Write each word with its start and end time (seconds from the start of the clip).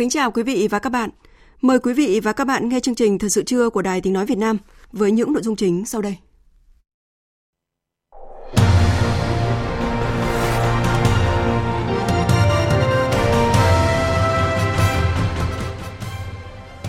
Kính 0.00 0.10
chào 0.10 0.30
quý 0.30 0.42
vị 0.42 0.68
và 0.70 0.78
các 0.78 0.90
bạn. 0.90 1.10
Mời 1.60 1.78
quý 1.78 1.92
vị 1.92 2.20
và 2.20 2.32
các 2.32 2.44
bạn 2.44 2.68
nghe 2.68 2.80
chương 2.80 2.94
trình 2.94 3.18
Thật 3.18 3.28
sự 3.28 3.42
trưa 3.42 3.70
của 3.70 3.82
Đài 3.82 4.00
Tiếng 4.00 4.12
Nói 4.12 4.26
Việt 4.26 4.38
Nam 4.38 4.58
với 4.92 5.12
những 5.12 5.32
nội 5.32 5.42
dung 5.42 5.56
chính 5.56 5.84
sau 5.84 6.02
đây. 6.02 6.16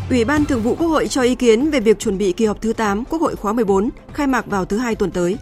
Ủy 0.10 0.26
ban 0.26 0.46
Thường 0.46 0.62
vụ 0.62 0.76
Quốc 0.76 0.88
hội 0.88 1.08
cho 1.08 1.22
ý 1.22 1.36
kiến 1.36 1.72
về 1.72 1.80
việc 1.80 2.00
chuẩn 2.00 2.18
bị 2.18 2.32
kỳ 2.32 2.46
họp 2.46 2.62
thứ 2.62 2.74
8 2.74 3.06
Quốc 3.06 3.22
hội 3.22 3.36
khóa 3.36 3.54
14 3.54 3.90
khai 4.14 4.28
mạc 4.28 4.46
vào 4.46 4.66
thứ 4.66 4.78
hai 4.78 4.96
tuần 4.96 5.12
tới. 5.12 5.38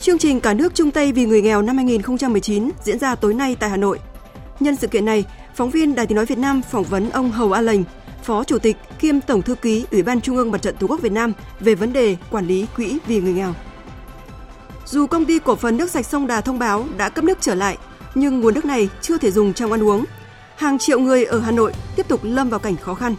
Chương 0.00 0.18
trình 0.18 0.40
Cả 0.40 0.54
nước 0.54 0.74
chung 0.74 0.90
tay 0.90 1.12
vì 1.12 1.26
người 1.26 1.42
nghèo 1.42 1.62
năm 1.62 1.76
2019 1.76 2.70
diễn 2.84 2.98
ra 2.98 3.14
tối 3.14 3.34
nay 3.34 3.56
tại 3.60 3.70
Hà 3.70 3.76
Nội. 3.76 3.98
Nhân 4.60 4.76
sự 4.76 4.86
kiện 4.86 5.04
này, 5.04 5.24
phóng 5.54 5.70
viên 5.70 5.94
Đài 5.94 6.06
Tiếng 6.06 6.16
Nói 6.16 6.26
Việt 6.26 6.38
Nam 6.38 6.62
phỏng 6.62 6.84
vấn 6.84 7.10
ông 7.10 7.30
Hầu 7.30 7.52
A 7.52 7.60
Lệnh, 7.60 7.80
Phó 8.22 8.44
Chủ 8.44 8.58
tịch 8.58 8.76
kiêm 8.98 9.20
Tổng 9.20 9.42
Thư 9.42 9.54
ký 9.54 9.86
Ủy 9.90 10.02
ban 10.02 10.20
Trung 10.20 10.36
ương 10.36 10.50
Mặt 10.50 10.62
trận 10.62 10.76
Tổ 10.76 10.86
quốc 10.86 11.00
Việt 11.00 11.12
Nam 11.12 11.32
về 11.60 11.74
vấn 11.74 11.92
đề 11.92 12.16
quản 12.30 12.46
lý 12.46 12.66
quỹ 12.76 12.98
vì 13.06 13.20
người 13.20 13.32
nghèo. 13.32 13.54
Dù 14.86 15.06
công 15.06 15.24
ty 15.24 15.38
cổ 15.38 15.56
phần 15.56 15.76
nước 15.76 15.90
sạch 15.90 16.06
sông 16.06 16.26
Đà 16.26 16.40
thông 16.40 16.58
báo 16.58 16.84
đã 16.96 17.08
cấp 17.08 17.24
nước 17.24 17.38
trở 17.40 17.54
lại, 17.54 17.78
nhưng 18.14 18.40
nguồn 18.40 18.54
nước 18.54 18.64
này 18.64 18.88
chưa 19.00 19.18
thể 19.18 19.30
dùng 19.30 19.52
trong 19.52 19.72
ăn 19.72 19.82
uống. 19.82 20.04
Hàng 20.56 20.78
triệu 20.78 21.00
người 21.00 21.24
ở 21.24 21.38
Hà 21.38 21.50
Nội 21.50 21.72
tiếp 21.96 22.08
tục 22.08 22.20
lâm 22.22 22.48
vào 22.48 22.60
cảnh 22.60 22.76
khó 22.76 22.94
khăn. 22.94 23.14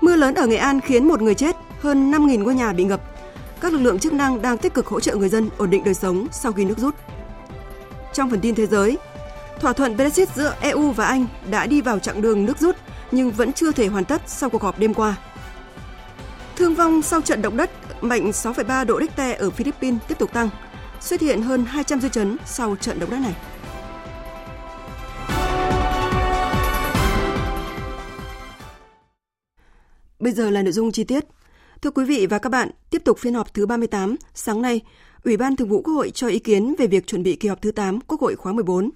Mưa 0.00 0.16
lớn 0.16 0.34
ở 0.34 0.46
Nghệ 0.46 0.56
An 0.56 0.80
khiến 0.80 1.08
một 1.08 1.22
người 1.22 1.34
chết, 1.34 1.56
hơn 1.80 2.12
5.000 2.12 2.42
ngôi 2.42 2.54
nhà 2.54 2.72
bị 2.72 2.84
ngập. 2.84 3.00
Các 3.60 3.72
lực 3.72 3.78
lượng 3.78 3.98
chức 3.98 4.12
năng 4.12 4.42
đang 4.42 4.58
tích 4.58 4.74
cực 4.74 4.86
hỗ 4.86 5.00
trợ 5.00 5.14
người 5.14 5.28
dân 5.28 5.48
ổn 5.58 5.70
định 5.70 5.84
đời 5.84 5.94
sống 5.94 6.26
sau 6.32 6.52
khi 6.52 6.64
nước 6.64 6.78
rút. 6.78 6.94
Trong 8.12 8.30
phần 8.30 8.40
tin 8.40 8.54
thế 8.54 8.66
giới, 8.66 8.98
thỏa 9.60 9.72
thuận 9.72 9.96
Brexit 9.96 10.28
giữa 10.34 10.56
EU 10.60 10.90
và 10.90 11.06
Anh 11.06 11.26
đã 11.50 11.66
đi 11.66 11.80
vào 11.80 11.98
chặng 11.98 12.22
đường 12.22 12.44
nước 12.44 12.58
rút 12.58 12.76
nhưng 13.10 13.30
vẫn 13.30 13.52
chưa 13.52 13.72
thể 13.72 13.86
hoàn 13.86 14.04
tất 14.04 14.22
sau 14.26 14.50
cuộc 14.50 14.62
họp 14.62 14.78
đêm 14.78 14.94
qua. 14.94 15.16
Thương 16.56 16.74
vong 16.74 17.02
sau 17.02 17.20
trận 17.20 17.42
động 17.42 17.56
đất 17.56 17.70
mạnh 18.00 18.30
6,3 18.30 18.84
độ 18.86 19.00
Richter 19.00 19.36
ở 19.38 19.50
Philippines 19.50 20.00
tiếp 20.08 20.18
tục 20.18 20.32
tăng, 20.32 20.48
xuất 21.00 21.20
hiện 21.20 21.42
hơn 21.42 21.64
200 21.64 22.00
dư 22.00 22.08
chấn 22.08 22.36
sau 22.46 22.76
trận 22.76 23.00
động 23.00 23.10
đất 23.10 23.18
này. 23.20 23.34
Bây 30.18 30.32
giờ 30.32 30.50
là 30.50 30.62
nội 30.62 30.72
dung 30.72 30.92
chi 30.92 31.04
tiết. 31.04 31.24
Thưa 31.82 31.90
quý 31.90 32.04
vị 32.04 32.26
và 32.26 32.38
các 32.38 32.50
bạn, 32.50 32.70
tiếp 32.90 33.02
tục 33.04 33.18
phiên 33.18 33.34
họp 33.34 33.54
thứ 33.54 33.66
38, 33.66 34.16
sáng 34.34 34.62
nay, 34.62 34.80
Ủy 35.24 35.36
ban 35.36 35.56
Thường 35.56 35.68
vụ 35.68 35.82
Quốc 35.82 35.94
hội 35.94 36.10
cho 36.10 36.28
ý 36.28 36.38
kiến 36.38 36.74
về 36.78 36.86
việc 36.86 37.06
chuẩn 37.06 37.22
bị 37.22 37.36
kỳ 37.36 37.48
họp 37.48 37.62
thứ 37.62 37.70
8 37.70 38.00
Quốc 38.00 38.20
hội 38.20 38.36
khóa 38.36 38.52
14. 38.52 38.90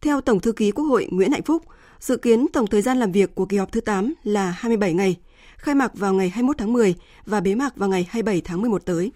Theo 0.00 0.20
Tổng 0.20 0.40
thư 0.40 0.52
ký 0.52 0.70
Quốc 0.70 0.84
hội 0.84 1.08
Nguyễn 1.10 1.32
Hạnh 1.32 1.42
Phúc, 1.42 1.62
dự 2.00 2.16
kiến 2.16 2.46
tổng 2.52 2.66
thời 2.66 2.82
gian 2.82 2.98
làm 2.98 3.12
việc 3.12 3.34
của 3.34 3.46
kỳ 3.46 3.56
họp 3.56 3.72
thứ 3.72 3.80
8 3.80 4.14
là 4.24 4.50
27 4.50 4.94
ngày, 4.94 5.16
khai 5.56 5.74
mạc 5.74 5.94
vào 5.94 6.14
ngày 6.14 6.28
21 6.28 6.58
tháng 6.58 6.72
10 6.72 6.94
và 7.26 7.40
bế 7.40 7.54
mạc 7.54 7.76
vào 7.76 7.88
ngày 7.88 8.06
27 8.10 8.40
tháng 8.40 8.60
11 8.60 8.84
tới. 8.84 9.12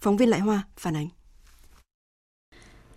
Phóng 0.00 0.16
viên 0.16 0.28
Lại 0.28 0.40
Hoa 0.40 0.62
phản 0.76 0.96
ánh. 0.96 1.08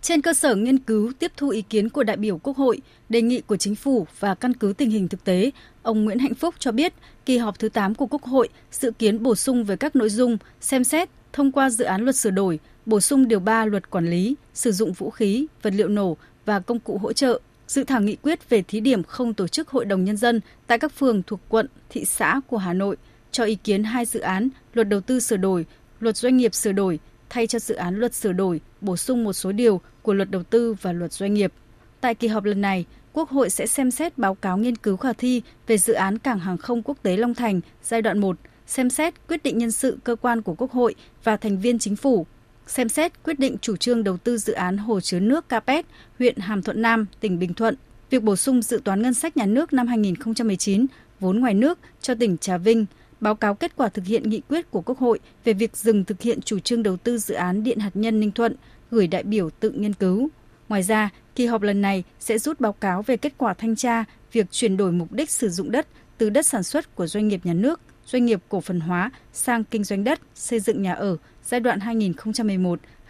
Trên 0.02 0.20
cơ 0.20 0.34
sở 0.34 0.54
nghiên 0.54 0.78
cứu 0.78 1.12
tiếp 1.18 1.32
thu 1.36 1.48
ý 1.48 1.62
kiến 1.62 1.88
của 1.88 2.02
đại 2.02 2.16
biểu 2.16 2.38
Quốc 2.38 2.56
hội, 2.56 2.80
đề 3.08 3.22
nghị 3.22 3.40
của 3.40 3.56
chính 3.56 3.74
phủ 3.74 4.06
và 4.18 4.34
căn 4.34 4.54
cứ 4.54 4.72
tình 4.72 4.90
hình 4.90 5.08
thực 5.08 5.24
tế, 5.24 5.50
ông 5.82 6.04
Nguyễn 6.04 6.18
Hạnh 6.18 6.34
Phúc 6.34 6.54
cho 6.58 6.72
biết 6.72 6.92
kỳ 7.26 7.38
họp 7.38 7.58
thứ 7.58 7.68
8 7.68 7.94
của 7.94 8.06
Quốc 8.06 8.22
hội 8.22 8.48
dự 8.70 8.90
kiến 8.90 9.22
bổ 9.22 9.34
sung 9.34 9.64
về 9.64 9.76
các 9.76 9.96
nội 9.96 10.10
dung 10.10 10.38
xem 10.60 10.84
xét 10.84 11.08
thông 11.32 11.52
qua 11.52 11.70
dự 11.70 11.84
án 11.84 12.02
luật 12.02 12.16
sửa 12.16 12.30
đổi, 12.30 12.58
bổ 12.86 13.00
sung 13.00 13.28
điều 13.28 13.40
3 13.40 13.64
luật 13.64 13.90
quản 13.90 14.10
lý, 14.10 14.34
sử 14.54 14.72
dụng 14.72 14.92
vũ 14.92 15.10
khí, 15.10 15.46
vật 15.62 15.74
liệu 15.74 15.88
nổ 15.88 16.16
và 16.44 16.60
công 16.60 16.80
cụ 16.80 16.98
hỗ 16.98 17.12
trợ, 17.12 17.40
dự 17.66 17.84
thảo 17.84 18.00
nghị 18.00 18.16
quyết 18.16 18.48
về 18.50 18.62
thí 18.62 18.80
điểm 18.80 19.02
không 19.02 19.34
tổ 19.34 19.48
chức 19.48 19.68
hội 19.68 19.84
đồng 19.84 20.04
nhân 20.04 20.16
dân 20.16 20.40
tại 20.66 20.78
các 20.78 20.92
phường 20.92 21.22
thuộc 21.22 21.40
quận, 21.48 21.66
thị 21.88 22.04
xã 22.04 22.40
của 22.46 22.56
Hà 22.56 22.72
Nội, 22.72 22.96
cho 23.30 23.44
ý 23.44 23.54
kiến 23.54 23.84
hai 23.84 24.04
dự 24.04 24.20
án 24.20 24.48
luật 24.74 24.88
đầu 24.88 25.00
tư 25.00 25.20
sửa 25.20 25.36
đổi, 25.36 25.66
luật 26.00 26.16
doanh 26.16 26.36
nghiệp 26.36 26.54
sửa 26.54 26.72
đổi, 26.72 26.98
thay 27.28 27.46
cho 27.46 27.58
dự 27.58 27.74
án 27.74 27.96
luật 27.96 28.14
sửa 28.14 28.32
đổi, 28.32 28.60
bổ 28.80 28.96
sung 28.96 29.24
một 29.24 29.32
số 29.32 29.52
điều 29.52 29.80
của 30.02 30.14
luật 30.14 30.30
đầu 30.30 30.42
tư 30.42 30.74
và 30.82 30.92
luật 30.92 31.12
doanh 31.12 31.34
nghiệp. 31.34 31.52
Tại 32.00 32.14
kỳ 32.14 32.28
họp 32.28 32.44
lần 32.44 32.60
này, 32.60 32.84
Quốc 33.12 33.30
hội 33.30 33.50
sẽ 33.50 33.66
xem 33.66 33.90
xét 33.90 34.18
báo 34.18 34.34
cáo 34.34 34.58
nghiên 34.58 34.76
cứu 34.76 34.96
khả 34.96 35.12
thi 35.12 35.42
về 35.66 35.78
dự 35.78 35.92
án 35.92 36.18
cảng 36.18 36.38
hàng 36.38 36.58
không 36.58 36.82
quốc 36.82 36.96
tế 37.02 37.16
Long 37.16 37.34
Thành 37.34 37.60
giai 37.82 38.02
đoạn 38.02 38.18
1, 38.18 38.36
xem 38.66 38.90
xét 38.90 39.14
quyết 39.28 39.42
định 39.42 39.58
nhân 39.58 39.70
sự 39.70 39.98
cơ 40.04 40.16
quan 40.16 40.42
của 40.42 40.54
Quốc 40.54 40.72
hội 40.72 40.94
và 41.24 41.36
thành 41.36 41.58
viên 41.58 41.78
chính 41.78 41.96
phủ, 41.96 42.26
xem 42.70 42.88
xét 42.88 43.22
quyết 43.22 43.38
định 43.38 43.56
chủ 43.60 43.76
trương 43.76 44.04
đầu 44.04 44.16
tư 44.16 44.38
dự 44.38 44.52
án 44.52 44.76
hồ 44.76 45.00
chứa 45.00 45.20
nước 45.20 45.48
Capet, 45.48 45.86
huyện 46.18 46.36
Hàm 46.38 46.62
Thuận 46.62 46.82
Nam, 46.82 47.06
tỉnh 47.20 47.38
Bình 47.38 47.54
Thuận, 47.54 47.74
việc 48.10 48.22
bổ 48.22 48.36
sung 48.36 48.62
dự 48.62 48.80
toán 48.84 49.02
ngân 49.02 49.14
sách 49.14 49.36
nhà 49.36 49.46
nước 49.46 49.72
năm 49.72 49.86
2019 49.86 50.86
vốn 51.20 51.40
ngoài 51.40 51.54
nước 51.54 51.78
cho 52.00 52.14
tỉnh 52.14 52.38
Trà 52.38 52.56
Vinh, 52.56 52.86
báo 53.20 53.34
cáo 53.34 53.54
kết 53.54 53.76
quả 53.76 53.88
thực 53.88 54.04
hiện 54.04 54.30
nghị 54.30 54.40
quyết 54.48 54.70
của 54.70 54.80
Quốc 54.80 54.98
hội 54.98 55.18
về 55.44 55.52
việc 55.52 55.76
dừng 55.76 56.04
thực 56.04 56.22
hiện 56.22 56.40
chủ 56.40 56.58
trương 56.58 56.82
đầu 56.82 56.96
tư 56.96 57.18
dự 57.18 57.34
án 57.34 57.62
điện 57.62 57.78
hạt 57.78 57.90
nhân 57.94 58.20
Ninh 58.20 58.32
Thuận, 58.32 58.56
gửi 58.90 59.06
đại 59.06 59.22
biểu 59.22 59.50
tự 59.50 59.70
nghiên 59.70 59.94
cứu. 59.94 60.28
Ngoài 60.68 60.82
ra, 60.82 61.10
kỳ 61.34 61.46
họp 61.46 61.62
lần 61.62 61.82
này 61.82 62.04
sẽ 62.20 62.38
rút 62.38 62.60
báo 62.60 62.72
cáo 62.72 63.02
về 63.02 63.16
kết 63.16 63.32
quả 63.38 63.54
thanh 63.54 63.76
tra 63.76 64.04
việc 64.32 64.46
chuyển 64.50 64.76
đổi 64.76 64.92
mục 64.92 65.12
đích 65.12 65.30
sử 65.30 65.48
dụng 65.48 65.70
đất 65.70 65.86
từ 66.18 66.30
đất 66.30 66.46
sản 66.46 66.62
xuất 66.62 66.94
của 66.94 67.06
doanh 67.06 67.28
nghiệp 67.28 67.40
nhà 67.44 67.54
nước, 67.54 67.80
doanh 68.06 68.26
nghiệp 68.26 68.40
cổ 68.48 68.60
phần 68.60 68.80
hóa 68.80 69.10
sang 69.32 69.64
kinh 69.64 69.84
doanh 69.84 70.04
đất, 70.04 70.20
xây 70.34 70.60
dựng 70.60 70.82
nhà 70.82 70.92
ở 70.92 71.16
giai 71.50 71.60
đoạn 71.60 71.78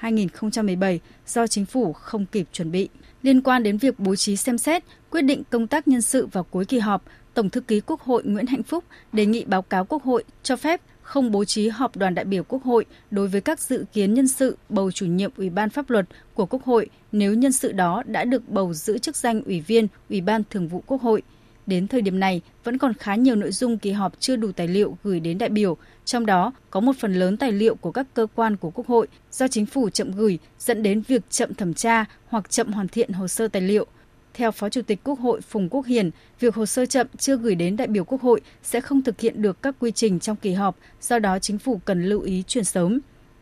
2011-2017 0.01 0.99
do 1.27 1.47
chính 1.47 1.67
phủ 1.67 1.93
không 1.93 2.27
kịp 2.27 2.49
chuẩn 2.53 2.71
bị. 2.71 2.89
Liên 3.23 3.41
quan 3.43 3.63
đến 3.63 3.77
việc 3.77 3.99
bố 3.99 4.17
trí 4.17 4.37
xem 4.37 4.59
xét, 4.59 4.85
quyết 5.11 5.23
định 5.23 5.43
công 5.51 5.67
tác 5.67 5.89
nhân 5.89 6.03
sự 6.03 6.27
vào 6.27 6.45
cuối 6.45 6.65
kỳ 6.65 6.79
họp, 6.79 7.03
Tổng 7.35 7.51
thư 7.51 7.61
ký 7.61 7.81
Quốc 7.81 8.01
hội 8.01 8.23
Nguyễn 8.25 8.47
Hạnh 8.47 8.63
Phúc 8.63 8.85
đề 9.13 9.27
nghị 9.27 9.45
báo 9.45 9.63
cáo 9.63 9.85
Quốc 9.85 10.03
hội 10.03 10.25
cho 10.43 10.57
phép 10.57 10.81
không 11.03 11.31
bố 11.31 11.45
trí 11.45 11.69
họp 11.69 11.97
đoàn 11.97 12.15
đại 12.15 12.25
biểu 12.25 12.45
Quốc 12.45 12.63
hội 12.65 12.85
đối 13.11 13.29
với 13.29 13.41
các 13.41 13.61
dự 13.61 13.85
kiến 13.93 14.15
nhân 14.15 14.29
sự 14.29 14.57
bầu 14.69 14.91
chủ 14.91 15.07
nhiệm 15.07 15.31
Ủy 15.37 15.51
ban 15.51 15.71
pháp 15.71 15.91
luật 15.91 16.07
của 16.35 16.47
Quốc 16.47 16.65
hội 16.65 16.87
nếu 17.13 17.35
nhân 17.35 17.53
sự 17.53 17.73
đó 17.73 18.03
đã 18.07 18.25
được 18.25 18.49
bầu 18.49 18.75
giữ 18.75 18.99
chức 18.99 19.17
danh 19.17 19.43
Ủy 19.45 19.61
viên 19.61 19.89
Ủy 20.11 20.21
ban 20.21 20.43
Thường 20.51 20.69
vụ 20.69 20.83
Quốc 20.87 21.03
hội. 21.03 21.23
Đến 21.71 21.87
thời 21.87 22.03
điểm 22.03 22.21
này, 22.21 22.41
vẫn 22.65 22.79
còn 22.79 22.95
khá 22.95 23.15
nhiều 23.15 23.35
nội 23.35 23.53
dung 23.53 23.79
kỳ 23.79 23.91
họp 23.91 24.21
chưa 24.21 24.37
đủ 24.37 24.53
tài 24.53 24.69
liệu 24.69 24.97
gửi 25.05 25.21
đến 25.21 25.39
đại 25.39 25.49
biểu, 25.49 25.77
trong 26.05 26.27
đó 26.27 26.53
có 26.71 26.81
một 26.81 26.93
phần 26.99 27.15
lớn 27.15 27.37
tài 27.37 27.53
liệu 27.53 27.75
của 27.75 27.93
các 27.93 28.07
cơ 28.15 28.27
quan 28.35 28.57
của 28.57 28.71
Quốc 28.71 28.87
hội 28.87 29.07
do 29.33 29.49
chính 29.49 29.67
phủ 29.67 29.91
chậm 29.91 30.13
gửi 30.13 30.39
dẫn 30.59 30.83
đến 30.83 31.03
việc 31.09 31.23
chậm 31.31 31.55
thẩm 31.55 31.75
tra 31.75 32.05
hoặc 32.27 32.51
chậm 32.51 32.73
hoàn 32.73 32.89
thiện 32.89 33.13
hồ 33.13 33.29
sơ 33.29 33.49
tài 33.49 33.63
liệu. 33.63 33.87
Theo 34.35 34.51
Phó 34.51 34.69
Chủ 34.69 34.83
tịch 34.83 35.01
Quốc 35.05 35.19
hội 35.19 35.41
Phùng 35.41 35.69
Quốc 35.69 35.87
Hiền, 35.87 36.11
việc 36.41 36.55
hồ 36.55 36.67
sơ 36.67 36.87
chậm 36.87 37.07
chưa 37.19 37.37
gửi 37.37 37.55
đến 37.55 37.77
đại 37.77 37.89
biểu 37.89 38.05
Quốc 38.05 38.23
hội 38.23 38.41
sẽ 38.63 38.81
không 38.81 39.03
thực 39.03 39.21
hiện 39.21 39.43
được 39.43 39.63
các 39.63 39.75
quy 39.79 39.91
trình 39.91 40.21
trong 40.21 40.37
kỳ 40.37 40.53
họp, 40.53 40.77
do 41.01 41.19
đó 41.19 41.39
chính 41.39 41.59
phủ 41.59 41.81
cần 41.85 42.05
lưu 42.05 42.21
ý 42.21 42.43
chuyển 42.47 42.65
sớm. 42.65 43.01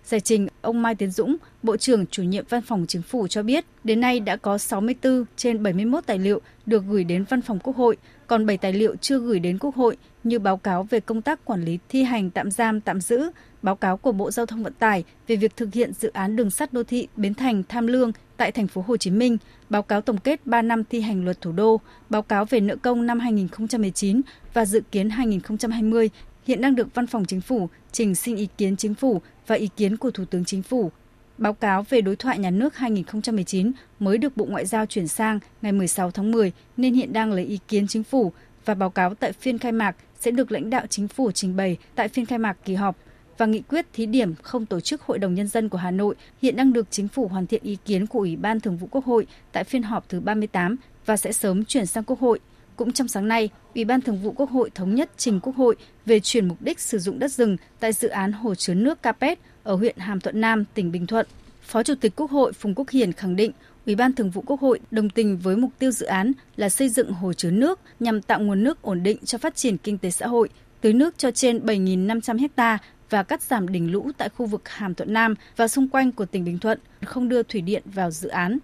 Giải 0.08 0.20
trình, 0.20 0.48
ông 0.62 0.82
Mai 0.82 0.94
Tiến 0.94 1.10
Dũng, 1.10 1.36
Bộ 1.62 1.76
trưởng 1.76 2.06
chủ 2.06 2.22
nhiệm 2.22 2.44
Văn 2.48 2.62
phòng 2.62 2.84
Chính 2.88 3.02
phủ 3.02 3.26
cho 3.26 3.42
biết, 3.42 3.64
đến 3.84 4.00
nay 4.00 4.20
đã 4.20 4.36
có 4.36 4.58
64 4.58 5.24
trên 5.36 5.62
71 5.62 6.06
tài 6.06 6.18
liệu 6.18 6.40
được 6.66 6.84
gửi 6.88 7.04
đến 7.04 7.24
Văn 7.28 7.42
phòng 7.42 7.58
Quốc 7.58 7.76
hội, 7.76 7.96
còn 8.26 8.46
7 8.46 8.56
tài 8.56 8.72
liệu 8.72 8.96
chưa 8.96 9.18
gửi 9.18 9.38
đến 9.38 9.58
Quốc 9.58 9.74
hội 9.74 9.96
như 10.24 10.38
báo 10.38 10.56
cáo 10.56 10.82
về 10.82 11.00
công 11.00 11.22
tác 11.22 11.44
quản 11.44 11.64
lý 11.64 11.78
thi 11.88 12.02
hành 12.02 12.30
tạm 12.30 12.50
giam 12.50 12.80
tạm 12.80 13.00
giữ, 13.00 13.30
báo 13.62 13.76
cáo 13.76 13.96
của 13.96 14.12
Bộ 14.12 14.30
Giao 14.30 14.46
thông 14.46 14.62
Vận 14.62 14.72
tải 14.72 15.04
về 15.26 15.36
việc 15.36 15.56
thực 15.56 15.74
hiện 15.74 15.92
dự 15.92 16.10
án 16.12 16.36
đường 16.36 16.50
sắt 16.50 16.72
đô 16.72 16.82
thị 16.82 17.08
Bến 17.16 17.34
Thành 17.34 17.62
Tham 17.68 17.86
Lương 17.86 18.12
tại 18.36 18.52
thành 18.52 18.68
phố 18.68 18.84
Hồ 18.86 18.96
Chí 18.96 19.10
Minh, 19.10 19.38
báo 19.70 19.82
cáo 19.82 20.00
tổng 20.00 20.18
kết 20.18 20.46
3 20.46 20.62
năm 20.62 20.84
thi 20.84 21.00
hành 21.00 21.24
luật 21.24 21.40
thủ 21.40 21.52
đô, 21.52 21.80
báo 22.10 22.22
cáo 22.22 22.44
về 22.44 22.60
nợ 22.60 22.76
công 22.76 23.06
năm 23.06 23.20
2019 23.20 24.20
và 24.54 24.64
dự 24.64 24.80
kiến 24.92 25.10
2020 25.10 26.10
hiện 26.48 26.60
đang 26.60 26.74
được 26.74 26.94
Văn 26.94 27.06
phòng 27.06 27.24
Chính 27.24 27.40
phủ 27.40 27.68
trình 27.92 28.14
xin 28.14 28.36
ý 28.36 28.48
kiến 28.58 28.76
Chính 28.76 28.94
phủ 28.94 29.20
và 29.46 29.54
ý 29.54 29.68
kiến 29.76 29.96
của 29.96 30.10
Thủ 30.10 30.24
tướng 30.24 30.44
Chính 30.44 30.62
phủ. 30.62 30.90
Báo 31.38 31.52
cáo 31.52 31.82
về 31.82 32.00
đối 32.00 32.16
thoại 32.16 32.38
nhà 32.38 32.50
nước 32.50 32.76
2019 32.76 33.72
mới 33.98 34.18
được 34.18 34.36
Bộ 34.36 34.44
Ngoại 34.44 34.66
giao 34.66 34.86
chuyển 34.86 35.08
sang 35.08 35.38
ngày 35.62 35.72
16 35.72 36.10
tháng 36.10 36.30
10 36.30 36.52
nên 36.76 36.94
hiện 36.94 37.12
đang 37.12 37.32
lấy 37.32 37.44
ý 37.44 37.58
kiến 37.68 37.86
chính 37.88 38.04
phủ 38.04 38.32
và 38.64 38.74
báo 38.74 38.90
cáo 38.90 39.14
tại 39.14 39.32
phiên 39.32 39.58
khai 39.58 39.72
mạc 39.72 39.96
sẽ 40.20 40.30
được 40.30 40.52
lãnh 40.52 40.70
đạo 40.70 40.86
chính 40.90 41.08
phủ 41.08 41.30
trình 41.32 41.56
bày 41.56 41.76
tại 41.94 42.08
phiên 42.08 42.26
khai 42.26 42.38
mạc 42.38 42.56
kỳ 42.64 42.74
họp 42.74 42.96
và 43.38 43.46
nghị 43.46 43.60
quyết 43.60 43.86
thí 43.92 44.06
điểm 44.06 44.34
không 44.42 44.66
tổ 44.66 44.80
chức 44.80 45.02
Hội 45.02 45.18
đồng 45.18 45.34
Nhân 45.34 45.48
dân 45.48 45.68
của 45.68 45.78
Hà 45.78 45.90
Nội 45.90 46.14
hiện 46.42 46.56
đang 46.56 46.72
được 46.72 46.86
chính 46.90 47.08
phủ 47.08 47.28
hoàn 47.28 47.46
thiện 47.46 47.62
ý 47.62 47.76
kiến 47.84 48.06
của 48.06 48.18
Ủy 48.18 48.36
ban 48.36 48.60
Thường 48.60 48.76
vụ 48.76 48.88
Quốc 48.90 49.04
hội 49.04 49.26
tại 49.52 49.64
phiên 49.64 49.82
họp 49.82 50.08
thứ 50.08 50.20
38 50.20 50.76
và 51.06 51.16
sẽ 51.16 51.32
sớm 51.32 51.64
chuyển 51.64 51.86
sang 51.86 52.04
Quốc 52.04 52.20
hội. 52.20 52.40
Cũng 52.78 52.92
trong 52.92 53.08
sáng 53.08 53.28
nay, 53.28 53.48
Ủy 53.74 53.84
ban 53.84 54.00
Thường 54.00 54.18
vụ 54.18 54.32
Quốc 54.32 54.50
hội 54.50 54.70
thống 54.74 54.94
nhất 54.94 55.10
trình 55.16 55.40
Quốc 55.40 55.56
hội 55.56 55.76
về 56.06 56.20
chuyển 56.20 56.48
mục 56.48 56.62
đích 56.62 56.80
sử 56.80 56.98
dụng 56.98 57.18
đất 57.18 57.32
rừng 57.32 57.56
tại 57.80 57.92
dự 57.92 58.08
án 58.08 58.32
hồ 58.32 58.54
chứa 58.54 58.74
nước 58.74 59.02
Capet 59.02 59.38
ở 59.62 59.74
huyện 59.74 59.96
Hàm 59.98 60.20
Thuận 60.20 60.40
Nam, 60.40 60.64
tỉnh 60.74 60.92
Bình 60.92 61.06
Thuận. 61.06 61.26
Phó 61.62 61.82
Chủ 61.82 61.94
tịch 62.00 62.12
Quốc 62.16 62.30
hội 62.30 62.52
Phùng 62.52 62.74
Quốc 62.74 62.90
Hiển 62.90 63.12
khẳng 63.12 63.36
định 63.36 63.52
Ủy 63.86 63.94
ban 63.94 64.12
Thường 64.12 64.30
vụ 64.30 64.42
Quốc 64.46 64.60
hội 64.60 64.80
đồng 64.90 65.10
tình 65.10 65.38
với 65.38 65.56
mục 65.56 65.70
tiêu 65.78 65.90
dự 65.90 66.06
án 66.06 66.32
là 66.56 66.68
xây 66.68 66.88
dựng 66.88 67.12
hồ 67.12 67.32
chứa 67.32 67.50
nước 67.50 67.80
nhằm 68.00 68.22
tạo 68.22 68.40
nguồn 68.40 68.62
nước 68.64 68.82
ổn 68.82 69.02
định 69.02 69.18
cho 69.24 69.38
phát 69.38 69.56
triển 69.56 69.76
kinh 69.78 69.98
tế 69.98 70.10
xã 70.10 70.26
hội, 70.26 70.48
tưới 70.80 70.92
nước 70.92 71.18
cho 71.18 71.30
trên 71.30 71.66
7.500 71.66 72.48
ha 72.56 72.78
và 73.10 73.22
cắt 73.22 73.42
giảm 73.42 73.68
đỉnh 73.68 73.92
lũ 73.92 74.10
tại 74.18 74.28
khu 74.28 74.46
vực 74.46 74.68
Hàm 74.68 74.94
Thuận 74.94 75.12
Nam 75.12 75.34
và 75.56 75.68
xung 75.68 75.88
quanh 75.88 76.12
của 76.12 76.26
tỉnh 76.26 76.44
Bình 76.44 76.58
Thuận, 76.58 76.78
không 77.04 77.28
đưa 77.28 77.42
thủy 77.42 77.60
điện 77.60 77.82
vào 77.84 78.10
dự 78.10 78.28
án. 78.28 78.58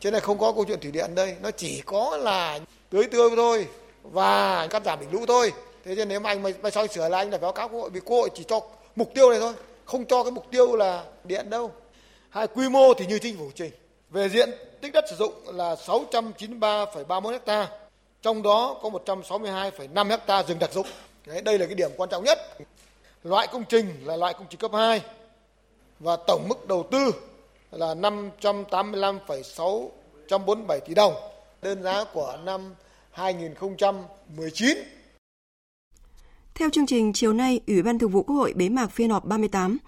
Trên 0.00 0.12
này 0.12 0.20
không 0.20 0.38
có 0.38 0.52
câu 0.52 0.64
chuyện 0.68 0.78
thủy 0.82 0.90
điện 0.90 1.10
đây, 1.14 1.36
nó 1.42 1.50
chỉ 1.50 1.82
có 1.86 2.16
là 2.16 2.58
tưới 2.92 3.06
tươi 3.06 3.30
thôi 3.36 3.66
và 4.02 4.66
cắt 4.66 4.84
giảm 4.84 5.00
đỉnh 5.00 5.12
lũ 5.12 5.26
thôi. 5.26 5.52
Thế 5.84 5.94
nên 5.94 6.08
nếu 6.08 6.20
mà 6.20 6.30
anh 6.30 6.42
mà 6.62 6.70
soi 6.70 6.88
sửa 6.88 7.08
là 7.08 7.18
anh 7.18 7.30
phải 7.30 7.38
báo 7.38 7.52
cáo 7.52 7.68
quốc 7.68 7.80
hội 7.80 7.90
vì 7.90 8.00
quốc 8.00 8.16
hội 8.16 8.30
chỉ 8.34 8.44
cho 8.48 8.60
mục 8.96 9.10
tiêu 9.14 9.30
này 9.30 9.40
thôi, 9.40 9.52
không 9.84 10.04
cho 10.04 10.22
cái 10.22 10.32
mục 10.32 10.46
tiêu 10.50 10.76
là 10.76 11.04
điện 11.24 11.50
đâu. 11.50 11.70
Hai 12.30 12.46
quy 12.46 12.68
mô 12.68 12.94
thì 12.94 13.06
như 13.06 13.18
chính 13.18 13.38
phủ 13.38 13.50
trình. 13.54 13.70
Về 14.10 14.28
diện 14.28 14.50
tích 14.80 14.92
đất 14.92 15.04
sử 15.10 15.16
dụng 15.16 15.32
là 15.46 15.74
693,31 15.74 17.38
ha, 17.46 17.68
trong 18.22 18.42
đó 18.42 18.76
có 18.82 18.88
162,5 18.88 20.18
ha 20.26 20.42
rừng 20.42 20.58
đặc 20.58 20.72
dụng. 20.72 20.86
Đấy, 21.26 21.40
đây 21.40 21.58
là 21.58 21.66
cái 21.66 21.74
điểm 21.74 21.90
quan 21.96 22.10
trọng 22.10 22.24
nhất. 22.24 22.38
Loại 23.24 23.46
công 23.46 23.64
trình 23.64 23.94
là 24.04 24.16
loại 24.16 24.34
công 24.34 24.46
trình 24.50 24.60
cấp 24.60 24.70
2 24.74 25.00
và 26.00 26.16
tổng 26.16 26.48
mức 26.48 26.68
đầu 26.68 26.86
tư 26.90 27.14
là 27.70 27.94
585,647 27.94 30.80
tỷ 30.80 30.94
đồng, 30.94 31.14
đơn 31.62 31.82
giá 31.82 32.04
của 32.12 32.38
năm 32.44 32.60
2019. 33.10 34.78
Theo 36.54 36.70
chương 36.70 36.86
trình, 36.86 37.12
chiều 37.12 37.32
nay, 37.32 37.60
Ủy 37.66 37.82
ban 37.82 37.98
Thường 37.98 38.10
vụ 38.10 38.22
Quốc 38.22 38.36
hội 38.36 38.52
bế 38.56 38.68
mạc 38.68 38.86
phiên 38.86 39.10
họp 39.10 39.24
38. 39.24 39.78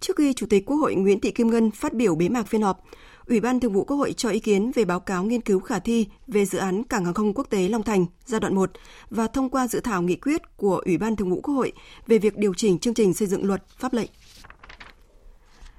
Trước 0.00 0.16
khi 0.16 0.32
Chủ 0.32 0.46
tịch 0.50 0.66
Quốc 0.66 0.76
hội 0.76 0.94
Nguyễn 0.94 1.20
Thị 1.20 1.30
Kim 1.30 1.50
Ngân 1.50 1.70
phát 1.70 1.92
biểu 1.92 2.14
bế 2.14 2.28
mạc 2.28 2.46
phiên 2.48 2.62
họp, 2.62 2.84
Ủy 3.26 3.40
ban 3.40 3.60
Thường 3.60 3.72
vụ 3.72 3.84
Quốc 3.84 3.96
hội 3.96 4.12
cho 4.12 4.30
ý 4.30 4.38
kiến 4.38 4.70
về 4.74 4.84
báo 4.84 5.00
cáo 5.00 5.24
nghiên 5.24 5.40
cứu 5.40 5.60
khả 5.60 5.78
thi 5.78 6.06
về 6.26 6.44
dự 6.44 6.58
án 6.58 6.84
Cảng 6.84 7.04
hàng 7.04 7.14
không 7.14 7.34
quốc 7.34 7.50
tế 7.50 7.68
Long 7.68 7.82
Thành 7.82 8.06
giai 8.24 8.40
đoạn 8.40 8.54
1 8.54 8.70
và 9.10 9.26
thông 9.26 9.50
qua 9.50 9.66
dự 9.66 9.80
thảo 9.80 10.02
nghị 10.02 10.16
quyết 10.16 10.56
của 10.56 10.82
Ủy 10.84 10.98
ban 10.98 11.16
Thường 11.16 11.30
vụ 11.30 11.40
Quốc 11.40 11.54
hội 11.54 11.72
về 12.06 12.18
việc 12.18 12.36
điều 12.36 12.54
chỉnh 12.54 12.78
chương 12.78 12.94
trình 12.94 13.14
xây 13.14 13.28
dựng 13.28 13.44
luật 13.44 13.62
pháp 13.78 13.92
lệnh. 13.92 14.10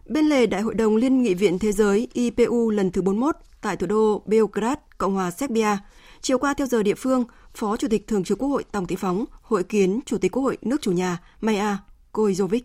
Bên 0.05 0.25
lề 0.25 0.45
Đại 0.45 0.61
hội 0.61 0.73
đồng 0.73 0.95
Liên 0.95 1.21
nghị 1.21 1.33
viện 1.33 1.59
Thế 1.59 1.71
giới 1.71 2.07
IPU 2.13 2.69
lần 2.69 2.91
thứ 2.91 3.01
41 3.01 3.35
tại 3.61 3.77
thủ 3.77 3.88
đô 3.88 4.21
Belgrad, 4.25 4.77
Cộng 4.97 5.13
hòa 5.13 5.31
Serbia, 5.31 5.77
chiều 6.21 6.38
qua 6.38 6.53
theo 6.53 6.67
giờ 6.67 6.83
địa 6.83 6.95
phương, 6.95 7.23
Phó 7.53 7.77
Chủ 7.77 7.88
tịch 7.88 8.07
Thường 8.07 8.23
trực 8.23 8.38
Quốc 8.38 8.50
hội 8.50 8.63
Tòng 8.71 8.88
Thị 8.88 8.95
Phóng 8.95 9.25
hội 9.41 9.63
kiến 9.63 10.00
Chủ 10.05 10.17
tịch 10.17 10.31
Quốc 10.31 10.44
hội 10.44 10.57
nước 10.61 10.81
chủ 10.81 10.91
nhà 10.91 11.17
Maya 11.41 11.77
Kojovic. 12.13 12.61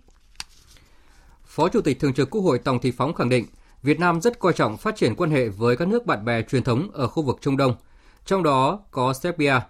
Phó 1.46 1.68
Chủ 1.68 1.80
tịch 1.80 2.00
Thường 2.00 2.14
trực 2.14 2.30
Quốc 2.30 2.40
hội 2.40 2.58
Tòng 2.58 2.78
Thị 2.78 2.90
Phóng 2.90 3.14
khẳng 3.14 3.28
định 3.28 3.46
Việt 3.82 4.00
Nam 4.00 4.20
rất 4.20 4.38
coi 4.38 4.52
trọng 4.52 4.76
phát 4.76 4.96
triển 4.96 5.14
quan 5.14 5.30
hệ 5.30 5.48
với 5.48 5.76
các 5.76 5.88
nước 5.88 6.06
bạn 6.06 6.24
bè 6.24 6.42
truyền 6.42 6.62
thống 6.62 6.90
ở 6.92 7.08
khu 7.08 7.22
vực 7.22 7.38
Trung 7.40 7.56
Đông, 7.56 7.74
trong 8.24 8.42
đó 8.42 8.80
có 8.90 9.12
Serbia. 9.12 9.60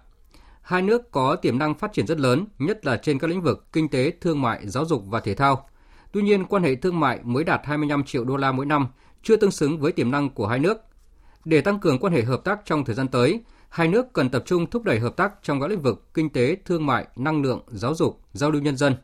Hai 0.61 0.81
nước 0.81 1.11
có 1.11 1.35
tiềm 1.35 1.59
năng 1.59 1.73
phát 1.73 1.93
triển 1.93 2.07
rất 2.07 2.19
lớn, 2.19 2.45
nhất 2.59 2.85
là 2.85 2.97
trên 2.97 3.19
các 3.19 3.29
lĩnh 3.29 3.41
vực 3.41 3.65
kinh 3.73 3.89
tế, 3.89 4.11
thương 4.21 4.41
mại, 4.41 4.67
giáo 4.67 4.85
dục 4.85 5.03
và 5.07 5.19
thể 5.19 5.35
thao. 5.35 5.69
Tuy 6.11 6.21
nhiên, 6.21 6.45
quan 6.45 6.63
hệ 6.63 6.75
thương 6.75 6.99
mại 6.99 7.19
mới 7.23 7.43
đạt 7.43 7.61
25 7.63 8.03
triệu 8.03 8.23
đô 8.23 8.37
la 8.37 8.51
mỗi 8.51 8.65
năm, 8.65 8.87
chưa 9.23 9.37
tương 9.37 9.51
xứng 9.51 9.79
với 9.79 9.91
tiềm 9.91 10.11
năng 10.11 10.29
của 10.29 10.47
hai 10.47 10.59
nước. 10.59 10.77
Để 11.45 11.61
tăng 11.61 11.79
cường 11.79 11.99
quan 11.99 12.13
hệ 12.13 12.23
hợp 12.23 12.43
tác 12.43 12.59
trong 12.65 12.85
thời 12.85 12.95
gian 12.95 13.07
tới, 13.07 13.41
hai 13.69 13.87
nước 13.87 14.13
cần 14.13 14.29
tập 14.29 14.43
trung 14.45 14.69
thúc 14.69 14.83
đẩy 14.83 14.99
hợp 14.99 15.15
tác 15.17 15.33
trong 15.43 15.61
các 15.61 15.67
lĩnh 15.67 15.81
vực 15.81 16.13
kinh 16.13 16.29
tế, 16.29 16.57
thương 16.65 16.85
mại, 16.85 17.07
năng 17.15 17.41
lượng, 17.41 17.63
giáo 17.67 17.95
dục, 17.95 18.21
giao 18.33 18.51
lưu 18.51 18.61
nhân 18.61 18.77
dân. 18.77 18.95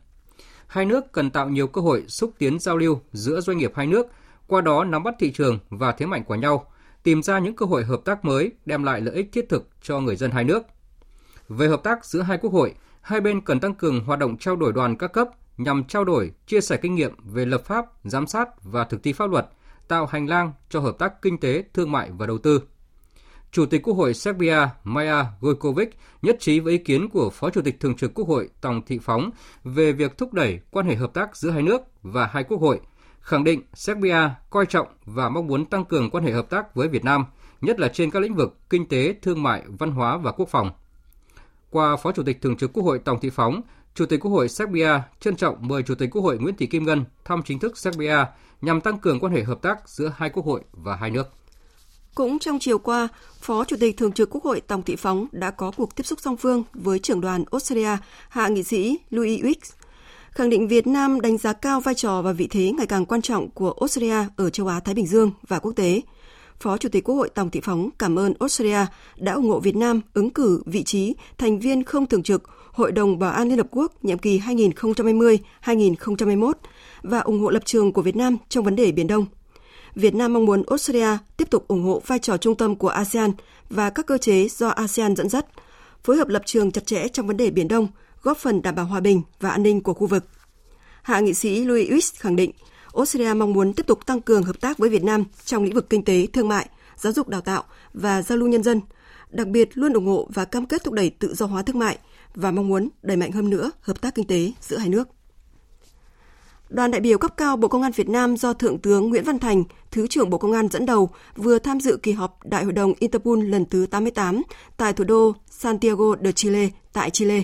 Hai 0.68 0.86
nước 0.86 1.12
cần 1.12 1.30
tạo 1.30 1.50
nhiều 1.50 1.68
cơ 1.68 1.82
hội 1.82 2.04
xúc 2.08 2.32
tiến 2.38 2.60
giao 2.60 2.78
lưu 2.78 3.02
giữa 3.14 3.42
doanh 3.42 3.58
nghiệp 3.58 3.72
hai 3.76 3.88
nước, 3.88 4.08
qua 4.48 4.62
đó 4.62 4.84
nắm 4.84 5.04
bắt 5.04 5.16
thị 5.20 5.32
trường 5.32 5.60
và 5.70 5.92
thế 5.92 6.06
mạnh 6.06 6.24
của 6.24 6.36
nhau, 6.36 6.72
tìm 7.04 7.24
ra 7.24 7.40
những 7.40 7.56
cơ 7.56 7.66
hội 7.66 7.84
hợp 7.84 8.02
tác 8.06 8.26
mới 8.26 8.52
đem 8.66 8.84
lại 8.84 9.02
lợi 9.02 9.16
ích 9.16 9.32
thiết 9.32 9.50
thực 9.50 9.70
cho 9.82 10.00
người 10.00 10.16
dân 10.16 10.32
hai 10.32 10.44
nước. 10.44 10.64
Về 11.50 11.68
hợp 11.68 11.84
tác 11.84 12.06
giữa 12.06 12.22
hai 12.22 12.38
quốc 12.38 12.54
hội, 12.54 12.74
hai 13.02 13.22
bên 13.22 13.42
cần 13.42 13.60
tăng 13.60 13.76
cường 13.76 14.06
hoạt 14.06 14.20
động 14.20 14.38
trao 14.38 14.56
đổi 14.56 14.74
đoàn 14.74 14.96
các 14.98 15.14
cấp 15.14 15.30
nhằm 15.58 15.84
trao 15.84 16.04
đổi, 16.04 16.32
chia 16.48 16.62
sẻ 16.62 16.78
kinh 16.78 16.96
nghiệm 16.96 17.16
về 17.24 17.46
lập 17.46 17.62
pháp, 17.66 17.86
giám 18.04 18.28
sát 18.28 18.64
và 18.64 18.84
thực 18.84 19.04
thi 19.04 19.14
pháp 19.14 19.30
luật, 19.30 19.48
tạo 19.88 20.06
hành 20.06 20.30
lang 20.30 20.54
cho 20.70 20.80
hợp 20.80 20.96
tác 21.00 21.22
kinh 21.22 21.38
tế, 21.38 21.64
thương 21.74 21.92
mại 21.92 22.12
và 22.12 22.26
đầu 22.26 22.38
tư. 22.38 22.62
Chủ 23.52 23.66
tịch 23.66 23.84
Quốc 23.84 23.94
hội 23.94 24.14
Serbia 24.14 24.68
Maja 24.84 25.26
Gojkovic 25.42 25.88
nhất 26.22 26.36
trí 26.40 26.60
với 26.60 26.74
ý 26.74 26.78
kiến 26.78 27.10
của 27.10 27.30
Phó 27.30 27.50
Chủ 27.50 27.62
tịch 27.62 27.80
Thường 27.80 27.96
trực 27.96 28.14
Quốc 28.14 28.28
hội 28.28 28.50
Tòng 28.62 28.82
Thị 28.86 29.00
Phóng 29.00 29.30
về 29.64 29.92
việc 29.92 30.18
thúc 30.18 30.34
đẩy 30.34 30.60
quan 30.72 30.86
hệ 30.86 30.96
hợp 30.96 31.14
tác 31.14 31.36
giữa 31.38 31.50
hai 31.50 31.62
nước 31.62 31.82
và 32.02 32.26
hai 32.26 32.44
quốc 32.44 32.62
hội, 32.62 32.80
khẳng 33.22 33.44
định 33.44 33.62
Serbia 33.74 34.30
coi 34.50 34.66
trọng 34.66 34.88
và 35.06 35.30
mong 35.30 35.48
muốn 35.48 35.66
tăng 35.66 35.86
cường 35.86 36.10
quan 36.10 36.24
hệ 36.24 36.32
hợp 36.32 36.50
tác 36.50 36.76
với 36.76 36.88
Việt 36.88 37.04
Nam, 37.04 37.26
nhất 37.62 37.80
là 37.80 37.88
trên 37.88 38.12
các 38.12 38.20
lĩnh 38.20 38.36
vực 38.36 38.58
kinh 38.70 38.88
tế, 38.88 39.16
thương 39.22 39.44
mại, 39.44 39.64
văn 39.68 39.92
hóa 39.92 40.18
và 40.18 40.32
quốc 40.32 40.50
phòng. 40.50 40.72
Qua 41.70 41.96
Phó 41.96 42.12
Chủ 42.12 42.24
tịch 42.24 42.42
Thường 42.42 42.58
trực 42.58 42.74
Quốc 42.74 42.84
hội 42.84 43.00
Tòng 43.00 43.20
Thị 43.20 43.30
Phóng, 43.30 43.62
Chủ 43.96 44.06
tịch 44.06 44.20
Quốc 44.20 44.32
hội 44.32 44.50
Serbia 44.50 44.90
trân 45.20 45.36
trọng 45.36 45.56
mời 45.62 45.84
Chủ 45.84 45.96
tịch 45.96 46.10
Quốc 46.12 46.22
hội 46.22 46.38
Nguyễn 46.38 46.56
Thị 46.56 46.68
Kim 46.68 46.86
Ngân 46.86 47.06
thăm 47.26 47.42
chính 47.46 47.60
thức 47.60 47.78
Serbia 47.78 48.18
nhằm 48.62 48.82
tăng 48.82 48.98
cường 48.98 49.20
quan 49.20 49.34
hệ 49.34 49.44
hợp 49.44 49.62
tác 49.62 49.90
giữa 49.90 50.14
hai 50.18 50.30
quốc 50.30 50.46
hội 50.46 50.62
và 50.72 50.96
hai 50.96 51.12
nước. 51.12 51.28
Cũng 52.16 52.40
trong 52.40 52.60
chiều 52.60 52.78
qua, 52.78 53.08
Phó 53.42 53.64
Chủ 53.64 53.76
tịch 53.80 53.98
Thường 53.98 54.12
trực 54.12 54.30
Quốc 54.30 54.44
hội 54.44 54.62
Tòng 54.62 54.84
Thị 54.84 54.96
Phóng 54.96 55.28
đã 55.32 55.52
có 55.52 55.72
cuộc 55.78 55.96
tiếp 55.96 56.04
xúc 56.04 56.20
song 56.22 56.38
phương 56.38 56.64
với 56.74 57.00
trưởng 57.00 57.22
đoàn 57.22 57.44
Australia, 57.52 57.98
hạ 58.30 58.48
nghị 58.48 58.64
sĩ 58.64 58.98
Louis 59.10 59.42
Wicks, 59.42 59.74
khẳng 60.32 60.50
định 60.50 60.68
Việt 60.68 60.88
Nam 60.88 61.22
đánh 61.22 61.38
giá 61.38 61.54
cao 61.54 61.82
vai 61.82 61.96
trò 61.96 62.22
và 62.22 62.32
vị 62.32 62.48
thế 62.48 62.72
ngày 62.78 62.88
càng 62.88 63.06
quan 63.06 63.22
trọng 63.22 63.50
của 63.50 63.74
Australia 63.80 64.18
ở 64.36 64.50
châu 64.50 64.68
Á-Thái 64.68 64.96
Bình 64.96 65.08
Dương 65.08 65.32
và 65.48 65.60
quốc 65.60 65.72
tế. 65.76 66.02
Phó 66.60 66.78
Chủ 66.78 66.90
tịch 66.90 67.04
Quốc 67.04 67.16
hội 67.16 67.30
Tòng 67.30 67.50
Thị 67.50 67.62
Phóng 67.64 67.90
cảm 68.00 68.20
ơn 68.20 68.34
Australia 68.40 68.86
đã 69.18 69.34
ủng 69.34 69.50
hộ 69.50 69.60
Việt 69.60 69.76
Nam 69.76 70.02
ứng 70.14 70.30
cử 70.30 70.62
vị 70.66 70.84
trí 70.84 71.16
thành 71.38 71.60
viên 71.60 71.84
không 71.84 72.06
thường 72.06 72.24
trực 72.24 72.44
Hội 72.76 72.92
đồng 72.92 73.20
Bảo 73.20 73.32
an 73.32 73.50
Liên 73.50 73.58
Hợp 73.58 73.68
Quốc 73.72 74.06
nhiệm 74.06 74.18
kỳ 74.18 74.40
2020-2021 74.40 76.52
và 77.04 77.20
ủng 77.20 77.40
hộ 77.40 77.50
lập 77.50 77.66
trường 77.66 77.94
của 77.94 78.02
Việt 78.02 78.16
Nam 78.16 78.38
trong 78.50 78.64
vấn 78.64 78.76
đề 78.76 78.92
Biển 78.92 79.08
Đông. 79.08 79.26
Việt 79.96 80.16
Nam 80.16 80.34
mong 80.34 80.46
muốn 80.46 80.64
Australia 80.68 81.18
tiếp 81.38 81.50
tục 81.50 81.68
ủng 81.68 81.84
hộ 81.84 82.02
vai 82.08 82.20
trò 82.20 82.38
trung 82.38 82.56
tâm 82.56 82.76
của 82.76 82.88
ASEAN 82.88 83.32
và 83.70 83.90
các 83.90 84.06
cơ 84.06 84.18
chế 84.18 84.48
do 84.48 84.68
ASEAN 84.68 85.16
dẫn 85.16 85.30
dắt, 85.30 85.46
phối 86.04 86.18
hợp 86.18 86.28
lập 86.28 86.42
trường 86.46 86.72
chặt 86.72 86.86
chẽ 86.86 87.08
trong 87.08 87.28
vấn 87.28 87.38
đề 87.38 87.50
Biển 87.50 87.68
Đông, 87.68 87.88
góp 88.22 88.38
phần 88.38 88.62
đảm 88.62 88.76
bảo 88.76 88.86
hòa 88.86 89.00
bình 89.00 89.22
và 89.40 89.50
an 89.50 89.64
ninh 89.64 89.82
của 89.82 89.94
khu 89.94 90.08
vực. 90.08 90.26
Hạ 91.02 91.20
nghị 91.20 91.34
sĩ 91.34 91.66
Louis 91.66 91.90
Wicks 91.90 92.12
khẳng 92.18 92.36
định 92.36 92.52
Australia 92.96 93.34
mong 93.34 93.54
muốn 93.54 93.74
tiếp 93.74 93.88
tục 93.88 94.06
tăng 94.06 94.22
cường 94.22 94.44
hợp 94.44 94.62
tác 94.62 94.78
với 94.78 94.90
Việt 94.90 95.04
Nam 95.04 95.24
trong 95.46 95.64
lĩnh 95.64 95.74
vực 95.74 95.90
kinh 95.90 96.04
tế, 96.04 96.28
thương 96.34 96.48
mại, 96.48 96.70
giáo 96.98 97.14
dục 97.14 97.30
đào 97.30 97.42
tạo 97.42 97.64
và 97.94 98.22
giao 98.22 98.38
lưu 98.38 98.48
nhân 98.48 98.64
dân, 98.64 98.82
đặc 99.30 99.48
biệt 99.48 99.70
luôn 99.74 99.94
ủng 99.94 100.06
hộ 100.06 100.28
và 100.34 100.46
cam 100.46 100.66
kết 100.66 100.84
thúc 100.84 100.94
đẩy 100.94 101.10
tự 101.10 101.34
do 101.34 101.46
hóa 101.46 101.62
thương 101.62 101.80
mại 101.80 101.98
và 102.36 102.52
mong 102.52 102.68
muốn 102.68 102.90
đẩy 103.02 103.18
mạnh 103.18 103.32
hơn 103.32 103.50
nữa 103.50 103.72
hợp 103.82 104.02
tác 104.02 104.16
kinh 104.16 104.28
tế 104.28 104.52
giữa 104.62 104.78
hai 104.78 104.90
nước. 104.90 105.08
Đoàn 106.70 106.92
đại 106.92 107.02
biểu 107.02 107.18
cấp 107.18 107.38
cao 107.38 107.58
Bộ 107.58 107.68
Công 107.68 107.82
an 107.82 107.92
Việt 107.92 108.10
Nam 108.10 108.38
do 108.38 108.54
Thượng 108.54 108.80
tướng 108.80 109.10
Nguyễn 109.10 109.24
Văn 109.24 109.40
Thành, 109.40 109.64
Thứ 109.92 110.08
trưởng 110.08 110.30
Bộ 110.30 110.38
Công 110.38 110.52
an 110.52 110.68
dẫn 110.68 110.86
đầu 110.86 111.10
vừa 111.36 111.60
tham 111.60 111.80
dự 111.80 111.98
kỳ 112.04 112.12
họp 112.12 112.40
Đại 112.46 112.64
hội 112.64 112.74
đồng 112.74 112.94
Interpol 113.00 113.44
lần 113.44 113.66
thứ 113.66 113.86
88 113.92 114.42
tại 114.78 114.94
thủ 114.94 115.04
đô 115.04 115.34
Santiago 115.50 116.16
de 116.24 116.32
Chile 116.32 116.70
tại 116.94 117.10
Chile. 117.10 117.44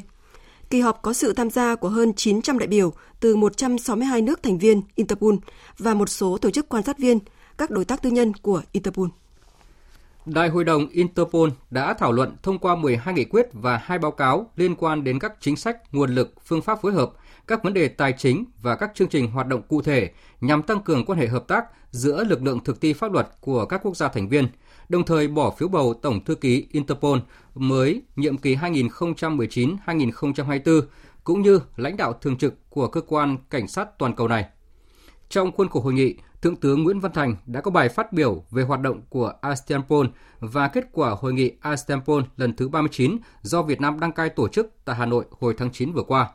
Kỳ 0.70 0.80
họp 0.80 1.02
có 1.02 1.14
sự 1.14 1.34
tham 1.34 1.50
gia 1.50 1.76
của 1.76 1.90
hơn 1.90 2.14
900 2.14 2.60
đại 2.60 2.68
biểu 2.68 2.94
từ 3.20 3.36
162 3.36 4.22
nước 4.22 4.44
thành 4.44 4.58
viên 4.58 4.82
Interpol 4.96 5.36
và 5.78 5.94
một 5.94 6.10
số 6.10 6.38
tổ 6.38 6.50
chức 6.50 6.70
quan 6.70 6.84
sát 6.84 6.98
viên, 6.98 7.20
các 7.58 7.72
đối 7.72 7.86
tác 7.86 8.02
tư 8.02 8.10
nhân 8.10 8.34
của 8.34 8.62
Interpol. 8.72 9.08
Đại 10.26 10.50
hội 10.50 10.64
đồng 10.64 10.88
Interpol 10.88 11.50
đã 11.70 11.94
thảo 11.94 12.12
luận 12.12 12.36
thông 12.44 12.60
qua 12.60 12.76
12 12.76 13.14
nghị 13.14 13.26
quyết 13.26 13.46
và 13.54 13.78
hai 13.78 14.00
báo 14.00 14.12
cáo 14.12 14.52
liên 14.56 14.76
quan 14.76 15.04
đến 15.04 15.20
các 15.20 15.34
chính 15.40 15.56
sách, 15.56 15.94
nguồn 15.94 16.16
lực, 16.16 16.34
phương 16.46 16.62
pháp 16.62 16.82
phối 16.82 16.94
hợp, 16.94 17.12
các 17.48 17.64
vấn 17.64 17.74
đề 17.74 17.88
tài 17.88 18.14
chính 18.18 18.46
và 18.62 18.76
các 18.76 18.92
chương 18.96 19.08
trình 19.08 19.32
hoạt 19.32 19.48
động 19.48 19.62
cụ 19.62 19.82
thể 19.82 20.12
nhằm 20.42 20.64
tăng 20.64 20.82
cường 20.82 21.06
quan 21.06 21.20
hệ 21.20 21.28
hợp 21.28 21.48
tác 21.48 21.66
giữa 21.92 22.24
lực 22.24 22.44
lượng 22.44 22.64
thực 22.64 22.82
thi 22.82 22.94
pháp 22.94 23.12
luật 23.12 23.28
của 23.40 23.66
các 23.66 23.82
quốc 23.84 23.98
gia 23.98 24.08
thành 24.08 24.30
viên, 24.30 24.48
đồng 24.90 25.06
thời 25.06 25.28
bỏ 25.28 25.52
phiếu 25.52 25.68
bầu 25.68 25.94
Tổng 25.94 26.26
thư 26.26 26.36
ký 26.36 26.68
Interpol 26.72 27.20
mới 27.56 28.02
nhiệm 28.16 28.38
kỳ 28.38 28.56
2019-2024 28.56 30.82
cũng 31.24 31.42
như 31.42 31.60
lãnh 31.76 31.98
đạo 31.98 32.14
thường 32.14 32.38
trực 32.38 32.70
của 32.70 32.88
cơ 32.88 33.02
quan 33.02 33.38
cảnh 33.50 33.68
sát 33.68 34.00
toàn 34.00 34.16
cầu 34.16 34.28
này. 34.28 34.46
Trong 35.32 35.52
khuôn 35.52 35.70
khổ 35.70 35.80
hội 35.80 35.94
nghị, 35.94 36.16
Thượng 36.42 36.56
tướng 36.56 36.84
Nguyễn 36.84 37.00
Văn 37.00 37.12
Thành 37.12 37.36
đã 37.46 37.62
có 37.62 37.72
bài 37.72 37.90
phát 37.90 38.14
biểu 38.14 38.44
về 38.52 38.64
hoạt 38.64 38.82
động 38.82 39.02
của 39.10 39.34
ASEANPOL 39.42 40.08
và 40.40 40.68
kết 40.68 40.86
quả 40.92 41.10
hội 41.10 41.34
nghị 41.34 41.52
ASEANPOL 41.62 42.22
lần 42.38 42.56
thứ 42.56 42.70
39 42.70 43.18
do 43.42 43.62
Việt 43.62 43.82
Nam 43.82 44.00
đăng 44.00 44.12
cai 44.12 44.30
tổ 44.30 44.48
chức 44.48 44.72
tại 44.86 44.96
Hà 44.96 45.06
Nội 45.06 45.26
hồi 45.40 45.56
tháng 45.58 45.72
9 45.72 45.92
vừa 45.92 46.04
qua. 46.04 46.30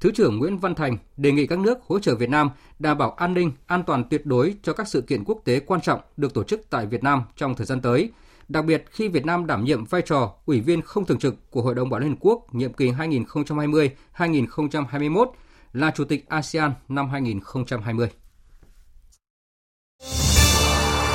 Thứ 0.00 0.12
trưởng 0.12 0.38
Nguyễn 0.38 0.58
Văn 0.58 0.74
Thành 0.74 0.98
đề 1.16 1.32
nghị 1.32 1.46
các 1.46 1.58
nước 1.58 1.78
hỗ 1.86 1.98
trợ 1.98 2.14
Việt 2.14 2.30
Nam 2.30 2.50
đảm 2.78 2.98
bảo 2.98 3.10
an 3.10 3.34
ninh, 3.34 3.52
an 3.66 3.82
toàn 3.86 4.04
tuyệt 4.10 4.26
đối 4.26 4.54
cho 4.62 4.72
các 4.72 4.88
sự 4.88 5.00
kiện 5.00 5.24
quốc 5.24 5.40
tế 5.44 5.60
quan 5.60 5.80
trọng 5.80 6.00
được 6.16 6.34
tổ 6.34 6.44
chức 6.44 6.60
tại 6.70 6.86
Việt 6.86 7.02
Nam 7.02 7.22
trong 7.36 7.54
thời 7.54 7.66
gian 7.66 7.80
tới, 7.80 8.10
đặc 8.48 8.64
biệt 8.64 8.84
khi 8.90 9.08
Việt 9.08 9.26
Nam 9.26 9.46
đảm 9.46 9.64
nhiệm 9.64 9.84
vai 9.84 10.02
trò 10.02 10.34
ủy 10.46 10.60
viên 10.60 10.82
không 10.82 11.04
thường 11.04 11.18
trực 11.18 11.50
của 11.50 11.62
Hội 11.62 11.74
đồng 11.74 11.90
Bảo 11.90 12.00
Liên 12.00 12.10
Hợp 12.10 12.16
Quốc 12.20 12.54
nhiệm 12.54 12.72
kỳ 12.72 12.90
2020-2021 12.90 15.26
là 15.72 15.90
Chủ 15.90 16.04
tịch 16.04 16.28
ASEAN 16.28 16.72
năm 16.88 17.08
2020. 17.08 18.08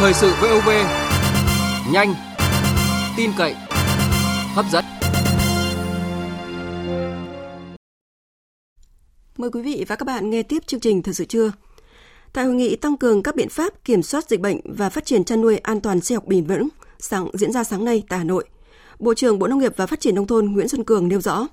Thời 0.01 0.13
sự 0.13 0.33
VOV 0.41 0.69
nhanh, 1.91 2.13
tin 3.17 3.31
cậy, 3.37 3.55
hấp 4.53 4.65
dẫn. 4.71 4.85
Mời 9.37 9.49
quý 9.51 9.61
vị 9.61 9.85
và 9.87 9.95
các 9.95 10.05
bạn 10.05 10.29
nghe 10.29 10.43
tiếp 10.43 10.67
chương 10.67 10.79
trình 10.79 11.01
Thời 11.01 11.13
sự 11.13 11.25
trưa. 11.25 11.51
Tại 12.33 12.45
hội 12.45 12.53
nghị 12.53 12.75
tăng 12.75 12.97
cường 12.97 13.23
các 13.23 13.35
biện 13.35 13.49
pháp 13.49 13.73
kiểm 13.85 14.03
soát 14.03 14.29
dịch 14.29 14.39
bệnh 14.39 14.57
và 14.63 14.89
phát 14.89 15.05
triển 15.05 15.23
chăn 15.23 15.41
nuôi 15.41 15.57
an 15.57 15.81
toàn 15.81 16.01
sinh 16.01 16.17
học 16.17 16.25
bền 16.27 16.45
vững 16.45 16.67
sáng 16.99 17.27
diễn 17.33 17.51
ra 17.51 17.63
sáng 17.63 17.85
nay 17.85 18.03
tại 18.09 18.19
Hà 18.19 18.25
Nội, 18.25 18.45
Bộ 18.99 19.13
trưởng 19.13 19.39
Bộ 19.39 19.47
Nông 19.47 19.59
nghiệp 19.59 19.73
và 19.75 19.85
Phát 19.85 19.99
triển 19.99 20.15
nông 20.15 20.27
thôn 20.27 20.45
Nguyễn 20.45 20.69
Xuân 20.69 20.83
Cường 20.83 21.07
nêu 21.07 21.21
rõ, 21.21 21.47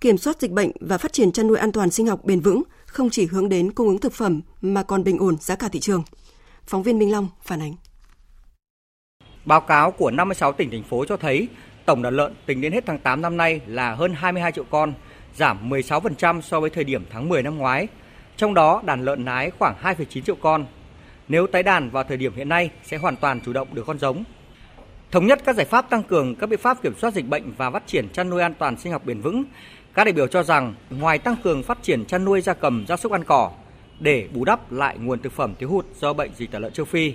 kiểm 0.00 0.18
soát 0.18 0.40
dịch 0.40 0.50
bệnh 0.50 0.70
và 0.80 0.98
phát 0.98 1.12
triển 1.12 1.32
chăn 1.32 1.46
nuôi 1.46 1.58
an 1.58 1.72
toàn 1.72 1.90
sinh 1.90 2.06
học 2.06 2.24
bền 2.24 2.40
vững 2.40 2.62
không 2.86 3.10
chỉ 3.10 3.26
hướng 3.26 3.48
đến 3.48 3.72
cung 3.72 3.88
ứng 3.88 3.98
thực 3.98 4.12
phẩm 4.12 4.40
mà 4.60 4.82
còn 4.82 5.04
bình 5.04 5.18
ổn 5.18 5.36
giá 5.40 5.56
cả 5.56 5.68
thị 5.68 5.80
trường. 5.80 6.02
Phóng 6.70 6.82
viên 6.82 6.98
Minh 6.98 7.12
Long 7.12 7.28
phản 7.42 7.62
ánh. 7.62 7.74
Báo 9.44 9.60
cáo 9.60 9.90
của 9.90 10.10
56 10.10 10.52
tỉnh 10.52 10.70
thành 10.70 10.82
phố 10.82 11.04
cho 11.04 11.16
thấy 11.16 11.48
tổng 11.84 12.02
đàn 12.02 12.16
lợn 12.16 12.34
tính 12.46 12.60
đến 12.60 12.72
hết 12.72 12.84
tháng 12.86 12.98
8 12.98 13.22
năm 13.22 13.36
nay 13.36 13.60
là 13.66 13.94
hơn 13.94 14.14
22 14.14 14.52
triệu 14.52 14.64
con, 14.70 14.92
giảm 15.36 15.70
16% 15.70 16.40
so 16.40 16.60
với 16.60 16.70
thời 16.70 16.84
điểm 16.84 17.04
tháng 17.10 17.28
10 17.28 17.42
năm 17.42 17.58
ngoái. 17.58 17.88
Trong 18.36 18.54
đó 18.54 18.82
đàn 18.84 19.04
lợn 19.04 19.24
nái 19.24 19.50
khoảng 19.58 19.74
2,9 19.82 20.22
triệu 20.22 20.34
con. 20.34 20.66
Nếu 21.28 21.46
tái 21.46 21.62
đàn 21.62 21.90
vào 21.90 22.04
thời 22.04 22.16
điểm 22.16 22.34
hiện 22.34 22.48
nay 22.48 22.70
sẽ 22.82 22.96
hoàn 22.96 23.16
toàn 23.16 23.40
chủ 23.40 23.52
động 23.52 23.68
được 23.72 23.84
con 23.86 23.98
giống. 23.98 24.24
Thống 25.10 25.26
nhất 25.26 25.40
các 25.44 25.56
giải 25.56 25.66
pháp 25.66 25.90
tăng 25.90 26.02
cường 26.02 26.34
các 26.34 26.46
biện 26.46 26.60
pháp 26.60 26.82
kiểm 26.82 26.94
soát 26.98 27.14
dịch 27.14 27.28
bệnh 27.28 27.52
và 27.56 27.70
phát 27.70 27.86
triển 27.86 28.08
chăn 28.08 28.30
nuôi 28.30 28.42
an 28.42 28.54
toàn 28.54 28.78
sinh 28.78 28.92
học 28.92 29.04
bền 29.04 29.20
vững. 29.20 29.44
Các 29.94 30.04
đại 30.04 30.12
biểu 30.12 30.26
cho 30.26 30.42
rằng 30.42 30.74
ngoài 30.90 31.18
tăng 31.18 31.36
cường 31.44 31.62
phát 31.62 31.82
triển 31.82 32.04
chăn 32.04 32.24
nuôi 32.24 32.40
gia 32.40 32.54
cầm 32.54 32.84
gia 32.88 32.96
súc 32.96 33.12
ăn 33.12 33.24
cỏ 33.24 33.50
để 34.00 34.28
bù 34.34 34.44
đắp 34.44 34.72
lại 34.72 34.98
nguồn 34.98 35.18
thực 35.18 35.32
phẩm 35.32 35.54
thiếu 35.58 35.68
hụt 35.68 35.86
do 36.00 36.12
bệnh 36.12 36.30
dịch 36.36 36.50
tả 36.50 36.58
lợn 36.58 36.72
châu 36.72 36.86
Phi, 36.86 37.14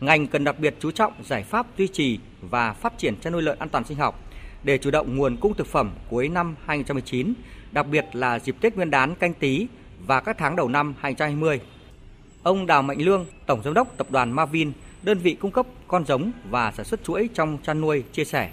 ngành 0.00 0.26
cần 0.26 0.44
đặc 0.44 0.58
biệt 0.58 0.74
chú 0.80 0.90
trọng 0.90 1.12
giải 1.24 1.42
pháp 1.42 1.66
duy 1.78 1.88
trì 1.88 2.18
và 2.40 2.72
phát 2.72 2.98
triển 2.98 3.16
chăn 3.16 3.32
nuôi 3.32 3.42
lợn 3.42 3.58
an 3.58 3.68
toàn 3.68 3.84
sinh 3.84 3.98
học 3.98 4.20
để 4.64 4.78
chủ 4.78 4.90
động 4.90 5.16
nguồn 5.16 5.36
cung 5.36 5.54
thực 5.54 5.66
phẩm 5.66 5.90
cuối 6.10 6.28
năm 6.28 6.54
2019, 6.66 7.34
đặc 7.72 7.86
biệt 7.90 8.04
là 8.12 8.38
dịp 8.38 8.56
Tết 8.60 8.76
Nguyên 8.76 8.90
đán 8.90 9.14
canh 9.14 9.34
tí 9.34 9.66
và 10.06 10.20
các 10.20 10.38
tháng 10.38 10.56
đầu 10.56 10.68
năm 10.68 10.94
2020. 11.00 11.60
Ông 12.42 12.66
Đào 12.66 12.82
Mạnh 12.82 12.98
Lương, 13.00 13.26
Tổng 13.46 13.62
Giám 13.64 13.74
đốc 13.74 13.96
Tập 13.96 14.06
đoàn 14.10 14.32
Mavin, 14.32 14.72
đơn 15.02 15.18
vị 15.18 15.34
cung 15.34 15.50
cấp 15.50 15.66
con 15.88 16.04
giống 16.04 16.30
và 16.50 16.72
sản 16.72 16.86
xuất 16.86 17.04
chuỗi 17.04 17.28
trong 17.34 17.58
chăn 17.62 17.80
nuôi, 17.80 18.04
chia 18.12 18.24
sẻ. 18.24 18.50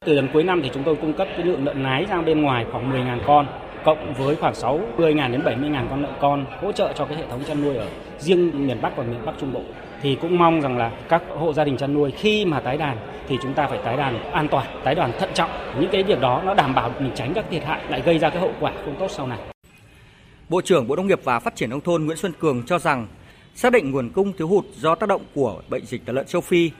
Từ 0.00 0.14
đến 0.14 0.28
cuối 0.32 0.42
năm 0.42 0.60
thì 0.62 0.70
chúng 0.74 0.82
tôi 0.84 0.96
cung 0.96 1.12
cấp 1.12 1.28
cái 1.36 1.46
lượng 1.46 1.64
lợn 1.64 1.82
nái 1.82 2.04
ra 2.04 2.22
bên 2.22 2.42
ngoài 2.42 2.66
khoảng 2.72 2.92
10.000 2.92 3.18
con, 3.26 3.46
cộng 3.84 4.14
với 4.14 4.36
khoảng 4.36 4.52
60.000 4.52 5.32
đến 5.32 5.40
70.000 5.40 5.86
con 5.90 6.02
lợn 6.02 6.12
con 6.20 6.44
hỗ 6.60 6.72
trợ 6.72 6.92
cho 6.96 7.04
cái 7.04 7.16
hệ 7.16 7.24
thống 7.30 7.44
chăn 7.48 7.62
nuôi 7.62 7.76
ở 7.76 7.86
riêng 8.18 8.66
miền 8.66 8.82
Bắc 8.82 8.96
và 8.96 9.04
miền 9.04 9.26
Bắc 9.26 9.32
Trung 9.40 9.52
Bộ. 9.52 9.62
Thì 10.02 10.18
cũng 10.20 10.38
mong 10.38 10.60
rằng 10.60 10.78
là 10.78 10.90
các 11.08 11.22
hộ 11.38 11.52
gia 11.52 11.64
đình 11.64 11.76
chăn 11.76 11.94
nuôi 11.94 12.10
khi 12.10 12.44
mà 12.44 12.60
tái 12.60 12.76
đàn 12.76 12.96
thì 13.28 13.38
chúng 13.42 13.54
ta 13.54 13.66
phải 13.66 13.78
tái 13.84 13.96
đàn 13.96 14.32
an 14.32 14.48
toàn, 14.48 14.66
tái 14.84 14.94
đàn 14.94 15.12
thận 15.18 15.30
trọng. 15.34 15.50
Những 15.80 15.90
cái 15.92 16.02
việc 16.02 16.20
đó 16.20 16.42
nó 16.46 16.54
đảm 16.54 16.74
bảo 16.74 16.90
mình 16.98 17.12
tránh 17.14 17.32
các 17.34 17.44
thiệt 17.50 17.64
hại 17.64 17.80
lại 17.88 18.02
gây 18.06 18.18
ra 18.18 18.30
cái 18.30 18.40
hậu 18.40 18.52
quả 18.60 18.72
không 18.84 18.96
tốt 18.98 19.08
sau 19.10 19.26
này. 19.26 19.38
Bộ 20.48 20.60
trưởng 20.60 20.88
Bộ 20.88 20.96
Nông 20.96 21.06
nghiệp 21.06 21.20
và 21.24 21.40
Phát 21.40 21.56
triển 21.56 21.70
nông 21.70 21.80
thôn 21.80 22.04
Nguyễn 22.04 22.16
Xuân 22.16 22.32
Cường 22.38 22.62
cho 22.66 22.78
rằng 22.78 23.06
xác 23.54 23.72
định 23.72 23.90
nguồn 23.90 24.10
cung 24.10 24.32
thiếu 24.32 24.48
hụt 24.48 24.64
do 24.74 24.94
tác 24.94 25.08
động 25.08 25.22
của 25.34 25.62
bệnh 25.68 25.86
dịch 25.86 26.06
tả 26.06 26.12
lợn 26.12 26.26
châu 26.26 26.40
Phi, 26.40 26.70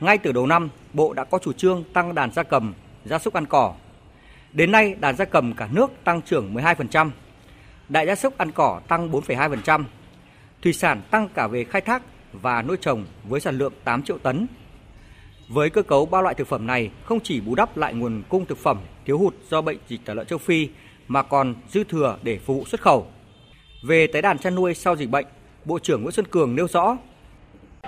ngay 0.00 0.18
từ 0.18 0.32
đầu 0.32 0.46
năm, 0.46 0.68
Bộ 0.92 1.12
đã 1.12 1.24
có 1.24 1.38
chủ 1.38 1.52
trương 1.52 1.84
tăng 1.92 2.14
đàn 2.14 2.30
gia 2.30 2.42
cầm, 2.42 2.74
gia 3.04 3.18
súc 3.18 3.34
ăn 3.34 3.46
cỏ. 3.46 3.74
Đến 4.52 4.72
nay, 4.72 4.94
đàn 5.00 5.16
gia 5.16 5.24
cầm 5.24 5.54
cả 5.54 5.68
nước 5.72 5.90
tăng 6.04 6.22
trưởng 6.22 6.54
12%, 6.54 7.10
đại 7.88 8.06
gia 8.06 8.14
súc 8.14 8.38
ăn 8.38 8.52
cỏ 8.52 8.80
tăng 8.88 9.10
4,2%, 9.10 9.84
thủy 10.62 10.72
sản 10.72 11.02
tăng 11.10 11.28
cả 11.28 11.46
về 11.46 11.64
khai 11.64 11.80
thác 11.80 12.02
và 12.32 12.62
nuôi 12.62 12.76
trồng 12.80 13.04
với 13.28 13.40
sản 13.40 13.58
lượng 13.58 13.72
8 13.84 14.02
triệu 14.02 14.18
tấn. 14.18 14.46
Với 15.48 15.70
cơ 15.70 15.82
cấu 15.82 16.06
ba 16.06 16.20
loại 16.20 16.34
thực 16.34 16.48
phẩm 16.48 16.66
này 16.66 16.90
không 17.04 17.20
chỉ 17.20 17.40
bù 17.40 17.54
đắp 17.54 17.76
lại 17.76 17.94
nguồn 17.94 18.22
cung 18.28 18.46
thực 18.46 18.58
phẩm 18.58 18.78
thiếu 19.04 19.18
hụt 19.18 19.34
do 19.50 19.62
bệnh 19.62 19.78
dịch 19.88 20.00
tả 20.04 20.14
lợn 20.14 20.26
châu 20.26 20.38
Phi 20.38 20.68
mà 21.08 21.22
còn 21.22 21.54
dư 21.68 21.84
thừa 21.84 22.18
để 22.22 22.38
phục 22.38 22.56
vụ 22.56 22.64
xuất 22.64 22.80
khẩu. 22.80 23.06
Về 23.82 24.06
tái 24.06 24.22
đàn 24.22 24.38
chăn 24.38 24.54
nuôi 24.54 24.74
sau 24.74 24.96
dịch 24.96 25.10
bệnh, 25.10 25.26
Bộ 25.64 25.78
trưởng 25.78 26.02
Nguyễn 26.02 26.12
Xuân 26.12 26.26
Cường 26.26 26.56
nêu 26.56 26.68
rõ 26.68 26.96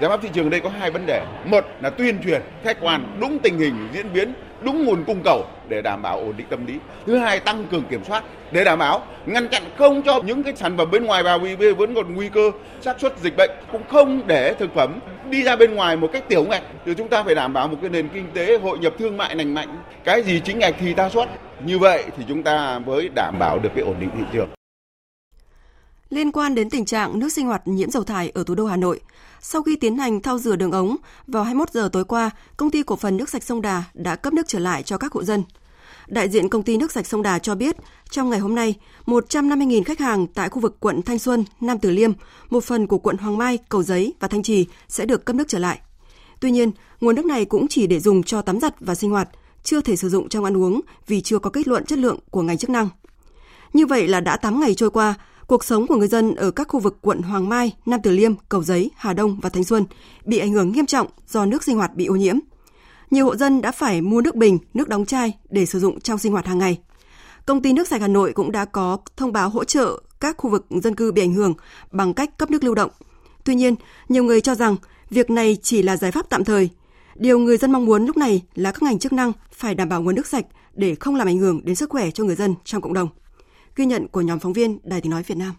Giải 0.01 0.11
pháp 0.11 0.23
thị 0.23 0.29
trường 0.33 0.51
đây 0.51 0.61
có 0.61 0.71
hai 0.79 0.91
vấn 0.91 1.07
đề. 1.07 1.23
Một 1.45 1.65
là 1.81 1.91
tuyên 1.91 2.19
truyền 2.25 2.43
khách 2.65 2.81
quan 2.81 3.17
đúng 3.21 3.39
tình 3.39 3.59
hình 3.59 3.89
diễn 3.93 4.13
biến, 4.13 4.33
đúng 4.61 4.85
nguồn 4.85 5.05
cung 5.05 5.21
cầu 5.25 5.45
để 5.69 5.83
đảm 5.83 6.03
bảo 6.03 6.19
ổn 6.19 6.35
định 6.37 6.47
tâm 6.51 6.67
lý. 6.67 6.75
Thứ 7.07 7.19
hai 7.19 7.41
tăng 7.41 7.65
cường 7.71 7.83
kiểm 7.91 8.05
soát 8.05 8.25
để 8.53 8.65
đảm 8.65 8.79
bảo 8.79 9.07
ngăn 9.27 9.49
chặn 9.49 9.63
không 9.79 10.03
cho 10.03 10.21
những 10.25 10.43
cái 10.43 10.57
sản 10.57 10.77
phẩm 10.77 10.91
bên 10.91 11.05
ngoài 11.05 11.23
vào 11.23 11.39
vì 11.39 11.73
vẫn 11.73 11.95
còn 11.95 12.15
nguy 12.15 12.29
cơ 12.29 12.51
xác 12.81 13.01
suất 13.01 13.19
dịch 13.19 13.37
bệnh 13.37 13.51
cũng 13.73 13.83
không 13.89 14.27
để 14.27 14.55
thực 14.59 14.75
phẩm 14.75 14.99
đi 15.31 15.43
ra 15.43 15.57
bên 15.57 15.75
ngoài 15.75 15.97
một 15.97 16.11
cách 16.13 16.29
tiểu 16.29 16.45
ngạch 16.45 16.63
thì 16.87 16.95
chúng 16.95 17.09
ta 17.09 17.23
phải 17.23 17.35
đảm 17.35 17.53
bảo 17.53 17.69
một 17.69 17.77
cái 17.81 17.91
nền 17.91 18.09
kinh 18.09 18.27
tế 18.35 18.59
hội 18.59 18.79
nhập 18.79 18.93
thương 18.99 19.17
mại 19.17 19.37
lành 19.37 19.55
mạnh 19.55 19.69
cái 20.05 20.23
gì 20.23 20.41
chính 20.45 20.59
ngạch 20.59 20.75
thì 20.81 20.95
ta 20.95 21.09
xuất 21.09 21.29
như 21.65 21.79
vậy 21.79 22.05
thì 22.17 22.25
chúng 22.29 22.43
ta 22.43 22.79
mới 22.87 23.09
đảm 23.15 23.39
bảo 23.39 23.59
được 23.59 23.71
cái 23.75 23.85
ổn 23.85 23.95
định 24.01 24.11
thị 24.19 24.25
trường 24.33 24.49
Liên 26.11 26.33
quan 26.33 26.55
đến 26.55 26.71
tình 26.71 26.85
trạng 26.85 27.19
nước 27.19 27.33
sinh 27.33 27.47
hoạt 27.47 27.69
nhiễm 27.69 27.91
dầu 27.91 28.05
thải 28.05 28.31
ở 28.31 28.45
thủ 28.45 28.55
đô 28.55 28.67
Hà 28.67 28.77
Nội, 28.77 29.01
sau 29.41 29.63
khi 29.63 29.77
tiến 29.77 29.99
hành 29.99 30.21
thao 30.23 30.39
rửa 30.39 30.57
đường 30.57 30.73
ống, 30.73 30.97
vào 31.27 31.45
21 31.45 31.71
giờ 31.71 31.89
tối 31.93 32.05
qua, 32.05 32.31
công 32.57 32.71
ty 32.71 32.83
cổ 32.83 32.97
phần 32.97 33.17
nước 33.17 33.29
sạch 33.29 33.45
sông 33.45 33.63
Đà 33.63 33.85
đã 33.95 34.17
cấp 34.17 34.33
nước 34.33 34.49
trở 34.49 34.59
lại 34.59 34.83
cho 34.83 34.99
các 34.99 35.13
hộ 35.13 35.25
dân. 35.25 35.43
Đại 36.07 36.29
diện 36.29 36.49
công 36.49 36.63
ty 36.63 36.77
nước 36.77 36.93
sạch 36.93 37.07
sông 37.07 37.23
Đà 37.23 37.39
cho 37.39 37.55
biết, 37.55 37.77
trong 38.11 38.31
ngày 38.31 38.39
hôm 38.39 38.55
nay, 38.55 38.75
150.000 39.07 39.85
khách 39.85 39.99
hàng 39.99 40.27
tại 40.27 40.49
khu 40.49 40.61
vực 40.61 40.77
quận 40.81 41.03
Thanh 41.03 41.19
Xuân, 41.19 41.45
Nam 41.61 41.79
Từ 41.79 41.91
Liêm, 41.91 42.13
một 42.51 42.65
phần 42.65 42.87
của 42.87 42.99
quận 42.99 43.17
Hoàng 43.17 43.39
Mai, 43.39 43.59
Cầu 43.69 43.83
Giấy 43.83 44.15
và 44.21 44.29
Thanh 44.29 44.43
Trì 44.43 44.67
sẽ 44.89 45.07
được 45.07 45.25
cấp 45.25 45.37
nước 45.37 45.49
trở 45.49 45.59
lại. 45.59 45.81
Tuy 46.41 46.51
nhiên, 46.51 46.71
nguồn 47.01 47.15
nước 47.15 47.25
này 47.25 47.45
cũng 47.45 47.69
chỉ 47.69 47.87
để 47.87 48.01
dùng 48.01 48.23
cho 48.23 48.43
tắm 48.43 48.61
giặt 48.61 48.75
và 48.81 48.95
sinh 48.95 49.11
hoạt, 49.11 49.29
chưa 49.63 49.81
thể 49.81 49.97
sử 49.97 50.09
dụng 50.09 50.29
trong 50.29 50.45
ăn 50.45 50.57
uống 50.57 50.81
vì 51.07 51.21
chưa 51.21 51.39
có 51.39 51.51
kết 51.51 51.69
luận 51.69 51.85
chất 51.85 51.99
lượng 51.99 52.19
của 52.31 52.43
ngành 52.43 52.59
chức 52.59 52.71
năng. 52.71 52.89
Như 53.73 53.87
vậy 53.87 54.09
là 54.09 54.21
đã 54.21 54.37
8 54.37 54.61
ngày 54.61 54.75
trôi 54.75 54.91
qua, 54.91 55.15
cuộc 55.49 55.65
sống 55.65 55.87
của 55.87 55.97
người 55.97 56.09
dân 56.09 56.35
ở 56.35 56.51
các 56.51 56.69
khu 56.69 56.81
vực 56.81 56.99
quận 57.01 57.23
Hoàng 57.23 57.49
Mai, 57.49 57.77
Nam 57.87 58.01
Từ 58.03 58.11
Liêm, 58.11 58.33
Cầu 58.49 58.63
Giấy, 58.63 58.91
Hà 58.97 59.13
Đông 59.13 59.41
và 59.43 59.49
Thanh 59.49 59.65
Xuân 59.65 59.85
bị 60.25 60.39
ảnh 60.39 60.53
hưởng 60.53 60.73
nghiêm 60.73 60.87
trọng 60.87 61.07
do 61.29 61.47
nước 61.47 61.63
sinh 61.63 61.77
hoạt 61.77 61.95
bị 61.95 62.07
ô 62.07 62.17
nhiễm. 62.17 62.39
Nhiều 63.11 63.25
hộ 63.25 63.37
dân 63.37 63.61
đã 63.61 63.73
phải 63.73 64.01
mua 64.01 64.21
nước 64.21 64.35
bình, 64.35 64.59
nước 64.75 64.89
đóng 64.89 65.07
chai 65.07 65.33
để 65.51 65.67
sử 65.67 65.81
dụng 65.81 66.01
trong 66.01 66.19
sinh 66.19 66.33
hoạt 66.33 66.47
hàng 66.47 66.59
ngày. 66.59 66.79
Công 67.47 67.63
ty 67.63 67.73
nước 67.73 67.89
sạch 67.89 68.01
Hà 68.01 68.09
Nội 68.09 68.33
cũng 68.33 68.53
đã 68.53 68.65
có 68.65 68.99
thông 69.17 69.33
báo 69.33 69.49
hỗ 69.49 69.65
trợ 69.65 70.03
các 70.21 70.37
khu 70.39 70.51
vực 70.51 70.67
dân 70.71 70.95
cư 70.95 71.13
bị 71.13 71.23
ảnh 71.23 71.35
hưởng 71.35 71.55
bằng 71.91 72.15
cách 72.15 72.39
cấp 72.39 72.51
nước 72.51 72.65
lưu 72.65 72.75
động. 72.75 72.91
Tuy 73.45 73.55
nhiên, 73.55 73.75
nhiều 74.09 74.25
người 74.25 74.41
cho 74.41 74.55
rằng 74.55 74.77
việc 75.11 75.31
này 75.31 75.57
chỉ 75.63 75.83
là 75.83 75.97
giải 75.97 76.13
pháp 76.13 76.31
tạm 76.31 76.45
thời. 76.45 76.69
Điều 77.15 77.39
người 77.39 77.57
dân 77.57 77.73
mong 77.73 77.85
muốn 77.85 78.07
lúc 78.07 78.17
này 78.17 78.43
là 78.55 78.73
các 78.73 78.83
ngành 78.83 78.99
chức 78.99 79.13
năng 79.13 79.33
phải 79.53 79.75
đảm 79.75 79.89
bảo 79.89 80.03
nguồn 80.03 80.15
nước 80.15 80.27
sạch 80.27 80.47
để 80.75 80.95
không 80.95 81.15
làm 81.15 81.29
ảnh 81.29 81.39
hưởng 81.39 81.65
đến 81.65 81.77
sức 81.77 81.91
khỏe 81.91 82.11
cho 82.11 82.25
người 82.25 82.37
dân 82.37 82.55
trong 82.65 82.83
cộng 82.83 82.95
đồng. 82.95 83.09
Ghi 83.79 83.87
nhận 83.87 84.09
của 84.09 84.21
nhóm 84.21 84.39
phóng 84.39 84.53
viên 84.53 84.79
Đài 84.85 85.01
Tiếng 85.01 85.11
Nói 85.11 85.23
Việt 85.23 85.37
Nam. 85.37 85.55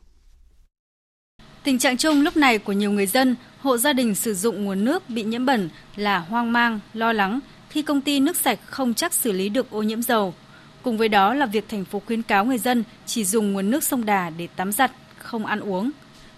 Tình 1.64 1.80
trạng 1.80 1.98
chung 1.98 2.22
lúc 2.22 2.38
này 2.38 2.58
của 2.58 2.74
nhiều 2.74 2.92
người 2.92 3.06
dân, 3.06 3.36
hộ 3.62 3.78
gia 3.78 3.94
đình 3.94 4.16
sử 4.16 4.34
dụng 4.34 4.66
nguồn 4.66 4.86
nước 4.86 5.10
bị 5.10 5.24
nhiễm 5.24 5.46
bẩn 5.46 5.70
là 5.96 6.20
hoang 6.20 6.52
mang, 6.52 6.80
lo 6.94 7.14
lắng 7.14 7.40
khi 7.70 7.82
công 7.82 8.02
ty 8.02 8.20
nước 8.20 8.38
sạch 8.38 8.60
không 8.66 8.94
chắc 8.94 9.14
xử 9.14 9.32
lý 9.32 9.50
được 9.50 9.72
ô 9.72 9.84
nhiễm 9.84 10.02
dầu. 10.02 10.34
Cùng 10.82 10.98
với 10.98 11.10
đó 11.10 11.34
là 11.34 11.46
việc 11.46 11.70
thành 11.70 11.86
phố 11.86 12.02
khuyến 12.06 12.22
cáo 12.22 12.46
người 12.46 12.58
dân 12.58 12.84
chỉ 13.06 13.26
dùng 13.26 13.54
nguồn 13.54 13.70
nước 13.70 13.84
sông 13.84 14.06
Đà 14.06 14.30
để 14.30 14.48
tắm 14.56 14.72
giặt, 14.72 14.92
không 15.18 15.46
ăn 15.46 15.60
uống. 15.60 15.92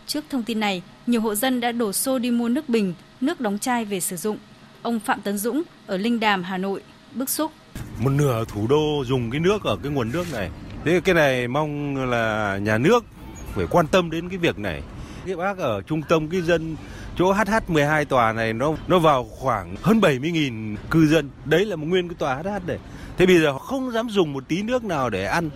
Trước 0.07 0.25
thông 0.29 0.43
tin 0.43 0.59
này, 0.59 0.81
nhiều 1.07 1.21
hộ 1.21 1.35
dân 1.35 1.59
đã 1.59 1.71
đổ 1.71 1.93
xô 1.93 2.19
đi 2.19 2.31
mua 2.31 2.49
nước 2.49 2.69
bình, 2.69 2.93
nước 3.21 3.39
đóng 3.39 3.59
chai 3.59 3.85
về 3.85 3.99
sử 3.99 4.15
dụng. 4.15 4.37
Ông 4.81 4.99
Phạm 4.99 5.21
Tấn 5.21 5.37
Dũng 5.37 5.63
ở 5.87 5.97
Linh 5.97 6.19
Đàm, 6.19 6.43
Hà 6.43 6.57
Nội 6.57 6.81
bức 7.13 7.29
xúc. 7.29 7.51
Một 7.99 8.09
nửa 8.09 8.45
thủ 8.45 8.67
đô 8.67 9.03
dùng 9.05 9.31
cái 9.31 9.39
nước 9.39 9.63
ở 9.63 9.77
cái 9.83 9.91
nguồn 9.91 10.11
nước 10.11 10.33
này. 10.33 10.49
Thế 10.85 11.01
cái 11.03 11.15
này 11.15 11.47
mong 11.47 11.95
là 12.09 12.57
nhà 12.57 12.77
nước 12.77 13.05
phải 13.53 13.65
quan 13.69 13.87
tâm 13.87 14.09
đến 14.09 14.29
cái 14.29 14.37
việc 14.37 14.59
này. 14.59 14.81
Cái 15.25 15.35
bác 15.35 15.57
ở 15.57 15.81
trung 15.81 16.01
tâm 16.01 16.29
cái 16.29 16.41
dân, 16.41 16.75
chỗ 17.17 17.33
HH12 17.33 18.05
tòa 18.05 18.33
này 18.33 18.53
nó 18.53 18.73
nó 18.87 18.99
vào 18.99 19.23
khoảng 19.23 19.75
hơn 19.81 19.99
70.000 19.99 20.75
cư 20.89 21.07
dân. 21.07 21.29
Đấy 21.45 21.65
là 21.65 21.75
một 21.75 21.85
nguyên 21.87 22.07
cái 22.07 22.15
tòa 22.19 22.35
HH 22.35 22.67
này. 22.67 22.77
Thế 23.17 23.25
bây 23.25 23.39
giờ 23.39 23.51
họ 23.51 23.57
không 23.57 23.91
dám 23.91 24.09
dùng 24.09 24.33
một 24.33 24.47
tí 24.47 24.63
nước 24.63 24.83
nào 24.83 25.09
để 25.09 25.25
ăn. 25.25 25.49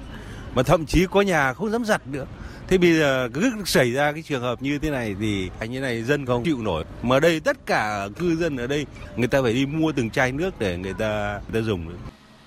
Mà 0.55 0.63
thậm 0.63 0.86
chí 0.86 1.05
có 1.12 1.22
nhà 1.22 1.53
không 1.53 1.72
dám 1.72 1.86
giặt 1.86 2.08
nữa. 2.08 2.25
Thế 2.67 2.77
bây 2.77 2.94
giờ 2.94 3.29
cứ 3.34 3.51
xảy 3.65 3.91
ra 3.91 4.12
cái 4.12 4.22
trường 4.22 4.41
hợp 4.41 4.62
như 4.62 4.79
thế 4.79 4.89
này 4.89 5.15
thì 5.20 5.50
anh 5.60 5.72
như 5.72 5.79
này 5.79 6.03
dân 6.03 6.25
không 6.25 6.44
chịu 6.44 6.58
nổi. 6.62 6.84
Mà 7.03 7.20
đây 7.20 7.39
tất 7.39 7.58
cả 7.65 8.08
cư 8.20 8.36
dân 8.36 8.58
ở 8.58 8.67
đây, 8.67 8.86
người 9.15 9.27
ta 9.27 9.41
phải 9.41 9.53
đi 9.53 9.65
mua 9.65 9.91
từng 9.91 10.10
chai 10.10 10.32
nước 10.32 10.60
để 10.60 10.77
người 10.77 10.94
ta 10.94 11.39
người 11.51 11.62
ta 11.62 11.65
dùng. 11.67 11.96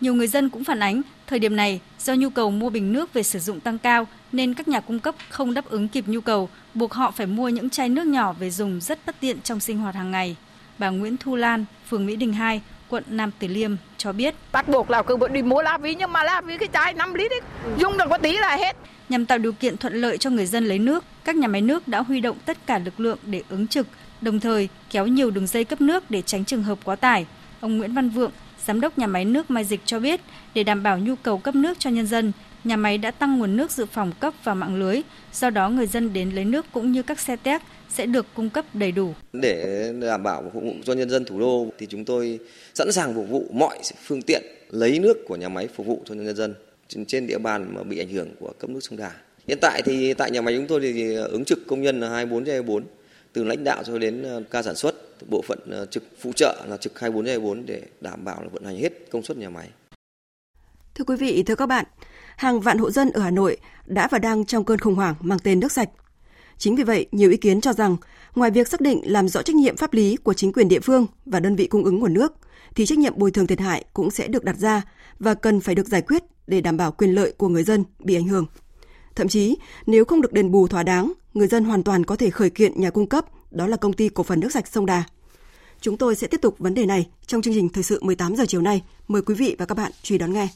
Nhiều 0.00 0.14
người 0.14 0.26
dân 0.26 0.48
cũng 0.48 0.64
phản 0.64 0.80
ánh, 0.80 1.02
thời 1.26 1.38
điểm 1.38 1.56
này 1.56 1.80
do 1.98 2.14
nhu 2.14 2.30
cầu 2.30 2.50
mua 2.50 2.70
bình 2.70 2.92
nước 2.92 3.12
về 3.12 3.22
sử 3.22 3.38
dụng 3.38 3.60
tăng 3.60 3.78
cao 3.78 4.06
nên 4.32 4.54
các 4.54 4.68
nhà 4.68 4.80
cung 4.80 5.00
cấp 5.00 5.14
không 5.28 5.54
đáp 5.54 5.64
ứng 5.70 5.88
kịp 5.88 6.04
nhu 6.08 6.20
cầu, 6.20 6.48
buộc 6.74 6.92
họ 6.92 7.10
phải 7.10 7.26
mua 7.26 7.48
những 7.48 7.70
chai 7.70 7.88
nước 7.88 8.06
nhỏ 8.06 8.32
về 8.32 8.50
dùng 8.50 8.80
rất 8.80 8.98
bất 9.06 9.20
tiện 9.20 9.40
trong 9.40 9.60
sinh 9.60 9.78
hoạt 9.78 9.94
hàng 9.94 10.10
ngày. 10.10 10.36
Bà 10.78 10.90
Nguyễn 10.90 11.16
Thu 11.16 11.36
Lan, 11.36 11.64
phường 11.88 12.06
Mỹ 12.06 12.16
Đình 12.16 12.32
2, 12.32 12.60
quận 12.88 13.04
Nam 13.08 13.30
Từ 13.38 13.48
Liêm 13.48 13.70
cho 13.96 14.12
biết. 14.12 14.34
Bắt 14.52 14.68
buộc 14.68 14.90
là 14.90 15.02
cứ 15.02 15.16
đi 15.32 15.42
mua 15.42 15.62
lá 15.62 15.78
ví 15.78 15.94
nhưng 15.94 16.12
mà 16.12 16.24
lá 16.24 16.40
ví 16.40 16.58
cái 16.58 16.68
chai 16.72 16.94
5 16.94 17.14
lít 17.14 17.30
ấy, 17.30 17.40
dùng 17.78 17.98
được 17.98 18.04
có 18.10 18.18
tí 18.18 18.32
là 18.32 18.56
hết. 18.56 18.76
Nhằm 19.08 19.26
tạo 19.26 19.38
điều 19.38 19.52
kiện 19.52 19.76
thuận 19.76 19.94
lợi 19.94 20.18
cho 20.18 20.30
người 20.30 20.46
dân 20.46 20.64
lấy 20.64 20.78
nước, 20.78 21.04
các 21.24 21.36
nhà 21.36 21.48
máy 21.48 21.60
nước 21.60 21.88
đã 21.88 22.02
huy 22.02 22.20
động 22.20 22.36
tất 22.44 22.66
cả 22.66 22.78
lực 22.78 23.00
lượng 23.00 23.18
để 23.26 23.42
ứng 23.48 23.66
trực, 23.66 23.86
đồng 24.20 24.40
thời 24.40 24.68
kéo 24.90 25.06
nhiều 25.06 25.30
đường 25.30 25.46
dây 25.46 25.64
cấp 25.64 25.80
nước 25.80 26.10
để 26.10 26.22
tránh 26.22 26.44
trường 26.44 26.62
hợp 26.62 26.78
quá 26.84 26.96
tải. 26.96 27.26
Ông 27.60 27.78
Nguyễn 27.78 27.94
Văn 27.94 28.10
Vượng, 28.10 28.30
giám 28.68 28.80
đốc 28.80 28.98
nhà 28.98 29.06
máy 29.06 29.24
nước 29.24 29.50
Mai 29.50 29.64
Dịch 29.64 29.80
cho 29.84 30.00
biết, 30.00 30.20
để 30.54 30.62
đảm 30.62 30.82
bảo 30.82 30.98
nhu 30.98 31.14
cầu 31.22 31.38
cấp 31.38 31.54
nước 31.54 31.78
cho 31.78 31.90
nhân 31.90 32.06
dân, 32.06 32.32
nhà 32.64 32.76
máy 32.76 32.98
đã 32.98 33.10
tăng 33.10 33.38
nguồn 33.38 33.56
nước 33.56 33.70
dự 33.70 33.86
phòng 33.86 34.12
cấp 34.20 34.34
vào 34.44 34.54
mạng 34.54 34.76
lưới, 34.80 35.00
do 35.32 35.50
đó 35.50 35.68
người 35.70 35.86
dân 35.86 36.12
đến 36.12 36.30
lấy 36.30 36.44
nước 36.44 36.66
cũng 36.72 36.92
như 36.92 37.02
các 37.02 37.20
xe 37.20 37.36
téc 37.36 37.62
sẽ 37.88 38.06
được 38.06 38.26
cung 38.34 38.50
cấp 38.50 38.64
đầy 38.74 38.92
đủ. 38.92 39.14
Để 39.32 39.92
đảm 40.00 40.22
bảo 40.22 40.50
phục 40.54 40.62
vụ 40.62 40.72
cho 40.84 40.92
nhân 40.92 41.10
dân 41.10 41.24
thủ 41.24 41.40
đô 41.40 41.66
thì 41.78 41.86
chúng 41.86 42.04
tôi 42.04 42.38
sẵn 42.74 42.92
sàng 42.92 43.14
phục 43.14 43.28
vụ 43.28 43.46
mọi 43.52 43.78
phương 44.06 44.22
tiện 44.22 44.42
lấy 44.70 44.98
nước 44.98 45.16
của 45.28 45.36
nhà 45.36 45.48
máy 45.48 45.68
phục 45.74 45.86
vụ 45.86 46.02
cho 46.04 46.14
nhân 46.14 46.36
dân 46.36 46.54
trên 47.06 47.26
địa 47.26 47.38
bàn 47.38 47.74
mà 47.74 47.82
bị 47.82 47.98
ảnh 47.98 48.08
hưởng 48.08 48.28
của 48.40 48.52
cấp 48.58 48.70
nước 48.70 48.80
sông 48.82 48.98
Đà. 48.98 49.10
Hiện 49.46 49.58
tại 49.60 49.82
thì 49.84 50.14
tại 50.14 50.30
nhà 50.30 50.40
máy 50.40 50.54
chúng 50.56 50.66
tôi 50.66 50.80
thì 50.80 51.14
ứng 51.14 51.44
trực 51.44 51.66
công 51.66 51.82
nhân 51.82 52.00
là 52.00 52.08
24 52.08 52.44
trên 52.44 52.54
24 52.54 52.82
từ 53.38 53.44
lãnh 53.44 53.64
đạo 53.64 53.82
cho 53.84 53.98
đến 53.98 54.22
ờ, 54.22 54.42
ca 54.50 54.62
sản 54.62 54.76
xuất, 54.76 54.94
bộ 55.30 55.42
phận 55.42 55.58
ờ, 55.70 55.86
trực 55.86 56.02
phụ 56.20 56.32
trợ 56.36 56.64
là 56.68 56.76
trực 56.76 57.00
24 57.00 57.24
trên 57.24 57.32
24 57.32 57.66
để 57.66 57.82
đảm 58.00 58.24
bảo 58.24 58.42
là 58.42 58.48
vận 58.52 58.64
hành 58.64 58.76
hết 58.76 58.92
công 59.10 59.22
suất 59.22 59.36
nhà 59.36 59.50
máy. 59.50 59.68
Thưa 60.94 61.04
quý 61.04 61.16
vị, 61.16 61.42
thưa 61.42 61.54
các 61.54 61.66
bạn, 61.66 61.84
hàng 62.36 62.60
vạn 62.60 62.78
hộ 62.78 62.90
dân 62.90 63.10
ở 63.10 63.20
Hà 63.20 63.30
Nội 63.30 63.56
đã 63.86 64.08
và 64.10 64.18
đang 64.18 64.44
trong 64.44 64.64
cơn 64.64 64.78
khủng 64.78 64.94
hoảng 64.94 65.14
mang 65.20 65.38
tên 65.38 65.60
nước 65.60 65.72
sạch. 65.72 65.88
Chính 66.58 66.76
vì 66.76 66.84
vậy, 66.84 67.06
nhiều 67.12 67.30
ý 67.30 67.36
kiến 67.36 67.60
cho 67.60 67.72
rằng, 67.72 67.96
ngoài 68.34 68.50
việc 68.50 68.68
xác 68.68 68.80
định 68.80 69.00
làm 69.04 69.28
rõ 69.28 69.42
trách 69.42 69.56
nhiệm 69.56 69.76
pháp 69.76 69.92
lý 69.92 70.16
của 70.16 70.34
chính 70.34 70.52
quyền 70.52 70.68
địa 70.68 70.80
phương 70.80 71.06
và 71.26 71.40
đơn 71.40 71.56
vị 71.56 71.66
cung 71.66 71.84
ứng 71.84 71.98
nguồn 71.98 72.14
nước, 72.14 72.32
thì 72.74 72.86
trách 72.86 72.98
nhiệm 72.98 73.12
bồi 73.16 73.30
thường 73.30 73.46
thiệt 73.46 73.60
hại 73.60 73.84
cũng 73.92 74.10
sẽ 74.10 74.26
được 74.26 74.44
đặt 74.44 74.56
ra 74.56 74.82
và 75.18 75.34
cần 75.34 75.60
phải 75.60 75.74
được 75.74 75.88
giải 75.88 76.02
quyết 76.02 76.22
để 76.46 76.60
đảm 76.60 76.76
bảo 76.76 76.92
quyền 76.92 77.14
lợi 77.14 77.32
của 77.38 77.48
người 77.48 77.62
dân 77.62 77.84
bị 77.98 78.14
ảnh 78.14 78.28
hưởng. 78.28 78.46
Thậm 79.18 79.28
chí, 79.28 79.56
nếu 79.86 80.04
không 80.04 80.20
được 80.20 80.32
đền 80.32 80.50
bù 80.50 80.68
thỏa 80.68 80.82
đáng, 80.82 81.12
người 81.34 81.46
dân 81.46 81.64
hoàn 81.64 81.82
toàn 81.82 82.04
có 82.04 82.16
thể 82.16 82.30
khởi 82.30 82.50
kiện 82.50 82.80
nhà 82.80 82.90
cung 82.90 83.06
cấp, 83.06 83.24
đó 83.50 83.66
là 83.66 83.76
công 83.76 83.92
ty 83.92 84.08
cổ 84.08 84.22
phần 84.22 84.40
nước 84.40 84.52
sạch 84.52 84.68
sông 84.68 84.86
Đà. 84.86 85.04
Chúng 85.80 85.96
tôi 85.96 86.14
sẽ 86.14 86.26
tiếp 86.26 86.40
tục 86.42 86.58
vấn 86.58 86.74
đề 86.74 86.86
này 86.86 87.06
trong 87.26 87.42
chương 87.42 87.54
trình 87.54 87.68
thời 87.68 87.82
sự 87.82 87.98
18 88.02 88.36
giờ 88.36 88.44
chiều 88.48 88.60
nay. 88.60 88.82
Mời 89.08 89.22
quý 89.22 89.34
vị 89.34 89.56
và 89.58 89.66
các 89.66 89.74
bạn 89.74 89.92
truy 90.02 90.18
đón 90.18 90.32
nghe. 90.32 90.48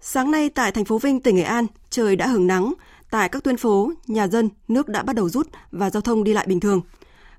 Sáng 0.00 0.30
nay 0.30 0.48
tại 0.48 0.72
thành 0.72 0.84
phố 0.84 0.98
Vinh, 0.98 1.20
tỉnh 1.20 1.36
Nghệ 1.36 1.42
An, 1.42 1.66
trời 1.90 2.16
đã 2.16 2.26
hứng 2.26 2.46
nắng. 2.46 2.74
Tại 3.10 3.28
các 3.28 3.44
tuyến 3.44 3.56
phố, 3.56 3.92
nhà 4.06 4.28
dân, 4.28 4.48
nước 4.68 4.88
đã 4.88 5.02
bắt 5.02 5.16
đầu 5.16 5.28
rút 5.28 5.48
và 5.70 5.90
giao 5.90 6.00
thông 6.00 6.24
đi 6.24 6.32
lại 6.32 6.46
bình 6.46 6.60
thường. 6.60 6.80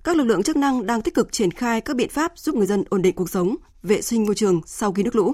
Các 0.04 0.18
lực 0.18 0.24
lượng 0.24 0.44
chức 0.44 0.56
năng 0.58 0.86
đang 0.86 1.02
tích 1.02 1.14
cực 1.14 1.32
triển 1.32 1.52
khai 1.52 1.82
các 1.82 1.96
biện 1.96 2.10
pháp 2.10 2.32
giúp 2.36 2.56
người 2.56 2.68
dân 2.68 2.84
ổn 2.90 3.02
định 3.02 3.16
cuộc 3.16 3.30
sống, 3.30 3.56
vệ 3.84 4.02
sinh 4.02 4.26
môi 4.26 4.36
trường 4.36 4.62
sau 4.66 4.92
khi 4.92 5.04
nước 5.04 5.16
lũ. 5.16 5.34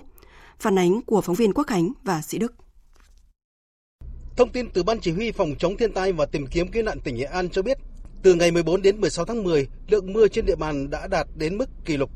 Phản 0.59 0.79
ánh 0.79 1.01
của 1.01 1.21
phóng 1.21 1.35
viên 1.35 1.53
Quốc 1.53 1.67
Khánh 1.67 1.91
và 2.03 2.21
Sĩ 2.21 2.37
Đức. 2.37 2.53
Thông 4.39 4.49
tin 4.49 4.69
từ 4.69 4.83
Ban 4.83 4.99
Chỉ 4.99 5.11
huy 5.11 5.31
Phòng 5.31 5.55
chống 5.59 5.77
thiên 5.77 5.93
tai 5.93 6.11
và 6.11 6.25
tìm 6.25 6.47
kiếm 6.47 6.67
cứu 6.67 6.83
nạn 6.83 6.99
tỉnh 6.99 7.15
Nghệ 7.15 7.23
An 7.23 7.49
cho 7.49 7.61
biết, 7.61 7.77
từ 8.23 8.33
ngày 8.33 8.51
14 8.51 8.81
đến 8.81 9.01
16 9.01 9.25
tháng 9.25 9.43
10, 9.43 9.67
lượng 9.87 10.13
mưa 10.13 10.27
trên 10.27 10.45
địa 10.45 10.55
bàn 10.55 10.89
đã 10.89 11.07
đạt 11.07 11.27
đến 11.35 11.57
mức 11.57 11.69
kỷ 11.85 11.97
lục. 11.97 12.09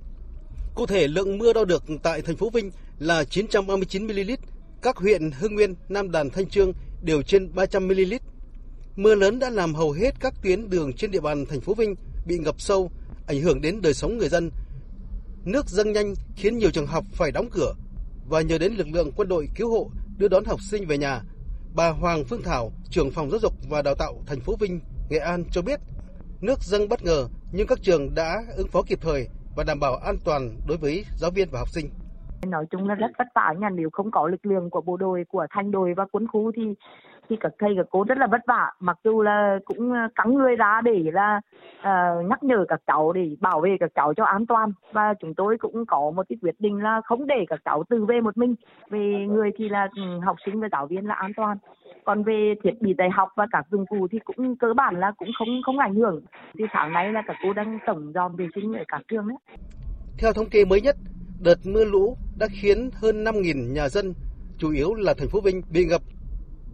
Cụ 0.75 0.85
thể, 0.85 1.07
lượng 1.07 1.37
mưa 1.37 1.53
đo 1.53 1.65
được 1.65 1.83
tại 2.03 2.21
thành 2.21 2.35
phố 2.35 2.49
Vinh 2.49 2.71
là 2.99 3.23
939 3.23 4.07
ml, 4.07 4.31
các 4.81 4.97
huyện 4.97 5.31
Hưng 5.31 5.55
Nguyên, 5.55 5.75
Nam 5.89 6.11
Đàn, 6.11 6.29
Thanh 6.29 6.49
Trương 6.49 6.73
đều 7.01 7.21
trên 7.21 7.55
300 7.55 7.87
ml. 7.87 8.13
Mưa 8.95 9.15
lớn 9.15 9.39
đã 9.39 9.49
làm 9.49 9.75
hầu 9.75 9.91
hết 9.91 10.11
các 10.19 10.33
tuyến 10.43 10.69
đường 10.69 10.93
trên 10.93 11.11
địa 11.11 11.21
bàn 11.21 11.45
thành 11.45 11.61
phố 11.61 11.73
Vinh 11.73 11.95
bị 12.25 12.37
ngập 12.37 12.61
sâu, 12.61 12.91
ảnh 13.27 13.41
hưởng 13.41 13.61
đến 13.61 13.81
đời 13.81 13.93
sống 13.93 14.17
người 14.17 14.29
dân. 14.29 14.51
Nước 15.45 15.69
dâng 15.69 15.93
nhanh 15.93 16.13
khiến 16.35 16.57
nhiều 16.57 16.71
trường 16.71 16.87
học 16.87 17.05
phải 17.13 17.31
đóng 17.31 17.49
cửa 17.51 17.73
và 18.29 18.41
nhờ 18.41 18.57
đến 18.57 18.73
lực 18.73 18.87
lượng 18.91 19.11
quân 19.15 19.27
đội 19.27 19.47
cứu 19.55 19.69
hộ 19.71 19.91
đưa 20.17 20.27
đón 20.27 20.45
học 20.45 20.59
sinh 20.71 20.85
về 20.87 20.97
nhà. 20.97 21.21
Bà 21.75 21.89
Hoàng 21.89 22.23
Phương 22.29 22.41
Thảo, 22.43 22.71
trưởng 22.89 23.11
phòng 23.11 23.29
giáo 23.29 23.39
dục 23.39 23.53
và 23.69 23.81
đào 23.81 23.95
tạo 23.95 24.13
thành 24.27 24.39
phố 24.39 24.53
Vinh, 24.59 24.79
Nghệ 25.09 25.17
An 25.17 25.43
cho 25.51 25.61
biết, 25.61 25.79
nước 26.41 26.59
dâng 26.61 26.89
bất 26.89 27.03
ngờ 27.03 27.27
nhưng 27.51 27.67
các 27.67 27.79
trường 27.81 28.15
đã 28.15 28.43
ứng 28.57 28.67
phó 28.67 28.81
kịp 28.87 28.99
thời 29.01 29.27
và 29.55 29.63
đảm 29.67 29.79
bảo 29.79 29.95
an 29.95 30.15
toàn 30.25 30.49
đối 30.67 30.77
với 30.77 31.05
giáo 31.15 31.31
viên 31.31 31.47
và 31.51 31.59
học 31.59 31.69
sinh. 31.69 31.89
Nói 32.47 32.65
chung 32.71 32.87
là 32.87 32.95
rất 32.95 33.11
vất 33.17 33.27
vả 33.35 33.53
nha, 33.59 33.69
nếu 33.69 33.89
không 33.93 34.11
có 34.11 34.27
lực 34.27 34.45
lượng 34.45 34.69
của 34.69 34.81
bộ 34.81 34.97
đội, 34.97 35.23
của 35.29 35.45
thanh 35.49 35.71
đội 35.71 35.93
và 35.97 36.05
quân 36.11 36.27
khu 36.27 36.51
thì 36.55 36.61
thì 37.29 37.35
các 37.39 37.51
thầy 37.59 37.73
các 37.77 37.85
cô 37.89 38.03
rất 38.03 38.17
là 38.17 38.27
vất 38.27 38.41
vả 38.47 38.71
mặc 38.79 38.97
dù 39.03 39.21
là 39.21 39.59
cũng 39.65 39.93
ờ, 39.93 39.99
cắn 40.15 40.33
người 40.33 40.55
ra 40.55 40.81
để 40.83 41.03
là 41.13 41.41
uh, 41.79 42.25
nhắc 42.29 42.43
nhở 42.43 42.65
các 42.67 42.81
cháu 42.87 43.13
để 43.13 43.35
bảo 43.39 43.61
vệ 43.61 43.77
các 43.79 43.91
cháu 43.95 44.13
cho 44.13 44.23
an 44.23 44.45
toàn. 44.45 44.71
Và 44.91 45.13
chúng 45.19 45.35
tôi 45.35 45.57
cũng 45.59 45.85
có 45.85 46.11
một 46.15 46.23
cái 46.29 46.37
quyết 46.41 46.55
định 46.59 46.83
là 46.83 47.01
không 47.05 47.27
để 47.27 47.45
các 47.47 47.59
cháu 47.65 47.83
tự 47.89 48.05
về 48.05 48.21
một 48.21 48.37
mình. 48.37 48.55
Về 48.89 49.25
người 49.29 49.51
thì 49.57 49.69
là 49.69 49.87
ừ, 49.95 50.19
học 50.25 50.35
sinh 50.45 50.61
và 50.61 50.67
giáo 50.71 50.87
viên 50.87 51.07
là 51.07 51.15
an 51.15 51.31
toàn. 51.35 51.57
Còn 52.03 52.23
về 52.23 52.53
thiết 52.63 52.81
bị 52.81 52.93
dạy 52.97 53.09
học 53.09 53.29
và 53.35 53.47
các 53.51 53.65
dụng 53.71 53.85
cụ 53.85 54.07
thì 54.11 54.19
cũng 54.25 54.55
cơ 54.55 54.73
bản 54.73 54.99
là 54.99 55.11
cũng 55.17 55.29
không 55.37 55.47
không 55.65 55.79
ảnh 55.79 55.95
hưởng. 55.95 56.21
Thì 56.57 56.65
sáng 56.73 56.93
nay 56.93 57.13
là 57.13 57.23
các 57.27 57.35
cô 57.43 57.53
đang 57.53 57.79
tổng 57.85 58.11
dọn 58.13 58.35
vệ 58.35 58.47
sinh 58.55 58.73
ở 58.73 58.83
các 58.87 59.01
trường 59.07 59.27
đấy 59.27 59.37
theo 60.17 60.33
thống 60.33 60.49
kê 60.49 60.65
mới 60.65 60.81
nhất 60.81 60.95
đợt 61.39 61.65
mưa 61.65 61.85
lũ 61.85 62.17
đã 62.39 62.47
khiến 62.51 62.89
hơn 62.93 63.23
5.000 63.23 63.73
nhà 63.73 63.89
dân 63.89 64.13
chủ 64.57 64.71
yếu 64.71 64.93
là 64.93 65.13
thành 65.13 65.27
phố 65.29 65.41
Vinh 65.41 65.61
bị 65.73 65.85
ngập 65.85 66.01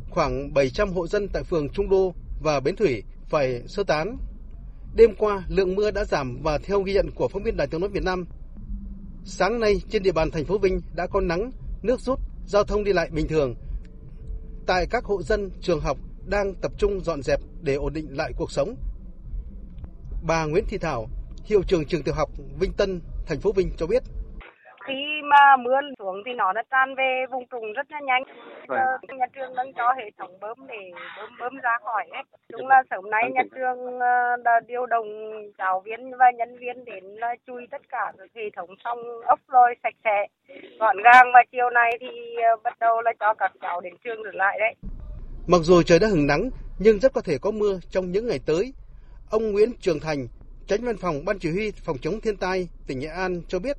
khoảng 0.10 0.54
700 0.54 0.94
hộ 0.94 1.08
dân 1.08 1.28
tại 1.28 1.44
phường 1.44 1.70
Trung 1.70 1.90
Đô 1.90 2.14
và 2.42 2.60
Bến 2.60 2.76
Thủy 2.76 3.04
phải 3.30 3.64
sơ 3.68 3.84
tán. 3.84 4.18
Đêm 4.96 5.16
qua, 5.18 5.44
lượng 5.48 5.76
mưa 5.76 5.92
đã 5.92 6.06
giảm 6.06 6.42
và 6.44 6.58
theo 6.58 6.82
ghi 6.82 6.94
nhận 6.94 7.12
của 7.12 7.28
phóng 7.28 7.44
viên 7.44 7.58
Đài 7.58 7.68
tiếng 7.68 7.82
nói 7.82 7.90
Việt 7.90 8.04
Nam, 8.04 8.26
sáng 9.26 9.60
nay 9.60 9.82
trên 9.90 10.04
địa 10.04 10.12
bàn 10.12 10.32
thành 10.32 10.46
phố 10.46 10.58
Vinh 10.58 10.82
đã 10.96 11.08
có 11.08 11.22
nắng, 11.22 11.52
nước 11.82 12.00
rút, 12.00 12.20
giao 12.46 12.64
thông 12.64 12.84
đi 12.84 12.94
lại 12.94 13.10
bình 13.12 13.28
thường. 13.28 13.56
Tại 14.66 14.86
các 14.90 15.06
hộ 15.06 15.24
dân, 15.24 15.52
trường 15.62 15.80
học 15.80 15.98
đang 16.26 16.56
tập 16.56 16.72
trung 16.78 17.00
dọn 17.04 17.22
dẹp 17.22 17.40
để 17.62 17.76
ổn 17.76 17.94
định 17.94 18.18
lại 18.18 18.34
cuộc 18.38 18.52
sống. 18.52 18.76
Bà 20.24 20.46
Nguyễn 20.46 20.66
Thị 20.68 20.78
Thảo, 20.78 21.08
hiệu 21.46 21.64
trưởng 21.68 21.86
trường 21.86 22.04
tiểu 22.04 22.14
học 22.14 22.30
Vinh 22.60 22.74
Tân, 22.74 23.02
thành 23.26 23.40
phố 23.40 23.52
Vinh 23.52 23.72
cho 23.78 23.88
biết 23.88 24.04
khi 24.90 25.22
mà 25.24 25.58
mưa 25.64 25.80
xuống 26.00 26.22
thì 26.26 26.32
nó 26.34 26.54
đã 26.54 26.64
tràn 26.72 26.96
về 26.96 27.26
vùng 27.32 27.48
trũng 27.52 27.74
rất 27.74 27.92
là 27.92 28.00
nhanh. 28.00 28.24
Vâng. 28.68 28.80
Nhà 29.20 29.26
trường 29.36 29.56
đang 29.56 29.74
cho 29.74 29.94
hệ 29.98 30.12
thống 30.18 30.40
bơm 30.42 30.58
để 30.68 30.92
bơm 31.18 31.30
bơm 31.40 31.58
ra 31.58 31.78
khỏi 31.84 32.06
hết. 32.14 32.24
Chúng 32.50 32.68
là 32.68 32.84
sớm 32.90 33.10
nay 33.10 33.24
nhà 33.34 33.42
trường 33.56 34.00
ờ, 34.00 34.36
đã 34.44 34.60
điều 34.68 34.86
động 34.86 35.08
giáo 35.58 35.82
viên 35.86 36.18
và 36.18 36.26
nhân 36.38 36.58
viên 36.58 36.86
đến 36.86 37.04
là 37.04 37.36
chui 37.48 37.68
tất 37.72 37.82
cả 37.90 38.12
hệ 38.36 38.50
thống 38.56 38.70
sông 38.84 39.00
ốc 39.26 39.40
rồi 39.48 39.76
sạch 39.84 39.96
sẽ, 40.04 40.28
gọn 40.80 40.98
gàng 41.04 41.28
và 41.34 41.44
chiều 41.52 41.70
nay 41.70 41.98
thì 42.00 42.08
ờ, 42.50 42.56
bắt 42.64 42.80
đầu 42.80 43.02
là 43.02 43.14
cho 43.20 43.34
các 43.34 43.52
cháu 43.62 43.82
đến 43.82 43.94
trường 44.04 44.22
trở 44.24 44.32
lại 44.34 44.58
đấy. 44.60 44.76
Mặc 45.48 45.62
dù 45.62 45.84
trời 45.84 46.00
đã 46.00 46.08
hừng 46.08 46.28
nắng 46.28 46.50
nhưng 46.80 47.00
rất 47.00 47.14
có 47.14 47.22
thể 47.22 47.38
có 47.42 47.52
mưa 47.52 47.80
trong 47.90 48.12
những 48.12 48.28
ngày 48.28 48.40
tới. 48.46 48.74
Ông 49.32 49.52
Nguyễn 49.52 49.70
Trường 49.82 50.00
Thành, 50.00 50.28
Tránh 50.68 50.80
Văn 50.82 50.96
phòng 51.02 51.26
Ban 51.26 51.40
Chỉ 51.40 51.52
huy 51.52 51.72
Phòng 51.72 51.98
chống 52.02 52.22
thiên 52.22 52.38
tai 52.38 52.68
tỉnh 52.88 53.00
Nghệ 53.00 53.08
An 53.08 53.42
cho 53.48 53.60
biết 53.60 53.78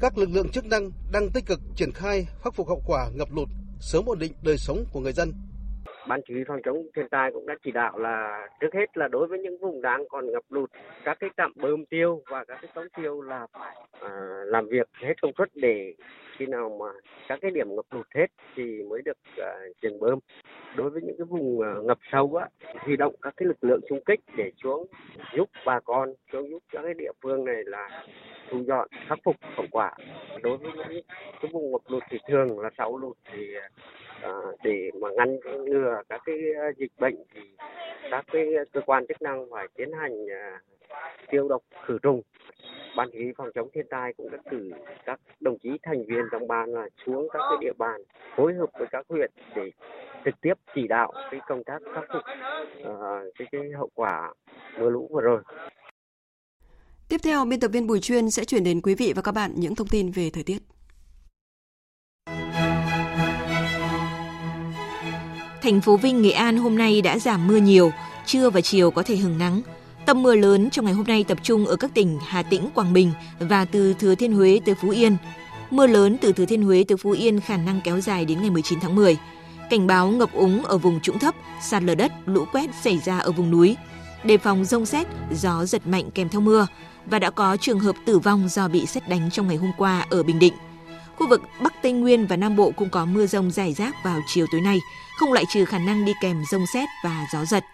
các 0.00 0.18
lực 0.18 0.30
lượng 0.30 0.48
chức 0.48 0.64
năng 0.64 0.90
đang 1.12 1.30
tích 1.30 1.46
cực 1.46 1.60
triển 1.76 1.92
khai 1.92 2.26
khắc 2.44 2.54
phục 2.54 2.68
hậu 2.68 2.82
quả 2.86 3.10
ngập 3.14 3.28
lụt, 3.32 3.48
sớm 3.80 4.04
ổn 4.06 4.18
định 4.18 4.32
đời 4.42 4.58
sống 4.58 4.84
của 4.92 5.00
người 5.00 5.12
dân. 5.12 5.32
Ban 6.08 6.20
chỉ 6.28 6.34
huy 6.34 6.44
phòng 6.48 6.60
chống 6.64 6.86
thiên 6.96 7.08
tai 7.08 7.32
cũng 7.32 7.46
đã 7.46 7.54
chỉ 7.64 7.70
đạo 7.70 7.98
là 7.98 8.48
trước 8.60 8.74
hết 8.74 8.96
là 8.96 9.08
đối 9.08 9.26
với 9.26 9.38
những 9.38 9.58
vùng 9.58 9.82
đang 9.82 10.08
còn 10.08 10.32
ngập 10.32 10.42
lụt, 10.48 10.70
các 11.04 11.16
cái 11.20 11.30
trạm 11.36 11.52
bơm 11.56 11.86
tiêu 11.86 12.22
và 12.26 12.44
các 12.44 12.58
cái 12.62 12.70
cống 12.74 12.88
tiêu 12.96 13.20
là 13.20 13.46
phải 13.52 13.76
à, 14.00 14.10
làm 14.46 14.68
việc 14.68 14.88
hết 14.94 15.14
công 15.22 15.32
suất 15.38 15.48
để 15.54 15.94
khi 16.36 16.46
nào 16.46 16.76
mà 16.80 16.86
các 17.28 17.38
cái 17.42 17.50
điểm 17.50 17.76
ngập 17.76 17.84
lụt 17.90 18.06
hết 18.14 18.26
thì 18.56 18.82
mới 18.82 19.02
được 19.04 19.18
à, 19.36 19.52
chuyển 19.82 20.00
bơm. 20.00 20.18
Đối 20.76 20.90
với 20.90 21.02
những 21.02 21.16
cái 21.18 21.24
vùng 21.24 21.60
à, 21.60 21.74
ngập 21.82 21.98
sâu 22.12 22.36
á, 22.36 22.48
huy 22.74 22.96
động 22.96 23.14
các 23.22 23.34
cái 23.36 23.46
lực 23.46 23.64
lượng 23.64 23.80
xung 23.90 24.04
kích 24.04 24.20
để 24.36 24.52
xuống 24.62 24.86
giúp 25.36 25.50
bà 25.66 25.80
con, 25.80 26.08
xuống 26.32 26.50
giúp 26.50 26.62
các 26.72 26.82
cái 26.82 26.94
địa 26.94 27.12
phương 27.22 27.44
này 27.44 27.62
là 27.64 28.04
thu 28.50 28.62
dọn 28.66 28.88
khắc 29.08 29.18
phục 29.24 29.36
hậu 29.56 29.66
quả 29.70 29.92
đối 30.42 30.56
với 30.56 30.72
những 30.76 31.02
cái 31.40 31.50
vùng 31.52 31.72
ngập 31.72 31.80
lụt 31.88 32.02
thì 32.10 32.18
thường 32.28 32.60
là 32.60 32.70
sau 32.78 32.98
lụt 32.98 33.16
thì 33.32 33.54
à, 34.24 34.32
để 34.62 34.90
mà 35.00 35.08
ngăn 35.16 35.38
ngừa 35.64 36.02
các 36.08 36.20
cái 36.24 36.36
ờ, 36.56 36.72
dịch 36.76 36.92
bệnh 36.98 37.16
thì 37.34 37.40
các 38.10 38.24
cái 38.32 38.46
cơ 38.72 38.80
quan 38.86 39.06
chức 39.06 39.22
năng 39.22 39.46
phải 39.50 39.66
tiến 39.76 39.92
hành 39.92 40.12
à, 40.30 40.60
tiêu 41.30 41.48
độc 41.48 41.62
khử 41.86 41.98
trùng 42.02 42.22
ban 42.96 43.08
chỉ 43.12 43.18
huy 43.18 43.32
phòng 43.36 43.48
chống 43.54 43.68
thiên 43.74 43.86
tai 43.90 44.12
cũng 44.16 44.30
đã 44.30 44.38
cử 44.50 44.70
các 45.04 45.20
đồng 45.40 45.58
chí 45.58 45.70
thành 45.82 46.04
viên 46.08 46.24
trong 46.32 46.48
ban 46.48 46.74
là 46.74 46.88
xuống 47.06 47.28
các 47.32 47.38
cái 47.38 47.58
địa 47.60 47.72
bàn 47.78 48.00
phối 48.36 48.54
hợp 48.54 48.70
với 48.78 48.88
các 48.90 49.06
huyện 49.08 49.30
để 49.56 49.70
trực 50.24 50.34
tiếp 50.40 50.54
chỉ 50.74 50.88
đạo 50.88 51.12
cái 51.30 51.40
công 51.48 51.64
tác 51.64 51.78
khắc 51.94 52.04
phục 52.12 52.22
uh, 52.90 53.34
cái 53.38 53.48
cái 53.52 53.62
hậu 53.76 53.90
quả 53.94 54.32
mưa 54.78 54.90
lũ 54.90 55.08
vừa 55.12 55.20
rồi. 55.20 55.42
Tiếp 57.08 57.16
theo, 57.24 57.44
biên 57.44 57.60
tập 57.60 57.68
viên 57.68 57.86
Bùi 57.86 58.00
Chuyên 58.00 58.30
sẽ 58.30 58.44
chuyển 58.44 58.64
đến 58.64 58.80
quý 58.82 58.94
vị 58.94 59.12
và 59.16 59.22
các 59.22 59.32
bạn 59.32 59.50
những 59.56 59.74
thông 59.74 59.88
tin 59.88 60.10
về 60.10 60.30
thời 60.32 60.42
tiết. 60.42 60.58
Thành 65.64 65.80
phố 65.80 65.96
Vinh, 65.96 66.22
Nghệ 66.22 66.30
An 66.30 66.56
hôm 66.56 66.78
nay 66.78 67.02
đã 67.02 67.18
giảm 67.18 67.46
mưa 67.46 67.56
nhiều, 67.56 67.92
trưa 68.26 68.50
và 68.50 68.60
chiều 68.60 68.90
có 68.90 69.02
thể 69.02 69.16
hứng 69.16 69.38
nắng. 69.38 69.62
Tâm 70.06 70.22
mưa 70.22 70.34
lớn 70.34 70.70
trong 70.70 70.84
ngày 70.84 70.94
hôm 70.94 71.06
nay 71.06 71.24
tập 71.24 71.38
trung 71.42 71.66
ở 71.66 71.76
các 71.76 71.90
tỉnh 71.94 72.18
Hà 72.26 72.42
Tĩnh, 72.42 72.68
Quảng 72.74 72.92
Bình 72.92 73.12
và 73.38 73.64
từ 73.64 73.94
Thừa 73.94 74.14
Thiên 74.14 74.32
Huế 74.32 74.60
tới 74.64 74.74
Phú 74.74 74.88
Yên. 74.90 75.16
Mưa 75.70 75.86
lớn 75.86 76.16
từ 76.20 76.32
Thừa 76.32 76.44
Thiên 76.44 76.62
Huế 76.62 76.84
tới 76.88 76.96
Phú 76.96 77.10
Yên 77.10 77.40
khả 77.40 77.56
năng 77.56 77.80
kéo 77.84 78.00
dài 78.00 78.24
đến 78.24 78.40
ngày 78.40 78.50
19 78.50 78.80
tháng 78.80 78.94
10. 78.94 79.16
Cảnh 79.70 79.86
báo 79.86 80.08
ngập 80.08 80.32
úng 80.32 80.64
ở 80.64 80.78
vùng 80.78 81.00
trũng 81.00 81.18
thấp, 81.18 81.34
sạt 81.62 81.82
lở 81.82 81.94
đất, 81.94 82.12
lũ 82.26 82.44
quét 82.52 82.70
xảy 82.82 82.98
ra 83.04 83.18
ở 83.18 83.32
vùng 83.32 83.50
núi. 83.50 83.76
Đề 84.24 84.38
phòng 84.38 84.64
rông 84.64 84.86
xét, 84.86 85.06
gió 85.32 85.64
giật 85.64 85.86
mạnh 85.86 86.10
kèm 86.10 86.28
theo 86.28 86.40
mưa 86.40 86.66
và 87.06 87.18
đã 87.18 87.30
có 87.30 87.56
trường 87.56 87.80
hợp 87.80 87.96
tử 88.04 88.18
vong 88.18 88.48
do 88.48 88.68
bị 88.68 88.86
xét 88.86 89.08
đánh 89.08 89.30
trong 89.30 89.48
ngày 89.48 89.56
hôm 89.56 89.72
qua 89.78 90.06
ở 90.10 90.22
Bình 90.22 90.38
Định. 90.38 90.54
Khu 91.16 91.28
vực 91.28 91.42
Bắc 91.60 91.82
Tây 91.82 91.92
Nguyên 91.92 92.26
và 92.26 92.36
Nam 92.36 92.56
Bộ 92.56 92.70
cũng 92.76 92.90
có 92.90 93.04
mưa 93.04 93.26
rông 93.26 93.50
rải 93.50 93.72
rác 93.72 94.04
vào 94.04 94.20
chiều 94.26 94.46
tối 94.52 94.60
nay, 94.60 94.78
không 95.18 95.32
loại 95.32 95.44
trừ 95.54 95.64
khả 95.64 95.78
năng 95.78 96.04
đi 96.04 96.12
kèm 96.22 96.42
rông 96.50 96.66
xét 96.74 96.88
và 97.04 97.26
gió 97.32 97.44
giật. 97.44 97.64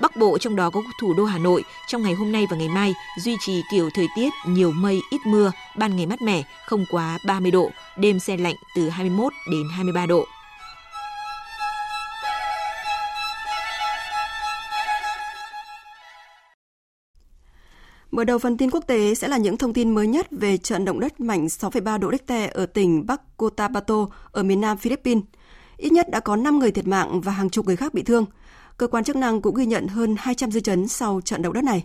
Bắc 0.00 0.16
Bộ 0.16 0.38
trong 0.38 0.56
đó 0.56 0.70
có 0.70 0.82
thủ 1.00 1.14
đô 1.14 1.24
Hà 1.24 1.38
Nội 1.38 1.64
trong 1.86 2.02
ngày 2.02 2.14
hôm 2.14 2.32
nay 2.32 2.46
và 2.50 2.56
ngày 2.56 2.68
mai 2.68 2.94
duy 3.18 3.36
trì 3.40 3.62
kiểu 3.70 3.90
thời 3.94 4.06
tiết 4.16 4.28
nhiều 4.46 4.72
mây 4.72 5.00
ít 5.10 5.20
mưa, 5.26 5.52
ban 5.76 5.96
ngày 5.96 6.06
mát 6.06 6.22
mẻ, 6.22 6.42
không 6.66 6.84
quá 6.90 7.18
30 7.26 7.50
độ, 7.50 7.70
đêm 7.96 8.20
xe 8.20 8.36
lạnh 8.36 8.56
từ 8.76 8.88
21 8.88 9.32
đến 9.50 9.68
23 9.72 10.06
độ. 10.06 10.26
Mở 18.14 18.24
đầu 18.24 18.38
phần 18.38 18.56
tin 18.56 18.70
quốc 18.70 18.84
tế 18.86 19.14
sẽ 19.14 19.28
là 19.28 19.36
những 19.36 19.56
thông 19.56 19.72
tin 19.72 19.94
mới 19.94 20.06
nhất 20.06 20.26
về 20.30 20.56
trận 20.56 20.84
động 20.84 21.00
đất 21.00 21.20
mạnh 21.20 21.46
6,3 21.46 21.98
độ 21.98 22.10
Richter 22.10 22.50
ở 22.50 22.66
tỉnh 22.66 23.06
Bắc 23.06 23.36
Cotabato 23.36 24.06
ở 24.32 24.42
miền 24.42 24.60
nam 24.60 24.76
Philippines. 24.76 25.24
Ít 25.76 25.92
nhất 25.92 26.10
đã 26.10 26.20
có 26.20 26.36
5 26.36 26.58
người 26.58 26.70
thiệt 26.70 26.86
mạng 26.86 27.20
và 27.20 27.32
hàng 27.32 27.50
chục 27.50 27.66
người 27.66 27.76
khác 27.76 27.94
bị 27.94 28.02
thương. 28.02 28.24
Cơ 28.78 28.86
quan 28.86 29.04
chức 29.04 29.16
năng 29.16 29.40
cũng 29.40 29.54
ghi 29.54 29.66
nhận 29.66 29.88
hơn 29.88 30.16
200 30.18 30.50
dư 30.50 30.60
chấn 30.60 30.88
sau 30.88 31.20
trận 31.24 31.42
động 31.42 31.52
đất 31.52 31.64
này. 31.64 31.84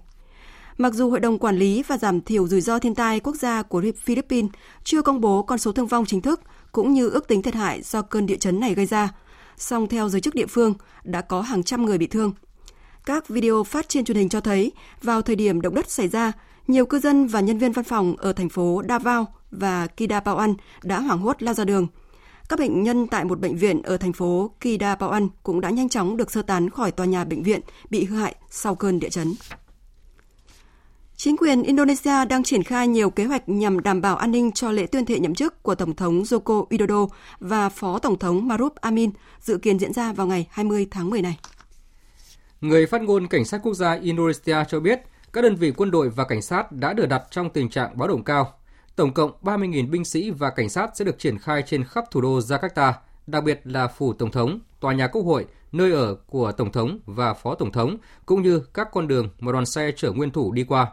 Mặc 0.77 0.93
dù 0.93 1.09
Hội 1.09 1.19
đồng 1.19 1.39
Quản 1.39 1.57
lý 1.57 1.83
và 1.87 1.97
Giảm 1.97 2.21
thiểu 2.21 2.47
rủi 2.47 2.61
ro 2.61 2.79
thiên 2.79 2.95
tai 2.95 3.19
quốc 3.19 3.35
gia 3.35 3.61
của 3.61 3.83
Philippines 4.03 4.51
chưa 4.83 5.01
công 5.01 5.21
bố 5.21 5.43
con 5.43 5.57
số 5.57 5.71
thương 5.71 5.87
vong 5.87 6.05
chính 6.05 6.21
thức 6.21 6.41
cũng 6.71 6.93
như 6.93 7.09
ước 7.09 7.27
tính 7.27 7.41
thiệt 7.41 7.55
hại 7.55 7.81
do 7.81 8.01
cơn 8.01 8.25
địa 8.25 8.37
chấn 8.37 8.59
này 8.59 8.73
gây 8.73 8.85
ra, 8.85 9.09
song 9.57 9.87
theo 9.87 10.09
giới 10.09 10.21
chức 10.21 10.35
địa 10.35 10.47
phương 10.47 10.73
đã 11.03 11.21
có 11.21 11.41
hàng 11.41 11.63
trăm 11.63 11.85
người 11.85 11.97
bị 11.97 12.07
thương. 12.07 12.33
Các 13.05 13.29
video 13.29 13.63
phát 13.63 13.89
trên 13.89 14.05
truyền 14.05 14.17
hình 14.17 14.29
cho 14.29 14.41
thấy, 14.41 14.71
vào 15.01 15.21
thời 15.21 15.35
điểm 15.35 15.61
động 15.61 15.75
đất 15.75 15.89
xảy 15.89 16.07
ra, 16.07 16.31
nhiều 16.67 16.85
cư 16.85 16.99
dân 16.99 17.27
và 17.27 17.39
nhân 17.39 17.57
viên 17.57 17.71
văn 17.71 17.85
phòng 17.85 18.15
ở 18.17 18.33
thành 18.33 18.49
phố 18.49 18.81
Davao 18.89 19.25
và 19.51 19.87
Kidapawan 19.97 20.55
đã 20.83 20.99
hoảng 20.99 21.19
hốt 21.19 21.43
lao 21.43 21.53
ra 21.53 21.65
đường. 21.65 21.87
Các 22.49 22.59
bệnh 22.59 22.83
nhân 22.83 23.07
tại 23.07 23.25
một 23.25 23.39
bệnh 23.39 23.57
viện 23.57 23.81
ở 23.81 23.97
thành 23.97 24.13
phố 24.13 24.51
Kidapawan 24.61 25.29
cũng 25.43 25.61
đã 25.61 25.69
nhanh 25.69 25.89
chóng 25.89 26.17
được 26.17 26.31
sơ 26.31 26.41
tán 26.41 26.69
khỏi 26.69 26.91
tòa 26.91 27.05
nhà 27.05 27.23
bệnh 27.23 27.43
viện 27.43 27.61
bị 27.89 28.05
hư 28.05 28.15
hại 28.15 28.35
sau 28.49 28.75
cơn 28.75 28.99
địa 28.99 29.09
chấn. 29.09 29.33
Chính 31.15 31.37
quyền 31.37 31.63
Indonesia 31.63 32.25
đang 32.25 32.43
triển 32.43 32.63
khai 32.63 32.87
nhiều 32.87 33.09
kế 33.09 33.25
hoạch 33.25 33.49
nhằm 33.49 33.79
đảm 33.79 34.01
bảo 34.01 34.15
an 34.15 34.31
ninh 34.31 34.51
cho 34.51 34.71
lễ 34.71 34.85
tuyên 34.85 35.05
thệ 35.05 35.19
nhậm 35.19 35.35
chức 35.35 35.63
của 35.63 35.75
Tổng 35.75 35.95
thống 35.95 36.23
Joko 36.23 36.67
Widodo 36.67 37.07
và 37.39 37.69
Phó 37.69 37.99
Tổng 37.99 38.19
thống 38.19 38.47
Maruf 38.47 38.69
Amin 38.81 39.11
dự 39.41 39.57
kiến 39.57 39.79
diễn 39.79 39.93
ra 39.93 40.13
vào 40.13 40.27
ngày 40.27 40.47
20 40.51 40.87
tháng 40.91 41.09
10 41.09 41.21
này. 41.21 41.37
Người 42.61 42.85
phát 42.85 43.01
ngôn 43.01 43.27
Cảnh 43.27 43.45
sát 43.45 43.61
quốc 43.63 43.73
gia 43.73 43.93
Indonesia 43.93 44.57
cho 44.67 44.79
biết 44.79 44.99
các 45.33 45.41
đơn 45.41 45.55
vị 45.55 45.71
quân 45.77 45.91
đội 45.91 46.09
và 46.09 46.23
cảnh 46.23 46.41
sát 46.41 46.71
đã 46.71 46.93
được 46.93 47.05
đặt 47.05 47.23
trong 47.31 47.49
tình 47.49 47.69
trạng 47.69 47.97
báo 47.97 48.07
động 48.07 48.23
cao. 48.23 48.53
Tổng 48.95 49.13
cộng 49.13 49.31
30.000 49.41 49.89
binh 49.89 50.05
sĩ 50.05 50.31
và 50.31 50.49
cảnh 50.49 50.69
sát 50.69 50.89
sẽ 50.95 51.05
được 51.05 51.19
triển 51.19 51.37
khai 51.37 51.63
trên 51.65 51.83
khắp 51.83 52.03
thủ 52.11 52.21
đô 52.21 52.39
Jakarta, 52.39 52.93
đặc 53.27 53.43
biệt 53.43 53.61
là 53.63 53.87
phủ 53.87 54.13
Tổng 54.13 54.31
thống, 54.31 54.59
tòa 54.79 54.93
nhà 54.93 55.07
Quốc 55.07 55.21
hội, 55.21 55.45
nơi 55.71 55.91
ở 55.91 56.15
của 56.27 56.51
Tổng 56.51 56.71
thống 56.71 56.99
và 57.05 57.33
Phó 57.33 57.55
Tổng 57.55 57.71
thống, 57.71 57.97
cũng 58.25 58.41
như 58.41 58.59
các 58.73 58.87
con 58.91 59.07
đường 59.07 59.29
mà 59.39 59.51
đoàn 59.51 59.65
xe 59.65 59.91
chở 59.95 60.11
nguyên 60.11 60.31
thủ 60.31 60.51
đi 60.51 60.63
qua. 60.63 60.87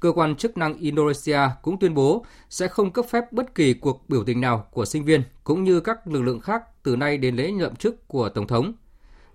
Cơ 0.00 0.12
quan 0.12 0.36
chức 0.36 0.56
năng 0.56 0.74
Indonesia 0.74 1.40
cũng 1.62 1.78
tuyên 1.78 1.94
bố 1.94 2.24
sẽ 2.50 2.68
không 2.68 2.90
cấp 2.90 3.04
phép 3.10 3.32
bất 3.32 3.54
kỳ 3.54 3.74
cuộc 3.74 4.08
biểu 4.08 4.24
tình 4.24 4.40
nào 4.40 4.66
của 4.70 4.84
sinh 4.84 5.04
viên 5.04 5.22
cũng 5.44 5.64
như 5.64 5.80
các 5.80 6.06
lực 6.06 6.22
lượng 6.22 6.40
khác 6.40 6.62
từ 6.82 6.96
nay 6.96 7.18
đến 7.18 7.36
lễ 7.36 7.52
nhậm 7.52 7.76
chức 7.76 8.08
của 8.08 8.28
Tổng 8.28 8.46
thống 8.46 8.72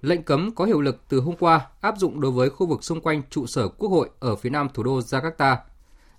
Lệnh 0.05 0.23
cấm 0.23 0.51
có 0.51 0.65
hiệu 0.65 0.81
lực 0.81 1.01
từ 1.09 1.19
hôm 1.19 1.35
qua 1.39 1.67
áp 1.81 1.97
dụng 1.97 2.21
đối 2.21 2.31
với 2.31 2.49
khu 2.49 2.67
vực 2.67 2.83
xung 2.83 3.01
quanh 3.01 3.21
trụ 3.29 3.45
sở 3.47 3.67
Quốc 3.67 3.89
hội 3.89 4.09
ở 4.19 4.35
phía 4.35 4.49
nam 4.49 4.67
thủ 4.73 4.83
đô 4.83 4.99
Jakarta. 4.99 5.55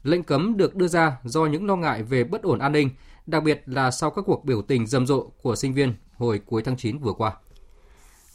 Lệnh 0.03 0.23
cấm 0.23 0.57
được 0.57 0.75
đưa 0.75 0.89
ra 0.89 1.17
do 1.25 1.47
những 1.47 1.67
lo 1.67 1.77
ngại 1.77 2.03
về 2.03 2.25
bất 2.25 2.43
ổn 2.43 2.59
an 2.59 2.73
ninh, 2.73 2.91
đặc 3.27 3.43
biệt 3.43 3.63
là 3.67 3.91
sau 3.91 4.11
các 4.11 4.23
cuộc 4.27 4.45
biểu 4.45 4.63
tình 4.63 4.87
rầm 4.87 5.07
rộ 5.07 5.27
của 5.43 5.57
sinh 5.57 5.75
viên 5.75 5.95
hồi 6.17 6.41
cuối 6.47 6.63
tháng 6.63 6.77
9 6.77 6.99
vừa 6.99 7.13
qua. 7.13 7.33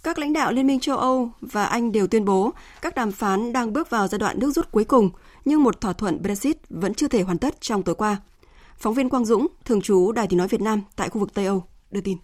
Các 0.04 0.20
lãnh 0.20 0.34
đạo 0.34 0.52
Liên 0.52 0.68
minh 0.68 0.80
châu 0.80 0.98
Âu 0.98 1.30
và 1.42 1.66
Anh 1.66 1.92
đều 1.92 2.08
tuyên 2.08 2.26
bố 2.26 2.52
các 2.82 2.96
đàm 2.96 3.12
phán 3.12 3.54
đang 3.54 3.74
bước 3.74 3.90
vào 3.90 4.08
giai 4.08 4.20
đoạn 4.20 4.40
nước 4.40 4.52
rút 4.52 4.72
cuối 4.72 4.84
cùng, 4.84 5.10
nhưng 5.46 5.64
một 5.64 5.82
thỏa 5.82 5.94
thuận 5.94 6.22
Brexit 6.22 6.58
vẫn 6.70 6.94
chưa 6.94 7.08
thể 7.08 7.22
hoàn 7.22 7.38
tất 7.38 7.62
trong 7.62 7.84
tối 7.84 7.96
qua. 7.96 8.18
Phóng 8.78 8.94
viên 8.94 9.10
Quang 9.10 9.26
Dũng, 9.26 9.48
thường 9.66 9.82
trú 9.82 10.12
Đài 10.12 10.28
tiếng 10.28 10.38
nói 10.38 10.48
Việt 10.48 10.62
Nam 10.62 10.82
tại 10.96 11.10
khu 11.10 11.20
vực 11.20 11.34
Tây 11.34 11.46
Âu, 11.46 11.64
đưa 11.92 12.02
tin. 12.02 12.18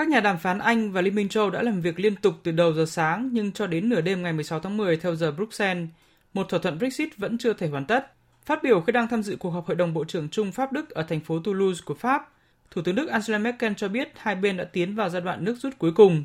Các 0.00 0.08
nhà 0.08 0.20
đàm 0.20 0.38
phán 0.38 0.58
Anh 0.58 0.92
và 0.92 1.00
Liên 1.00 1.14
minh 1.14 1.28
châu 1.28 1.50
đã 1.50 1.62
làm 1.62 1.80
việc 1.80 2.00
liên 2.00 2.16
tục 2.16 2.34
từ 2.42 2.52
đầu 2.52 2.72
giờ 2.72 2.84
sáng 2.86 3.30
nhưng 3.32 3.52
cho 3.52 3.66
đến 3.66 3.88
nửa 3.88 4.00
đêm 4.00 4.22
ngày 4.22 4.32
16 4.32 4.60
tháng 4.60 4.76
10 4.76 4.96
theo 4.96 5.16
giờ 5.16 5.32
Bruxelles, 5.32 5.88
một 6.34 6.48
thỏa 6.48 6.60
thuận 6.60 6.78
Brexit 6.78 7.16
vẫn 7.16 7.38
chưa 7.38 7.52
thể 7.52 7.68
hoàn 7.68 7.84
tất. 7.84 8.12
Phát 8.46 8.62
biểu 8.62 8.80
khi 8.80 8.92
đang 8.92 9.08
tham 9.08 9.22
dự 9.22 9.36
cuộc 9.36 9.50
họp 9.50 9.66
Hội 9.66 9.76
đồng 9.76 9.94
Bộ 9.94 10.04
trưởng 10.04 10.28
Trung 10.28 10.52
Pháp-Đức 10.52 10.90
ở 10.90 11.02
thành 11.02 11.20
phố 11.20 11.38
Toulouse 11.38 11.80
của 11.84 11.94
Pháp, 11.94 12.32
Thủ 12.70 12.82
tướng 12.82 12.94
Đức 12.94 13.08
Angela 13.08 13.38
Merkel 13.38 13.72
cho 13.76 13.88
biết 13.88 14.12
hai 14.16 14.34
bên 14.34 14.56
đã 14.56 14.64
tiến 14.64 14.94
vào 14.94 15.08
giai 15.08 15.22
đoạn 15.22 15.44
nước 15.44 15.56
rút 15.60 15.78
cuối 15.78 15.92
cùng. 15.92 16.24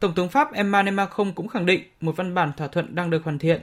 Tổng 0.00 0.14
thống 0.14 0.28
Pháp 0.28 0.52
Emmanuel 0.52 0.94
Macron 0.94 1.32
cũng 1.32 1.48
khẳng 1.48 1.66
định 1.66 1.82
một 2.00 2.16
văn 2.16 2.34
bản 2.34 2.52
thỏa 2.56 2.68
thuận 2.68 2.94
đang 2.94 3.10
được 3.10 3.24
hoàn 3.24 3.38
thiện. 3.38 3.60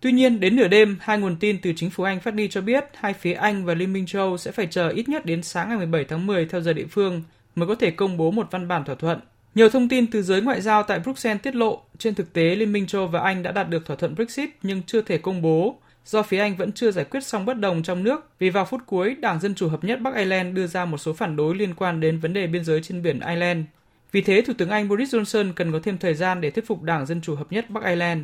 Tuy 0.00 0.12
nhiên, 0.12 0.40
đến 0.40 0.56
nửa 0.56 0.68
đêm, 0.68 0.96
hai 1.00 1.18
nguồn 1.18 1.36
tin 1.36 1.58
từ 1.62 1.72
chính 1.76 1.90
phủ 1.90 2.04
Anh 2.04 2.20
phát 2.20 2.34
đi 2.34 2.48
cho 2.48 2.60
biết 2.60 2.84
hai 2.94 3.12
phía 3.12 3.32
Anh 3.32 3.64
và 3.64 3.74
Liên 3.74 3.92
minh 3.92 4.06
châu 4.06 4.36
sẽ 4.36 4.52
phải 4.52 4.66
chờ 4.66 4.88
ít 4.88 5.08
nhất 5.08 5.26
đến 5.26 5.42
sáng 5.42 5.68
ngày 5.68 5.78
17 5.78 6.04
tháng 6.04 6.26
10 6.26 6.46
theo 6.46 6.60
giờ 6.60 6.72
địa 6.72 6.86
phương 6.90 7.22
mới 7.58 7.68
có 7.68 7.74
thể 7.74 7.90
công 7.90 8.16
bố 8.16 8.30
một 8.30 8.48
văn 8.50 8.68
bản 8.68 8.84
thỏa 8.84 8.94
thuận. 8.94 9.20
Nhiều 9.54 9.68
thông 9.68 9.88
tin 9.88 10.06
từ 10.06 10.22
giới 10.22 10.42
ngoại 10.42 10.60
giao 10.60 10.82
tại 10.82 10.98
Bruxelles 10.98 11.42
tiết 11.42 11.54
lộ, 11.54 11.82
trên 11.98 12.14
thực 12.14 12.32
tế 12.32 12.54
Liên 12.54 12.72
minh 12.72 12.86
châu 12.86 13.06
và 13.06 13.20
Anh 13.20 13.42
đã 13.42 13.52
đạt 13.52 13.68
được 13.68 13.86
thỏa 13.86 13.96
thuận 13.96 14.14
Brexit 14.14 14.50
nhưng 14.62 14.82
chưa 14.82 15.02
thể 15.02 15.18
công 15.18 15.42
bố 15.42 15.76
do 16.04 16.22
phía 16.22 16.38
Anh 16.38 16.56
vẫn 16.56 16.72
chưa 16.72 16.90
giải 16.90 17.04
quyết 17.04 17.24
xong 17.24 17.46
bất 17.46 17.58
đồng 17.58 17.82
trong 17.82 18.04
nước 18.04 18.30
vì 18.38 18.50
vào 18.50 18.64
phút 18.64 18.80
cuối 18.86 19.14
Đảng 19.14 19.40
Dân 19.40 19.54
Chủ 19.54 19.68
Hợp 19.68 19.84
nhất 19.84 20.00
Bắc 20.00 20.14
Ireland 20.14 20.56
đưa 20.56 20.66
ra 20.66 20.84
một 20.84 20.98
số 20.98 21.12
phản 21.12 21.36
đối 21.36 21.54
liên 21.54 21.74
quan 21.74 22.00
đến 22.00 22.18
vấn 22.18 22.32
đề 22.32 22.46
biên 22.46 22.64
giới 22.64 22.82
trên 22.82 23.02
biển 23.02 23.20
Ireland. 23.20 23.64
Vì 24.12 24.20
thế, 24.20 24.42
Thủ 24.42 24.52
tướng 24.58 24.70
Anh 24.70 24.88
Boris 24.88 25.14
Johnson 25.14 25.52
cần 25.52 25.72
có 25.72 25.80
thêm 25.82 25.98
thời 25.98 26.14
gian 26.14 26.40
để 26.40 26.50
thuyết 26.50 26.66
phục 26.66 26.82
Đảng 26.82 27.06
Dân 27.06 27.20
Chủ 27.20 27.34
Hợp 27.34 27.52
nhất 27.52 27.70
Bắc 27.70 27.84
Ireland. 27.84 28.22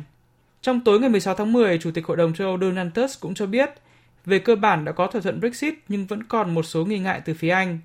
Trong 0.61 0.81
tối 0.81 0.99
ngày 0.99 1.09
16 1.09 1.35
tháng 1.35 1.53
10, 1.53 1.77
Chủ 1.77 1.91
tịch 1.91 2.05
Hội 2.05 2.17
đồng 2.17 2.33
châu 2.33 2.47
Âu 2.47 2.57
Donald 2.59 2.91
Tusk 2.93 3.19
cũng 3.19 3.33
cho 3.33 3.45
biết, 3.45 3.69
về 4.25 4.39
cơ 4.39 4.55
bản 4.55 4.85
đã 4.85 4.91
có 4.91 5.07
thỏa 5.07 5.21
thuận 5.21 5.39
Brexit 5.39 5.73
nhưng 5.87 6.05
vẫn 6.05 6.23
còn 6.23 6.53
một 6.53 6.63
số 6.63 6.85
nghi 6.85 6.99
ngại 6.99 7.21
từ 7.25 7.33
phía 7.33 7.49
Anh. 7.49 7.79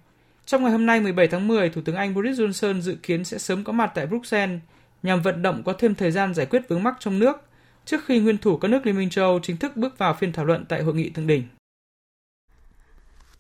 Trong 0.51 0.63
ngày 0.63 0.73
hôm 0.73 0.87
nay 0.87 1.01
17 1.01 1.29
tháng 1.29 1.49
10, 1.49 1.71
Thủ 1.71 1.81
tướng 1.85 1.97
Anh 1.97 2.15
Boris 2.15 2.41
Johnson 2.41 2.81
dự 2.81 2.97
kiến 3.03 3.25
sẽ 3.25 3.39
sớm 3.39 3.65
có 3.65 3.73
mặt 3.73 3.93
tại 3.95 4.07
Bruxelles 4.07 4.61
nhằm 5.03 5.23
vận 5.23 5.43
động 5.43 5.63
có 5.67 5.73
thêm 5.79 5.95
thời 5.95 6.11
gian 6.11 6.35
giải 6.35 6.47
quyết 6.47 6.69
vướng 6.69 6.83
mắc 6.83 6.97
trong 7.01 7.19
nước 7.19 7.37
trước 7.85 8.05
khi 8.05 8.21
nguyên 8.21 8.39
thủ 8.39 8.57
các 8.57 8.69
nước 8.69 8.87
Liên 8.87 8.97
minh 8.97 9.11
châu 9.11 9.25
Âu 9.25 9.41
chính 9.43 9.57
thức 9.57 9.77
bước 9.77 9.99
vào 9.99 10.15
phiên 10.21 10.33
thảo 10.33 10.45
luận 10.45 10.65
tại 10.69 10.83
hội 10.83 10.95
nghị 10.95 11.11
thượng 11.11 11.27
đỉnh. 11.27 11.43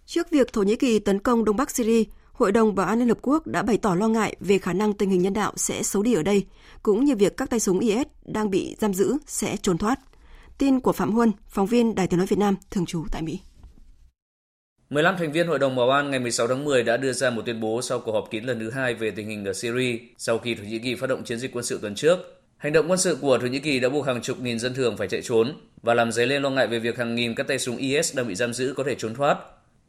Trước 0.06 0.30
việc 0.30 0.52
Thổ 0.52 0.62
Nhĩ 0.62 0.76
Kỳ 0.76 0.98
tấn 0.98 1.18
công 1.18 1.44
Đông 1.44 1.56
Bắc 1.56 1.70
Syria, 1.70 2.04
Hội 2.32 2.52
đồng 2.52 2.74
Bảo 2.74 2.86
an 2.86 2.98
Liên 2.98 3.08
Hợp 3.08 3.18
Quốc 3.22 3.46
đã 3.46 3.62
bày 3.62 3.78
tỏ 3.78 3.94
lo 3.94 4.08
ngại 4.08 4.36
về 4.40 4.58
khả 4.58 4.72
năng 4.72 4.92
tình 4.92 5.10
hình 5.10 5.22
nhân 5.22 5.32
đạo 5.32 5.52
sẽ 5.56 5.82
xấu 5.82 6.02
đi 6.02 6.14
ở 6.14 6.22
đây, 6.22 6.46
cũng 6.82 7.04
như 7.04 7.16
việc 7.16 7.36
các 7.36 7.50
tay 7.50 7.60
súng 7.60 7.78
IS 7.78 8.06
đang 8.24 8.50
bị 8.50 8.76
giam 8.78 8.94
giữ 8.94 9.16
sẽ 9.26 9.56
trốn 9.56 9.78
thoát. 9.78 10.00
Tin 10.58 10.80
của 10.80 10.92
Phạm 10.92 11.10
Huân, 11.10 11.32
phóng 11.48 11.66
viên 11.66 11.94
Đài 11.94 12.06
tiếng 12.06 12.18
nói 12.18 12.26
Việt 12.26 12.38
Nam, 12.38 12.56
thường 12.70 12.86
trú 12.86 13.04
tại 13.10 13.22
Mỹ. 13.22 13.40
15 14.90 15.16
thành 15.16 15.32
viên 15.32 15.46
Hội 15.46 15.58
đồng 15.58 15.76
Bảo 15.76 15.90
an 15.90 16.10
ngày 16.10 16.20
16 16.20 16.48
tháng 16.48 16.64
10 16.64 16.82
đã 16.82 16.96
đưa 16.96 17.12
ra 17.12 17.30
một 17.30 17.42
tuyên 17.46 17.60
bố 17.60 17.82
sau 17.82 18.00
cuộc 18.00 18.12
họp 18.12 18.30
kín 18.30 18.44
lần 18.44 18.60
thứ 18.60 18.70
hai 18.70 18.94
về 18.94 19.10
tình 19.10 19.28
hình 19.28 19.44
ở 19.44 19.52
Syria 19.52 19.98
sau 20.18 20.38
khi 20.38 20.54
Thổ 20.54 20.62
Nhĩ 20.64 20.78
Kỳ 20.78 20.94
phát 20.94 21.06
động 21.06 21.24
chiến 21.24 21.38
dịch 21.38 21.52
quân 21.52 21.64
sự 21.64 21.78
tuần 21.82 21.94
trước. 21.94 22.42
Hành 22.56 22.72
động 22.72 22.86
quân 22.88 22.98
sự 22.98 23.16
của 23.20 23.38
Thổ 23.38 23.46
Nhĩ 23.46 23.58
Kỳ 23.58 23.80
đã 23.80 23.88
buộc 23.88 24.06
hàng 24.06 24.22
chục 24.22 24.40
nghìn 24.40 24.58
dân 24.58 24.74
thường 24.74 24.96
phải 24.96 25.08
chạy 25.08 25.22
trốn 25.22 25.52
và 25.82 25.94
làm 25.94 26.12
dấy 26.12 26.26
lên 26.26 26.42
lo 26.42 26.50
ngại 26.50 26.66
về 26.66 26.78
việc 26.78 26.98
hàng 26.98 27.14
nghìn 27.14 27.34
các 27.34 27.48
tay 27.48 27.58
súng 27.58 27.76
IS 27.76 28.16
đang 28.16 28.28
bị 28.28 28.34
giam 28.34 28.52
giữ 28.52 28.74
có 28.76 28.84
thể 28.84 28.94
trốn 28.94 29.14
thoát. 29.14 29.38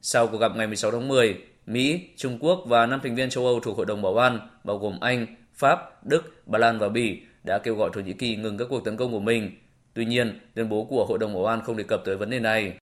Sau 0.01 0.27
cuộc 0.27 0.37
gặp 0.37 0.51
ngày 0.55 0.67
16 0.67 0.91
tháng 0.91 1.07
10, 1.07 1.37
Mỹ, 1.65 2.01
Trung 2.17 2.37
Quốc 2.39 2.63
và 2.67 2.85
năm 2.85 2.99
thành 3.03 3.15
viên 3.15 3.29
châu 3.29 3.45
Âu 3.45 3.59
thuộc 3.59 3.77
Hội 3.77 3.85
đồng 3.85 4.01
Bảo 4.01 4.17
an, 4.17 4.39
bao 4.63 4.77
gồm 4.77 4.99
Anh, 4.99 5.25
Pháp, 5.53 6.05
Đức, 6.05 6.33
Ba 6.45 6.59
Lan 6.59 6.79
và 6.79 6.89
Bỉ, 6.89 7.19
đã 7.43 7.59
kêu 7.63 7.75
gọi 7.75 7.89
Thổ 7.93 8.01
Nhĩ 8.01 8.13
Kỳ 8.13 8.35
ngừng 8.35 8.57
các 8.57 8.67
cuộc 8.69 8.85
tấn 8.85 8.97
công 8.97 9.11
của 9.11 9.19
mình. 9.19 9.51
Tuy 9.93 10.05
nhiên, 10.05 10.39
tuyên 10.55 10.69
bố 10.69 10.83
của 10.83 11.05
Hội 11.05 11.19
đồng 11.19 11.33
Bảo 11.33 11.45
an 11.45 11.61
không 11.65 11.77
đề 11.77 11.83
cập 11.83 12.01
tới 12.05 12.17
vấn 12.17 12.29
đề 12.29 12.39
này. 12.39 12.73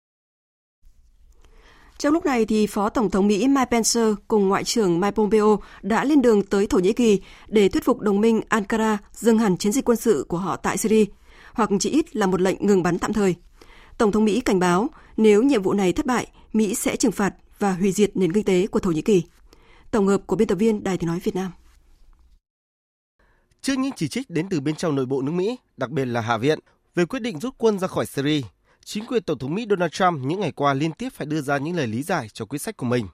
Trong 1.99 2.13
lúc 2.13 2.25
này 2.25 2.45
thì 2.45 2.67
Phó 2.67 2.89
Tổng 2.89 3.09
thống 3.09 3.27
Mỹ 3.27 3.47
Mike 3.47 3.65
Pence 3.71 3.99
cùng 4.27 4.47
Ngoại 4.47 4.63
trưởng 4.63 4.99
Mike 4.99 5.11
Pompeo 5.11 5.59
đã 5.81 6.03
lên 6.03 6.21
đường 6.21 6.43
tới 6.43 6.67
Thổ 6.67 6.79
Nhĩ 6.79 6.93
Kỳ 6.93 7.21
để 7.47 7.69
thuyết 7.69 7.85
phục 7.85 7.99
đồng 7.99 8.21
minh 8.21 8.41
Ankara 8.49 8.97
dừng 9.13 9.37
hẳn 9.37 9.57
chiến 9.57 9.71
dịch 9.71 9.85
quân 9.85 9.97
sự 9.97 10.25
của 10.27 10.37
họ 10.37 10.55
tại 10.55 10.77
Syria, 10.77 11.05
hoặc 11.53 11.69
chỉ 11.79 11.89
ít 11.89 12.15
là 12.15 12.27
một 12.27 12.41
lệnh 12.41 12.67
ngừng 12.67 12.83
bắn 12.83 12.99
tạm 12.99 13.13
thời. 13.13 13.35
Tổng 13.97 14.11
thống 14.11 14.25
Mỹ 14.25 14.41
cảnh 14.41 14.59
báo 14.59 14.89
nếu 15.17 15.43
nhiệm 15.43 15.61
vụ 15.61 15.73
này 15.73 15.93
thất 15.93 16.05
bại, 16.05 16.27
Mỹ 16.53 16.75
sẽ 16.75 16.95
trừng 16.95 17.11
phạt 17.11 17.33
và 17.59 17.73
hủy 17.73 17.91
diệt 17.91 18.17
nền 18.17 18.33
kinh 18.33 18.43
tế 18.43 18.67
của 18.67 18.79
Thổ 18.79 18.91
Nhĩ 18.91 19.01
Kỳ. 19.01 19.23
Tổng 19.91 20.07
hợp 20.07 20.21
của 20.25 20.35
biên 20.35 20.47
tập 20.47 20.55
viên 20.55 20.83
Đài 20.83 20.97
tiếng 20.97 21.07
nói 21.07 21.19
Việt 21.23 21.35
Nam. 21.35 21.51
Trước 23.61 23.73
những 23.77 23.91
chỉ 23.95 24.07
trích 24.07 24.29
đến 24.29 24.47
từ 24.49 24.59
bên 24.59 24.75
trong 24.75 24.95
nội 24.95 25.05
bộ 25.05 25.21
nước 25.21 25.31
Mỹ, 25.31 25.57
đặc 25.77 25.89
biệt 25.89 26.05
là 26.05 26.21
Hạ 26.21 26.37
viện, 26.37 26.59
về 26.95 27.05
quyết 27.05 27.19
định 27.19 27.39
rút 27.39 27.55
quân 27.57 27.79
ra 27.79 27.87
khỏi 27.87 28.05
Syria, 28.05 28.41
chính 28.91 29.05
quyền 29.05 29.23
Tổng 29.23 29.37
thống 29.37 29.55
Mỹ 29.55 29.65
Donald 29.69 29.91
Trump 29.91 30.19
những 30.25 30.39
ngày 30.39 30.51
qua 30.51 30.73
liên 30.73 30.91
tiếp 30.91 31.09
phải 31.13 31.27
đưa 31.27 31.41
ra 31.41 31.57
những 31.57 31.75
lời 31.75 31.87
lý 31.87 32.03
giải 32.03 32.27
cho 32.33 32.45
quyết 32.45 32.59
sách 32.59 32.77
của 32.77 32.85
mình. 32.85 33.07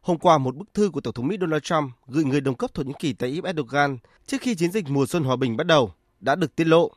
Hôm 0.00 0.18
qua, 0.18 0.38
một 0.38 0.56
bức 0.56 0.74
thư 0.74 0.90
của 0.90 1.00
Tổng 1.00 1.14
thống 1.14 1.28
Mỹ 1.28 1.36
Donald 1.40 1.62
Trump 1.62 1.92
gửi 2.06 2.24
người 2.24 2.40
đồng 2.40 2.54
cấp 2.54 2.74
Thổ 2.74 2.82
Nhĩ 2.82 2.92
Kỳ 2.98 3.12
Tayyip 3.12 3.44
Erdogan 3.44 3.98
trước 4.26 4.40
khi 4.40 4.54
chiến 4.54 4.72
dịch 4.72 4.84
mùa 4.88 5.06
xuân 5.06 5.24
hòa 5.24 5.36
bình 5.36 5.56
bắt 5.56 5.66
đầu 5.66 5.92
đã 6.20 6.34
được 6.34 6.56
tiết 6.56 6.66
lộ. 6.66 6.90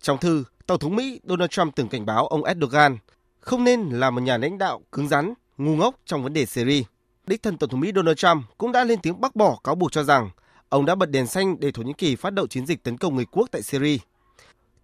Trong 0.00 0.18
thư, 0.18 0.44
Tổng 0.66 0.78
thống 0.78 0.96
Mỹ 0.96 1.20
Donald 1.24 1.50
Trump 1.50 1.76
từng 1.76 1.88
cảnh 1.88 2.06
báo 2.06 2.26
ông 2.26 2.44
Erdogan 2.44 2.98
không 3.40 3.64
nên 3.64 3.80
là 3.80 4.10
một 4.10 4.20
nhà 4.20 4.36
lãnh 4.36 4.58
đạo 4.58 4.82
cứng 4.92 5.08
rắn, 5.08 5.34
ngu 5.58 5.76
ngốc 5.76 5.94
trong 6.06 6.22
vấn 6.22 6.32
đề 6.32 6.46
Syria. 6.46 6.82
Đích 7.26 7.42
thân 7.42 7.58
Tổng 7.58 7.70
thống 7.70 7.80
Mỹ 7.80 7.92
Donald 7.94 8.16
Trump 8.16 8.44
cũng 8.58 8.72
đã 8.72 8.84
lên 8.84 8.98
tiếng 9.02 9.20
bác 9.20 9.36
bỏ 9.36 9.58
cáo 9.64 9.74
buộc 9.74 9.92
cho 9.92 10.02
rằng 10.02 10.30
ông 10.68 10.84
đã 10.84 10.94
bật 10.94 11.10
đèn 11.10 11.26
xanh 11.26 11.60
để 11.60 11.72
Thổ 11.72 11.82
Nhĩ 11.82 11.92
Kỳ 11.98 12.16
phát 12.16 12.30
động 12.30 12.48
chiến 12.48 12.66
dịch 12.66 12.82
tấn 12.82 12.98
công 12.98 13.16
người 13.16 13.26
quốc 13.30 13.48
tại 13.50 13.62
Syria. 13.62 13.96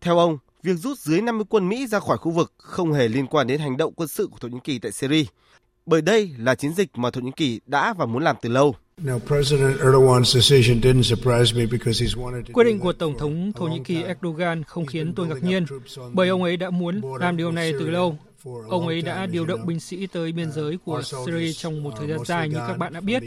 Theo 0.01 0.19
ông, 0.19 0.39
việc 0.63 0.75
rút 0.75 0.99
dưới 0.99 1.21
50 1.21 1.45
quân 1.49 1.69
Mỹ 1.69 1.87
ra 1.87 2.01
khỏi 2.01 2.19
khu 2.19 2.31
vực 2.31 2.53
không 2.57 2.93
hề 2.93 3.09
liên 3.09 3.27
quan 3.27 3.47
đến 3.47 3.61
hành 3.61 3.77
động 3.77 3.93
quân 3.97 4.09
sự 4.09 4.27
của 4.27 4.39
Thổ 4.41 4.49
Nhĩ 4.49 4.59
Kỳ 4.65 4.79
tại 4.79 4.93
Syria, 4.93 5.25
bởi 5.87 6.03
đây 6.03 6.35
là 6.39 6.55
chiến 6.55 6.73
dịch 6.73 6.91
mà 6.95 7.11
Thổ 7.11 7.21
Nhĩ 7.21 7.31
Kỳ 7.37 7.61
đã 7.67 7.95
và 7.95 8.07
muốn 8.07 8.23
làm 8.23 8.37
từ 8.43 8.49
lâu. 8.49 8.75
Quyết 12.53 12.65
định 12.65 12.81
của 12.81 12.93
Tổng 12.93 13.19
thống 13.19 13.53
Thổ 13.53 13.67
Nhĩ 13.67 13.81
Kỳ 13.85 14.03
Erdogan 14.03 14.63
không 14.65 14.87
khiến 14.87 15.15
tôi 15.15 15.27
ngạc 15.27 15.43
nhiên, 15.43 15.67
bởi 16.13 16.29
ông 16.29 16.43
ấy 16.43 16.57
đã 16.57 16.71
muốn 16.71 17.01
làm 17.21 17.37
điều 17.37 17.51
này 17.51 17.73
từ 17.73 17.91
lâu 17.91 18.19
Ông 18.45 18.87
ấy 18.87 19.03
đã 19.03 19.27
điều 19.27 19.47
động 19.47 19.67
binh 19.67 19.81
sĩ 19.81 20.07
tới 20.07 20.33
biên 20.33 20.53
giới 20.53 20.79
của 20.85 21.03
Syria 21.03 21.53
trong 21.53 21.83
một 21.83 21.91
thời 21.99 22.09
gian 22.09 22.25
dài 22.25 22.49
như 22.49 22.59
các 22.69 22.79
bạn 22.79 22.93
đã 22.93 23.01
biết. 23.01 23.23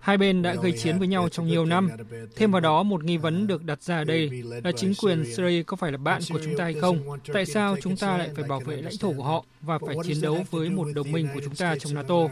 Hai 0.00 0.16
bên 0.16 0.42
đã 0.42 0.54
gây 0.54 0.72
chiến 0.72 0.98
với 0.98 1.08
nhau 1.08 1.28
trong 1.28 1.46
nhiều 1.46 1.64
năm. 1.64 1.90
Thêm 2.36 2.50
vào 2.50 2.60
đó, 2.60 2.82
một 2.82 3.04
nghi 3.04 3.16
vấn 3.16 3.46
được 3.46 3.64
đặt 3.64 3.82
ra 3.82 3.96
ở 3.96 4.04
đây 4.04 4.30
là 4.64 4.72
chính 4.72 4.92
quyền 5.02 5.34
Syria 5.36 5.62
có 5.62 5.76
phải 5.76 5.92
là 5.92 5.98
bạn 5.98 6.22
của 6.32 6.40
chúng 6.44 6.56
ta 6.56 6.64
hay 6.64 6.74
không? 6.74 7.18
Tại 7.32 7.46
sao 7.46 7.76
chúng 7.82 7.96
ta 7.96 8.18
lại 8.18 8.30
phải 8.34 8.44
bảo 8.44 8.60
vệ 8.60 8.76
lãnh 8.76 8.96
thổ 9.00 9.12
của 9.12 9.22
họ 9.22 9.44
và 9.60 9.78
phải 9.86 9.96
chiến 10.04 10.20
đấu 10.20 10.44
với 10.50 10.70
một 10.70 10.86
đồng 10.94 11.12
minh 11.12 11.28
của 11.34 11.40
chúng 11.44 11.54
ta 11.54 11.76
trong 11.78 11.94
NATO? 11.94 12.28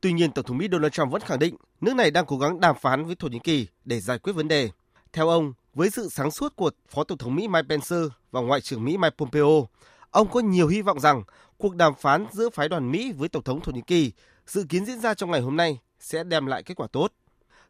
Tuy 0.00 0.12
nhiên, 0.12 0.32
Tổng 0.32 0.44
thống 0.44 0.58
Mỹ 0.58 0.68
Donald 0.72 0.92
Trump 0.92 1.12
vẫn 1.12 1.22
khẳng 1.22 1.38
định 1.38 1.56
nước 1.80 1.96
này 1.96 2.10
đang 2.10 2.26
cố 2.26 2.38
gắng 2.38 2.60
đàm 2.60 2.76
phán 2.80 3.04
với 3.04 3.16
Thổ 3.16 3.28
Nhĩ 3.28 3.38
Kỳ 3.44 3.66
để 3.84 4.00
giải 4.00 4.18
quyết 4.18 4.32
vấn 4.32 4.48
đề. 4.48 4.68
Theo 5.12 5.28
ông, 5.28 5.52
với 5.74 5.90
sự 5.90 6.08
sáng 6.08 6.30
suốt 6.30 6.56
của 6.56 6.70
Phó 6.88 7.04
Tổng 7.04 7.18
thống 7.18 7.34
Mỹ 7.34 7.48
Mike 7.48 7.66
Pence 7.68 7.96
và 8.30 8.40
Ngoại 8.40 8.60
trưởng 8.60 8.84
Mỹ 8.84 8.96
Mike 8.96 9.14
Pompeo, 9.18 9.68
ông 10.10 10.28
có 10.30 10.40
nhiều 10.40 10.68
hy 10.68 10.82
vọng 10.82 11.00
rằng 11.00 11.22
cuộc 11.56 11.76
đàm 11.76 11.92
phán 12.00 12.26
giữa 12.32 12.50
phái 12.50 12.68
đoàn 12.68 12.92
Mỹ 12.92 13.12
với 13.12 13.28
Tổng 13.28 13.42
thống 13.42 13.60
Thổ 13.60 13.72
Nhĩ 13.72 13.80
Kỳ 13.86 14.12
dự 14.46 14.64
kiến 14.68 14.84
diễn 14.84 15.00
ra 15.00 15.14
trong 15.14 15.30
ngày 15.30 15.40
hôm 15.40 15.56
nay 15.56 15.78
sẽ 16.00 16.24
đem 16.24 16.46
lại 16.46 16.62
kết 16.62 16.74
quả 16.74 16.86
tốt. 16.92 17.12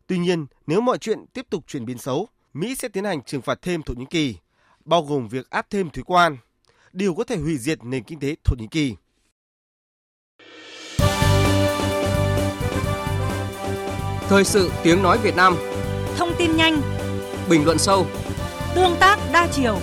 Tuy 0.06 0.18
nhiên, 0.18 0.46
nếu 0.66 0.80
mọi 0.80 0.98
chuyện 0.98 1.26
tiếp 1.32 1.46
tục 1.50 1.64
chuyển 1.66 1.84
biến 1.84 1.98
xấu, 1.98 2.28
Mỹ 2.54 2.74
sẽ 2.74 2.88
tiến 2.88 3.04
hành 3.04 3.22
trừng 3.22 3.42
phạt 3.42 3.62
thêm 3.62 3.82
Thổ 3.82 3.94
Nhĩ 3.94 4.04
Kỳ, 4.10 4.36
bao 4.84 5.02
gồm 5.02 5.28
việc 5.28 5.50
áp 5.50 5.66
thêm 5.70 5.90
thuế 5.90 6.02
quan, 6.06 6.36
điều 6.92 7.14
có 7.14 7.24
thể 7.24 7.36
hủy 7.36 7.58
diệt 7.58 7.84
nền 7.84 8.02
kinh 8.02 8.20
tế 8.20 8.36
Thổ 8.44 8.56
Nhĩ 8.58 8.66
Kỳ. 8.70 8.94
Thời 14.28 14.44
sự 14.44 14.70
tiếng 14.82 15.02
nói 15.02 15.18
Việt 15.18 15.36
Nam 15.36 15.56
Thông 16.16 16.32
tin 16.38 16.56
nhanh 16.56 16.99
bình 17.50 17.64
luận 17.64 17.78
sâu, 17.78 18.06
tương 18.74 18.96
tác 19.00 19.18
đa 19.32 19.48
chiều. 19.52 19.78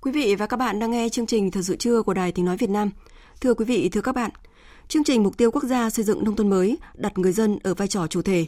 Quý 0.00 0.12
vị 0.12 0.34
và 0.34 0.46
các 0.46 0.56
bạn 0.56 0.78
đang 0.78 0.90
nghe 0.90 1.08
chương 1.08 1.26
trình 1.26 1.50
Thời 1.50 1.62
sự 1.62 1.76
trưa 1.76 2.02
của 2.02 2.14
Đài 2.14 2.32
Tiếng 2.32 2.44
Nói 2.44 2.56
Việt 2.56 2.70
Nam. 2.70 2.90
Thưa 3.40 3.54
quý 3.54 3.64
vị, 3.64 3.88
thưa 3.88 4.00
các 4.00 4.14
bạn, 4.14 4.30
chương 4.88 5.04
trình 5.04 5.22
Mục 5.22 5.36
tiêu 5.36 5.50
Quốc 5.50 5.64
gia 5.64 5.90
xây 5.90 6.04
dựng 6.04 6.24
nông 6.24 6.36
thôn 6.36 6.50
mới 6.50 6.78
đặt 6.94 7.18
người 7.18 7.32
dân 7.32 7.58
ở 7.62 7.74
vai 7.74 7.88
trò 7.88 8.06
chủ 8.06 8.22
thể. 8.22 8.46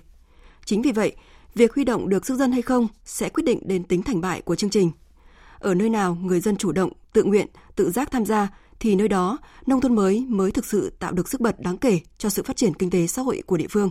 Chính 0.64 0.82
vì 0.82 0.92
vậy, 0.92 1.16
việc 1.54 1.74
huy 1.74 1.84
động 1.84 2.08
được 2.08 2.26
sức 2.26 2.36
dân 2.36 2.52
hay 2.52 2.62
không 2.62 2.88
sẽ 3.04 3.28
quyết 3.28 3.44
định 3.44 3.60
đến 3.64 3.84
tính 3.84 4.02
thành 4.02 4.20
bại 4.20 4.42
của 4.42 4.56
chương 4.56 4.70
trình. 4.70 4.90
Ở 5.58 5.74
nơi 5.74 5.88
nào 5.88 6.18
người 6.22 6.40
dân 6.40 6.56
chủ 6.56 6.72
động, 6.72 6.92
tự 7.12 7.24
nguyện, 7.24 7.46
tự 7.76 7.90
giác 7.90 8.10
tham 8.10 8.24
gia 8.24 8.48
thì 8.80 8.94
nơi 8.94 9.08
đó 9.08 9.38
nông 9.66 9.80
thôn 9.80 9.94
mới 9.94 10.26
mới 10.28 10.50
thực 10.50 10.66
sự 10.66 10.92
tạo 10.98 11.12
được 11.12 11.28
sức 11.28 11.40
bật 11.40 11.60
đáng 11.60 11.78
kể 11.78 12.00
cho 12.18 12.28
sự 12.28 12.42
phát 12.42 12.56
triển 12.56 12.74
kinh 12.74 12.90
tế 12.90 13.06
xã 13.06 13.22
hội 13.22 13.42
của 13.46 13.56
địa 13.56 13.66
phương. 13.70 13.90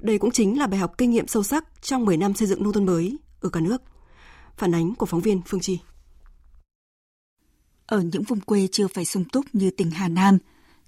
Đây 0.00 0.18
cũng 0.18 0.30
chính 0.30 0.58
là 0.58 0.66
bài 0.66 0.80
học 0.80 0.92
kinh 0.98 1.10
nghiệm 1.10 1.26
sâu 1.26 1.42
sắc 1.42 1.64
trong 1.82 2.04
10 2.04 2.16
năm 2.16 2.34
xây 2.34 2.48
dựng 2.48 2.62
nông 2.62 2.72
thôn 2.72 2.86
mới 2.86 3.16
ở 3.40 3.48
cả 3.48 3.60
nước. 3.60 3.82
Phản 4.56 4.74
ánh 4.74 4.94
của 4.94 5.06
phóng 5.06 5.20
viên 5.20 5.40
Phương 5.46 5.60
Chi. 5.60 5.78
Ở 7.86 8.00
những 8.00 8.22
vùng 8.22 8.40
quê 8.40 8.68
chưa 8.72 8.88
phải 8.88 9.04
sung 9.04 9.24
túc 9.24 9.44
như 9.52 9.70
tỉnh 9.70 9.90
Hà 9.90 10.08
Nam, 10.08 10.38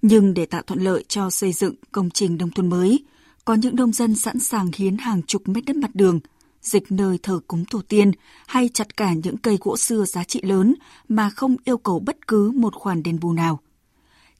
nhưng 0.03 0.35
để 0.35 0.47
tạo 0.47 0.63
thuận 0.63 0.81
lợi 0.81 1.05
cho 1.09 1.31
xây 1.31 1.53
dựng 1.53 1.75
công 1.93 2.11
trình 2.11 2.37
nông 2.37 2.51
thôn 2.51 2.71
mới, 2.71 3.05
có 3.45 3.55
những 3.55 3.77
nông 3.77 3.93
dân 3.93 4.15
sẵn 4.15 4.39
sàng 4.39 4.71
hiến 4.77 4.99
hàng 4.99 5.23
chục 5.23 5.49
mét 5.49 5.65
đất 5.65 5.77
mặt 5.77 5.91
đường– 5.95 6.21
dịch 6.69 6.93
nơi 6.93 7.19
thờ 7.23 7.41
cúng 7.47 7.65
tổ 7.65 7.83
tiên 7.89 8.13
hay 8.47 8.71
chặt 8.75 8.97
cả 8.97 9.13
những 9.13 9.37
cây 9.37 9.59
gỗ 9.61 9.77
xưa 9.77 10.05
giá 10.05 10.25
trị 10.25 10.41
lớn 10.43 10.75
mà 11.09 11.31
không 11.31 11.57
yêu 11.65 11.79
cầu 11.79 11.99
bất 11.99 12.29
cứ 12.29 12.51
một 12.55 12.75
khoản 12.75 13.03
đền 13.03 13.21
bù 13.21 13.33
nào. 13.33 13.61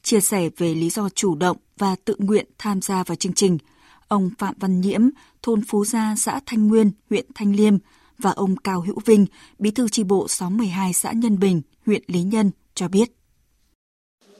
Chia 0.03 0.19
sẻ 0.19 0.49
về 0.57 0.75
lý 0.75 0.89
do 0.89 1.09
chủ 1.09 1.35
động 1.35 1.57
và 1.77 1.95
tự 2.05 2.15
nguyện 2.17 2.45
tham 2.57 2.81
gia 2.81 3.03
vào 3.03 3.15
chương 3.15 3.33
trình, 3.33 3.57
ông 4.07 4.29
Phạm 4.37 4.55
Văn 4.59 4.81
Nhiễm, 4.81 5.01
thôn 5.43 5.61
Phú 5.67 5.85
Gia, 5.85 6.15
xã 6.17 6.39
Thanh 6.45 6.67
Nguyên, 6.67 6.91
huyện 7.09 7.25
Thanh 7.35 7.55
Liêm 7.55 7.77
và 8.17 8.31
ông 8.31 8.55
Cao 8.55 8.81
Hữu 8.81 8.99
Vinh, 9.05 9.25
bí 9.59 9.71
thư 9.71 9.89
tri 9.89 10.03
bộ 10.03 10.27
xóm 10.27 10.57
12 10.57 10.93
xã 10.93 11.11
Nhân 11.11 11.39
Bình, 11.39 11.61
huyện 11.85 12.03
Lý 12.07 12.23
Nhân 12.23 12.51
cho 12.75 12.87
biết. 12.87 13.11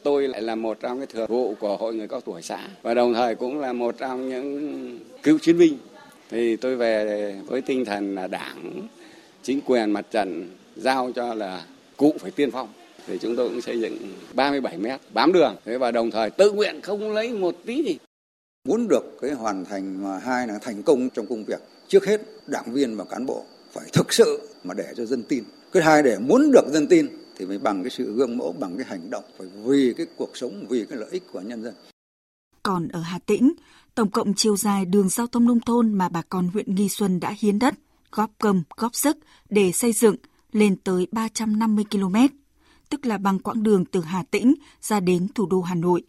Tôi 0.04 0.28
lại 0.28 0.42
là 0.42 0.56
một 0.56 0.78
trong 0.82 0.98
cái 0.98 1.08
thừa 1.08 1.26
vụ 1.30 1.56
của 1.60 1.78
Hội 1.78 1.96
người 1.96 2.08
cao 2.08 2.22
tuổi 2.22 2.42
xã 2.42 2.68
và 2.82 2.94
đồng 2.94 3.14
thời 3.14 3.36
cũng 3.36 3.60
là 3.60 3.74
một 3.74 3.96
trong 4.00 4.30
những 4.30 5.00
cựu 5.24 5.38
chiến 5.38 5.58
binh 5.58 5.78
thì 6.30 6.56
tôi 6.56 6.76
về 6.76 7.36
với 7.46 7.62
tinh 7.62 7.86
thần 7.86 8.16
là 8.16 8.28
đảng 8.28 8.88
chính 9.44 9.62
quyền 9.66 9.92
mặt 9.92 10.06
trận 10.12 10.56
giao 10.76 11.12
cho 11.16 11.34
là 11.34 11.66
cụ 11.98 12.14
phải 12.20 12.32
tiên 12.32 12.52
phong. 12.52 12.68
Thì 13.08 13.18
chúng 13.22 13.36
tôi 13.36 13.50
cũng 13.50 13.62
xây 13.62 13.82
dựng 13.82 13.98
37 14.34 14.78
mét 14.78 15.00
bám 15.14 15.34
đường. 15.34 15.56
Thế 15.66 15.78
và 15.78 15.92
đồng 15.92 16.12
thời 16.12 16.30
tự 16.30 16.52
nguyện 16.52 16.82
không 16.82 17.12
lấy 17.14 17.34
một 17.34 17.56
tí 17.66 17.84
gì. 17.84 17.98
Muốn 18.68 18.88
được 18.88 19.18
cái 19.22 19.32
hoàn 19.32 19.66
thành 19.66 20.04
mà 20.04 20.20
hai 20.20 20.48
là 20.48 20.60
thành 20.62 20.84
công 20.84 21.10
trong 21.10 21.28
công 21.28 21.44
việc 21.46 21.60
trước 21.88 22.06
hết 22.06 22.22
đảng 22.48 22.74
viên 22.74 22.96
và 22.96 23.06
cán 23.06 23.26
bộ 23.26 23.46
phải 23.72 23.86
thực 23.94 24.14
sự 24.14 24.50
mà 24.64 24.74
để 24.74 24.94
cho 24.96 25.06
dân 25.06 25.24
tin. 25.24 25.44
Cái 25.72 25.84
hai 25.84 26.04
để 26.04 26.18
muốn 26.20 26.52
được 26.52 26.68
dân 26.72 26.88
tin 26.88 27.08
thì 27.38 27.46
phải 27.46 27.58
bằng 27.58 27.84
cái 27.84 27.90
sự 27.90 28.14
gương 28.14 28.38
mẫu 28.38 28.56
bằng 28.60 28.78
cái 28.78 28.86
hành 28.90 29.10
động 29.10 29.24
phải 29.38 29.48
vì 29.64 29.94
cái 29.98 30.06
cuộc 30.18 30.38
sống 30.38 30.66
vì 30.70 30.86
cái 30.86 30.98
lợi 30.98 31.10
ích 31.12 31.24
của 31.32 31.42
nhân 31.42 31.64
dân. 31.64 31.74
Còn 32.64 32.88
ở 32.88 33.02
Hà 33.02 33.20
Tĩnh 33.26 33.54
Tổng 34.00 34.12
cộng 34.12 34.34
chiều 34.34 34.58
dài 34.58 34.86
đường 34.86 35.10
giao 35.10 35.28
thông 35.28 35.46
nông 35.46 35.60
thôn 35.60 35.94
mà 35.94 36.10
bà 36.10 36.22
con 36.22 36.48
huyện 36.48 36.76
Nghi 36.76 36.90
Xuân 36.90 37.20
đã 37.20 37.36
hiến 37.40 37.60
đất, 37.60 37.76
góp 38.12 38.32
công, 38.38 38.64
góp 38.78 38.96
sức 38.96 39.18
để 39.50 39.72
xây 39.72 39.94
dựng 39.94 40.16
lên 40.52 40.76
tới 40.76 41.08
350 41.12 41.86
km, 41.92 42.16
tức 42.90 43.06
là 43.06 43.18
bằng 43.18 43.40
quãng 43.40 43.64
đường 43.64 43.86
từ 43.86 44.02
Hà 44.02 44.24
Tĩnh 44.24 44.54
ra 44.82 45.00
đến 45.00 45.28
thủ 45.36 45.46
đô 45.46 45.62
Hà 45.62 45.76
Nội. 45.76 46.04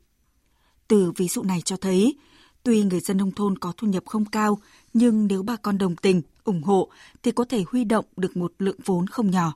Từ 0.88 1.12
ví 1.16 1.28
dụ 1.28 1.42
này 1.42 1.60
cho 1.60 1.76
thấy, 1.76 2.16
tuy 2.62 2.82
người 2.82 3.00
dân 3.00 3.16
nông 3.16 3.32
thôn 3.32 3.58
có 3.58 3.72
thu 3.76 3.86
nhập 3.86 4.02
không 4.06 4.24
cao, 4.24 4.58
nhưng 4.92 5.26
nếu 5.26 5.42
bà 5.42 5.56
con 5.56 5.78
đồng 5.78 5.96
tình, 5.96 6.22
ủng 6.44 6.62
hộ 6.62 6.90
thì 7.22 7.32
có 7.32 7.44
thể 7.44 7.64
huy 7.66 7.84
động 7.84 8.04
được 8.16 8.36
một 8.36 8.52
lượng 8.58 8.78
vốn 8.84 9.06
không 9.06 9.30
nhỏ. 9.30 9.52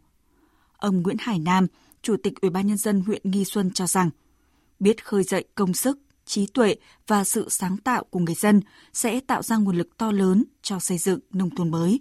Ông 0.77 1.03
Nguyễn 1.03 1.16
Hải 1.20 1.38
Nam, 1.38 1.66
Chủ 2.03 2.16
tịch 2.23 2.40
Ủy 2.40 2.51
ban 2.51 2.66
nhân 2.66 2.77
dân 2.77 3.01
huyện 3.01 3.23
Nghi 3.25 3.44
Xuân 3.44 3.70
cho 3.75 3.87
rằng, 3.87 4.11
biết 4.81 5.05
khơi 5.05 5.23
dậy 5.23 5.44
công 5.55 5.75
sức, 5.75 5.99
trí 6.35 6.47
tuệ 6.47 6.77
và 7.07 7.25
sự 7.25 7.49
sáng 7.49 7.77
tạo 7.85 8.05
của 8.11 8.18
người 8.18 8.35
dân 8.35 8.61
sẽ 8.92 9.20
tạo 9.27 9.42
ra 9.42 9.57
nguồn 9.57 9.77
lực 9.77 9.97
to 9.97 10.12
lớn 10.12 10.44
cho 10.62 10.79
xây 10.79 10.99
dựng 10.99 11.20
nông 11.33 11.51
thôn 11.51 11.70
mới. 11.70 12.01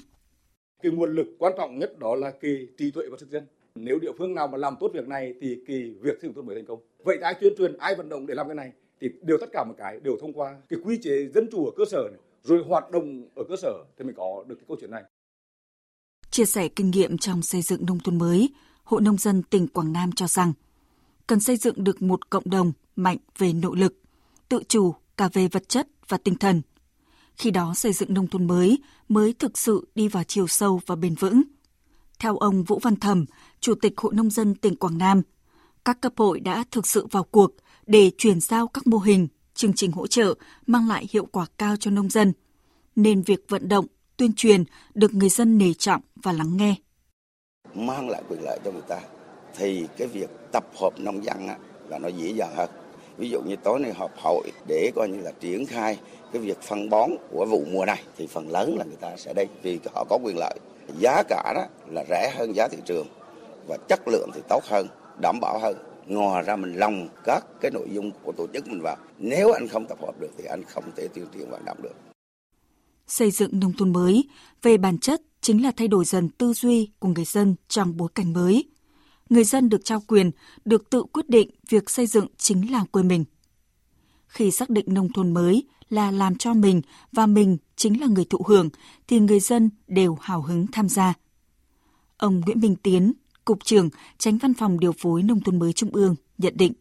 Cái 0.83 0.91
nguồn 0.91 1.15
lực 1.15 1.27
quan 1.39 1.53
trọng 1.57 1.79
nhất 1.79 1.99
đó 1.99 2.15
là 2.15 2.31
cái 2.41 2.67
trí 2.77 2.91
tuệ 2.91 3.03
và 3.11 3.17
sức 3.19 3.29
dân. 3.29 3.47
Nếu 3.75 3.99
địa 3.99 4.11
phương 4.17 4.35
nào 4.35 4.47
mà 4.47 4.57
làm 4.57 4.75
tốt 4.79 4.91
việc 4.93 5.07
này 5.07 5.33
thì 5.41 5.57
cái 5.67 5.95
việc 6.01 6.17
xây 6.21 6.29
dựng 6.29 6.33
thôn 6.33 6.45
mới 6.45 6.55
thành 6.55 6.65
công. 6.65 6.79
Vậy 7.03 7.17
ai 7.21 7.33
tuyên 7.41 7.53
truyền, 7.57 7.77
ai 7.77 7.95
vận 7.95 8.09
động 8.09 8.25
để 8.27 8.33
làm 8.35 8.47
cái 8.47 8.55
này 8.55 8.71
thì 9.01 9.07
đều 9.21 9.37
tất 9.41 9.49
cả 9.53 9.63
một 9.67 9.73
cái 9.77 9.99
đều 10.03 10.17
thông 10.21 10.33
qua 10.33 10.57
cái 10.69 10.79
quy 10.83 10.99
chế 11.03 11.27
dân 11.33 11.47
chủ 11.51 11.65
ở 11.65 11.71
cơ 11.77 11.83
sở 11.91 12.09
này, 12.11 12.19
rồi 12.43 12.63
hoạt 12.67 12.91
động 12.91 13.27
ở 13.35 13.43
cơ 13.49 13.55
sở 13.61 13.83
thì 13.97 14.05
mới 14.05 14.13
có 14.17 14.43
được 14.47 14.55
cái 14.55 14.65
câu 14.67 14.77
chuyện 14.81 14.91
này. 14.91 15.03
Chia 16.29 16.45
sẻ 16.45 16.67
kinh 16.67 16.91
nghiệm 16.91 17.17
trong 17.17 17.41
xây 17.41 17.61
dựng 17.61 17.85
nông 17.85 17.99
thôn 17.99 18.17
mới, 18.17 18.49
Hội 18.83 19.01
Nông 19.01 19.17
dân 19.17 19.43
tỉnh 19.43 19.67
Quảng 19.67 19.93
Nam 19.93 20.11
cho 20.11 20.27
rằng 20.27 20.53
cần 21.27 21.39
xây 21.39 21.57
dựng 21.57 21.83
được 21.83 22.01
một 22.01 22.29
cộng 22.29 22.49
đồng 22.49 22.71
mạnh 22.95 23.17
về 23.37 23.53
nội 23.53 23.77
lực, 23.77 24.02
tự 24.53 24.63
chủ 24.67 24.95
cả 25.17 25.29
về 25.33 25.47
vật 25.47 25.69
chất 25.69 25.87
và 26.07 26.17
tinh 26.17 26.35
thần. 26.35 26.61
Khi 27.35 27.51
đó 27.51 27.73
xây 27.75 27.93
dựng 27.93 28.13
nông 28.13 28.27
thôn 28.27 28.47
mới 28.47 28.77
mới 29.09 29.33
thực 29.33 29.57
sự 29.57 29.87
đi 29.95 30.07
vào 30.07 30.23
chiều 30.23 30.47
sâu 30.47 30.81
và 30.85 30.95
bền 30.95 31.15
vững. 31.15 31.41
Theo 32.19 32.37
ông 32.37 32.63
Vũ 32.63 32.79
Văn 32.79 32.95
Thẩm, 32.95 33.25
Chủ 33.59 33.75
tịch 33.75 33.93
Hội 33.97 34.13
Nông 34.13 34.29
dân 34.29 34.55
tỉnh 34.55 34.75
Quảng 34.75 34.97
Nam, 34.97 35.21
các 35.85 36.01
cấp 36.01 36.13
hội 36.17 36.39
đã 36.39 36.63
thực 36.71 36.87
sự 36.87 37.07
vào 37.11 37.23
cuộc 37.23 37.51
để 37.87 38.11
chuyển 38.17 38.39
giao 38.39 38.67
các 38.67 38.87
mô 38.87 38.97
hình, 38.97 39.27
chương 39.53 39.73
trình 39.73 39.91
hỗ 39.91 40.07
trợ 40.07 40.33
mang 40.67 40.87
lại 40.87 41.07
hiệu 41.09 41.25
quả 41.25 41.45
cao 41.57 41.75
cho 41.79 41.91
nông 41.91 42.09
dân, 42.09 42.33
nên 42.95 43.21
việc 43.21 43.45
vận 43.49 43.69
động, 43.69 43.85
tuyên 44.17 44.33
truyền 44.33 44.63
được 44.93 45.13
người 45.13 45.29
dân 45.29 45.57
nể 45.57 45.73
trọng 45.73 46.01
và 46.15 46.31
lắng 46.31 46.57
nghe. 46.57 46.75
Mang 47.73 48.09
lại 48.09 48.23
quyền 48.29 48.43
lợi 48.43 48.59
cho 48.65 48.71
người 48.71 48.87
ta 48.87 48.99
thì 49.55 49.87
cái 49.97 50.07
việc 50.07 50.29
tập 50.51 50.65
hợp 50.81 50.99
nông 50.99 51.25
dân 51.25 51.47
á, 51.47 51.57
là 51.87 51.99
nó 51.99 52.07
dễ 52.07 52.31
dàng 52.31 52.53
hơn. 52.55 52.69
Ví 53.17 53.29
dụ 53.29 53.41
như 53.41 53.55
tối 53.55 53.79
nay 53.79 53.93
họp 53.93 54.11
hội 54.17 54.51
để 54.67 54.91
coi 54.95 55.09
như 55.09 55.21
là 55.21 55.31
triển 55.39 55.65
khai 55.65 55.97
cái 56.33 56.41
việc 56.41 56.61
phân 56.61 56.89
bón 56.89 57.09
của 57.31 57.45
vụ 57.45 57.63
mùa 57.71 57.85
này 57.85 58.03
thì 58.17 58.27
phần 58.27 58.49
lớn 58.49 58.77
là 58.77 58.85
người 58.85 58.95
ta 58.95 59.17
sẽ 59.17 59.33
đây 59.33 59.47
vì 59.61 59.79
họ 59.93 60.05
có 60.09 60.19
quyền 60.23 60.37
lợi. 60.37 60.59
Giá 60.99 61.23
cả 61.29 61.53
đó 61.55 61.65
là 61.87 62.03
rẻ 62.09 62.33
hơn 62.37 62.55
giá 62.55 62.67
thị 62.67 62.77
trường 62.85 63.07
và 63.67 63.77
chất 63.89 63.99
lượng 64.07 64.29
thì 64.33 64.41
tốt 64.49 64.63
hơn, 64.63 64.87
đảm 65.21 65.39
bảo 65.41 65.59
hơn. 65.59 65.77
Ngoài 66.07 66.43
ra 66.43 66.55
mình 66.55 66.73
lòng 66.73 67.07
các 67.23 67.45
cái 67.61 67.71
nội 67.71 67.87
dung 67.91 68.11
của 68.23 68.31
tổ 68.37 68.47
chức 68.53 68.67
mình 68.67 68.81
vào. 68.81 68.97
Nếu 69.17 69.51
anh 69.51 69.67
không 69.67 69.85
tập 69.85 69.97
hợp 70.01 70.19
được 70.19 70.31
thì 70.37 70.45
anh 70.45 70.63
không 70.63 70.83
thể 70.95 71.07
tuyên 71.13 71.25
truyền 71.33 71.49
vận 71.49 71.65
động 71.65 71.77
được. 71.83 71.95
Xây 73.07 73.31
dựng 73.31 73.59
nông 73.59 73.73
thôn 73.77 73.93
mới 73.93 74.27
về 74.61 74.77
bản 74.77 74.97
chất 74.99 75.21
chính 75.41 75.63
là 75.63 75.71
thay 75.77 75.87
đổi 75.87 76.05
dần 76.05 76.29
tư 76.29 76.53
duy 76.53 76.91
của 76.99 77.07
người 77.07 77.25
dân 77.25 77.55
trong 77.67 77.97
bối 77.97 78.09
cảnh 78.15 78.33
mới. 78.33 78.65
Người 79.29 79.43
dân 79.43 79.69
được 79.69 79.85
trao 79.85 80.01
quyền, 80.07 80.31
được 80.65 80.89
tự 80.89 81.03
quyết 81.03 81.29
định 81.29 81.49
việc 81.69 81.89
xây 81.89 82.07
dựng 82.07 82.27
chính 82.37 82.71
làng 82.71 82.85
quê 82.85 83.03
mình. 83.03 83.25
Khi 84.27 84.51
xác 84.51 84.69
định 84.69 84.85
nông 84.87 85.13
thôn 85.13 85.33
mới 85.33 85.63
là 85.89 86.11
làm 86.11 86.35
cho 86.35 86.53
mình 86.53 86.81
và 87.11 87.25
mình 87.25 87.57
chính 87.75 88.01
là 88.01 88.07
người 88.07 88.25
thụ 88.25 88.41
hưởng, 88.47 88.69
thì 89.07 89.19
người 89.19 89.39
dân 89.39 89.69
đều 89.87 90.17
hào 90.21 90.41
hứng 90.41 90.67
tham 90.71 90.89
gia. 90.89 91.13
Ông 92.17 92.41
Nguyễn 92.45 92.59
Minh 92.59 92.75
Tiến, 92.75 93.13
Cục 93.45 93.65
trưởng, 93.65 93.89
tránh 94.17 94.37
văn 94.37 94.53
phòng 94.53 94.79
điều 94.79 94.91
phối 94.91 95.23
nông 95.23 95.41
thôn 95.41 95.59
mới 95.59 95.73
Trung 95.73 95.89
ương, 95.93 96.15
nhận 96.37 96.53
định 96.57 96.73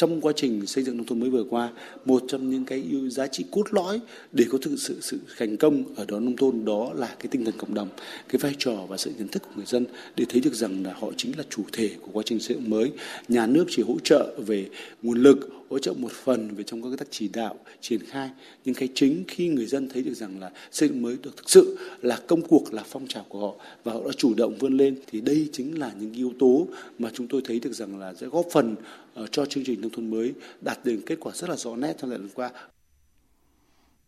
trong 0.00 0.20
quá 0.20 0.32
trình 0.36 0.66
xây 0.66 0.84
dựng 0.84 0.96
nông 0.96 1.06
thôn 1.06 1.20
mới 1.20 1.30
vừa 1.30 1.44
qua, 1.50 1.70
một 2.04 2.22
trong 2.28 2.50
những 2.50 2.64
cái 2.64 2.82
giá 3.10 3.26
trị 3.26 3.44
cốt 3.50 3.64
lõi 3.70 4.00
để 4.32 4.44
có 4.50 4.58
thực 4.58 4.76
sự 4.78 4.96
sự 5.00 5.18
thành 5.38 5.56
công 5.56 5.84
ở 5.96 6.04
đó 6.08 6.20
nông 6.20 6.36
thôn 6.36 6.64
đó 6.64 6.90
là 6.94 7.06
cái 7.06 7.26
tinh 7.30 7.44
thần 7.44 7.54
cộng 7.58 7.74
đồng, 7.74 7.88
cái 8.28 8.38
vai 8.38 8.54
trò 8.58 8.72
và 8.88 8.96
sự 8.96 9.12
nhận 9.18 9.28
thức 9.28 9.42
của 9.42 9.50
người 9.56 9.66
dân 9.66 9.86
để 10.16 10.24
thấy 10.28 10.40
được 10.40 10.54
rằng 10.54 10.84
là 10.84 10.94
họ 11.00 11.08
chính 11.16 11.38
là 11.38 11.44
chủ 11.50 11.62
thể 11.72 11.90
của 12.00 12.08
quá 12.12 12.22
trình 12.26 12.40
xây 12.40 12.56
dựng 12.56 12.70
mới. 12.70 12.90
Nhà 13.28 13.46
nước 13.46 13.64
chỉ 13.68 13.82
hỗ 13.82 13.96
trợ 14.04 14.34
về 14.46 14.66
nguồn 15.02 15.22
lực 15.22 15.59
hỗ 15.70 15.78
trợ 15.78 15.92
một 15.92 16.12
phần 16.12 16.54
về 16.54 16.64
trong 16.64 16.82
các 16.82 16.88
cái 16.88 16.96
tác 16.96 17.08
chỉ 17.10 17.28
đạo 17.28 17.54
triển 17.80 18.00
khai 18.06 18.30
nhưng 18.64 18.74
cái 18.74 18.88
chính 18.94 19.24
khi 19.28 19.48
người 19.48 19.66
dân 19.66 19.88
thấy 19.88 20.02
được 20.02 20.14
rằng 20.14 20.40
là 20.40 20.50
xây 20.72 20.88
dựng 20.88 21.02
mới 21.02 21.16
được 21.22 21.36
thực 21.36 21.50
sự 21.50 21.78
là 22.02 22.18
công 22.28 22.42
cuộc 22.42 22.74
là 22.74 22.82
phong 22.86 23.06
trào 23.06 23.24
của 23.28 23.40
họ 23.40 23.54
và 23.84 23.92
họ 23.92 24.00
đã 24.04 24.10
chủ 24.16 24.34
động 24.34 24.56
vươn 24.58 24.76
lên 24.76 24.98
thì 25.06 25.20
đây 25.20 25.48
chính 25.52 25.78
là 25.78 25.92
những 26.00 26.12
yếu 26.12 26.32
tố 26.38 26.66
mà 26.98 27.10
chúng 27.14 27.28
tôi 27.28 27.42
thấy 27.44 27.60
được 27.60 27.72
rằng 27.72 27.98
là 27.98 28.14
sẽ 28.14 28.26
góp 28.26 28.46
phần 28.52 28.76
ờ, 29.14 29.26
cho 29.26 29.46
chương 29.46 29.64
trình 29.64 29.80
nông 29.80 29.90
thôn 29.90 30.10
mới 30.10 30.34
đạt 30.60 30.84
được 30.84 31.00
kết 31.06 31.16
quả 31.20 31.32
rất 31.34 31.50
là 31.50 31.56
rõ 31.56 31.76
nét 31.76 31.96
trong 31.98 32.10
thời 32.10 32.18
gian 32.18 32.28
qua. 32.34 32.50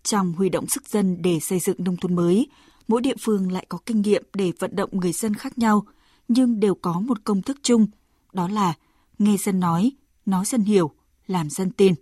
Trong 0.03 0.33
huy 0.33 0.48
động 0.48 0.66
sức 0.68 0.88
dân 0.88 1.16
để 1.22 1.38
xây 1.40 1.59
dựng 1.59 1.77
nông 1.79 1.96
thôn 1.96 2.14
mới, 2.14 2.46
mỗi 2.88 3.01
địa 3.01 3.16
phương 3.20 3.53
lại 3.53 3.66
có 3.68 3.79
kinh 3.87 4.03
nghiệm 4.03 4.22
để 4.35 4.53
vận 4.59 4.77
động 4.77 4.90
người 4.92 5.12
dân 5.12 5.35
khác 5.35 5.59
nhau, 5.59 5.87
nhưng 6.29 6.61
đều 6.61 6.75
có 6.75 7.01
một 7.01 7.25
công 7.25 7.42
thức 7.42 7.57
chung, 7.62 7.87
đó 8.33 8.48
là 8.48 8.75
nghe 9.18 9.37
dân 9.37 9.61
nói, 9.61 9.92
nói 10.27 10.44
dân 10.44 10.61
hiểu, 10.62 10.90
làm 11.33 11.51
dân 11.51 11.71
tin. 11.71 11.95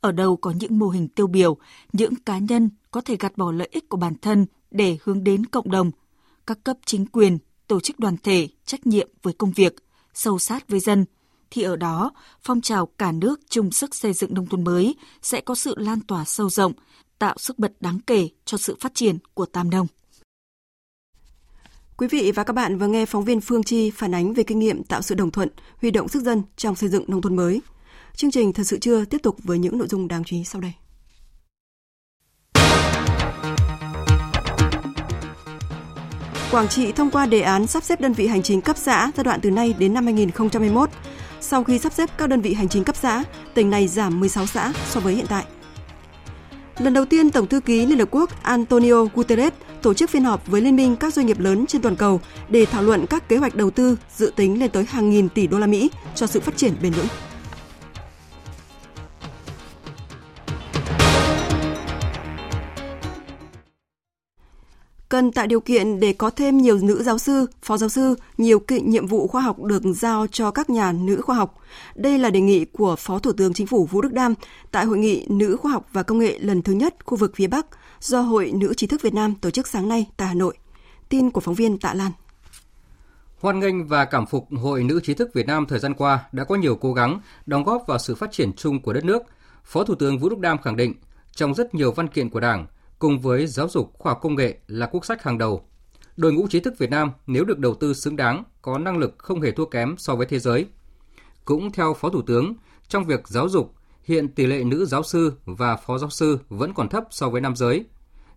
Ở 0.00 0.12
đâu 0.12 0.36
có 0.36 0.50
những 0.50 0.78
mô 0.78 0.88
hình 0.88 1.08
tiêu 1.08 1.26
biểu, 1.26 1.56
những 1.92 2.14
cá 2.14 2.38
nhân 2.38 2.70
có 2.90 3.00
thể 3.00 3.16
gạt 3.16 3.36
bỏ 3.36 3.52
lợi 3.52 3.68
ích 3.72 3.88
của 3.88 3.96
bản 3.96 4.14
thân 4.22 4.46
để 4.70 4.98
hướng 5.02 5.24
đến 5.24 5.46
cộng 5.46 5.70
đồng, 5.70 5.90
các 6.46 6.58
cấp 6.64 6.76
chính 6.86 7.06
quyền, 7.06 7.38
tổ 7.66 7.80
chức 7.80 7.98
đoàn 7.98 8.16
thể 8.22 8.48
trách 8.64 8.86
nhiệm 8.86 9.08
với 9.22 9.34
công 9.34 9.52
việc, 9.52 9.74
sâu 10.14 10.38
sát 10.38 10.68
với 10.68 10.80
dân, 10.80 11.04
thì 11.50 11.62
ở 11.62 11.76
đó 11.76 12.12
phong 12.42 12.60
trào 12.60 12.86
cả 12.86 13.12
nước 13.12 13.40
chung 13.48 13.70
sức 13.70 13.94
xây 13.94 14.12
dựng 14.12 14.34
nông 14.34 14.46
thôn 14.46 14.64
mới 14.64 14.94
sẽ 15.22 15.40
có 15.40 15.54
sự 15.54 15.74
lan 15.78 16.00
tỏa 16.00 16.24
sâu 16.24 16.50
rộng, 16.50 16.72
tạo 17.18 17.34
sức 17.38 17.58
bật 17.58 17.72
đáng 17.80 17.98
kể 18.06 18.28
cho 18.44 18.58
sự 18.58 18.76
phát 18.80 18.94
triển 18.94 19.18
của 19.34 19.46
Tam 19.46 19.70
Nông. 19.70 19.86
Quý 21.96 22.08
vị 22.08 22.32
và 22.32 22.44
các 22.44 22.52
bạn 22.52 22.78
vừa 22.78 22.86
nghe 22.86 23.06
phóng 23.06 23.24
viên 23.24 23.40
Phương 23.40 23.62
Chi 23.62 23.90
phản 23.90 24.14
ánh 24.14 24.34
về 24.34 24.42
kinh 24.42 24.58
nghiệm 24.58 24.84
tạo 24.84 25.02
sự 25.02 25.14
đồng 25.14 25.30
thuận, 25.30 25.48
huy 25.80 25.90
động 25.90 26.08
sức 26.08 26.22
dân 26.22 26.42
trong 26.56 26.76
xây 26.76 26.88
dựng 26.88 27.04
nông 27.08 27.22
thôn 27.22 27.36
mới. 27.36 27.60
Chương 28.16 28.30
trình 28.30 28.52
Thật 28.52 28.64
sự 28.64 28.78
chưa 28.78 29.04
tiếp 29.04 29.18
tục 29.22 29.36
với 29.44 29.58
những 29.58 29.78
nội 29.78 29.88
dung 29.88 30.08
đáng 30.08 30.24
chú 30.24 30.36
ý 30.36 30.44
sau 30.44 30.60
đây. 30.60 30.72
Quảng 36.50 36.68
Trị 36.68 36.92
thông 36.92 37.10
qua 37.10 37.26
đề 37.26 37.40
án 37.40 37.66
sắp 37.66 37.84
xếp 37.84 38.00
đơn 38.00 38.12
vị 38.12 38.26
hành 38.26 38.42
chính 38.42 38.60
cấp 38.60 38.76
xã 38.76 39.10
giai 39.16 39.24
đoạn 39.24 39.40
từ 39.42 39.50
nay 39.50 39.74
đến 39.78 39.94
năm 39.94 40.04
2021. 40.04 40.90
Sau 41.40 41.64
khi 41.64 41.78
sắp 41.78 41.92
xếp 41.92 42.10
các 42.18 42.26
đơn 42.26 42.40
vị 42.40 42.54
hành 42.54 42.68
chính 42.68 42.84
cấp 42.84 42.96
xã, 42.96 43.24
tỉnh 43.54 43.70
này 43.70 43.88
giảm 43.88 44.20
16 44.20 44.46
xã 44.46 44.72
so 44.90 45.00
với 45.00 45.14
hiện 45.14 45.26
tại. 45.28 45.44
Lần 46.78 46.94
đầu 46.94 47.04
tiên, 47.04 47.30
Tổng 47.30 47.46
thư 47.46 47.60
ký 47.60 47.86
Liên 47.86 47.98
Hợp 47.98 48.08
Quốc 48.10 48.42
Antonio 48.42 49.04
Guterres 49.14 49.52
tổ 49.82 49.94
chức 49.94 50.10
phiên 50.10 50.24
họp 50.24 50.46
với 50.46 50.60
Liên 50.60 50.76
minh 50.76 50.96
các 50.96 51.14
doanh 51.14 51.26
nghiệp 51.26 51.40
lớn 51.40 51.66
trên 51.66 51.82
toàn 51.82 51.96
cầu 51.96 52.20
để 52.48 52.66
thảo 52.66 52.82
luận 52.82 53.06
các 53.06 53.28
kế 53.28 53.36
hoạch 53.36 53.54
đầu 53.54 53.70
tư 53.70 53.96
dự 54.16 54.32
tính 54.36 54.60
lên 54.60 54.70
tới 54.70 54.84
hàng 54.84 55.10
nghìn 55.10 55.28
tỷ 55.28 55.46
đô 55.46 55.58
la 55.58 55.66
Mỹ 55.66 55.90
cho 56.14 56.26
sự 56.26 56.40
phát 56.40 56.56
triển 56.56 56.74
bền 56.82 56.92
vững. 56.92 57.06
Cần 65.12 65.32
tạo 65.32 65.46
điều 65.46 65.60
kiện 65.60 66.00
để 66.00 66.12
có 66.12 66.30
thêm 66.30 66.58
nhiều 66.58 66.78
nữ 66.82 67.02
giáo 67.02 67.18
sư, 67.18 67.46
phó 67.62 67.76
giáo 67.76 67.88
sư, 67.88 68.14
nhiều 68.38 68.58
kỵ 68.58 68.80
nhiệm 68.80 69.06
vụ 69.06 69.26
khoa 69.26 69.42
học 69.42 69.62
được 69.62 69.82
giao 69.84 70.26
cho 70.26 70.50
các 70.50 70.70
nhà 70.70 70.92
nữ 70.92 71.20
khoa 71.20 71.36
học. 71.36 71.58
Đây 71.94 72.18
là 72.18 72.30
đề 72.30 72.40
nghị 72.40 72.64
của 72.64 72.96
Phó 72.96 73.18
Thủ 73.18 73.32
tướng 73.32 73.54
Chính 73.54 73.66
phủ 73.66 73.86
Vũ 73.86 74.00
Đức 74.00 74.12
Đam 74.12 74.34
tại 74.70 74.84
Hội 74.84 74.98
nghị 74.98 75.26
Nữ 75.28 75.56
khoa 75.56 75.72
học 75.72 75.86
và 75.92 76.02
Công 76.02 76.18
nghệ 76.18 76.38
lần 76.38 76.62
thứ 76.62 76.72
nhất 76.72 76.94
khu 77.04 77.16
vực 77.16 77.32
phía 77.36 77.46
Bắc 77.46 77.66
do 78.00 78.20
Hội 78.20 78.52
Nữ 78.54 78.74
trí 78.74 78.86
thức 78.86 79.02
Việt 79.02 79.14
Nam 79.14 79.34
tổ 79.34 79.50
chức 79.50 79.68
sáng 79.68 79.88
nay 79.88 80.06
tại 80.16 80.28
Hà 80.28 80.34
Nội. 80.34 80.56
Tin 81.08 81.30
của 81.30 81.40
phóng 81.40 81.54
viên 81.54 81.78
Tạ 81.78 81.94
Lan. 81.94 82.12
Hoan 83.40 83.60
nghênh 83.60 83.88
và 83.88 84.04
cảm 84.04 84.26
phục 84.26 84.48
Hội 84.62 84.84
Nữ 84.84 85.00
trí 85.02 85.14
thức 85.14 85.30
Việt 85.34 85.46
Nam 85.46 85.66
thời 85.68 85.78
gian 85.78 85.94
qua 85.94 86.24
đã 86.32 86.44
có 86.44 86.54
nhiều 86.54 86.76
cố 86.76 86.92
gắng 86.92 87.20
đóng 87.46 87.64
góp 87.64 87.84
vào 87.86 87.98
sự 87.98 88.14
phát 88.14 88.32
triển 88.32 88.52
chung 88.52 88.82
của 88.82 88.92
đất 88.92 89.04
nước. 89.04 89.22
Phó 89.64 89.84
Thủ 89.84 89.94
tướng 89.94 90.18
Vũ 90.18 90.28
Đức 90.28 90.38
Đam 90.38 90.58
khẳng 90.58 90.76
định, 90.76 90.94
trong 91.32 91.54
rất 91.54 91.74
nhiều 91.74 91.92
văn 91.92 92.08
kiện 92.08 92.30
của 92.30 92.40
Đảng, 92.40 92.66
cùng 93.02 93.20
với 93.20 93.46
giáo 93.46 93.68
dục 93.68 93.92
khoa 93.98 94.12
học 94.12 94.20
công 94.22 94.34
nghệ 94.34 94.58
là 94.66 94.86
quốc 94.86 95.04
sách 95.04 95.22
hàng 95.22 95.38
đầu. 95.38 95.68
Đội 96.16 96.32
ngũ 96.32 96.48
trí 96.48 96.60
thức 96.60 96.74
Việt 96.78 96.90
Nam 96.90 97.10
nếu 97.26 97.44
được 97.44 97.58
đầu 97.58 97.74
tư 97.74 97.94
xứng 97.94 98.16
đáng, 98.16 98.44
có 98.62 98.78
năng 98.78 98.98
lực 98.98 99.14
không 99.18 99.40
hề 99.40 99.50
thua 99.50 99.64
kém 99.64 99.94
so 99.98 100.16
với 100.16 100.26
thế 100.26 100.38
giới. 100.38 100.66
Cũng 101.44 101.72
theo 101.72 101.94
Phó 101.94 102.10
Thủ 102.10 102.22
tướng, 102.22 102.54
trong 102.88 103.04
việc 103.04 103.28
giáo 103.28 103.48
dục, 103.48 103.74
hiện 104.04 104.28
tỷ 104.28 104.46
lệ 104.46 104.64
nữ 104.64 104.84
giáo 104.84 105.02
sư 105.02 105.32
và 105.44 105.76
phó 105.76 105.98
giáo 105.98 106.10
sư 106.10 106.38
vẫn 106.48 106.74
còn 106.74 106.88
thấp 106.88 107.04
so 107.10 107.28
với 107.28 107.40
nam 107.40 107.56
giới. 107.56 107.84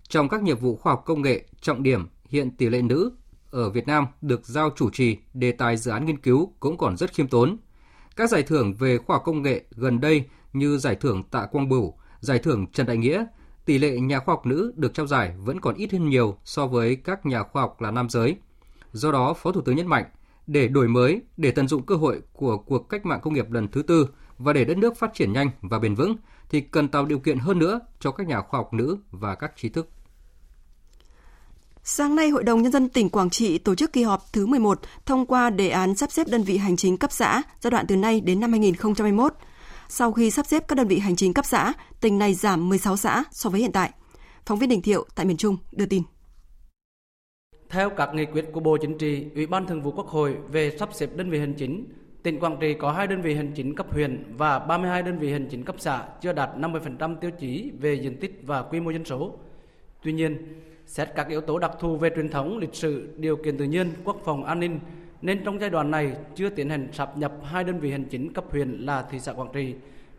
Trong 0.07 0.29
các 0.29 0.43
nhiệm 0.43 0.57
vụ 0.57 0.75
khoa 0.75 0.93
học 0.93 1.03
công 1.05 1.21
nghệ 1.21 1.45
trọng 1.61 1.83
điểm, 1.83 2.07
hiện 2.29 2.57
tỷ 2.57 2.69
lệ 2.69 2.81
nữ 2.81 3.11
ở 3.51 3.69
Việt 3.69 3.87
Nam 3.87 4.05
được 4.21 4.45
giao 4.45 4.69
chủ 4.75 4.89
trì 4.89 5.17
đề 5.33 5.51
tài 5.51 5.77
dự 5.77 5.91
án 5.91 6.05
nghiên 6.05 6.17
cứu 6.17 6.53
cũng 6.59 6.77
còn 6.77 6.97
rất 6.97 7.13
khiêm 7.13 7.27
tốn. 7.27 7.57
Các 8.15 8.29
giải 8.29 8.43
thưởng 8.43 8.73
về 8.73 8.97
khoa 8.97 9.15
học 9.15 9.23
công 9.25 9.41
nghệ 9.41 9.63
gần 9.71 9.99
đây 9.99 10.23
như 10.53 10.77
giải 10.77 10.95
thưởng 10.95 11.23
Tạ 11.31 11.45
Quang 11.45 11.69
Bửu, 11.69 11.97
giải 12.19 12.39
thưởng 12.39 12.65
Trần 12.73 12.85
Đại 12.85 12.97
Nghĩa 12.97 13.25
tỷ 13.65 13.77
lệ 13.77 13.99
nhà 13.99 14.19
khoa 14.19 14.35
học 14.35 14.45
nữ 14.45 14.73
được 14.75 14.93
trao 14.93 15.07
giải 15.07 15.33
vẫn 15.37 15.59
còn 15.59 15.75
ít 15.75 15.91
hơn 15.91 16.09
nhiều 16.09 16.37
so 16.45 16.67
với 16.67 16.95
các 16.95 17.25
nhà 17.25 17.43
khoa 17.43 17.61
học 17.61 17.81
là 17.81 17.91
nam 17.91 18.09
giới. 18.09 18.35
Do 18.93 19.11
đó, 19.11 19.33
Phó 19.33 19.51
Thủ 19.51 19.61
tướng 19.61 19.75
nhấn 19.75 19.87
mạnh, 19.87 20.05
để 20.47 20.67
đổi 20.67 20.87
mới, 20.87 21.21
để 21.37 21.51
tận 21.51 21.67
dụng 21.67 21.85
cơ 21.85 21.95
hội 21.95 22.21
của 22.33 22.57
cuộc 22.57 22.89
cách 22.89 23.05
mạng 23.05 23.19
công 23.23 23.33
nghiệp 23.33 23.51
lần 23.51 23.67
thứ 23.67 23.81
tư 23.81 24.07
và 24.37 24.53
để 24.53 24.65
đất 24.65 24.77
nước 24.77 24.97
phát 24.97 25.13
triển 25.13 25.33
nhanh 25.33 25.49
và 25.61 25.79
bền 25.79 25.95
vững, 25.95 26.15
thì 26.49 26.61
cần 26.61 26.87
tạo 26.87 27.05
điều 27.05 27.19
kiện 27.19 27.37
hơn 27.37 27.59
nữa 27.59 27.79
cho 27.99 28.11
các 28.11 28.27
nhà 28.27 28.41
khoa 28.41 28.59
học 28.59 28.73
nữ 28.73 28.97
và 29.11 29.35
các 29.35 29.51
trí 29.57 29.69
thức. 29.69 29.89
Sáng 31.83 32.15
nay, 32.15 32.29
Hội 32.29 32.43
đồng 32.43 32.61
Nhân 32.61 32.71
dân 32.71 32.89
tỉnh 32.89 33.09
Quảng 33.09 33.29
Trị 33.29 33.57
tổ 33.57 33.75
chức 33.75 33.93
kỳ 33.93 34.03
họp 34.03 34.33
thứ 34.33 34.45
11 34.45 34.79
thông 35.05 35.25
qua 35.25 35.49
đề 35.49 35.69
án 35.69 35.95
sắp 35.95 36.11
xếp 36.11 36.27
đơn 36.27 36.43
vị 36.43 36.57
hành 36.57 36.75
chính 36.75 36.97
cấp 36.97 37.11
xã 37.11 37.41
giai 37.61 37.71
đoạn 37.71 37.85
từ 37.87 37.95
nay 37.95 38.21
đến 38.21 38.39
năm 38.39 38.51
2021. 38.51 39.33
Sau 39.89 40.11
khi 40.11 40.31
sắp 40.31 40.45
xếp 40.45 40.67
các 40.67 40.75
đơn 40.75 40.87
vị 40.87 40.99
hành 40.99 41.15
chính 41.15 41.33
cấp 41.33 41.45
xã, 41.45 41.73
tỉnh 42.01 42.19
này 42.19 42.33
giảm 42.33 42.69
16 42.69 42.97
xã 42.97 43.23
so 43.31 43.49
với 43.49 43.61
hiện 43.61 43.71
tại. 43.71 43.91
Phóng 44.45 44.59
viên 44.59 44.69
Đình 44.69 44.81
Thiệu 44.81 45.05
tại 45.15 45.25
miền 45.25 45.37
Trung 45.37 45.57
đưa 45.71 45.85
tin. 45.85 46.03
Theo 47.69 47.89
các 47.89 48.09
nghị 48.13 48.25
quyết 48.25 48.45
của 48.53 48.59
Bộ 48.59 48.77
Chính 48.77 48.97
trị, 48.97 49.25
Ủy 49.35 49.47
ban 49.47 49.67
Thường 49.67 49.81
vụ 49.81 49.91
Quốc 49.91 50.07
hội 50.07 50.37
về 50.51 50.77
sắp 50.79 50.89
xếp 50.93 51.09
đơn 51.15 51.29
vị 51.29 51.39
hành 51.39 51.53
chính, 51.53 51.85
tỉnh 52.23 52.39
Quảng 52.39 52.57
Trị 52.61 52.73
có 52.73 52.91
2 52.91 53.07
đơn 53.07 53.21
vị 53.21 53.35
hành 53.35 53.51
chính 53.55 53.75
cấp 53.75 53.93
huyện 53.93 54.33
và 54.37 54.59
32 54.59 55.03
đơn 55.03 55.19
vị 55.19 55.31
hành 55.31 55.47
chính 55.51 55.63
cấp 55.63 55.75
xã 55.79 56.07
chưa 56.21 56.33
đạt 56.33 56.49
50% 56.57 57.15
tiêu 57.15 57.31
chí 57.39 57.71
về 57.79 57.93
diện 57.93 58.17
tích 58.19 58.39
và 58.43 58.61
quy 58.61 58.79
mô 58.79 58.91
dân 58.91 59.05
số. 59.05 59.33
Tuy 60.03 60.13
nhiên, 60.13 60.61
xét 60.85 61.09
các 61.15 61.27
yếu 61.27 61.41
tố 61.41 61.59
đặc 61.59 61.71
thù 61.79 61.97
về 61.97 62.09
truyền 62.15 62.29
thống, 62.29 62.57
lịch 62.57 62.75
sử, 62.75 63.15
điều 63.17 63.35
kiện 63.35 63.57
tự 63.57 63.65
nhiên, 63.65 63.93
quốc 64.03 64.17
phòng 64.25 64.43
an 64.43 64.59
ninh 64.59 64.79
nên 65.25 65.43
trong 65.43 65.59
giai 65.59 65.69
đoạn 65.69 65.91
này 65.91 66.15
chưa 66.35 66.49
tiến 66.49 66.69
hành 66.69 66.87
sắp 66.93 67.17
nhập 67.17 67.31
hai 67.43 67.63
đơn 67.63 67.79
vị 67.79 67.91
hành 67.91 68.03
chính 68.03 68.33
cấp 68.33 68.45
huyện 68.49 68.69
là 68.69 69.01
thị 69.01 69.19
xã 69.19 69.33
Quảng 69.33 69.49
Trị 69.53 69.75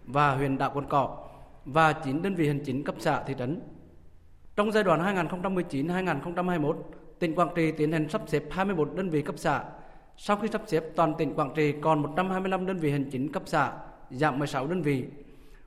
và 0.06 0.34
huyện 0.34 0.58
Đảo 0.58 0.70
Cồn 0.70 0.86
Cỏ 0.88 1.28
và 1.64 1.92
9 1.92 2.22
đơn 2.22 2.34
vị 2.34 2.48
hành 2.48 2.60
chính 2.64 2.84
cấp 2.84 2.94
xã 2.98 3.22
thị 3.22 3.34
trấn. 3.38 3.60
Trong 4.56 4.72
giai 4.72 4.84
đoạn 4.84 5.28
2019-2021, 5.42 6.74
tỉnh 7.18 7.34
Quảng 7.34 7.48
Trị 7.54 7.72
tiến 7.72 7.92
hành 7.92 8.08
sắp 8.08 8.22
xếp 8.26 8.42
21 8.50 8.90
đơn 8.94 9.10
vị 9.10 9.22
cấp 9.22 9.34
xã. 9.38 9.64
Sau 10.16 10.36
khi 10.36 10.48
sắp 10.52 10.62
xếp, 10.66 10.82
toàn 10.96 11.14
tỉnh 11.18 11.34
Quảng 11.34 11.52
Trị 11.54 11.74
còn 11.80 12.02
125 12.02 12.66
đơn 12.66 12.78
vị 12.78 12.90
hành 12.90 13.10
chính 13.10 13.32
cấp 13.32 13.42
xã, 13.46 13.72
giảm 14.10 14.38
16 14.38 14.66
đơn 14.66 14.82
vị. 14.82 15.04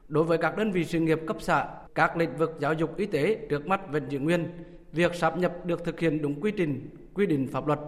Đối 0.08 0.24
với 0.24 0.38
các 0.38 0.58
đơn 0.58 0.72
vị 0.72 0.86
sự 0.86 1.00
nghiệp 1.00 1.20
cấp 1.28 1.38
xã, 1.40 1.68
các 1.96 2.18
lĩnh 2.18 2.38
vực 2.38 2.58
giáo 2.60 2.74
dục 2.74 2.98
y 2.98 3.06
tế 3.06 3.48
trước 3.50 3.68
mắt 3.68 3.92
vẫn 3.92 4.10
giữ 4.10 4.20
nguyên, 4.20 4.48
việc 4.92 5.16
sáp 5.16 5.38
nhập 5.38 5.66
được 5.66 5.86
thực 5.86 6.00
hiện 6.00 6.22
đúng 6.22 6.42
quy 6.42 6.52
trình, 6.52 6.90
quy 7.14 7.26
định 7.26 7.48
pháp 7.48 7.68
luật. 7.68 7.80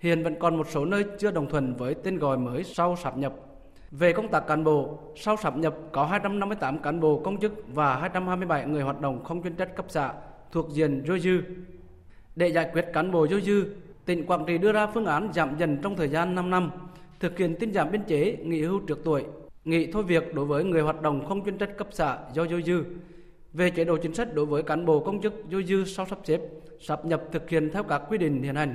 Hiện 0.00 0.22
vẫn 0.22 0.34
còn 0.38 0.56
một 0.56 0.66
số 0.70 0.84
nơi 0.84 1.04
chưa 1.18 1.30
đồng 1.30 1.48
thuận 1.48 1.74
với 1.74 1.94
tên 1.94 2.18
gọi 2.18 2.38
mới 2.38 2.64
sau 2.64 2.96
sáp 2.96 3.18
nhập. 3.18 3.34
Về 3.90 4.12
công 4.12 4.28
tác 4.28 4.46
cán 4.46 4.64
bộ, 4.64 4.98
sau 5.16 5.36
sáp 5.36 5.56
nhập 5.56 5.74
có 5.92 6.06
258 6.06 6.78
cán 6.78 7.00
bộ 7.00 7.20
công 7.24 7.40
chức 7.40 7.52
và 7.68 7.96
227 7.96 8.66
người 8.66 8.82
hoạt 8.82 9.00
động 9.00 9.24
không 9.24 9.42
chuyên 9.42 9.54
trách 9.54 9.76
cấp 9.76 9.86
xã 9.88 10.12
thuộc 10.52 10.70
diện 10.72 11.04
dôi 11.06 11.20
dư. 11.20 11.40
Để 12.36 12.48
giải 12.48 12.70
quyết 12.72 12.84
cán 12.92 13.12
bộ 13.12 13.26
dôi 13.26 13.40
dư, 13.40 13.64
tỉnh 14.04 14.26
Quảng 14.26 14.44
Trị 14.46 14.58
đưa 14.58 14.72
ra 14.72 14.86
phương 14.86 15.06
án 15.06 15.32
giảm 15.32 15.58
dần 15.58 15.78
trong 15.82 15.96
thời 15.96 16.08
gian 16.08 16.34
5 16.34 16.50
năm, 16.50 16.70
thực 17.20 17.38
hiện 17.38 17.56
tinh 17.60 17.72
giảm 17.72 17.90
biên 17.90 18.02
chế 18.02 18.36
nghỉ 18.42 18.62
hưu 18.62 18.80
trước 18.80 18.98
tuổi, 19.04 19.24
nghỉ 19.64 19.92
thôi 19.92 20.02
việc 20.02 20.34
đối 20.34 20.44
với 20.44 20.64
người 20.64 20.82
hoạt 20.82 21.02
động 21.02 21.26
không 21.26 21.44
chuyên 21.44 21.58
trách 21.58 21.76
cấp 21.76 21.88
xã 21.90 22.18
do 22.34 22.46
dôi 22.46 22.62
dư. 22.62 22.84
Về 23.52 23.70
chế 23.70 23.84
độ 23.84 23.96
chính 23.96 24.14
sách 24.14 24.34
đối 24.34 24.46
với 24.46 24.62
cán 24.62 24.86
bộ 24.86 25.00
công 25.00 25.20
chức 25.22 25.34
dôi 25.50 25.64
dư 25.64 25.84
sau 25.84 26.06
sắp 26.06 26.18
xếp, 26.24 26.40
sắp 26.80 27.04
nhập 27.04 27.22
thực 27.32 27.50
hiện 27.50 27.70
theo 27.72 27.82
các 27.82 28.02
quy 28.08 28.18
định 28.18 28.42
hiện 28.42 28.54
hành. 28.54 28.74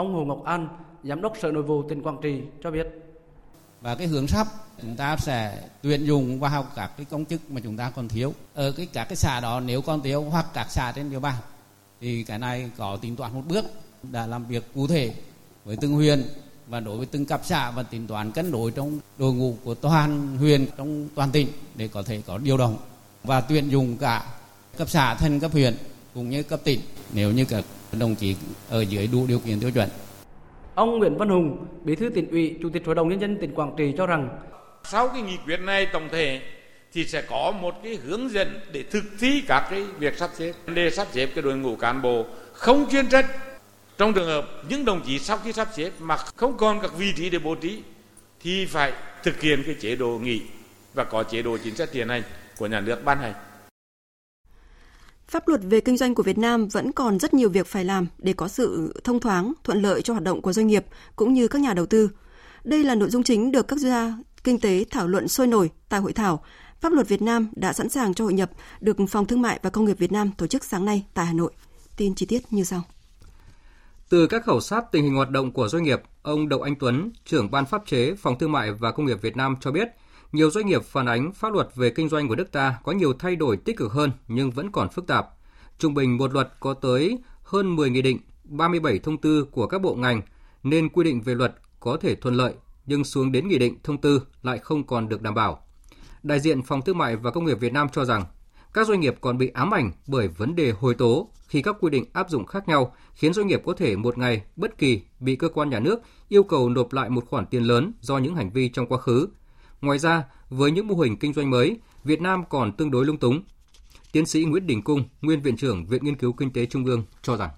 Ông 0.00 0.14
Hồ 0.14 0.24
Ngọc 0.24 0.44
An, 0.44 0.68
Giám 1.04 1.20
đốc 1.20 1.32
Sở 1.42 1.52
Nội 1.52 1.62
vụ 1.62 1.82
tỉnh 1.88 2.02
Quảng 2.02 2.18
Trị 2.22 2.40
cho 2.62 2.70
biết. 2.70 2.86
Và 3.80 3.94
cái 3.94 4.06
hướng 4.06 4.26
sắp 4.26 4.46
chúng 4.82 4.96
ta 4.96 5.16
sẽ 5.16 5.62
tuyển 5.82 6.04
dụng 6.04 6.40
vào 6.40 6.66
các 6.76 6.90
cái 6.96 7.06
công 7.10 7.24
chức 7.24 7.50
mà 7.50 7.60
chúng 7.64 7.76
ta 7.76 7.90
còn 7.90 8.08
thiếu. 8.08 8.34
Ở 8.54 8.72
cái 8.72 8.86
các 8.92 9.04
cái 9.04 9.16
xã 9.16 9.40
đó 9.40 9.60
nếu 9.60 9.82
còn 9.82 10.02
thiếu 10.02 10.22
hoặc 10.22 10.46
các 10.54 10.66
xã 10.70 10.92
trên 10.92 11.10
địa 11.10 11.18
bàn 11.18 11.34
thì 12.00 12.24
cái 12.24 12.38
này 12.38 12.70
có 12.76 12.96
tính 12.96 13.16
toán 13.16 13.34
một 13.34 13.42
bước 13.48 13.64
đã 14.02 14.26
làm 14.26 14.46
việc 14.46 14.74
cụ 14.74 14.86
thể 14.86 15.14
với 15.64 15.76
từng 15.80 15.92
huyện 15.92 16.22
và 16.66 16.80
đối 16.80 16.96
với 16.96 17.06
từng 17.06 17.26
cấp 17.26 17.40
xã 17.44 17.70
và 17.70 17.82
tính 17.82 18.06
toán 18.06 18.32
cân 18.32 18.52
đối 18.52 18.70
trong 18.70 18.98
đội 19.18 19.32
ngũ 19.32 19.54
của 19.64 19.74
toàn 19.74 20.36
huyện 20.36 20.66
trong 20.76 21.08
toàn 21.14 21.30
tỉnh 21.30 21.48
để 21.74 21.88
có 21.88 22.02
thể 22.02 22.22
có 22.26 22.38
điều 22.38 22.56
động 22.56 22.76
và 23.24 23.40
tuyển 23.40 23.68
dụng 23.68 23.96
cả 23.96 24.24
cấp 24.76 24.90
xã 24.90 25.14
thành 25.14 25.40
cấp 25.40 25.52
huyện 25.52 25.76
cũng 26.14 26.30
như 26.30 26.42
cấp 26.42 26.60
tỉnh 26.64 26.80
nếu 27.12 27.32
như 27.32 27.44
các 27.44 27.64
đồng 27.98 28.14
chí 28.14 28.36
ở 28.68 28.80
dưới 28.80 29.06
đủ 29.12 29.26
điều 29.28 29.38
kiện 29.38 29.60
tiêu 29.60 29.70
chuẩn. 29.70 29.88
Ông 30.74 30.98
Nguyễn 30.98 31.18
Văn 31.18 31.28
Hùng, 31.28 31.66
Bí 31.84 31.94
thư 31.94 32.08
tỉnh 32.08 32.30
ủy, 32.30 32.56
Chủ 32.62 32.68
tịch 32.70 32.86
Hội 32.86 32.94
đồng 32.94 33.08
nhân 33.08 33.20
dân 33.20 33.36
tỉnh 33.40 33.54
Quảng 33.54 33.74
Trị 33.76 33.94
cho 33.98 34.06
rằng 34.06 34.28
sau 34.84 35.08
cái 35.08 35.22
nghị 35.22 35.36
quyết 35.46 35.60
này 35.60 35.86
tổng 35.86 36.08
thể 36.12 36.40
thì 36.92 37.04
sẽ 37.04 37.22
có 37.22 37.52
một 37.60 37.74
cái 37.84 37.98
hướng 38.04 38.30
dẫn 38.30 38.60
để 38.72 38.84
thực 38.90 39.04
thi 39.18 39.42
các 39.46 39.66
cái 39.70 39.84
việc 39.98 40.18
sắp 40.18 40.30
xếp 40.34 40.52
để 40.66 40.90
sắp 40.90 41.08
xếp 41.12 41.26
cái 41.34 41.42
đội 41.42 41.56
ngũ 41.56 41.76
cán 41.76 42.02
bộ 42.02 42.26
không 42.52 42.86
chuyên 42.90 43.08
trách 43.08 43.26
trong 43.98 44.12
trường 44.12 44.26
hợp 44.26 44.48
những 44.68 44.84
đồng 44.84 45.02
chí 45.06 45.18
sau 45.18 45.38
khi 45.44 45.52
sắp 45.52 45.68
xếp 45.76 45.90
mà 45.98 46.16
không 46.16 46.56
còn 46.56 46.80
các 46.80 46.90
vị 46.96 47.12
trí 47.16 47.30
để 47.30 47.38
bố 47.38 47.54
trí 47.54 47.82
thì 48.40 48.66
phải 48.66 48.92
thực 49.22 49.40
hiện 49.40 49.62
cái 49.66 49.74
chế 49.80 49.96
độ 49.96 50.18
nghỉ 50.18 50.42
và 50.94 51.04
có 51.04 51.22
chế 51.22 51.42
độ 51.42 51.58
chính 51.64 51.76
sách 51.76 51.92
hiện 51.92 52.08
hành 52.08 52.22
của 52.58 52.66
nhà 52.66 52.80
nước 52.80 53.04
ban 53.04 53.18
hành. 53.18 53.34
Pháp 55.30 55.48
luật 55.48 55.60
về 55.64 55.80
kinh 55.80 55.96
doanh 55.96 56.14
của 56.14 56.22
Việt 56.22 56.38
Nam 56.38 56.68
vẫn 56.68 56.92
còn 56.92 57.18
rất 57.18 57.34
nhiều 57.34 57.48
việc 57.50 57.66
phải 57.66 57.84
làm 57.84 58.06
để 58.18 58.32
có 58.32 58.48
sự 58.48 58.94
thông 59.04 59.20
thoáng, 59.20 59.52
thuận 59.64 59.82
lợi 59.82 60.02
cho 60.02 60.14
hoạt 60.14 60.24
động 60.24 60.42
của 60.42 60.52
doanh 60.52 60.66
nghiệp 60.66 60.86
cũng 61.16 61.34
như 61.34 61.48
các 61.48 61.60
nhà 61.60 61.74
đầu 61.74 61.86
tư. 61.86 62.10
Đây 62.64 62.84
là 62.84 62.94
nội 62.94 63.10
dung 63.10 63.22
chính 63.22 63.52
được 63.52 63.68
các 63.68 63.78
gia 63.78 64.14
kinh 64.44 64.60
tế 64.60 64.84
thảo 64.90 65.08
luận 65.08 65.28
sôi 65.28 65.46
nổi 65.46 65.70
tại 65.88 66.00
hội 66.00 66.12
thảo 66.12 66.44
Pháp 66.80 66.92
luật 66.92 67.08
Việt 67.08 67.22
Nam 67.22 67.48
đã 67.56 67.72
sẵn 67.72 67.88
sàng 67.88 68.14
cho 68.14 68.24
hội 68.24 68.32
nhập 68.32 68.50
được 68.80 68.96
Phòng 69.08 69.26
Thương 69.26 69.42
mại 69.42 69.60
và 69.62 69.70
Công 69.70 69.84
nghiệp 69.84 69.98
Việt 69.98 70.12
Nam 70.12 70.30
tổ 70.38 70.46
chức 70.46 70.64
sáng 70.64 70.84
nay 70.84 71.06
tại 71.14 71.26
Hà 71.26 71.32
Nội. 71.32 71.52
Tin 71.96 72.14
chi 72.14 72.26
tiết 72.26 72.42
như 72.50 72.64
sau. 72.64 72.82
Từ 74.08 74.26
các 74.26 74.44
khảo 74.44 74.60
sát 74.60 74.84
tình 74.92 75.04
hình 75.04 75.14
hoạt 75.14 75.30
động 75.30 75.52
của 75.52 75.68
doanh 75.68 75.82
nghiệp, 75.82 76.02
ông 76.22 76.48
Đậu 76.48 76.62
Anh 76.62 76.74
Tuấn, 76.80 77.10
trưởng 77.24 77.50
ban 77.50 77.66
pháp 77.66 77.82
chế 77.86 78.14
Phòng 78.14 78.38
Thương 78.38 78.52
mại 78.52 78.72
và 78.72 78.92
Công 78.92 79.06
nghiệp 79.06 79.22
Việt 79.22 79.36
Nam 79.36 79.56
cho 79.60 79.70
biết, 79.70 79.88
nhiều 80.32 80.50
doanh 80.50 80.66
nghiệp 80.66 80.82
phản 80.84 81.06
ánh 81.06 81.32
pháp 81.32 81.52
luật 81.52 81.68
về 81.74 81.90
kinh 81.90 82.08
doanh 82.08 82.28
của 82.28 82.36
nước 82.36 82.52
ta 82.52 82.74
có 82.84 82.92
nhiều 82.92 83.12
thay 83.12 83.36
đổi 83.36 83.56
tích 83.56 83.76
cực 83.76 83.92
hơn 83.92 84.10
nhưng 84.28 84.50
vẫn 84.50 84.72
còn 84.72 84.88
phức 84.88 85.06
tạp. 85.06 85.28
Trung 85.78 85.94
bình 85.94 86.16
một 86.16 86.32
luật 86.32 86.52
có 86.60 86.74
tới 86.74 87.18
hơn 87.42 87.76
10 87.76 87.90
nghị 87.90 88.02
định, 88.02 88.18
37 88.44 88.98
thông 88.98 89.18
tư 89.18 89.44
của 89.50 89.66
các 89.66 89.82
bộ 89.82 89.94
ngành 89.94 90.22
nên 90.62 90.88
quy 90.88 91.04
định 91.04 91.20
về 91.20 91.34
luật 91.34 91.54
có 91.80 91.96
thể 91.96 92.14
thuận 92.14 92.34
lợi 92.34 92.54
nhưng 92.86 93.04
xuống 93.04 93.32
đến 93.32 93.48
nghị 93.48 93.58
định 93.58 93.78
thông 93.82 94.00
tư 94.00 94.22
lại 94.42 94.58
không 94.58 94.86
còn 94.86 95.08
được 95.08 95.22
đảm 95.22 95.34
bảo. 95.34 95.66
Đại 96.22 96.40
diện 96.40 96.62
Phòng 96.62 96.82
Thương 96.82 96.98
mại 96.98 97.16
và 97.16 97.30
Công 97.30 97.44
nghiệp 97.44 97.60
Việt 97.60 97.72
Nam 97.72 97.88
cho 97.92 98.04
rằng 98.04 98.24
các 98.74 98.86
doanh 98.86 99.00
nghiệp 99.00 99.14
còn 99.20 99.38
bị 99.38 99.48
ám 99.48 99.74
ảnh 99.74 99.92
bởi 100.06 100.28
vấn 100.28 100.56
đề 100.56 100.70
hồi 100.70 100.94
tố 100.94 101.30
khi 101.46 101.62
các 101.62 101.76
quy 101.80 101.90
định 101.90 102.04
áp 102.12 102.30
dụng 102.30 102.46
khác 102.46 102.68
nhau 102.68 102.94
khiến 103.14 103.32
doanh 103.32 103.46
nghiệp 103.46 103.62
có 103.64 103.72
thể 103.72 103.96
một 103.96 104.18
ngày 104.18 104.42
bất 104.56 104.78
kỳ 104.78 105.02
bị 105.20 105.36
cơ 105.36 105.48
quan 105.48 105.70
nhà 105.70 105.80
nước 105.80 106.00
yêu 106.28 106.42
cầu 106.42 106.68
nộp 106.68 106.92
lại 106.92 107.10
một 107.10 107.24
khoản 107.28 107.46
tiền 107.46 107.62
lớn 107.62 107.92
do 108.00 108.18
những 108.18 108.34
hành 108.34 108.50
vi 108.50 108.68
trong 108.68 108.86
quá 108.86 108.98
khứ. 108.98 109.28
Ngoài 109.80 109.98
ra, 109.98 110.24
với 110.50 110.70
những 110.70 110.88
mô 110.88 110.94
hình 110.94 111.16
kinh 111.16 111.32
doanh 111.32 111.50
mới, 111.50 111.78
Việt 112.04 112.20
Nam 112.20 112.44
còn 112.48 112.72
tương 112.72 112.90
đối 112.90 113.04
lung 113.04 113.18
túng. 113.18 113.42
Tiến 114.12 114.26
sĩ 114.26 114.44
Nguyễn 114.44 114.66
Đình 114.66 114.82
Cung, 114.82 115.04
nguyên 115.20 115.42
viện 115.42 115.56
trưởng 115.56 115.86
Viện 115.86 116.04
Nghiên 116.04 116.16
cứu 116.16 116.32
Kinh 116.32 116.52
tế 116.52 116.66
Trung 116.66 116.84
ương 116.84 117.02
cho 117.22 117.36
rằng. 117.36 117.50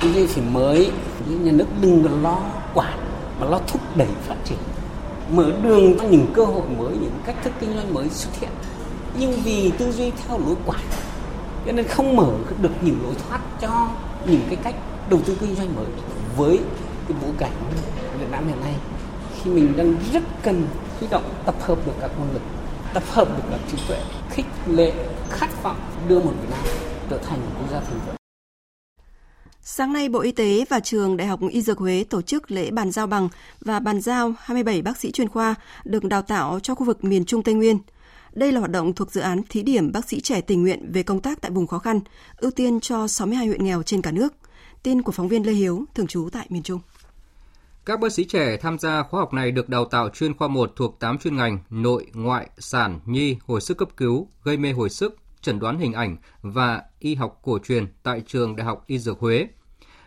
Cái 0.00 0.12
gì 0.12 0.26
phải 0.26 0.44
mới, 0.52 0.92
nhà 1.28 1.52
nước 1.52 1.66
đừng 1.82 2.22
lo 2.22 2.42
quản 2.74 2.98
mà 3.40 3.46
lo 3.46 3.58
thúc 3.58 3.80
đẩy 3.96 4.08
phát 4.08 4.36
triển. 4.44 4.58
Mở 5.32 5.60
đường 5.62 5.98
cho 5.98 6.08
những 6.08 6.26
cơ 6.34 6.44
hội 6.44 6.68
mới 6.78 6.96
những 6.96 7.20
cách 7.26 7.36
thức 7.42 7.52
kinh 7.60 7.74
doanh 7.74 7.94
mới 7.94 8.08
xuất 8.08 8.40
hiện. 8.40 8.50
Nhưng 9.18 9.32
vì 9.44 9.72
tư 9.78 9.92
duy 9.92 10.10
theo 10.10 10.38
lối 10.38 10.56
quản 10.66 10.80
cho 11.66 11.72
nên 11.72 11.86
không 11.88 12.16
mở 12.16 12.34
được 12.62 12.72
những 12.82 13.02
lối 13.02 13.14
thoát 13.14 13.40
cho 13.60 13.90
những 14.26 14.42
cái 14.46 14.56
cách 14.56 14.74
đầu 15.10 15.20
tư 15.26 15.36
kinh 15.40 15.54
doanh 15.54 15.76
mới 15.76 15.86
với 16.36 16.58
cái 17.08 17.18
bối 17.22 17.32
cảnh 17.38 17.52
Việt 18.18 18.30
Nam 18.30 18.48
hiện 18.48 18.60
nay 18.60 18.74
khi 19.42 19.50
mình 19.50 19.76
đang 19.76 19.96
rất 20.12 20.22
cần 20.42 20.66
huy 20.98 21.08
động 21.10 21.34
tập 21.46 21.54
hợp 21.60 21.86
được 21.86 21.92
các 22.00 22.10
nguồn 22.18 22.32
lực 22.32 22.42
tập 22.94 23.02
hợp 23.06 23.28
được 23.36 23.42
các 23.50 23.60
trí 23.70 23.78
tuệ 23.88 23.98
khích 24.30 24.46
lệ 24.66 24.92
khát 25.30 25.62
vọng 25.62 25.76
đưa 26.08 26.20
một 26.20 26.32
Việt 26.42 26.48
Nam 26.50 26.60
trở 27.10 27.18
thành 27.18 27.40
một 27.40 27.52
quốc 27.58 27.70
gia 27.70 27.80
thành 27.80 28.00
vượng 28.06 28.14
Sáng 29.62 29.92
nay, 29.92 30.08
Bộ 30.08 30.20
Y 30.20 30.32
tế 30.32 30.64
và 30.68 30.80
Trường 30.80 31.16
Đại 31.16 31.28
học 31.28 31.40
Y 31.50 31.62
Dược 31.62 31.78
Huế 31.78 32.04
tổ 32.10 32.22
chức 32.22 32.50
lễ 32.50 32.70
bàn 32.70 32.90
giao 32.90 33.06
bằng 33.06 33.28
và 33.60 33.80
bàn 33.80 34.00
giao 34.00 34.34
27 34.38 34.82
bác 34.82 34.96
sĩ 34.96 35.10
chuyên 35.10 35.28
khoa 35.28 35.54
được 35.84 36.04
đào 36.04 36.22
tạo 36.22 36.60
cho 36.62 36.74
khu 36.74 36.86
vực 36.86 37.04
miền 37.04 37.24
Trung 37.24 37.42
Tây 37.42 37.54
Nguyên. 37.54 37.78
Đây 38.32 38.52
là 38.52 38.58
hoạt 38.58 38.70
động 38.70 38.92
thuộc 38.92 39.12
dự 39.12 39.20
án 39.20 39.42
thí 39.48 39.62
điểm 39.62 39.92
bác 39.92 40.08
sĩ 40.08 40.20
trẻ 40.20 40.40
tình 40.40 40.62
nguyện 40.62 40.92
về 40.92 41.02
công 41.02 41.20
tác 41.20 41.40
tại 41.40 41.50
vùng 41.50 41.66
khó 41.66 41.78
khăn, 41.78 42.00
ưu 42.36 42.50
tiên 42.50 42.80
cho 42.80 43.08
62 43.08 43.46
huyện 43.46 43.64
nghèo 43.64 43.82
trên 43.82 44.02
cả 44.02 44.10
nước. 44.10 44.34
Tin 44.82 45.02
của 45.02 45.12
phóng 45.12 45.28
viên 45.28 45.46
Lê 45.46 45.52
Hiếu, 45.52 45.84
thường 45.94 46.06
trú 46.06 46.28
tại 46.32 46.46
miền 46.48 46.62
Trung. 46.62 46.80
Các 47.90 48.00
bác 48.00 48.12
sĩ 48.12 48.24
trẻ 48.24 48.56
tham 48.56 48.78
gia 48.78 49.02
khóa 49.02 49.20
học 49.20 49.32
này 49.32 49.50
được 49.50 49.68
đào 49.68 49.84
tạo 49.84 50.08
chuyên 50.08 50.34
khoa 50.34 50.48
1 50.48 50.72
thuộc 50.76 51.00
8 51.00 51.18
chuyên 51.18 51.36
ngành 51.36 51.58
nội, 51.70 52.06
ngoại, 52.14 52.50
sản, 52.58 53.00
nhi, 53.04 53.36
hồi 53.46 53.60
sức 53.60 53.78
cấp 53.78 53.88
cứu, 53.96 54.28
gây 54.44 54.56
mê 54.56 54.72
hồi 54.72 54.90
sức, 54.90 55.16
chẩn 55.40 55.58
đoán 55.58 55.78
hình 55.78 55.92
ảnh 55.92 56.16
và 56.42 56.82
y 56.98 57.14
học 57.14 57.38
cổ 57.42 57.58
truyền 57.58 57.86
tại 58.02 58.22
trường 58.26 58.56
Đại 58.56 58.64
học 58.64 58.84
Y 58.86 58.98
Dược 58.98 59.18
Huế. 59.18 59.48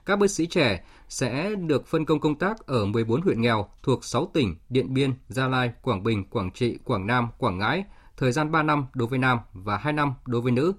Các 0.05 0.19
bác 0.19 0.31
sĩ 0.31 0.45
trẻ 0.45 0.83
sẽ 1.09 1.55
được 1.55 1.87
phân 1.87 2.05
công 2.05 2.19
công 2.19 2.35
tác 2.35 2.67
ở 2.67 2.85
14 2.85 3.21
huyện 3.21 3.41
nghèo 3.41 3.67
thuộc 3.83 4.05
6 4.05 4.31
tỉnh 4.33 4.55
Điện 4.69 4.93
Biên, 4.93 5.13
Gia 5.27 5.47
Lai, 5.47 5.71
Quảng 5.81 6.03
Bình, 6.03 6.23
Quảng 6.29 6.51
Trị, 6.51 6.77
Quảng 6.83 7.07
Nam, 7.07 7.27
Quảng 7.37 7.57
Ngãi, 7.57 7.83
thời 8.17 8.31
gian 8.31 8.51
3 8.51 8.63
năm 8.63 8.85
đối 8.93 9.07
với 9.07 9.19
nam 9.19 9.39
và 9.53 9.77
2 9.77 9.93
năm 9.93 10.13
đối 10.25 10.41
với 10.41 10.51
nữ. 10.51 10.73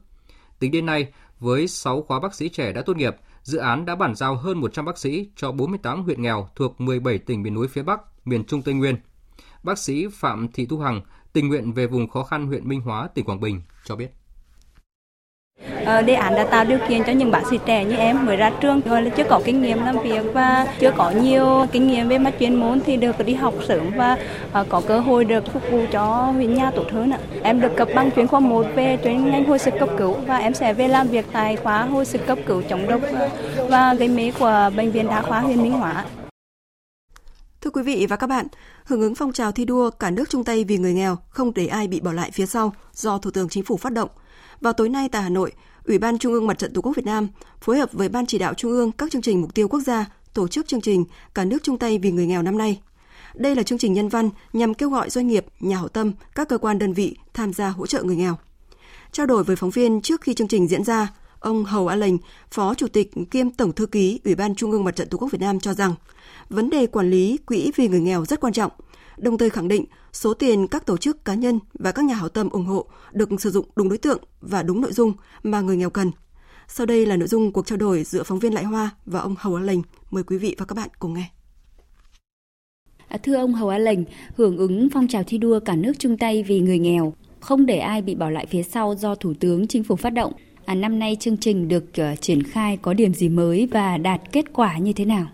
Tính 0.58 0.70
đến 0.70 0.86
nay, 0.86 1.12
với 1.40 1.68
6 1.68 2.02
khóa 2.02 2.20
bác 2.20 2.34
sĩ 2.34 2.48
trẻ 2.48 2.72
đã 2.72 2.82
tốt 2.82 2.96
nghiệp, 2.96 3.16
dự 3.44 3.58
án 3.58 3.84
đã 3.84 3.94
bàn 3.94 4.14
giao 4.14 4.36
hơn 4.36 4.60
100 4.60 4.84
bác 4.84 4.98
sĩ 4.98 5.28
cho 5.36 5.52
48 5.52 6.02
huyện 6.02 6.22
nghèo 6.22 6.48
thuộc 6.56 6.80
17 6.80 7.18
tỉnh 7.18 7.42
miền 7.42 7.54
núi 7.54 7.68
phía 7.68 7.82
Bắc, 7.82 8.00
miền 8.24 8.44
Trung 8.44 8.62
Tây 8.62 8.74
Nguyên. 8.74 8.96
Bác 9.62 9.78
sĩ 9.78 10.06
Phạm 10.12 10.48
Thị 10.48 10.66
Thu 10.66 10.78
Hằng, 10.78 11.00
tình 11.32 11.48
nguyện 11.48 11.72
về 11.72 11.86
vùng 11.86 12.08
khó 12.08 12.22
khăn 12.22 12.46
huyện 12.46 12.68
Minh 12.68 12.80
Hóa, 12.80 13.08
tỉnh 13.14 13.24
Quảng 13.24 13.40
Bình, 13.40 13.62
cho 13.84 13.96
biết. 13.96 14.10
Ờ, 15.84 16.02
đề 16.02 16.14
án 16.14 16.34
đã 16.34 16.44
tạo 16.44 16.64
điều 16.64 16.78
kiện 16.88 17.04
cho 17.04 17.12
những 17.12 17.30
bác 17.30 17.42
sĩ 17.50 17.58
trẻ 17.66 17.84
như 17.84 17.96
em 17.96 18.26
mới 18.26 18.36
ra 18.36 18.50
trường 18.60 18.80
rồi 18.84 19.02
là 19.02 19.10
chưa 19.10 19.24
có 19.28 19.40
kinh 19.44 19.62
nghiệm 19.62 19.84
làm 19.84 19.96
việc 20.02 20.22
và 20.34 20.66
chưa 20.80 20.90
có 20.96 21.10
nhiều 21.10 21.66
kinh 21.72 21.86
nghiệm 21.88 22.08
về 22.08 22.18
mặt 22.18 22.34
chuyên 22.40 22.54
môn 22.54 22.80
thì 22.86 22.96
được 22.96 23.26
đi 23.26 23.34
học 23.34 23.54
sớm 23.68 23.90
và 23.96 24.18
ờ, 24.52 24.64
có 24.68 24.82
cơ 24.88 25.00
hội 25.00 25.24
được 25.24 25.52
phục 25.52 25.62
vụ 25.70 25.84
cho 25.92 26.04
huyện 26.06 26.54
nhà 26.54 26.70
tốt 26.70 26.84
hơn 26.90 27.10
ạ. 27.10 27.18
Em 27.42 27.60
được 27.60 27.76
cấp 27.76 27.88
bằng 27.94 28.10
chuyên 28.16 28.26
khoa 28.26 28.40
1 28.40 28.66
về 28.74 28.98
chuyên 29.04 29.30
ngành 29.30 29.44
hồi 29.44 29.58
sức 29.58 29.74
cấp 29.78 29.88
cứu 29.98 30.14
và 30.26 30.36
em 30.36 30.54
sẽ 30.54 30.74
về 30.74 30.88
làm 30.88 31.08
việc 31.08 31.26
tại 31.32 31.56
khoa 31.56 31.82
hồi 31.82 32.04
sức 32.04 32.26
cấp 32.26 32.38
cứu 32.46 32.62
chống 32.68 32.86
độc 32.88 33.00
và 33.68 33.94
gây 33.94 34.08
mê 34.08 34.32
của 34.38 34.70
bệnh 34.76 34.92
viện 34.92 35.08
đa 35.08 35.22
khoa 35.22 35.40
huyện 35.40 35.62
Minh 35.62 35.72
Hóa. 35.72 36.04
Thưa 37.60 37.70
quý 37.70 37.82
vị 37.82 38.06
và 38.08 38.16
các 38.16 38.26
bạn, 38.26 38.46
hưởng 38.84 39.00
ứng 39.00 39.14
phong 39.14 39.32
trào 39.32 39.52
thi 39.52 39.64
đua 39.64 39.90
cả 39.90 40.10
nước 40.10 40.30
chung 40.30 40.44
tay 40.44 40.64
vì 40.64 40.78
người 40.78 40.94
nghèo, 40.94 41.16
không 41.28 41.54
để 41.54 41.66
ai 41.66 41.88
bị 41.88 42.00
bỏ 42.00 42.12
lại 42.12 42.30
phía 42.32 42.46
sau 42.46 42.72
do 42.92 43.18
Thủ 43.18 43.30
tướng 43.30 43.48
Chính 43.48 43.64
phủ 43.64 43.76
phát 43.76 43.92
động– 43.92 44.08
vào 44.60 44.72
tối 44.72 44.88
nay 44.88 45.08
tại 45.08 45.22
Hà 45.22 45.28
Nội, 45.28 45.52
Ủy 45.84 45.98
ban 45.98 46.18
Trung 46.18 46.32
ương 46.32 46.46
Mặt 46.46 46.58
trận 46.58 46.72
Tổ 46.72 46.80
quốc 46.80 46.96
Việt 46.96 47.06
Nam 47.06 47.28
phối 47.60 47.78
hợp 47.78 47.92
với 47.92 48.08
Ban 48.08 48.26
chỉ 48.26 48.38
đạo 48.38 48.54
Trung 48.54 48.70
ương 48.70 48.92
các 48.92 49.12
chương 49.12 49.22
trình 49.22 49.40
mục 49.40 49.54
tiêu 49.54 49.68
quốc 49.68 49.80
gia 49.80 50.06
tổ 50.34 50.48
chức 50.48 50.68
chương 50.68 50.80
trình 50.80 51.04
Cả 51.34 51.44
nước 51.44 51.62
chung 51.62 51.78
tay 51.78 51.98
vì 51.98 52.10
người 52.10 52.26
nghèo 52.26 52.42
năm 52.42 52.58
nay. 52.58 52.80
Đây 53.34 53.56
là 53.56 53.62
chương 53.62 53.78
trình 53.78 53.92
nhân 53.92 54.08
văn 54.08 54.30
nhằm 54.52 54.74
kêu 54.74 54.90
gọi 54.90 55.10
doanh 55.10 55.26
nghiệp, 55.26 55.46
nhà 55.60 55.76
hảo 55.76 55.88
tâm, 55.88 56.12
các 56.34 56.48
cơ 56.48 56.58
quan 56.58 56.78
đơn 56.78 56.92
vị 56.92 57.16
tham 57.34 57.52
gia 57.52 57.68
hỗ 57.68 57.86
trợ 57.86 58.02
người 58.02 58.16
nghèo. 58.16 58.36
Trao 59.12 59.26
đổi 59.26 59.44
với 59.44 59.56
phóng 59.56 59.70
viên 59.70 60.00
trước 60.00 60.20
khi 60.20 60.34
chương 60.34 60.48
trình 60.48 60.68
diễn 60.68 60.84
ra, 60.84 61.12
ông 61.40 61.64
Hầu 61.64 61.88
A 61.88 61.96
Lệnh, 61.96 62.14
Phó 62.50 62.74
Chủ 62.74 62.88
tịch 62.88 63.10
kiêm 63.30 63.50
Tổng 63.50 63.72
Thư 63.72 63.86
ký 63.86 64.20
Ủy 64.24 64.34
ban 64.34 64.54
Trung 64.54 64.70
ương 64.70 64.84
Mặt 64.84 64.96
trận 64.96 65.08
Tổ 65.08 65.18
quốc 65.18 65.28
Việt 65.32 65.40
Nam 65.40 65.60
cho 65.60 65.74
rằng, 65.74 65.94
vấn 66.48 66.70
đề 66.70 66.86
quản 66.86 67.10
lý 67.10 67.36
quỹ 67.46 67.72
vì 67.76 67.88
người 67.88 68.00
nghèo 68.00 68.24
rất 68.24 68.40
quan 68.40 68.52
trọng, 68.52 68.72
đồng 69.18 69.38
thời 69.38 69.50
khẳng 69.50 69.68
định 69.68 69.84
số 70.12 70.34
tiền 70.34 70.66
các 70.68 70.86
tổ 70.86 70.96
chức 70.96 71.24
cá 71.24 71.34
nhân 71.34 71.58
và 71.74 71.92
các 71.92 72.04
nhà 72.04 72.14
hảo 72.14 72.28
tâm 72.28 72.48
ủng 72.48 72.64
hộ 72.64 72.86
được 73.12 73.40
sử 73.40 73.50
dụng 73.50 73.66
đúng 73.76 73.88
đối 73.88 73.98
tượng 73.98 74.22
và 74.40 74.62
đúng 74.62 74.80
nội 74.80 74.92
dung 74.92 75.12
mà 75.42 75.60
người 75.60 75.76
nghèo 75.76 75.90
cần. 75.90 76.10
Sau 76.68 76.86
đây 76.86 77.06
là 77.06 77.16
nội 77.16 77.28
dung 77.28 77.52
cuộc 77.52 77.66
trao 77.66 77.78
đổi 77.78 78.04
giữa 78.04 78.22
phóng 78.22 78.38
viên 78.38 78.54
Lại 78.54 78.64
Hoa 78.64 78.90
và 79.06 79.20
ông 79.20 79.34
Hầu 79.38 79.54
A 79.54 79.62
Lệnh. 79.62 79.80
Mời 80.10 80.22
quý 80.22 80.38
vị 80.38 80.54
và 80.58 80.64
các 80.64 80.74
bạn 80.74 80.88
cùng 80.98 81.14
nghe. 81.14 81.30
À, 83.08 83.18
thưa 83.22 83.34
ông 83.34 83.54
Hầu 83.54 83.68
A 83.68 83.78
Lệnh, 83.78 83.98
hưởng 84.36 84.56
ứng 84.56 84.88
phong 84.92 85.08
trào 85.08 85.22
thi 85.26 85.38
đua 85.38 85.60
cả 85.60 85.76
nước 85.76 85.92
chung 85.98 86.18
tay 86.18 86.42
vì 86.42 86.60
người 86.60 86.78
nghèo, 86.78 87.14
không 87.40 87.66
để 87.66 87.78
ai 87.78 88.02
bị 88.02 88.14
bỏ 88.14 88.30
lại 88.30 88.46
phía 88.46 88.62
sau 88.62 88.94
do 88.94 89.14
Thủ 89.14 89.34
tướng 89.40 89.66
Chính 89.66 89.84
phủ 89.84 89.96
phát 89.96 90.10
động. 90.10 90.32
À, 90.64 90.74
năm 90.74 90.98
nay 90.98 91.16
chương 91.20 91.36
trình 91.36 91.68
được 91.68 91.84
uh, 91.84 92.20
triển 92.20 92.42
khai 92.42 92.76
có 92.76 92.94
điểm 92.94 93.14
gì 93.14 93.28
mới 93.28 93.68
và 93.72 93.96
đạt 93.96 94.20
kết 94.32 94.52
quả 94.52 94.78
như 94.78 94.92
thế 94.92 95.04
nào? 95.04 95.26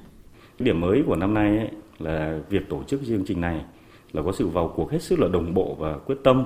Điểm 0.58 0.80
mới 0.80 1.02
của 1.06 1.16
năm 1.16 1.34
nay 1.34 1.58
ấy, 1.58 1.68
là 2.00 2.38
việc 2.48 2.68
tổ 2.68 2.82
chức 2.82 3.00
chương 3.06 3.24
trình 3.24 3.40
này 3.40 3.64
là 4.12 4.22
có 4.22 4.32
sự 4.32 4.48
vào 4.48 4.72
cuộc 4.76 4.90
hết 4.90 5.02
sức 5.02 5.18
là 5.18 5.28
đồng 5.28 5.54
bộ 5.54 5.76
và 5.78 5.98
quyết 5.98 6.18
tâm 6.24 6.44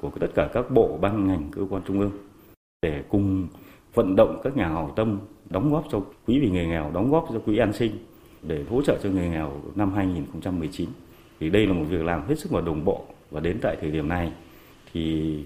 của 0.00 0.10
tất 0.20 0.26
cả 0.34 0.48
các 0.52 0.70
bộ 0.70 0.98
ban 1.00 1.28
ngành 1.28 1.48
cơ 1.52 1.62
quan 1.70 1.82
trung 1.86 2.00
ương 2.00 2.10
để 2.82 3.02
cùng 3.08 3.48
vận 3.94 4.16
động 4.16 4.40
các 4.44 4.56
nhà 4.56 4.68
hảo 4.68 4.92
tâm 4.96 5.18
đóng 5.50 5.72
góp 5.72 5.84
cho 5.90 6.00
quỹ 6.26 6.38
vì 6.38 6.50
người 6.50 6.66
nghèo, 6.66 6.90
đóng 6.94 7.10
góp 7.10 7.26
cho 7.32 7.38
quỹ 7.38 7.58
an 7.58 7.72
sinh 7.72 7.92
để 8.42 8.64
hỗ 8.70 8.82
trợ 8.82 8.98
cho 9.02 9.10
người 9.10 9.28
nghèo 9.28 9.52
năm 9.74 9.92
2019. 9.92 10.88
Thì 11.40 11.50
đây 11.50 11.66
là 11.66 11.72
một 11.72 11.84
việc 11.88 12.04
làm 12.04 12.26
hết 12.28 12.38
sức 12.38 12.52
là 12.52 12.60
đồng 12.60 12.84
bộ 12.84 13.04
và 13.30 13.40
đến 13.40 13.58
tại 13.62 13.76
thời 13.80 13.90
điểm 13.90 14.08
này 14.08 14.32
thì 14.92 15.36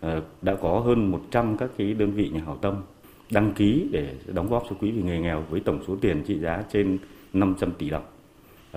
ờ, 0.00 0.22
đã 0.42 0.54
có 0.54 0.80
hơn 0.80 1.10
100 1.10 1.56
các 1.56 1.70
cái 1.78 1.94
đơn 1.94 2.10
vị 2.10 2.28
nhà 2.28 2.40
hảo 2.46 2.58
tâm 2.62 2.82
đăng 3.30 3.52
ký 3.52 3.88
để 3.92 4.14
đóng 4.26 4.50
góp 4.50 4.64
cho 4.70 4.76
quỹ 4.80 4.90
vì 4.90 5.02
người 5.02 5.18
nghèo 5.18 5.44
với 5.50 5.60
tổng 5.60 5.80
số 5.86 5.96
tiền 6.00 6.22
trị 6.26 6.38
giá 6.38 6.64
trên 6.72 6.98
500 7.32 7.72
tỷ 7.78 7.90
đồng. 7.90 8.04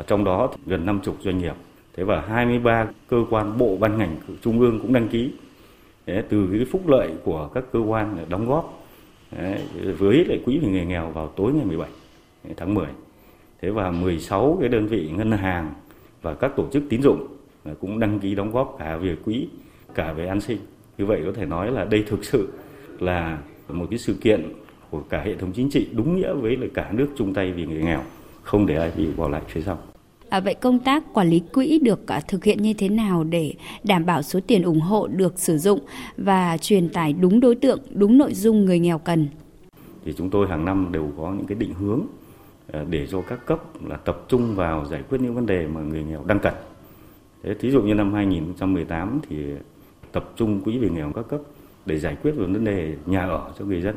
Trong 0.08 0.24
đó 0.24 0.52
gần 0.66 0.86
50 0.86 1.16
doanh 1.22 1.38
nghiệp. 1.38 1.56
Thế 1.94 2.04
và 2.04 2.22
23 2.22 2.88
cơ 3.08 3.26
quan 3.30 3.58
bộ 3.58 3.78
ban 3.80 3.98
ngành 3.98 4.18
trung 4.42 4.60
ương 4.60 4.80
cũng 4.80 4.94
đăng 4.94 5.08
ký. 5.08 5.32
Đấy, 6.06 6.24
từ 6.30 6.48
cái 6.52 6.66
phúc 6.72 6.88
lợi 6.88 7.10
của 7.24 7.50
các 7.54 7.64
cơ 7.72 7.80
quan 7.80 8.18
đóng 8.30 8.48
góp 8.48 8.82
Đấy, 9.32 9.60
với 9.98 10.26
lại 10.26 10.40
quỹ 10.46 10.60
vì 10.60 10.68
người 10.68 10.86
nghèo 10.86 11.10
vào 11.10 11.28
tối 11.28 11.54
ngày 11.54 11.66
17 11.66 11.90
tháng 12.58 12.74
10 12.74 12.88
thế 13.62 13.70
và 13.70 13.92
16 13.92 14.58
cái 14.60 14.70
đơn 14.70 14.88
vị 14.88 15.12
ngân 15.18 15.32
hàng 15.32 15.74
và 16.22 16.34
các 16.34 16.52
tổ 16.56 16.68
chức 16.72 16.84
tín 16.90 17.02
dụng 17.02 17.28
cũng 17.80 18.00
đăng 18.00 18.20
ký 18.20 18.36
đóng 18.36 18.52
góp 18.52 18.76
cả 18.80 18.98
về 18.98 19.16
quỹ 19.26 19.48
cả 19.96 20.14
về 20.14 20.28
an 20.28 20.42
sinh. 20.42 20.58
Như 20.98 21.06
vậy 21.06 21.22
có 21.26 21.32
thể 21.32 21.46
nói 21.46 21.72
là 21.72 21.86
đây 21.86 22.04
thực 22.08 22.26
sự 22.26 22.54
là 23.00 23.38
một 23.70 23.88
cái 23.90 24.00
sự 24.00 24.14
kiện 24.22 24.54
của 24.90 25.02
cả 25.10 25.22
hệ 25.22 25.36
thống 25.36 25.52
chính 25.56 25.70
trị 25.70 25.88
đúng 25.92 26.16
nghĩa 26.16 26.34
với 26.34 26.58
là 26.58 26.68
cả 26.74 26.92
nước 26.92 27.08
chung 27.18 27.34
tay 27.34 27.52
vì 27.52 27.66
người 27.66 27.82
nghèo 27.82 28.02
không 28.46 28.66
để 28.66 28.76
ai 28.76 28.92
bị 28.98 29.08
bỏ 29.18 29.30
lại 29.30 29.42
phía 29.48 29.62
sau 29.62 29.78
À, 30.30 30.40
vậy 30.40 30.54
công 30.54 30.80
tác 30.80 31.14
quản 31.14 31.30
lý 31.30 31.40
quỹ 31.54 31.80
được 31.80 32.08
à, 32.08 32.22
thực 32.28 32.44
hiện 32.44 32.62
như 32.62 32.74
thế 32.74 32.90
nào 32.90 33.24
để 33.24 33.54
đảm 33.84 34.06
bảo 34.06 34.22
số 34.22 34.40
tiền 34.48 34.64
ủng 34.64 34.80
hộ 34.80 35.08
được 35.08 35.40
sử 35.40 35.58
dụng 35.58 35.80
và 36.18 36.58
truyền 36.58 36.90
tải 36.90 37.14
đúng 37.14 37.40
đối 37.40 37.56
tượng, 37.56 37.80
đúng 37.92 38.18
nội 38.18 38.34
dung 38.34 38.66
người 38.66 38.80
nghèo 38.80 38.98
cần? 38.98 39.28
Thì 40.06 40.14
chúng 40.18 40.30
tôi 40.30 40.48
hàng 40.48 40.66
năm 40.66 40.88
đều 40.92 41.12
có 41.18 41.34
những 41.38 41.46
cái 41.46 41.58
định 41.58 41.74
hướng 41.74 42.02
à, 42.74 42.86
để 42.90 43.08
cho 43.08 43.22
các 43.22 43.46
cấp 43.46 43.60
là 43.88 43.98
tập 43.98 44.26
trung 44.28 44.56
vào 44.56 44.86
giải 44.86 45.04
quyết 45.10 45.22
những 45.22 45.36
vấn 45.36 45.46
đề 45.46 45.68
mà 45.68 45.82
người 45.82 46.04
nghèo 46.04 46.24
đang 46.26 46.40
cần. 46.40 46.54
Thế 47.44 47.54
thí 47.54 47.72
dụ 47.72 47.82
như 47.82 47.94
năm 47.94 48.14
2018 48.14 49.20
thì 49.30 49.38
tập 50.12 50.32
trung 50.36 50.62
quỹ 50.62 50.78
về 50.78 50.90
nghèo 50.90 51.12
các 51.16 51.28
cấp 51.28 51.40
để 51.86 52.00
giải 52.00 52.18
quyết 52.24 52.32
về 52.32 52.46
vấn 52.46 52.66
đề 52.66 52.96
nhà 53.06 53.22
ở 53.22 53.52
cho 53.60 53.66
người 53.66 53.82
dân. 53.82 53.96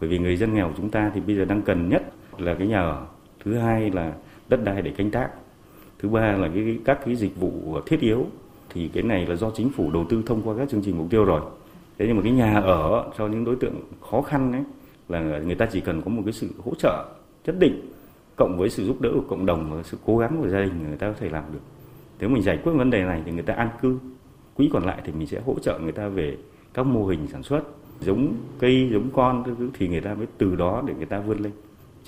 Bởi 0.00 0.10
vì 0.10 0.18
người 0.18 0.36
dân 0.36 0.54
nghèo 0.54 0.72
chúng 0.76 0.90
ta 0.90 1.10
thì 1.14 1.20
bây 1.20 1.36
giờ 1.36 1.44
đang 1.44 1.62
cần 1.62 1.88
nhất 1.88 2.02
là 2.38 2.54
cái 2.54 2.66
nhà 2.66 2.80
ở. 2.80 3.06
Thứ 3.46 3.54
hai 3.54 3.90
là 3.90 4.14
đất 4.48 4.64
đai 4.64 4.82
để 4.82 4.90
canh 4.90 5.10
tác. 5.10 5.30
Thứ 5.98 6.08
ba 6.08 6.32
là 6.32 6.48
cái 6.54 6.78
các 6.84 6.98
cái 7.04 7.16
dịch 7.16 7.36
vụ 7.40 7.78
thiết 7.86 8.00
yếu. 8.00 8.26
Thì 8.70 8.88
cái 8.88 9.02
này 9.02 9.26
là 9.26 9.36
do 9.36 9.50
chính 9.50 9.70
phủ 9.70 9.90
đầu 9.90 10.06
tư 10.08 10.22
thông 10.26 10.42
qua 10.42 10.54
các 10.58 10.68
chương 10.68 10.82
trình 10.82 10.98
mục 10.98 11.06
tiêu 11.10 11.24
rồi. 11.24 11.40
Thế 11.98 12.06
nhưng 12.06 12.16
mà 12.16 12.22
cái 12.22 12.32
nhà 12.32 12.60
ở 12.60 13.10
cho 13.18 13.28
những 13.28 13.44
đối 13.44 13.56
tượng 13.56 13.74
khó 14.10 14.22
khăn 14.22 14.52
ấy, 14.52 14.62
là 15.08 15.40
người 15.40 15.54
ta 15.54 15.66
chỉ 15.66 15.80
cần 15.80 16.02
có 16.02 16.10
một 16.10 16.22
cái 16.24 16.32
sự 16.32 16.48
hỗ 16.64 16.74
trợ 16.74 17.04
nhất 17.44 17.56
định, 17.58 17.80
cộng 18.36 18.58
với 18.58 18.70
sự 18.70 18.86
giúp 18.86 19.00
đỡ 19.00 19.10
của 19.14 19.24
cộng 19.28 19.46
đồng 19.46 19.70
và 19.70 19.82
sự 19.82 19.98
cố 20.06 20.18
gắng 20.18 20.36
của 20.40 20.48
gia 20.48 20.60
đình, 20.60 20.72
người 20.88 20.96
ta 20.96 21.08
có 21.08 21.14
thể 21.20 21.28
làm 21.28 21.44
được. 21.52 21.60
Nếu 22.20 22.28
mình 22.28 22.42
giải 22.42 22.58
quyết 22.62 22.72
vấn 22.72 22.90
đề 22.90 23.04
này 23.04 23.22
thì 23.24 23.32
người 23.32 23.42
ta 23.42 23.54
an 23.54 23.68
cư. 23.82 23.98
Quỹ 24.56 24.70
còn 24.72 24.84
lại 24.84 25.00
thì 25.04 25.12
mình 25.12 25.26
sẽ 25.26 25.40
hỗ 25.46 25.58
trợ 25.58 25.78
người 25.78 25.92
ta 25.92 26.08
về 26.08 26.36
các 26.74 26.86
mô 26.86 27.06
hình 27.06 27.26
sản 27.32 27.42
xuất, 27.42 27.62
giống 28.00 28.34
cây, 28.58 28.88
giống 28.92 29.10
con 29.10 29.44
thì 29.78 29.88
người 29.88 30.00
ta 30.00 30.14
mới 30.14 30.26
từ 30.38 30.56
đó 30.56 30.82
để 30.86 30.94
người 30.96 31.06
ta 31.06 31.20
vươn 31.20 31.38
lên 31.38 31.52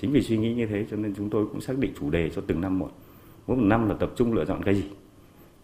chính 0.01 0.11
vì 0.11 0.21
suy 0.21 0.37
nghĩ 0.37 0.53
như 0.53 0.65
thế 0.65 0.85
cho 0.91 0.97
nên 0.97 1.13
chúng 1.15 1.29
tôi 1.29 1.45
cũng 1.45 1.61
xác 1.61 1.77
định 1.77 1.91
chủ 1.99 2.09
đề 2.09 2.29
cho 2.29 2.41
từng 2.47 2.61
năm 2.61 2.79
một. 2.79 2.89
Mỗi 3.47 3.57
một 3.57 3.65
năm 3.65 3.89
là 3.89 3.95
tập 3.95 4.11
trung 4.15 4.33
lựa 4.33 4.45
chọn 4.45 4.63
cái 4.63 4.75
gì. 4.75 4.83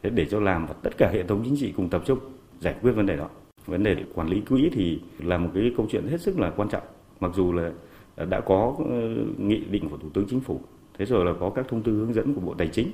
Thế 0.04 0.10
để 0.10 0.26
cho 0.26 0.40
làm 0.40 0.66
và 0.66 0.74
tất 0.82 0.98
cả 0.98 1.10
hệ 1.14 1.24
thống 1.24 1.42
chính 1.46 1.56
trị 1.58 1.74
cùng 1.78 1.90
tập 1.90 2.02
trung, 2.06 2.20
giải 2.60 2.76
quyết 2.82 2.92
vấn 2.92 3.06
đề 3.06 3.16
đó. 3.16 3.30
Vấn 3.66 3.84
đề 3.84 3.96
quản 4.14 4.28
lý 4.28 4.42
quỹ 4.42 4.70
thì 4.74 5.00
là 5.20 5.38
một 5.38 5.50
cái 5.54 5.72
câu 5.78 5.88
chuyện 5.90 6.08
hết 6.08 6.22
sức 6.22 6.40
là 6.40 6.50
quan 6.50 6.70
trọng. 6.70 6.84
Mặc 7.20 7.32
dù 7.36 7.54
là 7.54 7.72
à, 8.16 8.26
đã 8.26 8.40
có 8.40 8.76
ờ, 8.90 9.16
nghị 9.38 9.60
định 9.60 9.90
của 9.90 9.98
thủ 9.98 10.10
tướng 10.14 10.26
chính 10.30 10.40
phủ, 10.40 10.62
thế 10.98 11.06
rồi 11.06 11.26
là 11.26 11.34
có 11.40 11.50
các 11.50 11.66
thông 11.70 11.82
tư 11.82 11.92
hướng 11.92 12.14
dẫn 12.14 12.34
của 12.34 12.42
bộ 12.42 12.54
tài 12.54 12.68
chính. 12.68 12.88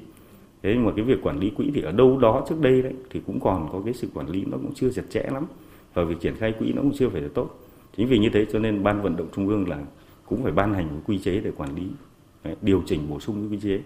Thế 0.64 0.72
nhưng 0.74 0.86
mà 0.86 0.92
cái 0.96 1.06
việc 1.06 1.22
quản 1.24 1.40
lý 1.40 1.50
quỹ 1.50 1.72
thì 1.74 1.82
ở 1.82 1.92
đâu 1.92 2.18
đó 2.18 2.46
trước 2.50 2.62
đây 2.62 2.82
đấy, 2.82 2.94
thì 3.10 3.22
cũng 3.28 3.40
còn 3.40 3.70
có 3.72 3.82
cái 3.86 3.94
sự 3.94 4.08
quản 4.14 4.30
lý 4.30 4.46
nó 4.46 4.58
cũng 4.58 4.74
chưa 4.74 4.90
chặt 4.92 5.04
chẽ 5.10 5.24
lắm. 5.32 5.46
Và 5.94 6.04
việc 6.04 6.20
triển 6.20 6.36
khai 6.36 6.54
quỹ 6.60 6.74
nó 6.74 6.82
cũng 6.82 6.94
chưa 6.94 7.10
phải 7.10 7.22
là 7.22 7.30
tốt. 7.34 7.60
Chính 7.98 8.08
vì 8.08 8.18
như 8.18 8.30
thế 8.34 8.46
cho 8.54 8.60
nên 8.60 8.84
ban 8.84 9.02
vận 9.02 9.18
động 9.18 9.28
trung 9.36 9.48
ương 9.48 9.70
là 9.70 9.80
cũng 10.32 10.44
phải 10.44 10.52
ban 10.52 10.74
hành 10.74 10.88
một 10.88 11.02
quy 11.06 11.20
chế 11.20 11.40
để 11.40 11.52
quản 11.58 11.76
lý 11.76 11.84
điều 12.62 12.84
chỉnh 12.86 13.00
bổ 13.10 13.20
sung 13.20 13.48
quy 13.52 13.60
chế 13.64 13.80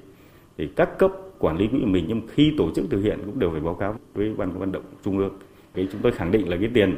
thì 0.58 0.68
các 0.76 0.90
cấp 1.00 1.12
quản 1.40 1.58
lý 1.58 1.68
quỹ 1.68 1.80
của 1.82 1.88
mình, 1.88 2.06
nhưng 2.08 2.22
khi 2.34 2.54
tổ 2.58 2.72
chức 2.76 2.86
thực 2.90 3.02
hiện 3.02 3.20
cũng 3.26 3.40
đều 3.40 3.52
phải 3.52 3.62
báo 3.62 3.74
cáo 3.74 3.96
với 4.14 4.34
ban 4.38 4.60
vận 4.60 4.72
động 4.72 4.84
trung 5.04 5.18
ương 5.18 5.34
cái 5.74 5.88
chúng 5.92 6.02
tôi 6.02 6.12
khẳng 6.12 6.32
định 6.32 6.50
là 6.50 6.58
cái 6.60 6.70
tiền 6.74 6.96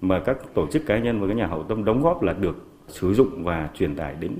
mà 0.00 0.20
các 0.26 0.54
tổ 0.54 0.66
chức 0.66 0.86
cá 0.86 0.98
nhân 0.98 1.20
và 1.20 1.26
các 1.28 1.34
nhà 1.34 1.46
hảo 1.46 1.62
tâm 1.62 1.84
đóng 1.84 2.02
góp 2.02 2.22
là 2.22 2.32
được 2.32 2.66
sử 2.88 3.14
dụng 3.14 3.44
và 3.44 3.70
truyền 3.74 3.94
tải 3.94 4.14
đến 4.20 4.32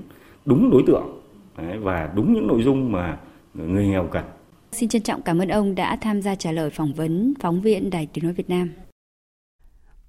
đúng 0.45 0.69
đối 0.71 0.83
tượng 0.87 1.21
và 1.81 2.11
đúng 2.15 2.33
những 2.33 2.47
nội 2.47 2.63
dung 2.63 2.91
mà 2.91 3.17
người 3.53 3.87
nghèo 3.87 4.07
cần. 4.11 4.23
Xin 4.71 4.89
trân 4.89 5.01
trọng 5.01 5.21
cảm 5.21 5.39
ơn 5.39 5.47
ông 5.47 5.75
đã 5.75 5.97
tham 6.01 6.21
gia 6.21 6.35
trả 6.35 6.51
lời 6.51 6.69
phỏng 6.69 6.93
vấn 6.93 7.33
phóng 7.39 7.61
viên 7.61 7.89
Đài 7.89 8.07
Tiếng 8.13 8.23
nói 8.23 8.33
Việt 8.33 8.49
Nam. 8.49 8.69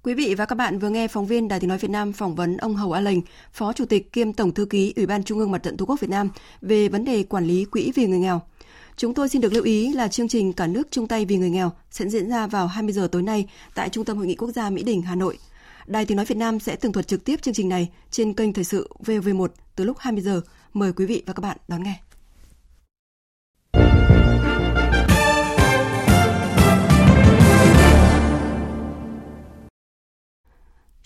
Quý 0.07 0.13
vị 0.13 0.35
và 0.35 0.45
các 0.45 0.55
bạn 0.55 0.79
vừa 0.79 0.89
nghe 0.89 1.07
phóng 1.07 1.25
viên 1.25 1.47
Đài 1.47 1.59
Tiếng 1.59 1.69
nói 1.69 1.77
Việt 1.77 1.91
Nam 1.91 2.13
phỏng 2.13 2.35
vấn 2.35 2.57
ông 2.57 2.75
Hầu 2.75 2.91
A 2.91 3.01
Lệnh, 3.01 3.19
Phó 3.53 3.73
Chủ 3.73 3.85
tịch 3.85 4.13
kiêm 4.13 4.33
Tổng 4.33 4.53
thư 4.53 4.65
ký 4.65 4.93
Ủy 4.95 5.05
ban 5.05 5.23
Trung 5.23 5.39
ương 5.39 5.51
Mặt 5.51 5.63
trận 5.63 5.77
Tổ 5.77 5.85
quốc 5.85 5.99
Việt 5.99 6.09
Nam 6.09 6.29
về 6.61 6.89
vấn 6.89 7.05
đề 7.05 7.23
quản 7.23 7.45
lý 7.45 7.65
quỹ 7.65 7.91
vì 7.95 8.07
người 8.07 8.19
nghèo. 8.19 8.41
Chúng 8.97 9.13
tôi 9.13 9.29
xin 9.29 9.41
được 9.41 9.53
lưu 9.53 9.63
ý 9.63 9.93
là 9.93 10.07
chương 10.07 10.27
trình 10.27 10.53
Cả 10.53 10.67
nước 10.67 10.87
chung 10.91 11.07
tay 11.07 11.25
vì 11.25 11.37
người 11.37 11.49
nghèo 11.49 11.71
sẽ 11.91 12.09
diễn 12.09 12.29
ra 12.29 12.47
vào 12.47 12.67
20 12.67 12.93
giờ 12.93 13.07
tối 13.11 13.23
nay 13.23 13.49
tại 13.75 13.89
Trung 13.89 14.05
tâm 14.05 14.17
Hội 14.17 14.27
nghị 14.27 14.35
Quốc 14.35 14.51
gia 14.51 14.69
Mỹ 14.69 14.83
Đình, 14.83 15.01
Hà 15.01 15.15
Nội. 15.15 15.37
Đài 15.87 16.05
Tiếng 16.05 16.17
nói 16.17 16.25
Việt 16.25 16.37
Nam 16.37 16.59
sẽ 16.59 16.75
tường 16.75 16.91
thuật 16.91 17.07
trực 17.07 17.23
tiếp 17.23 17.41
chương 17.41 17.53
trình 17.53 17.69
này 17.69 17.89
trên 18.11 18.33
kênh 18.33 18.53
Thời 18.53 18.63
sự 18.63 18.89
VV1 19.05 19.47
từ 19.75 19.83
lúc 19.83 19.97
20 19.99 20.21
giờ. 20.21 20.41
Mời 20.73 20.93
quý 20.93 21.05
vị 21.05 21.23
và 21.25 21.33
các 21.33 21.41
bạn 21.41 21.57
đón 21.67 21.83
nghe. 21.83 22.06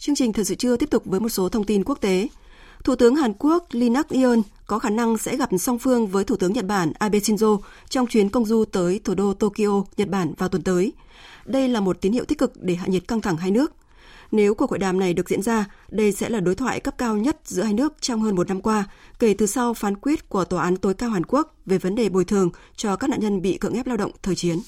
Chương 0.01 0.15
trình 0.15 0.33
Thời 0.33 0.45
sự 0.45 0.55
trưa 0.55 0.77
tiếp 0.77 0.89
tục 0.89 1.03
với 1.05 1.19
một 1.19 1.29
số 1.29 1.49
thông 1.49 1.63
tin 1.63 1.83
quốc 1.83 2.01
tế. 2.01 2.27
Thủ 2.83 2.95
tướng 2.95 3.15
Hàn 3.15 3.33
Quốc 3.39 3.65
Lee 3.71 3.89
Nak-yeon 3.89 4.41
có 4.67 4.79
khả 4.79 4.89
năng 4.89 5.17
sẽ 5.17 5.37
gặp 5.37 5.49
song 5.59 5.79
phương 5.79 6.07
với 6.07 6.23
Thủ 6.23 6.35
tướng 6.35 6.53
Nhật 6.53 6.65
Bản 6.65 6.91
Abe 6.99 7.19
Shinzo 7.19 7.59
trong 7.89 8.07
chuyến 8.07 8.29
công 8.29 8.45
du 8.45 8.65
tới 8.65 8.99
thủ 9.03 9.15
đô 9.15 9.33
Tokyo, 9.33 9.83
Nhật 9.97 10.09
Bản 10.09 10.33
vào 10.37 10.49
tuần 10.49 10.63
tới. 10.63 10.93
Đây 11.45 11.67
là 11.69 11.79
một 11.79 12.01
tín 12.01 12.11
hiệu 12.11 12.25
tích 12.25 12.37
cực 12.37 12.63
để 12.63 12.75
hạ 12.75 12.85
nhiệt 12.87 13.07
căng 13.07 13.21
thẳng 13.21 13.37
hai 13.37 13.51
nước. 13.51 13.71
Nếu 14.31 14.53
cuộc 14.53 14.69
hội 14.69 14.79
đàm 14.79 14.99
này 14.99 15.13
được 15.13 15.29
diễn 15.29 15.41
ra, 15.41 15.65
đây 15.89 16.11
sẽ 16.11 16.29
là 16.29 16.39
đối 16.39 16.55
thoại 16.55 16.79
cấp 16.79 16.97
cao 16.97 17.17
nhất 17.17 17.39
giữa 17.45 17.63
hai 17.63 17.73
nước 17.73 17.93
trong 18.01 18.21
hơn 18.21 18.35
một 18.35 18.47
năm 18.47 18.61
qua, 18.61 18.85
kể 19.19 19.33
từ 19.33 19.45
sau 19.45 19.73
phán 19.73 19.95
quyết 19.95 20.29
của 20.29 20.45
Tòa 20.45 20.63
án 20.63 20.77
tối 20.77 20.93
cao 20.93 21.09
Hàn 21.09 21.25
Quốc 21.25 21.55
về 21.65 21.77
vấn 21.77 21.95
đề 21.95 22.09
bồi 22.09 22.25
thường 22.25 22.49
cho 22.75 22.95
các 22.95 23.09
nạn 23.09 23.19
nhân 23.19 23.41
bị 23.41 23.57
cưỡng 23.57 23.73
ép 23.73 23.87
lao 23.87 23.97
động 23.97 24.11
thời 24.23 24.35
chiến. 24.35 24.59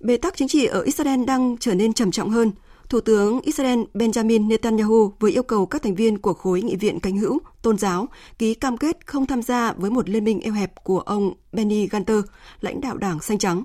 Bế 0.00 0.16
tắc 0.16 0.36
chính 0.36 0.48
trị 0.48 0.66
ở 0.66 0.82
Israel 0.82 1.24
đang 1.24 1.56
trở 1.60 1.74
nên 1.74 1.92
trầm 1.92 2.10
trọng 2.10 2.30
hơn– 2.30 2.52
Thủ 2.88 3.00
tướng 3.00 3.40
Israel 3.40 3.78
Benjamin 3.94 4.48
Netanyahu 4.48 5.12
vừa 5.20 5.30
yêu 5.30 5.42
cầu 5.42 5.66
các 5.66 5.82
thành 5.82 5.94
viên 5.94 6.18
của 6.18 6.34
khối 6.34 6.62
nghị 6.62 6.76
viện 6.76 7.00
cánh 7.00 7.16
hữu 7.18 7.38
tôn 7.62 7.78
giáo 7.78 8.08
ký 8.38 8.54
cam 8.54 8.76
kết 8.76 9.06
không 9.06 9.26
tham 9.26 9.42
gia 9.42 9.72
với 9.72 9.90
một 9.90 10.08
liên 10.08 10.24
minh 10.24 10.40
eo 10.40 10.52
hẹp 10.52 10.84
của 10.84 11.00
ông 11.00 11.34
Benny 11.52 11.86
Gantz, 11.86 12.22
lãnh 12.60 12.80
đạo 12.80 12.96
đảng 12.96 13.20
Xanh 13.20 13.38
Trắng. 13.38 13.62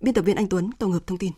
Biên 0.00 0.14
tập 0.14 0.22
viên 0.22 0.36
Anh 0.36 0.48
Tuấn 0.48 0.70
tổng 0.78 0.92
hợp 0.92 1.06
thông 1.06 1.18
tin. 1.18 1.32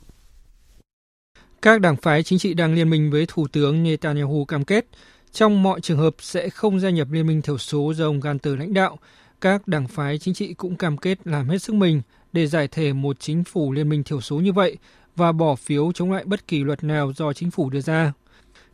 Các 1.63 1.81
đảng 1.81 1.97
phái 1.97 2.23
chính 2.23 2.39
trị 2.39 2.55
đang 2.55 2.75
liên 2.75 2.91
minh 2.91 3.11
với 3.11 3.27
Thủ 3.29 3.47
tướng 3.53 3.83
Netanyahu 3.83 4.45
cam 4.45 4.65
kết 4.65 4.87
trong 5.33 5.63
mọi 5.63 5.81
trường 5.81 5.99
hợp 5.99 6.15
sẽ 6.19 6.49
không 6.51 6.81
gia 6.81 6.91
nhập 6.91 7.09
liên 7.11 7.27
minh 7.27 7.43
thiểu 7.43 7.59
số 7.59 7.93
do 7.97 8.07
ông 8.07 8.21
Gantz 8.21 8.57
lãnh 8.57 8.75
đạo. 8.75 8.99
Các 9.41 9.69
đảng 9.69 9.89
phái 9.89 10.19
chính 10.19 10.35
trị 10.35 10.55
cũng 10.55 10.77
cam 10.77 10.97
kết 10.97 11.19
làm 11.25 11.49
hết 11.49 11.59
sức 11.59 11.75
mình 11.75 12.03
để 12.33 12.47
giải 12.47 12.69
thể 12.69 12.93
một 12.93 13.21
chính 13.21 13.45
phủ 13.45 13.73
liên 13.73 13.89
minh 13.89 14.05
thiểu 14.05 14.21
số 14.21 14.37
như 14.37 14.53
vậy 14.53 14.77
và 15.19 15.33
bỏ 15.33 15.55
phiếu 15.55 15.93
chống 15.93 16.13
lại 16.13 16.25
bất 16.25 16.49
kỳ 16.49 16.65
luật 16.65 16.85
nào 16.85 17.13
do 17.13 17.33
chính 17.33 17.51
phủ 17.51 17.71
đưa 17.71 17.81
ra. 17.81 18.13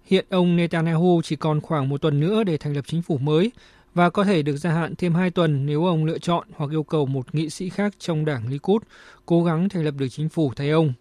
Hiện 0.04 0.24
ông 0.28 0.56
Netanyahu 0.56 1.20
chỉ 1.24 1.36
còn 1.36 1.60
khoảng 1.60 1.88
một 1.88 2.00
tuần 2.00 2.20
nữa 2.20 2.44
để 2.44 2.56
thành 2.56 2.74
lập 2.74 2.84
chính 2.86 3.02
phủ 3.02 3.18
mới 3.18 3.52
và 3.94 4.10
có 4.10 4.24
thể 4.24 4.42
được 4.42 4.56
gia 4.56 4.70
hạn 4.72 4.94
thêm 4.96 5.14
hai 5.14 5.30
tuần 5.30 5.66
nếu 5.66 5.84
ông 5.84 6.04
lựa 6.04 6.18
chọn 6.18 6.48
hoặc 6.56 6.70
yêu 6.70 6.82
cầu 6.82 7.06
một 7.06 7.34
nghị 7.34 7.50
sĩ 7.50 7.68
khác 7.70 7.94
trong 7.98 8.24
đảng 8.24 8.48
Likud 8.48 8.82
cố 9.26 9.44
gắng 9.44 9.68
thành 9.68 9.84
lập 9.84 9.94
được 9.98 10.08
chính 10.08 10.28
phủ 10.28 10.52
thay 10.56 10.70
ông. 10.70 10.92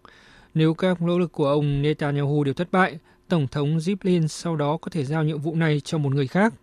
Nếu 0.54 0.74
các 0.74 1.02
nỗ 1.02 1.18
lực 1.18 1.32
của 1.32 1.48
ông 1.48 1.82
Netanyahu 1.82 2.44
đều 2.44 2.54
thất 2.54 2.68
bại, 2.72 2.98
Tổng 3.28 3.46
thống 3.48 3.78
Ziblin 3.78 4.26
sau 4.26 4.56
đó 4.56 4.76
có 4.76 4.90
thể 4.90 5.04
giao 5.04 5.24
nhiệm 5.24 5.38
vụ 5.38 5.54
này 5.54 5.80
cho 5.84 5.98
một 5.98 6.14
người 6.14 6.26
khác. 6.26 6.54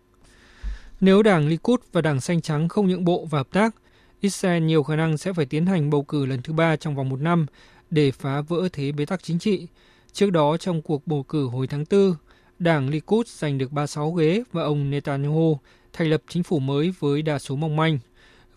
Nếu 1.02 1.24
đảng 1.24 1.48
Likud 1.48 1.80
và 1.92 2.02
đảng 2.02 2.22
Xanh 2.22 2.42
Trắng 2.42 2.68
không 2.70 2.88
nhượng 2.88 3.06
bộ 3.06 3.26
và 3.30 3.40
hợp 3.40 3.48
tác, 3.52 3.76
Israel 4.22 4.64
nhiều 4.64 4.84
khả 4.84 4.96
năng 4.96 5.18
sẽ 5.18 5.34
phải 5.34 5.46
tiến 5.46 5.66
hành 5.66 5.90
bầu 5.90 6.04
cử 6.04 6.26
lần 6.26 6.42
thứ 6.42 6.54
ba 6.54 6.76
trong 6.76 6.96
vòng 6.96 7.10
một 7.10 7.20
năm 7.22 7.46
để 7.92 8.12
phá 8.12 8.42
vỡ 8.42 8.70
thế 8.74 8.92
bế 8.92 9.06
tắc 9.06 9.24
chính 9.24 9.40
trị. 9.40 9.68
Trước 10.14 10.30
đó 10.30 10.58
trong 10.58 10.82
cuộc 10.82 11.08
bầu 11.08 11.24
cử 11.24 11.46
hồi 11.46 11.68
tháng 11.68 11.84
4, 11.92 12.16
đảng 12.60 12.90
Likud 12.90 13.28
giành 13.28 13.58
được 13.58 13.72
36 13.72 14.12
ghế 14.12 14.44
và 14.52 14.64
ông 14.64 14.90
Netanyahu 14.90 15.60
thành 15.94 16.10
lập 16.10 16.22
chính 16.28 16.44
phủ 16.44 16.60
mới 16.60 16.94
với 17.00 17.22
đa 17.22 17.40
số 17.40 17.56
mong 17.56 17.76
manh. 17.76 18.00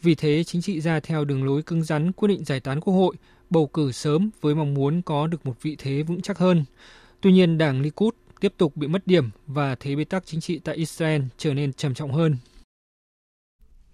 Vì 0.03 0.15
thế, 0.15 0.45
chính 0.45 0.63
trị 0.63 0.81
gia 0.81 1.01
theo 1.01 1.25
đường 1.25 1.45
lối 1.45 1.63
cứng 1.63 1.85
rắn 1.85 2.13
quyết 2.13 2.29
định 2.29 2.45
giải 2.45 2.61
tán 2.61 2.81
quốc 2.81 2.95
hội, 2.95 3.15
bầu 3.51 3.67
cử 3.67 3.93
sớm 3.93 4.31
với 4.41 4.55
mong 4.55 4.75
muốn 4.75 5.03
có 5.03 5.27
được 5.27 5.47
một 5.47 5.63
vị 5.63 5.77
thế 5.79 6.03
vững 6.03 6.23
chắc 6.23 6.39
hơn. 6.39 6.65
Tuy 7.21 7.33
nhiên, 7.33 7.59
đảng 7.59 7.81
Likud 7.81 8.15
tiếp 8.41 8.53
tục 8.57 8.77
bị 8.77 8.87
mất 8.87 9.07
điểm 9.07 9.31
và 9.47 9.75
thế 9.75 9.97
bế 9.97 10.05
tắc 10.05 10.27
chính 10.27 10.41
trị 10.41 10.59
tại 10.59 10.77
Israel 10.77 11.23
trở 11.39 11.55
nên 11.55 11.73
trầm 11.73 11.95
trọng 11.95 12.13
hơn. 12.13 12.37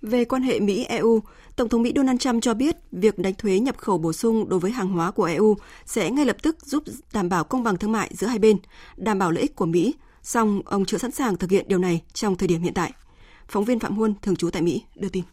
Về 0.03 0.24
quan 0.24 0.42
hệ 0.42 0.61
Mỹ-EU, 0.61 1.20
Tổng 1.57 1.68
thống 1.68 1.82
Mỹ 1.82 1.92
Donald 1.96 2.20
Trump 2.20 2.42
cho 2.42 2.55
biết 2.55 2.76
việc 2.92 3.18
đánh 3.18 3.34
thuế 3.34 3.59
nhập 3.59 3.78
khẩu 3.78 3.98
bổ 3.98 4.12
sung 4.12 4.48
đối 4.48 4.61
với 4.61 4.70
hàng 4.70 4.88
hóa 4.88 5.11
của 5.11 5.24
EU 5.24 5.57
sẽ 5.84 6.11
ngay 6.11 6.24
lập 6.24 6.36
tức 6.42 6.57
giúp 6.62 6.82
đảm 7.12 7.28
bảo 7.28 7.44
công 7.44 7.62
bằng 7.62 7.76
thương 7.76 7.92
mại 7.92 8.11
giữa 8.12 8.26
hai 8.26 8.38
bên, 8.38 8.57
đảm 8.96 9.18
bảo 9.18 9.30
lợi 9.30 9.42
ích 9.42 9.57
của 9.57 9.66
Mỹ, 9.66 9.94
song 10.22 10.62
ông 10.64 10.84
chưa 10.84 10.98
sẵn 10.98 11.11
sàng 11.11 11.36
thực 11.36 11.51
hiện 11.51 11.64
điều 11.68 11.78
này 11.78 12.03
trong 12.12 12.36
thời 12.36 12.48
điểm 12.48 12.62
hiện 12.62 12.74
tại. 12.74 12.92
Phóng 13.48 13.64
viên 13.64 13.78
Phạm 13.78 13.96
Huân, 13.96 14.14
thường 14.22 14.36
trú 14.36 14.51
tại 14.51 14.62
Mỹ, 14.62 14.82
đưa 14.94 15.09
tin. 15.09 15.24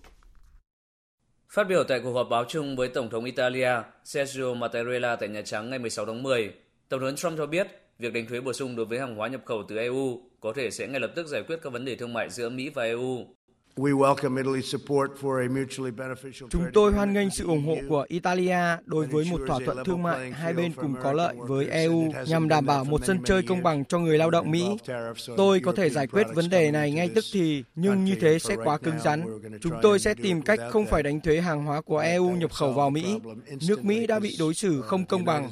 Phát 1.49 1.63
biểu 1.69 1.83
tại 1.83 1.99
cuộc 2.03 2.13
họp 2.13 2.27
báo 2.29 2.45
chung 2.49 2.75
với 2.75 2.87
Tổng 2.87 3.09
thống 3.09 3.25
Italia 3.25 3.71
Sergio 4.03 4.53
Mattarella 4.53 5.15
tại 5.15 5.29
Nhà 5.29 5.41
Trắng 5.41 5.69
ngày 5.69 5.79
16 5.79 6.05
tháng 6.05 6.23
10, 6.23 6.53
Tổng 6.89 6.99
thống 6.99 7.15
Trump 7.15 7.37
cho 7.37 7.45
biết 7.45 7.67
việc 7.99 8.13
đánh 8.13 8.27
thuế 8.27 8.41
bổ 8.41 8.53
sung 8.53 8.75
đối 8.75 8.85
với 8.85 8.99
hàng 8.99 9.15
hóa 9.15 9.27
nhập 9.27 9.41
khẩu 9.45 9.63
từ 9.67 9.77
EU 9.77 10.21
có 10.39 10.53
thể 10.55 10.71
sẽ 10.71 10.87
ngay 10.87 10.99
lập 10.99 11.11
tức 11.15 11.27
giải 11.27 11.43
quyết 11.47 11.59
các 11.61 11.73
vấn 11.73 11.85
đề 11.85 11.95
thương 11.95 12.13
mại 12.13 12.29
giữa 12.29 12.49
Mỹ 12.49 12.69
và 12.69 12.83
EU. 12.83 13.36
Chúng 16.49 16.65
tôi 16.73 16.91
hoan 16.91 17.13
nghênh 17.13 17.29
sự 17.29 17.45
ủng 17.45 17.65
hộ 17.65 17.75
của 17.89 18.05
Italia 18.07 18.59
đối 18.85 19.05
với 19.05 19.25
một 19.31 19.41
thỏa 19.47 19.59
thuận 19.65 19.77
thương 19.85 20.03
mại 20.03 20.31
hai 20.31 20.53
bên 20.53 20.71
cùng 20.73 20.95
có 21.03 21.13
lợi 21.13 21.35
với 21.39 21.67
EU 21.67 22.11
nhằm 22.27 22.47
đảm 22.47 22.65
bảo 22.65 22.83
một 22.83 23.05
sân 23.05 23.19
chơi 23.25 23.43
công 23.43 23.63
bằng 23.63 23.85
cho 23.85 23.99
người 23.99 24.17
lao 24.17 24.31
động 24.31 24.51
Mỹ. 24.51 24.77
Tôi 25.37 25.59
có 25.59 25.71
thể 25.71 25.89
giải 25.89 26.07
quyết 26.07 26.27
vấn 26.33 26.49
đề 26.49 26.71
này 26.71 26.91
ngay 26.91 27.09
tức 27.15 27.25
thì, 27.33 27.63
nhưng 27.75 28.05
như 28.05 28.15
thế 28.21 28.39
sẽ 28.39 28.55
quá 28.63 28.77
cứng 28.77 28.99
rắn. 29.03 29.23
Chúng 29.61 29.73
tôi 29.81 29.99
sẽ 29.99 30.13
tìm 30.13 30.41
cách 30.41 30.59
không 30.69 30.85
phải 30.85 31.03
đánh 31.03 31.21
thuế 31.21 31.41
hàng 31.41 31.65
hóa 31.65 31.81
của 31.81 31.97
EU 31.97 32.29
nhập 32.29 32.51
khẩu 32.53 32.73
vào 32.73 32.89
Mỹ. 32.89 33.19
Nước 33.67 33.85
Mỹ 33.85 34.07
đã 34.07 34.19
bị 34.19 34.35
đối 34.39 34.53
xử 34.53 34.81
không 34.81 35.05
công 35.05 35.25
bằng. 35.25 35.49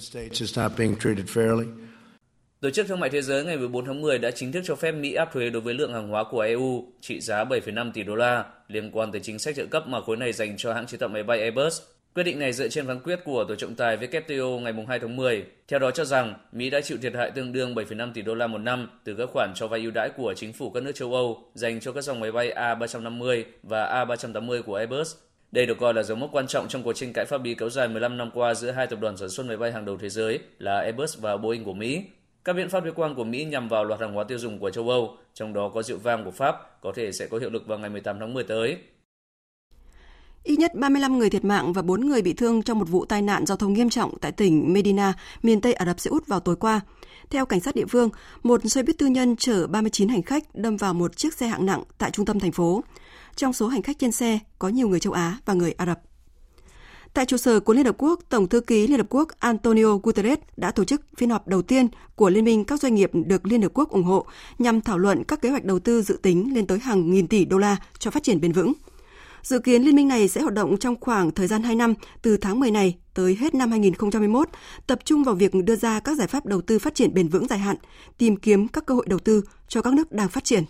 Tổ 2.59 2.69
chức 2.69 2.87
Thương 2.87 2.99
mại 2.99 3.09
Thế 3.09 3.21
giới 3.21 3.43
ngày 3.43 3.57
14 3.57 3.85
tháng 3.85 4.01
10 4.01 4.17
đã 4.17 4.31
chính 4.31 4.51
thức 4.51 4.61
cho 4.65 4.75
phép 4.75 4.91
Mỹ 4.91 5.13
áp 5.13 5.29
thuế 5.33 5.49
đối 5.49 5.61
với 5.61 5.73
lượng 5.73 5.93
hàng 5.93 6.07
hóa 6.07 6.23
của 6.31 6.39
EU 6.39 6.85
trị 7.01 7.19
giá 7.19 7.43
7,5 7.43 7.91
tỷ 7.91 8.03
đô 8.03 8.15
la 8.15 8.45
liên 8.67 8.91
quan 8.91 9.11
tới 9.11 9.21
chính 9.21 9.39
sách 9.39 9.55
trợ 9.55 9.65
cấp 9.65 9.87
mà 9.87 10.01
khối 10.01 10.17
này 10.17 10.33
dành 10.33 10.57
cho 10.57 10.73
hãng 10.73 10.87
chế 10.87 10.97
tạo 10.97 11.09
máy 11.09 11.23
bay 11.23 11.39
Airbus. 11.39 11.81
Quyết 12.13 12.23
định 12.23 12.39
này 12.39 12.53
dựa 12.53 12.67
trên 12.67 12.87
phán 12.87 12.99
quyết 12.99 13.19
của 13.25 13.45
Tổ 13.47 13.55
trọng 13.55 13.75
tài 13.75 13.97
WTO 13.97 14.59
ngày 14.59 14.73
2 14.87 14.99
tháng 14.99 15.15
10. 15.15 15.45
Theo 15.67 15.79
đó 15.79 15.91
cho 15.91 16.05
rằng 16.05 16.33
Mỹ 16.51 16.69
đã 16.69 16.81
chịu 16.81 16.97
thiệt 17.01 17.13
hại 17.15 17.31
tương 17.31 17.53
đương 17.53 17.75
7,5 17.75 18.13
tỷ 18.13 18.21
đô 18.21 18.35
la 18.35 18.47
một 18.47 18.57
năm 18.57 18.89
từ 19.03 19.15
các 19.15 19.29
khoản 19.33 19.51
cho 19.55 19.67
vay 19.67 19.81
ưu 19.81 19.91
đãi 19.91 20.09
của 20.17 20.33
chính 20.37 20.53
phủ 20.53 20.69
các 20.69 20.83
nước 20.83 20.91
châu 20.95 21.13
Âu 21.13 21.43
dành 21.53 21.79
cho 21.79 21.91
các 21.91 22.03
dòng 22.03 22.19
máy 22.19 22.31
bay 22.31 22.53
A350 22.55 23.43
và 23.63 24.05
A380 24.05 24.61
của 24.61 24.75
Airbus. 24.75 25.15
Đây 25.51 25.65
được 25.65 25.77
coi 25.79 25.93
là 25.93 26.03
dấu 26.03 26.17
mốc 26.17 26.29
quan 26.31 26.47
trọng 26.47 26.67
trong 26.67 26.83
cuộc 26.83 26.93
tranh 26.93 27.13
cãi 27.13 27.25
pháp 27.25 27.43
lý 27.43 27.55
kéo 27.55 27.69
dài 27.69 27.87
15 27.87 28.17
năm 28.17 28.31
qua 28.33 28.53
giữa 28.53 28.71
hai 28.71 28.87
tập 28.87 28.99
đoàn 29.01 29.17
sản 29.17 29.29
xuất 29.29 29.45
máy 29.45 29.57
bay 29.57 29.71
hàng 29.71 29.85
đầu 29.85 29.97
thế 29.97 30.09
giới 30.09 30.39
là 30.59 30.79
Airbus 30.79 31.17
và 31.19 31.37
Boeing 31.37 31.63
của 31.63 31.73
Mỹ. 31.73 32.03
Các 32.45 32.53
biện 32.53 32.69
pháp 32.69 32.79
thuế 32.79 32.91
quan 32.95 33.15
của 33.15 33.23
Mỹ 33.23 33.45
nhằm 33.45 33.69
vào 33.69 33.85
loạt 33.85 33.99
hàng 33.99 34.13
hóa 34.13 34.23
tiêu 34.23 34.37
dùng 34.37 34.59
của 34.59 34.69
châu 34.69 34.89
Âu, 34.89 35.17
trong 35.33 35.53
đó 35.53 35.71
có 35.73 35.83
rượu 35.83 35.97
vang 35.97 36.25
của 36.25 36.31
Pháp, 36.31 36.81
có 36.81 36.91
thể 36.95 37.11
sẽ 37.11 37.27
có 37.27 37.37
hiệu 37.37 37.49
lực 37.49 37.67
vào 37.67 37.79
ngày 37.79 37.89
18 37.89 38.19
tháng 38.19 38.33
10 38.33 38.43
tới. 38.43 38.77
Ít 40.43 40.59
nhất 40.59 40.75
35 40.75 41.17
người 41.17 41.29
thiệt 41.29 41.45
mạng 41.45 41.73
và 41.73 41.81
4 41.81 42.01
người 42.01 42.21
bị 42.21 42.33
thương 42.33 42.63
trong 42.63 42.79
một 42.79 42.89
vụ 42.89 43.05
tai 43.05 43.21
nạn 43.21 43.45
giao 43.45 43.57
thông 43.57 43.73
nghiêm 43.73 43.89
trọng 43.89 44.19
tại 44.19 44.31
tỉnh 44.31 44.73
Medina, 44.73 45.13
miền 45.43 45.61
Tây 45.61 45.73
Ả 45.73 45.85
Rập 45.85 45.99
Xê 45.99 46.09
Út 46.09 46.27
vào 46.27 46.39
tối 46.39 46.55
qua. 46.55 46.81
Theo 47.29 47.45
cảnh 47.45 47.59
sát 47.59 47.75
địa 47.75 47.85
phương, 47.85 48.09
một 48.43 48.61
xe 48.65 48.83
buýt 48.83 48.97
tư 48.97 49.05
nhân 49.07 49.35
chở 49.35 49.67
39 49.67 50.09
hành 50.09 50.23
khách 50.23 50.55
đâm 50.55 50.77
vào 50.77 50.93
một 50.93 51.17
chiếc 51.17 51.33
xe 51.33 51.47
hạng 51.47 51.65
nặng 51.65 51.83
tại 51.97 52.11
trung 52.11 52.25
tâm 52.25 52.39
thành 52.39 52.51
phố. 52.51 52.83
Trong 53.35 53.53
số 53.53 53.67
hành 53.67 53.81
khách 53.81 53.99
trên 53.99 54.11
xe 54.11 54.39
có 54.59 54.69
nhiều 54.69 54.89
người 54.89 54.99
châu 54.99 55.13
Á 55.13 55.37
và 55.45 55.53
người 55.53 55.71
Ả 55.71 55.85
Rập. 55.85 56.01
Tại 57.15 57.25
trụ 57.25 57.37
sở 57.37 57.59
của 57.59 57.73
Liên 57.73 57.85
Hợp 57.85 57.95
Quốc, 57.97 58.19
Tổng 58.29 58.47
thư 58.47 58.61
ký 58.61 58.87
Liên 58.87 58.97
Hợp 58.97 59.07
Quốc 59.09 59.29
Antonio 59.39 59.97
Guterres 60.03 60.39
đã 60.57 60.71
tổ 60.71 60.83
chức 60.83 61.01
phiên 61.17 61.29
họp 61.29 61.47
đầu 61.47 61.61
tiên 61.61 61.87
của 62.15 62.29
Liên 62.29 62.45
minh 62.45 62.65
các 62.65 62.81
doanh 62.81 62.95
nghiệp 62.95 63.11
được 63.13 63.47
Liên 63.47 63.61
Hợp 63.61 63.71
Quốc 63.73 63.89
ủng 63.89 64.03
hộ 64.03 64.25
nhằm 64.59 64.81
thảo 64.81 64.97
luận 64.97 65.23
các 65.23 65.41
kế 65.41 65.49
hoạch 65.49 65.65
đầu 65.65 65.79
tư 65.79 66.01
dự 66.01 66.19
tính 66.21 66.55
lên 66.55 66.67
tới 66.67 66.79
hàng 66.79 67.11
nghìn 67.11 67.27
tỷ 67.27 67.45
đô 67.45 67.57
la 67.57 67.77
cho 67.99 68.11
phát 68.11 68.23
triển 68.23 68.41
bền 68.41 68.51
vững. 68.51 68.73
Dự 69.43 69.59
kiến 69.59 69.81
liên 69.81 69.95
minh 69.95 70.07
này 70.07 70.27
sẽ 70.27 70.41
hoạt 70.41 70.53
động 70.53 70.77
trong 70.77 70.95
khoảng 70.99 71.31
thời 71.31 71.47
gian 71.47 71.63
2 71.63 71.75
năm 71.75 71.93
từ 72.21 72.37
tháng 72.37 72.59
10 72.59 72.71
này 72.71 72.97
tới 73.13 73.37
hết 73.39 73.55
năm 73.55 73.71
2021, 73.71 74.49
tập 74.87 74.99
trung 75.05 75.23
vào 75.23 75.35
việc 75.35 75.51
đưa 75.63 75.75
ra 75.75 75.99
các 75.99 76.17
giải 76.17 76.27
pháp 76.27 76.45
đầu 76.45 76.61
tư 76.61 76.79
phát 76.79 76.95
triển 76.95 77.13
bền 77.13 77.27
vững 77.27 77.47
dài 77.47 77.59
hạn, 77.59 77.75
tìm 78.17 78.37
kiếm 78.37 78.67
các 78.67 78.85
cơ 78.85 78.93
hội 78.93 79.05
đầu 79.09 79.19
tư 79.19 79.41
cho 79.67 79.81
các 79.81 79.93
nước 79.93 80.11
đang 80.11 80.29
phát 80.29 80.43
triển. 80.43 80.63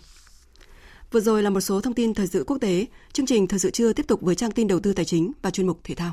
Vừa 1.12 1.20
rồi 1.20 1.42
là 1.42 1.50
một 1.50 1.60
số 1.60 1.80
thông 1.80 1.94
tin 1.94 2.14
thời 2.14 2.26
sự 2.26 2.44
quốc 2.46 2.58
tế. 2.60 2.86
Chương 3.12 3.26
trình 3.26 3.46
Thời 3.46 3.58
sự 3.58 3.70
trưa 3.70 3.92
tiếp 3.92 4.06
tục 4.08 4.20
với 4.22 4.34
trang 4.34 4.52
tin 4.52 4.68
đầu 4.68 4.80
tư 4.80 4.92
tài 4.92 5.04
chính 5.04 5.32
và 5.42 5.50
chuyên 5.50 5.66
mục 5.66 5.80
thể 5.84 5.94
thao. 5.94 6.12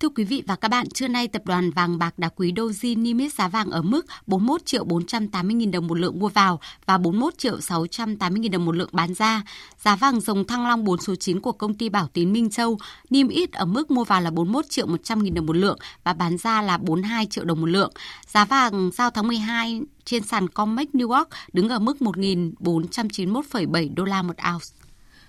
Thưa 0.00 0.08
quý 0.08 0.24
vị 0.24 0.42
và 0.46 0.56
các 0.56 0.68
bạn, 0.68 0.88
trưa 0.88 1.08
nay 1.08 1.28
tập 1.28 1.42
đoàn 1.44 1.70
vàng 1.70 1.98
bạc 1.98 2.18
đá 2.18 2.28
quý 2.28 2.52
Doji 2.52 3.02
niêm 3.02 3.18
yết 3.18 3.32
giá 3.32 3.48
vàng 3.48 3.70
ở 3.70 3.82
mức 3.82 4.06
41 4.26 4.66
triệu 4.66 4.84
480 4.84 5.56
000 5.60 5.70
đồng 5.70 5.86
một 5.86 5.98
lượng 5.98 6.18
mua 6.18 6.28
vào 6.28 6.60
và 6.86 6.98
41 6.98 7.38
triệu 7.38 7.60
680 7.60 8.42
000 8.42 8.50
đồng 8.50 8.64
một 8.64 8.76
lượng 8.76 8.88
bán 8.92 9.14
ra. 9.14 9.42
Giá 9.78 9.96
vàng 9.96 10.20
dòng 10.20 10.46
thăng 10.46 10.66
long 10.66 10.84
4 10.84 11.00
số 11.00 11.14
9 11.14 11.40
của 11.40 11.52
công 11.52 11.74
ty 11.74 11.88
Bảo 11.88 12.08
Tín 12.12 12.32
Minh 12.32 12.50
Châu 12.50 12.78
niêm 13.10 13.28
yết 13.28 13.52
ở 13.52 13.64
mức 13.64 13.90
mua 13.90 14.04
vào 14.04 14.20
là 14.20 14.30
41 14.30 14.64
triệu 14.68 14.86
100 14.86 15.20
000 15.20 15.34
đồng 15.34 15.46
một 15.46 15.56
lượng 15.56 15.78
và 16.04 16.12
bán 16.12 16.38
ra 16.38 16.62
là 16.62 16.78
42 16.78 17.26
triệu 17.26 17.44
đồng 17.44 17.60
một 17.60 17.66
lượng. 17.66 17.92
Giá 18.26 18.44
vàng 18.44 18.90
giao 18.94 19.10
tháng 19.10 19.28
12 19.28 19.80
trên 20.04 20.22
sàn 20.22 20.48
COMEX 20.48 20.88
New 20.92 21.16
York 21.16 21.28
đứng 21.52 21.68
ở 21.68 21.78
mức 21.78 21.96
1.491,7 22.00 23.94
đô 23.94 24.04
la 24.04 24.22
một 24.22 24.36
ounce. 24.52 24.77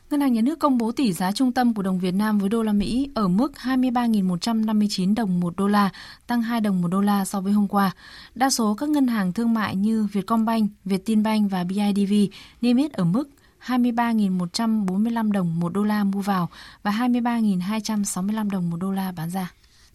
Ngân 0.10 0.22
hàng 0.22 0.34
Nhà 0.34 0.42
nước 0.42 0.60
công 0.60 0.78
bố 0.78 0.92
tỷ 0.92 1.14
giá 1.14 1.32
trung 1.32 1.52
tâm 1.52 1.74
của 1.74 1.82
đồng 1.82 2.00
Việt 2.00 2.14
Nam 2.14 2.40
với 2.40 2.50
đô 2.50 2.64
la 2.64 2.74
Mỹ 2.74 3.10
ở 3.16 3.28
mức 3.28 3.52
23.159 3.64 5.16
đồng 5.16 5.40
một 5.40 5.54
đô 5.58 5.68
la, 5.68 5.90
tăng 6.28 6.42
2 6.42 6.62
đồng 6.62 6.82
một 6.82 6.88
đô 6.88 7.02
la 7.02 7.26
so 7.26 7.42
với 7.42 7.54
hôm 7.54 7.68
qua. 7.68 7.92
Đa 8.36 8.50
số 8.50 8.76
các 8.76 8.90
ngân 8.90 9.08
hàng 9.08 9.34
thương 9.34 9.54
mại 9.54 9.76
như 9.76 10.08
Vietcombank, 10.12 10.72
Vietinbank 10.86 11.52
và 11.52 11.64
BIDV 11.64 12.14
niêm 12.62 12.78
yết 12.78 12.94
ở 12.94 13.04
mức 13.04 13.30
23.145 13.66 15.32
đồng 15.32 15.60
một 15.60 15.74
đô 15.74 15.84
la 15.84 16.04
mua 16.04 16.22
vào 16.22 16.50
và 16.84 16.92
23.265 16.92 18.50
đồng 18.50 18.70
một 18.70 18.78
đô 18.78 18.92
la 18.92 19.12
bán 19.12 19.30
ra. 19.30 19.52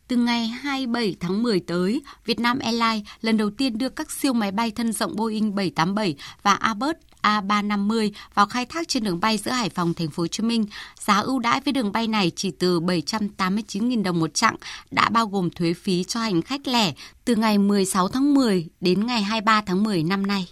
Từ 0.09 0.17
ngày 0.17 0.47
27 0.47 1.17
tháng 1.21 1.43
10 1.43 1.61
tới, 1.61 2.03
Vietnam 2.25 2.59
Airlines 2.59 3.07
lần 3.21 3.37
đầu 3.37 3.51
tiên 3.51 3.79
đưa 3.79 3.89
các 3.89 4.11
siêu 4.11 4.33
máy 4.33 4.53
bay 4.53 4.71
thân 4.71 4.93
rộng 4.93 5.17
Boeing 5.17 5.55
787 5.55 6.17
và 6.43 6.55
Airbus 6.55 6.97
A350 7.25 8.11
vào 8.35 8.47
khai 8.47 8.66
thác 8.66 8.89
trên 8.89 9.05
đường 9.05 9.20
bay 9.20 9.39
giữa 9.39 9.51
Hải 9.51 9.68
Phòng 9.68 9.95
thành 9.95 10.11
phố 10.11 10.22
Hồ 10.22 10.27
Chí 10.27 10.43
Minh. 10.43 10.66
Giá 11.01 11.18
ưu 11.18 11.39
đãi 11.39 11.61
với 11.64 11.72
đường 11.72 11.93
bay 11.93 12.09
này 12.09 12.33
chỉ 12.37 12.51
từ 12.51 12.81
789.000 12.81 14.03
đồng 14.03 14.20
một 14.20 14.35
chặng, 14.35 14.57
đã 14.91 15.09
bao 15.09 15.27
gồm 15.27 15.51
thuế 15.51 15.75
phí 15.75 16.05
cho 16.05 16.20
hành 16.20 16.43
khách 16.43 16.68
lẻ 16.68 16.93
từ 17.25 17.37
ngày 17.37 17.59
16 17.59 18.09
tháng 18.09 18.35
10 18.35 18.68
đến 18.81 19.07
ngày 19.07 19.22
23 19.22 19.61
tháng 19.61 19.85
10 19.85 20.03
năm 20.03 20.27
nay. 20.27 20.49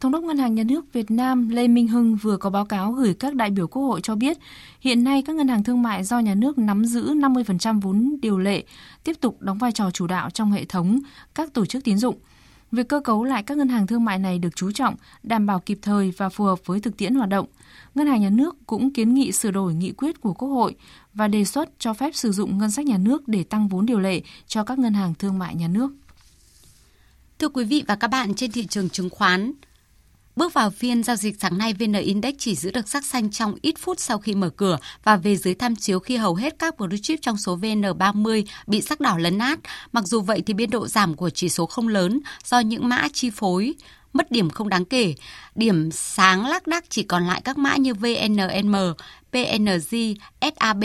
Thống 0.00 0.12
đốc 0.12 0.24
Ngân 0.24 0.38
hàng 0.38 0.54
Nhà 0.54 0.62
nước 0.62 0.92
Việt 0.92 1.10
Nam 1.10 1.48
Lê 1.48 1.68
Minh 1.68 1.88
Hưng 1.88 2.16
vừa 2.16 2.36
có 2.36 2.50
báo 2.50 2.64
cáo 2.64 2.92
gửi 2.92 3.14
các 3.14 3.34
đại 3.34 3.50
biểu 3.50 3.66
Quốc 3.66 3.82
hội 3.82 4.00
cho 4.00 4.14
biết, 4.14 4.38
hiện 4.80 5.04
nay 5.04 5.22
các 5.26 5.36
ngân 5.36 5.48
hàng 5.48 5.64
thương 5.64 5.82
mại 5.82 6.04
do 6.04 6.18
nhà 6.18 6.34
nước 6.34 6.58
nắm 6.58 6.84
giữ 6.84 7.14
50% 7.14 7.80
vốn 7.80 8.16
điều 8.22 8.38
lệ 8.38 8.64
tiếp 9.04 9.16
tục 9.20 9.36
đóng 9.40 9.58
vai 9.58 9.72
trò 9.72 9.90
chủ 9.90 10.06
đạo 10.06 10.30
trong 10.30 10.52
hệ 10.52 10.64
thống 10.64 11.00
các 11.34 11.54
tổ 11.54 11.66
chức 11.66 11.84
tín 11.84 11.98
dụng. 11.98 12.18
Việc 12.72 12.88
cơ 12.88 13.00
cấu 13.00 13.24
lại 13.24 13.42
các 13.42 13.58
ngân 13.58 13.68
hàng 13.68 13.86
thương 13.86 14.04
mại 14.04 14.18
này 14.18 14.38
được 14.38 14.56
chú 14.56 14.72
trọng, 14.72 14.96
đảm 15.22 15.46
bảo 15.46 15.60
kịp 15.60 15.78
thời 15.82 16.12
và 16.16 16.28
phù 16.28 16.44
hợp 16.44 16.66
với 16.66 16.80
thực 16.80 16.96
tiễn 16.96 17.14
hoạt 17.14 17.28
động. 17.28 17.46
Ngân 17.94 18.06
hàng 18.06 18.20
nhà 18.20 18.30
nước 18.30 18.56
cũng 18.66 18.92
kiến 18.92 19.14
nghị 19.14 19.32
sửa 19.32 19.50
đổi 19.50 19.74
nghị 19.74 19.92
quyết 19.92 20.20
của 20.20 20.32
Quốc 20.32 20.48
hội 20.48 20.74
và 21.14 21.28
đề 21.28 21.44
xuất 21.44 21.68
cho 21.78 21.94
phép 21.94 22.14
sử 22.14 22.32
dụng 22.32 22.58
ngân 22.58 22.70
sách 22.70 22.86
nhà 22.86 22.98
nước 22.98 23.28
để 23.28 23.44
tăng 23.44 23.68
vốn 23.68 23.86
điều 23.86 24.00
lệ 24.00 24.20
cho 24.46 24.64
các 24.64 24.78
ngân 24.78 24.94
hàng 24.94 25.14
thương 25.14 25.38
mại 25.38 25.54
nhà 25.54 25.68
nước. 25.68 25.92
Thưa 27.38 27.48
quý 27.48 27.64
vị 27.64 27.84
và 27.88 27.94
các 27.94 28.08
bạn, 28.08 28.34
trên 28.34 28.52
thị 28.52 28.66
trường 28.66 28.88
chứng 28.88 29.10
khoán, 29.10 29.52
Bước 30.40 30.54
vào 30.54 30.70
phiên 30.70 31.02
giao 31.02 31.16
dịch 31.16 31.40
sáng 31.40 31.58
nay, 31.58 31.74
VN 31.74 31.92
Index 31.92 32.34
chỉ 32.38 32.54
giữ 32.54 32.70
được 32.70 32.88
sắc 32.88 33.04
xanh 33.06 33.30
trong 33.30 33.54
ít 33.62 33.74
phút 33.78 34.00
sau 34.00 34.18
khi 34.18 34.34
mở 34.34 34.50
cửa 34.50 34.78
và 35.04 35.16
về 35.16 35.36
dưới 35.36 35.54
tham 35.54 35.76
chiếu 35.76 35.98
khi 35.98 36.16
hầu 36.16 36.34
hết 36.34 36.54
các 36.58 36.78
blue 36.78 36.98
chip 37.02 37.18
trong 37.22 37.36
số 37.36 37.56
VN30 37.56 38.44
bị 38.66 38.82
sắc 38.82 39.00
đỏ 39.00 39.18
lấn 39.18 39.38
át. 39.38 39.58
Mặc 39.92 40.04
dù 40.06 40.20
vậy 40.20 40.42
thì 40.46 40.54
biên 40.54 40.70
độ 40.70 40.86
giảm 40.86 41.14
của 41.14 41.30
chỉ 41.30 41.48
số 41.48 41.66
không 41.66 41.88
lớn 41.88 42.20
do 42.44 42.60
những 42.60 42.88
mã 42.88 43.08
chi 43.12 43.30
phối 43.30 43.74
mất 44.12 44.30
điểm 44.30 44.50
không 44.50 44.68
đáng 44.68 44.84
kể. 44.84 45.14
Điểm 45.54 45.90
sáng 45.90 46.46
lác 46.46 46.66
đác 46.66 46.84
chỉ 46.88 47.02
còn 47.02 47.26
lại 47.26 47.40
các 47.44 47.58
mã 47.58 47.76
như 47.76 47.94
VNM, 47.94 48.76
PNG, 49.32 49.96
SAB. 50.40 50.84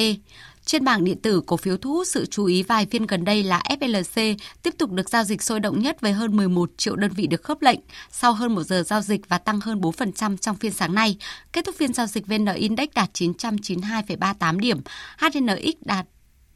Trên 0.65 0.83
bảng 0.83 1.03
điện 1.03 1.21
tử, 1.21 1.41
cổ 1.45 1.57
phiếu 1.57 1.77
thu 1.77 1.93
hút 1.93 2.07
sự 2.07 2.25
chú 2.25 2.45
ý 2.45 2.63
vài 2.63 2.85
phiên 2.85 3.05
gần 3.05 3.25
đây 3.25 3.43
là 3.43 3.61
FLC 3.69 4.35
tiếp 4.63 4.73
tục 4.77 4.91
được 4.91 5.09
giao 5.09 5.23
dịch 5.23 5.41
sôi 5.41 5.59
động 5.59 5.79
nhất 5.79 6.01
với 6.01 6.11
hơn 6.13 6.37
11 6.37 6.69
triệu 6.77 6.95
đơn 6.95 7.11
vị 7.11 7.27
được 7.27 7.43
khớp 7.43 7.61
lệnh 7.61 7.79
sau 8.11 8.33
hơn 8.33 8.55
một 8.55 8.63
giờ 8.63 8.83
giao 8.83 9.01
dịch 9.01 9.29
và 9.29 9.37
tăng 9.37 9.59
hơn 9.59 9.81
4% 9.81 10.37
trong 10.37 10.55
phiên 10.55 10.71
sáng 10.71 10.95
nay. 10.95 11.17
Kết 11.53 11.65
thúc 11.65 11.75
phiên 11.75 11.93
giao 11.93 12.07
dịch 12.07 12.27
VN 12.27 12.45
Index 12.45 12.87
đạt 12.95 13.09
992,38 13.13 14.59
điểm, 14.59 14.81
HNX 15.17 15.75
đạt 15.81 16.05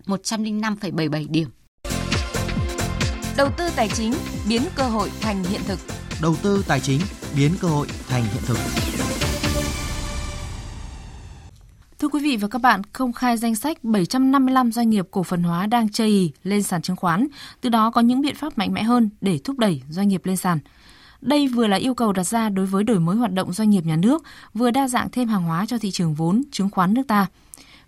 105,77 0.05 1.26
điểm. 1.30 1.49
Đầu 3.38 3.49
tư 3.57 3.70
tài 3.76 3.89
chính 3.89 4.14
biến 4.49 4.62
cơ 4.76 4.84
hội 4.84 5.10
thành 5.22 5.43
hiện 5.43 5.62
thực. 5.68 5.80
Đầu 6.22 6.36
tư 6.43 6.64
tài 6.68 6.80
chính 6.80 7.01
biến 7.38 7.51
cơ 7.62 7.68
hội 7.68 7.88
thành 8.07 8.24
hiện 8.24 8.43
thực. 8.45 8.57
Thưa 11.99 12.07
quý 12.07 12.19
vị 12.19 12.37
và 12.37 12.47
các 12.47 12.61
bạn, 12.61 12.81
công 12.83 13.13
khai 13.13 13.37
danh 13.37 13.55
sách 13.55 13.83
755 13.83 14.71
doanh 14.71 14.89
nghiệp 14.89 15.07
cổ 15.11 15.23
phần 15.23 15.43
hóa 15.43 15.67
đang 15.67 15.89
chây 15.89 16.07
ý 16.07 16.31
lên 16.43 16.63
sàn 16.63 16.81
chứng 16.81 16.95
khoán, 16.95 17.27
từ 17.61 17.69
đó 17.69 17.91
có 17.91 18.01
những 18.01 18.21
biện 18.21 18.35
pháp 18.35 18.57
mạnh 18.57 18.73
mẽ 18.73 18.83
hơn 18.83 19.09
để 19.21 19.39
thúc 19.43 19.59
đẩy 19.59 19.81
doanh 19.89 20.07
nghiệp 20.07 20.25
lên 20.25 20.37
sàn. 20.37 20.59
Đây 21.21 21.47
vừa 21.47 21.67
là 21.67 21.77
yêu 21.77 21.93
cầu 21.93 22.13
đặt 22.13 22.23
ra 22.23 22.49
đối 22.49 22.65
với 22.65 22.83
đổi 22.83 22.99
mới 22.99 23.15
hoạt 23.15 23.33
động 23.33 23.53
doanh 23.53 23.69
nghiệp 23.69 23.85
nhà 23.85 23.95
nước, 23.95 24.23
vừa 24.53 24.71
đa 24.71 24.87
dạng 24.87 25.09
thêm 25.11 25.27
hàng 25.27 25.43
hóa 25.43 25.65
cho 25.65 25.77
thị 25.77 25.91
trường 25.91 26.13
vốn, 26.13 26.41
chứng 26.51 26.69
khoán 26.69 26.93
nước 26.93 27.07
ta. 27.07 27.27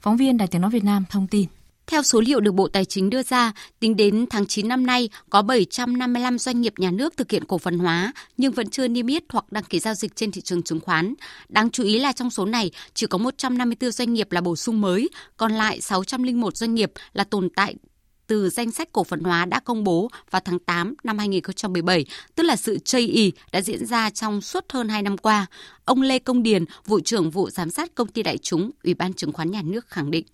Phóng 0.01 0.17
viên 0.17 0.37
Đài 0.37 0.47
Tiếng 0.47 0.61
Nói 0.61 0.71
Việt 0.71 0.83
Nam 0.83 1.05
thông 1.09 1.27
tin. 1.27 1.47
Theo 1.87 2.03
số 2.03 2.21
liệu 2.21 2.39
được 2.39 2.51
Bộ 2.51 2.67
Tài 2.67 2.85
chính 2.85 3.09
đưa 3.09 3.23
ra, 3.23 3.51
tính 3.79 3.95
đến 3.95 4.25
tháng 4.29 4.47
9 4.47 4.67
năm 4.67 4.85
nay, 4.85 5.09
có 5.29 5.41
755 5.41 6.39
doanh 6.39 6.61
nghiệp 6.61 6.73
nhà 6.77 6.91
nước 6.91 7.17
thực 7.17 7.31
hiện 7.31 7.45
cổ 7.45 7.57
phần 7.57 7.79
hóa 7.79 8.13
nhưng 8.37 8.51
vẫn 8.51 8.69
chưa 8.69 8.87
niêm 8.87 9.07
yết 9.07 9.23
hoặc 9.29 9.51
đăng 9.51 9.63
ký 9.63 9.79
giao 9.79 9.93
dịch 9.93 10.15
trên 10.15 10.31
thị 10.31 10.41
trường 10.41 10.63
chứng 10.63 10.79
khoán. 10.79 11.13
Đáng 11.49 11.69
chú 11.69 11.83
ý 11.83 11.99
là 11.99 12.11
trong 12.11 12.29
số 12.29 12.45
này, 12.45 12.71
chỉ 12.93 13.07
có 13.07 13.17
154 13.17 13.91
doanh 13.91 14.13
nghiệp 14.13 14.31
là 14.31 14.41
bổ 14.41 14.55
sung 14.55 14.81
mới, 14.81 15.09
còn 15.37 15.51
lại 15.51 15.81
601 15.81 16.57
doanh 16.57 16.75
nghiệp 16.75 16.91
là 17.13 17.23
tồn 17.23 17.49
tại 17.55 17.75
từ 18.31 18.49
danh 18.49 18.71
sách 18.71 18.89
cổ 18.91 19.03
phần 19.03 19.19
hóa 19.19 19.45
đã 19.45 19.59
công 19.59 19.83
bố 19.83 20.09
vào 20.29 20.41
tháng 20.45 20.59
8 20.59 20.95
năm 21.03 21.17
2017, 21.17 22.05
tức 22.35 22.43
là 22.43 22.55
sự 22.55 22.77
chây 22.77 23.01
ý 23.01 23.31
đã 23.51 23.61
diễn 23.61 23.85
ra 23.85 24.09
trong 24.09 24.41
suốt 24.41 24.65
hơn 24.69 24.89
2 24.89 25.01
năm 25.01 25.17
qua. 25.17 25.45
Ông 25.85 26.01
Lê 26.01 26.19
Công 26.19 26.43
Điền, 26.43 26.65
vụ 26.85 26.99
trưởng 26.99 27.29
vụ 27.29 27.49
giám 27.49 27.69
sát 27.69 27.95
công 27.95 28.07
ty 28.07 28.23
đại 28.23 28.37
chúng, 28.37 28.71
Ủy 28.83 28.93
ban 28.93 29.13
chứng 29.13 29.33
khoán 29.33 29.51
nhà 29.51 29.61
nước 29.65 29.87
khẳng 29.87 30.11
định. 30.11 30.25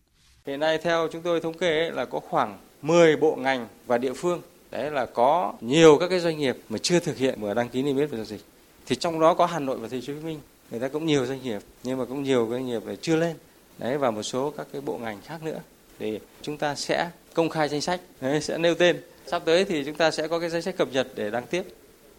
Hiện 0.48 0.60
nay 0.60 0.78
theo 0.78 1.08
chúng 1.12 1.22
tôi 1.22 1.40
thống 1.40 1.58
kê 1.58 1.92
là 1.92 2.06
có 2.06 2.20
khoảng 2.20 2.58
10 2.82 3.16
bộ 3.16 3.36
ngành 3.36 3.68
và 3.88 3.98
địa 3.98 4.14
phương 4.14 4.42
đấy 4.72 4.92
là 4.92 5.06
có 5.06 5.54
nhiều 5.62 5.98
các 5.98 6.08
cái 6.08 6.20
doanh 6.20 6.38
nghiệp 6.38 6.58
mà 6.70 6.78
chưa 6.78 7.00
thực 7.00 7.18
hiện 7.18 7.42
mở 7.42 7.54
đăng 7.54 7.70
ký 7.70 7.84
niêm 7.84 7.98
yết 7.98 8.10
về 8.10 8.18
giao 8.18 8.26
dịch. 8.26 8.42
Thì 8.86 8.96
trong 8.96 9.20
đó 9.20 9.34
có 9.34 9.46
Hà 9.46 9.60
Nội 9.60 9.78
và 9.78 9.88
Thành 9.88 10.02
phố 10.02 10.14
Hồ 10.14 10.20
Chí 10.20 10.26
Minh, 10.26 10.40
người 10.72 10.80
ta 10.80 10.88
cũng 10.88 11.06
nhiều 11.06 11.26
doanh 11.26 11.44
nghiệp 11.44 11.62
nhưng 11.84 11.98
mà 11.98 12.06
cũng 12.06 12.24
nhiều 12.24 12.48
doanh 12.52 12.66
nghiệp 12.66 12.82
chưa 13.02 13.16
lên. 13.16 13.36
Đấy 13.78 13.98
và 13.98 14.12
một 14.12 14.24
số 14.24 14.54
các 14.58 14.68
cái 14.72 14.82
bộ 14.82 14.98
ngành 14.98 15.22
khác 15.22 15.44
nữa 15.44 15.60
thì 16.00 16.20
chúng 16.42 16.58
ta 16.58 16.76
sẽ 16.76 17.10
công 17.34 17.50
khai 17.50 17.70
danh 17.70 17.82
sách, 17.82 18.02
đấy, 18.22 18.42
sẽ 18.42 18.58
nêu 18.58 18.76
tên. 18.76 19.02
Sắp 19.26 19.42
tới 19.46 19.66
thì 19.66 19.84
chúng 19.84 19.96
ta 19.96 20.12
sẽ 20.12 20.28
có 20.28 20.40
cái 20.40 20.50
danh 20.50 20.62
sách 20.62 20.78
cập 20.78 20.88
nhật 20.92 21.08
để 21.16 21.30
đăng 21.30 21.48
tiếp. 21.48 21.64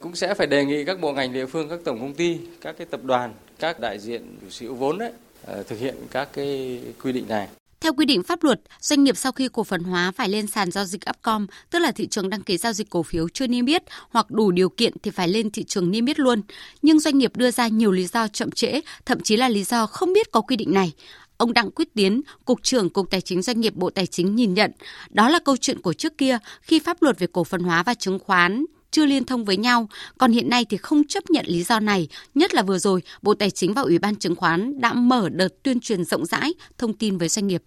Cũng 0.01 0.17
sẽ 0.17 0.35
phải 0.35 0.47
đề 0.47 0.65
nghị 0.65 0.85
các 0.85 1.01
bộ 1.01 1.13
ngành 1.13 1.33
địa 1.33 1.47
phương, 1.47 1.69
các 1.69 1.81
tổng 1.85 2.01
công 2.01 2.15
ty, 2.15 2.39
các 2.61 2.75
cái 2.79 2.87
tập 2.91 3.01
đoàn, 3.05 3.35
các 3.59 3.81
đại 3.81 3.99
diện 3.99 4.37
chủ 4.41 4.51
sở 4.51 4.67
hữu 4.67 4.75
vốn 4.75 4.99
đấy 4.99 5.13
ờ, 5.47 5.63
thực 5.63 5.79
hiện 5.79 5.95
các 6.11 6.29
cái 6.33 6.81
quy 7.03 7.13
định 7.13 7.29
này. 7.29 7.49
Theo 7.81 7.93
quy 7.93 8.07
định 8.07 8.23
pháp 8.23 8.45
luật, 8.45 8.61
doanh 8.81 9.05
nghiệp 9.05 9.17
sau 9.17 9.33
khi 9.33 9.49
cổ 9.53 9.65
phần 9.65 9.83
hóa 9.83 10.13
phải 10.17 10.29
lên 10.29 10.47
sàn 10.47 10.71
giao 10.71 10.85
dịch 10.85 11.01
Upcom, 11.11 11.47
tức 11.71 11.79
là 11.79 11.93
thị 11.93 12.07
trường 12.07 12.31
đăng 12.31 12.43
ký 12.43 12.57
giao 12.57 12.73
dịch 12.73 12.91
cổ 12.91 13.03
phiếu 13.03 13.29
chưa 13.29 13.47
niêm 13.47 13.67
yết 13.67 13.83
hoặc 14.11 14.31
đủ 14.31 14.51
điều 14.51 14.69
kiện 14.69 14.93
thì 15.03 15.11
phải 15.11 15.29
lên 15.29 15.51
thị 15.51 15.65
trường 15.65 15.91
niêm 15.91 16.07
yết 16.07 16.19
luôn. 16.19 16.43
Nhưng 16.83 17.01
doanh 17.01 17.19
nghiệp 17.19 17.37
đưa 17.37 17.51
ra 17.51 17.69
nhiều 17.69 17.93
lý 17.93 18.07
do 18.07 18.29
chậm 18.29 18.51
trễ, 18.51 18.81
thậm 19.07 19.21
chí 19.21 19.37
là 19.37 19.49
lý 19.49 19.65
do 19.65 19.87
không 19.87 20.13
biết 20.13 20.33
có 20.33 20.41
quy 20.41 20.57
định 20.57 20.75
này. 20.75 20.93
Ông 21.37 21.53
Đặng 21.53 21.71
Quyết 21.71 21.95
Tiến, 21.95 22.23
Cục 22.45 22.63
trưởng 22.63 22.91
Cục 22.91 23.11
Tài 23.11 23.21
chính 23.21 23.43
Doanh 23.43 23.61
nghiệp 23.61 23.75
Bộ 23.75 23.91
Tài 23.91 24.07
chính 24.07 24.35
nhìn 24.35 24.55
nhận, 24.55 24.71
đó 25.11 25.29
là 25.29 25.39
câu 25.45 25.57
chuyện 25.57 25.83
của 25.83 25.93
trước 25.93 26.19
kia 26.19 26.39
khi 26.63 26.79
pháp 26.79 27.03
luật 27.03 27.19
về 27.19 27.27
cổ 27.33 27.45
phần 27.45 27.61
hóa 27.61 27.83
và 27.83 27.95
chứng 27.95 28.19
khoán 28.19 28.65
chưa 28.91 29.07
liên 29.07 29.25
thông 29.25 29.45
với 29.45 29.57
nhau, 29.57 29.89
còn 30.19 30.33
hiện 30.33 30.49
nay 30.49 30.65
thì 30.65 30.77
không 30.77 31.05
chấp 31.09 31.31
nhận 31.31 31.47
lý 31.49 31.63
do 31.63 31.81
này, 31.81 32.09
nhất 32.35 32.55
là 32.55 32.63
vừa 32.63 32.79
rồi 32.79 33.03
Bộ 33.23 33.35
Tài 33.35 33.51
chính 33.51 33.75
và 33.75 33.83
Ủy 33.83 33.99
ban 33.99 34.17
chứng 34.17 34.35
khoán 34.35 34.81
đã 34.81 34.93
mở 34.93 35.29
đợt 35.29 35.63
tuyên 35.63 35.81
truyền 35.81 36.05
rộng 36.05 36.27
rãi 36.27 36.55
thông 36.79 36.93
tin 36.93 37.19
với 37.19 37.29
doanh 37.29 37.47
nghiệp. 37.47 37.63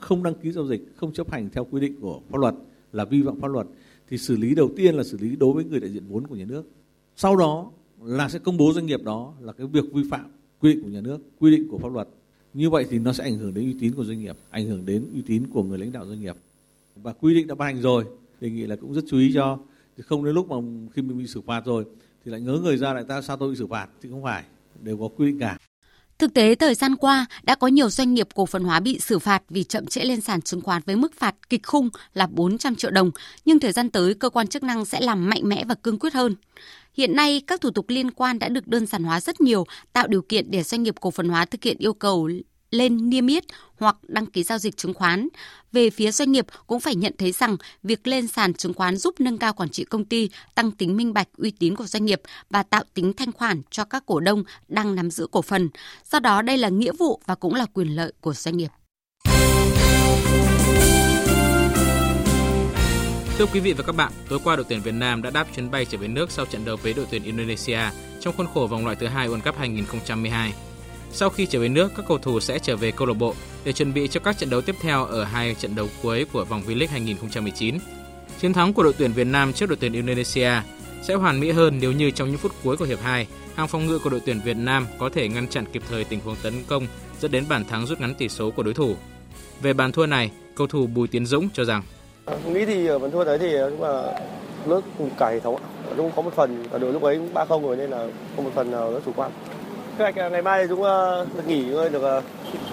Không 0.00 0.22
đăng 0.22 0.34
ký 0.34 0.52
giao 0.52 0.66
dịch, 0.66 0.80
không 0.96 1.12
chấp 1.12 1.30
hành 1.30 1.48
theo 1.52 1.64
quy 1.70 1.80
định 1.80 2.00
của 2.00 2.20
pháp 2.30 2.38
luật 2.38 2.54
là 2.92 3.04
vi 3.04 3.22
phạm 3.26 3.40
pháp 3.40 3.48
luật 3.48 3.66
thì 4.08 4.18
xử 4.18 4.36
lý 4.36 4.54
đầu 4.54 4.70
tiên 4.76 4.94
là 4.94 5.04
xử 5.04 5.18
lý 5.18 5.36
đối 5.36 5.52
với 5.52 5.64
người 5.64 5.80
đại 5.80 5.90
diện 5.90 6.02
vốn 6.08 6.26
của 6.26 6.36
nhà 6.36 6.44
nước. 6.44 6.62
Sau 7.16 7.36
đó 7.36 7.70
là 8.02 8.28
sẽ 8.28 8.38
công 8.38 8.56
bố 8.56 8.72
doanh 8.72 8.86
nghiệp 8.86 9.02
đó 9.02 9.34
là 9.40 9.52
cái 9.52 9.66
việc 9.66 9.84
vi 9.92 10.02
phạm 10.10 10.30
quy 10.60 10.72
định 10.74 10.82
của 10.82 10.88
nhà 10.88 11.00
nước, 11.00 11.18
quy 11.38 11.50
định 11.50 11.68
của 11.68 11.78
pháp 11.78 11.92
luật. 11.92 12.08
Như 12.54 12.70
vậy 12.70 12.86
thì 12.90 12.98
nó 12.98 13.12
sẽ 13.12 13.24
ảnh 13.24 13.38
hưởng 13.38 13.54
đến 13.54 13.64
uy 13.64 13.76
tín 13.80 13.94
của 13.94 14.04
doanh 14.04 14.20
nghiệp, 14.20 14.36
ảnh 14.50 14.66
hưởng 14.66 14.86
đến 14.86 15.06
uy 15.14 15.22
tín 15.26 15.46
của 15.52 15.62
người 15.62 15.78
lãnh 15.78 15.92
đạo 15.92 16.06
doanh 16.06 16.20
nghiệp. 16.20 16.36
Và 16.96 17.12
quy 17.12 17.34
định 17.34 17.46
đã 17.46 17.54
ban 17.54 17.74
hành 17.74 17.82
rồi, 17.82 18.04
đề 18.40 18.50
nghị 18.50 18.66
là 18.66 18.76
cũng 18.76 18.94
rất 18.94 19.04
chú 19.08 19.18
ý 19.18 19.30
cho 19.34 19.58
thì 20.00 20.04
không 20.06 20.24
đến 20.24 20.34
lúc 20.34 20.48
mà 20.48 20.56
khi 20.94 21.02
mình 21.02 21.18
bị 21.18 21.26
xử 21.26 21.40
phạt 21.40 21.64
rồi 21.64 21.84
thì 22.24 22.30
lại 22.30 22.40
ngớ 22.40 22.52
người 22.52 22.76
ra 22.76 22.92
lại 22.92 23.04
ta 23.08 23.22
sao 23.22 23.36
tôi 23.36 23.50
bị 23.50 23.56
xử 23.56 23.66
phạt? 23.66 23.86
Thì 24.02 24.08
không 24.10 24.22
phải 24.22 24.44
đều 24.80 24.98
có 24.98 25.08
quy 25.16 25.26
định 25.26 25.38
cả. 25.38 25.58
Thực 26.18 26.34
tế, 26.34 26.54
thời 26.54 26.74
gian 26.74 26.96
qua 26.96 27.26
đã 27.42 27.54
có 27.54 27.66
nhiều 27.66 27.90
doanh 27.90 28.14
nghiệp 28.14 28.28
cổ 28.34 28.46
phần 28.46 28.64
hóa 28.64 28.80
bị 28.80 28.98
xử 28.98 29.18
phạt 29.18 29.42
vì 29.48 29.64
chậm 29.64 29.86
trễ 29.86 30.00
lên 30.00 30.20
sàn 30.20 30.42
chứng 30.42 30.60
khoán 30.60 30.82
với 30.86 30.96
mức 30.96 31.14
phạt 31.14 31.34
kịch 31.48 31.66
khung 31.66 31.88
là 32.14 32.26
400 32.26 32.76
triệu 32.76 32.90
đồng, 32.90 33.10
nhưng 33.44 33.60
thời 33.60 33.72
gian 33.72 33.90
tới 33.90 34.14
cơ 34.14 34.30
quan 34.30 34.46
chức 34.46 34.62
năng 34.62 34.84
sẽ 34.84 35.00
làm 35.00 35.28
mạnh 35.28 35.42
mẽ 35.44 35.64
và 35.64 35.74
cương 35.74 35.98
quyết 35.98 36.14
hơn. 36.14 36.34
Hiện 36.94 37.16
nay, 37.16 37.42
các 37.46 37.60
thủ 37.60 37.70
tục 37.70 37.84
liên 37.88 38.10
quan 38.10 38.38
đã 38.38 38.48
được 38.48 38.68
đơn 38.68 38.86
giản 38.86 39.04
hóa 39.04 39.20
rất 39.20 39.40
nhiều, 39.40 39.66
tạo 39.92 40.06
điều 40.06 40.22
kiện 40.22 40.50
để 40.50 40.62
doanh 40.62 40.82
nghiệp 40.82 40.94
cổ 41.00 41.10
phần 41.10 41.28
hóa 41.28 41.44
thực 41.44 41.62
hiện 41.62 41.76
yêu 41.78 41.94
cầu 41.94 42.28
lên 42.70 43.10
niêm 43.10 43.26
yết 43.26 43.44
hoặc 43.78 43.96
đăng 44.02 44.26
ký 44.26 44.42
giao 44.42 44.58
dịch 44.58 44.76
chứng 44.76 44.94
khoán. 44.94 45.28
Về 45.72 45.90
phía 45.90 46.10
doanh 46.10 46.32
nghiệp 46.32 46.46
cũng 46.66 46.80
phải 46.80 46.94
nhận 46.94 47.12
thấy 47.18 47.32
rằng 47.32 47.56
việc 47.82 48.06
lên 48.06 48.26
sàn 48.26 48.54
chứng 48.54 48.74
khoán 48.74 48.96
giúp 48.96 49.14
nâng 49.18 49.38
cao 49.38 49.52
quản 49.52 49.68
trị 49.68 49.84
công 49.84 50.04
ty, 50.04 50.30
tăng 50.54 50.72
tính 50.72 50.96
minh 50.96 51.12
bạch 51.12 51.28
uy 51.36 51.50
tín 51.50 51.76
của 51.76 51.86
doanh 51.86 52.04
nghiệp 52.04 52.20
và 52.50 52.62
tạo 52.62 52.84
tính 52.94 53.12
thanh 53.12 53.32
khoản 53.32 53.62
cho 53.70 53.84
các 53.84 54.06
cổ 54.06 54.20
đông 54.20 54.44
đang 54.68 54.94
nắm 54.94 55.10
giữ 55.10 55.26
cổ 55.30 55.42
phần. 55.42 55.68
Do 56.10 56.20
đó 56.20 56.42
đây 56.42 56.58
là 56.58 56.68
nghĩa 56.68 56.92
vụ 56.92 57.20
và 57.26 57.34
cũng 57.34 57.54
là 57.54 57.66
quyền 57.74 57.88
lợi 57.88 58.12
của 58.20 58.34
doanh 58.34 58.56
nghiệp. 58.56 58.70
Thưa 63.38 63.46
quý 63.46 63.60
vị 63.60 63.72
và 63.72 63.84
các 63.86 63.96
bạn, 63.96 64.12
tối 64.28 64.38
qua 64.44 64.56
đội 64.56 64.64
tuyển 64.68 64.80
Việt 64.82 64.94
Nam 64.94 65.22
đã 65.22 65.30
đáp 65.30 65.46
chuyến 65.56 65.70
bay 65.70 65.84
trở 65.84 65.98
về 65.98 66.08
nước 66.08 66.30
sau 66.30 66.46
trận 66.46 66.64
đấu 66.64 66.76
với 66.82 66.92
đội 66.92 67.06
tuyển 67.10 67.22
Indonesia 67.22 67.80
trong 68.20 68.36
khuôn 68.36 68.46
khổ 68.54 68.66
vòng 68.66 68.84
loại 68.84 68.96
thứ 69.00 69.06
hai 69.06 69.28
World 69.28 69.40
Cup 69.40 69.58
2012. 69.58 70.52
Sau 71.12 71.30
khi 71.30 71.46
trở 71.46 71.60
về 71.60 71.68
nước, 71.68 71.92
các 71.96 72.04
cầu 72.08 72.18
thủ 72.18 72.40
sẽ 72.40 72.58
trở 72.58 72.76
về 72.76 72.90
câu 72.90 73.06
lạc 73.08 73.14
bộ 73.14 73.34
để 73.64 73.72
chuẩn 73.72 73.94
bị 73.94 74.08
cho 74.08 74.20
các 74.20 74.38
trận 74.38 74.50
đấu 74.50 74.60
tiếp 74.60 74.74
theo 74.80 75.04
ở 75.04 75.24
hai 75.24 75.54
trận 75.54 75.74
đấu 75.74 75.86
cuối 76.02 76.26
của 76.32 76.44
vòng 76.44 76.62
V-League 76.66 76.88
2019. 76.90 77.78
Chiến 78.40 78.52
thắng 78.52 78.72
của 78.72 78.82
đội 78.82 78.92
tuyển 78.98 79.12
Việt 79.12 79.26
Nam 79.26 79.52
trước 79.52 79.68
đội 79.68 79.76
tuyển 79.80 79.92
Indonesia 79.92 80.50
sẽ 81.02 81.14
hoàn 81.14 81.40
mỹ 81.40 81.50
hơn 81.50 81.78
nếu 81.80 81.92
như 81.92 82.10
trong 82.10 82.28
những 82.28 82.38
phút 82.38 82.52
cuối 82.64 82.76
của 82.76 82.84
hiệp 82.84 83.00
2, 83.02 83.26
hàng 83.54 83.68
phòng 83.68 83.86
ngự 83.86 83.98
của 83.98 84.10
đội 84.10 84.20
tuyển 84.26 84.40
Việt 84.44 84.56
Nam 84.56 84.86
có 84.98 85.08
thể 85.08 85.28
ngăn 85.28 85.48
chặn 85.48 85.64
kịp 85.72 85.82
thời 85.90 86.04
tình 86.04 86.20
huống 86.20 86.36
tấn 86.42 86.54
công 86.66 86.86
dẫn 87.20 87.30
đến 87.30 87.44
bàn 87.48 87.64
thắng 87.64 87.86
rút 87.86 88.00
ngắn 88.00 88.14
tỷ 88.14 88.28
số 88.28 88.50
của 88.50 88.62
đối 88.62 88.74
thủ. 88.74 88.96
Về 89.62 89.72
bàn 89.72 89.92
thua 89.92 90.06
này, 90.06 90.30
cầu 90.56 90.66
thủ 90.66 90.86
Bùi 90.86 91.08
Tiến 91.08 91.26
Dũng 91.26 91.48
cho 91.52 91.64
rằng 91.64 91.82
nghĩ 92.46 92.64
thì 92.64 92.86
ở 92.86 92.98
bàn 92.98 93.10
thua 93.10 93.24
đấy 93.24 93.38
thì 93.38 93.54
ờ, 93.54 93.70
cũng 93.70 93.82
là 93.82 94.20
nước 94.66 94.80
cả 95.18 95.28
hệ 95.28 95.40
thống 95.40 95.56
cũng 95.96 96.10
có 96.16 96.22
một 96.22 96.32
phần 96.34 96.64
ở 96.70 96.78
đội 96.78 96.92
lúc 96.92 97.02
ấy 97.02 97.20
3-0 97.34 97.62
rồi 97.62 97.76
nên 97.76 97.90
là 97.90 98.06
có 98.36 98.42
một 98.42 98.50
phần 98.54 98.70
nào 98.70 98.92
rất 98.92 99.00
chủ 99.06 99.12
quan 99.16 99.30
kế 99.98 100.04
hoạch 100.04 100.16
à, 100.16 100.28
ngày 100.28 100.42
mai 100.42 100.66
Dũng 100.66 100.82
à, 100.82 101.24
được 101.34 101.46
nghỉ 101.46 101.64
ngơi 101.64 101.90
được 101.90 102.02
à, 102.02 102.22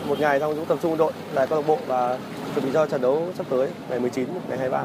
một 0.08 0.20
ngày 0.20 0.40
xong 0.40 0.56
Dũng 0.56 0.66
tập 0.66 0.80
trung 0.82 0.98
đội 0.98 1.14
lại 1.34 1.48
câu 1.48 1.62
lạc 1.62 1.68
bộ 1.68 1.80
và 1.88 2.20
chuẩn 2.56 2.66
bị 2.66 2.72
cho 2.74 2.86
trận 2.86 3.02
đấu 3.02 3.34
sắp 3.38 3.46
tới 3.50 3.70
ngày 3.90 4.00
19, 4.00 4.28
ngày 4.50 4.58
23. 4.58 4.84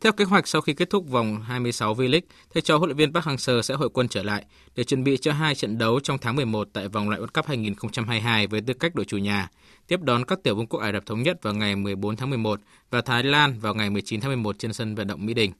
Theo 0.00 0.12
kế 0.12 0.24
hoạch 0.24 0.48
sau 0.48 0.60
khi 0.60 0.74
kết 0.74 0.90
thúc 0.90 1.08
vòng 1.08 1.42
26 1.42 1.94
V-League, 1.94 2.20
thầy 2.54 2.62
trò 2.62 2.76
huấn 2.76 2.88
luyện 2.88 2.96
viên 2.96 3.12
Park 3.12 3.26
Hang-seo 3.26 3.62
sẽ 3.62 3.74
hội 3.74 3.88
quân 3.88 4.08
trở 4.08 4.22
lại 4.22 4.44
để 4.76 4.84
chuẩn 4.84 5.04
bị 5.04 5.16
cho 5.16 5.32
hai 5.32 5.54
trận 5.54 5.78
đấu 5.78 6.00
trong 6.00 6.18
tháng 6.18 6.36
11 6.36 6.68
tại 6.72 6.88
vòng 6.88 7.08
loại 7.08 7.20
World 7.20 7.26
Cup 7.34 7.46
2022 7.46 8.46
với 8.46 8.60
tư 8.60 8.74
cách 8.74 8.94
đội 8.94 9.04
chủ 9.04 9.16
nhà, 9.16 9.48
tiếp 9.86 10.00
đón 10.02 10.24
các 10.24 10.38
tiểu 10.42 10.54
vương 10.54 10.66
quốc 10.66 10.80
Ả 10.80 10.92
Rập 10.92 11.06
thống 11.06 11.22
nhất 11.22 11.42
vào 11.42 11.54
ngày 11.54 11.76
14 11.76 12.16
tháng 12.16 12.30
11 12.30 12.60
và 12.90 13.00
Thái 13.00 13.22
Lan 13.22 13.60
vào 13.60 13.74
ngày 13.74 13.90
19 13.90 14.20
tháng 14.20 14.30
11 14.30 14.58
trên 14.58 14.72
sân 14.72 14.94
vận 14.94 15.06
động 15.06 15.26
Mỹ 15.26 15.34
Đình. 15.34 15.52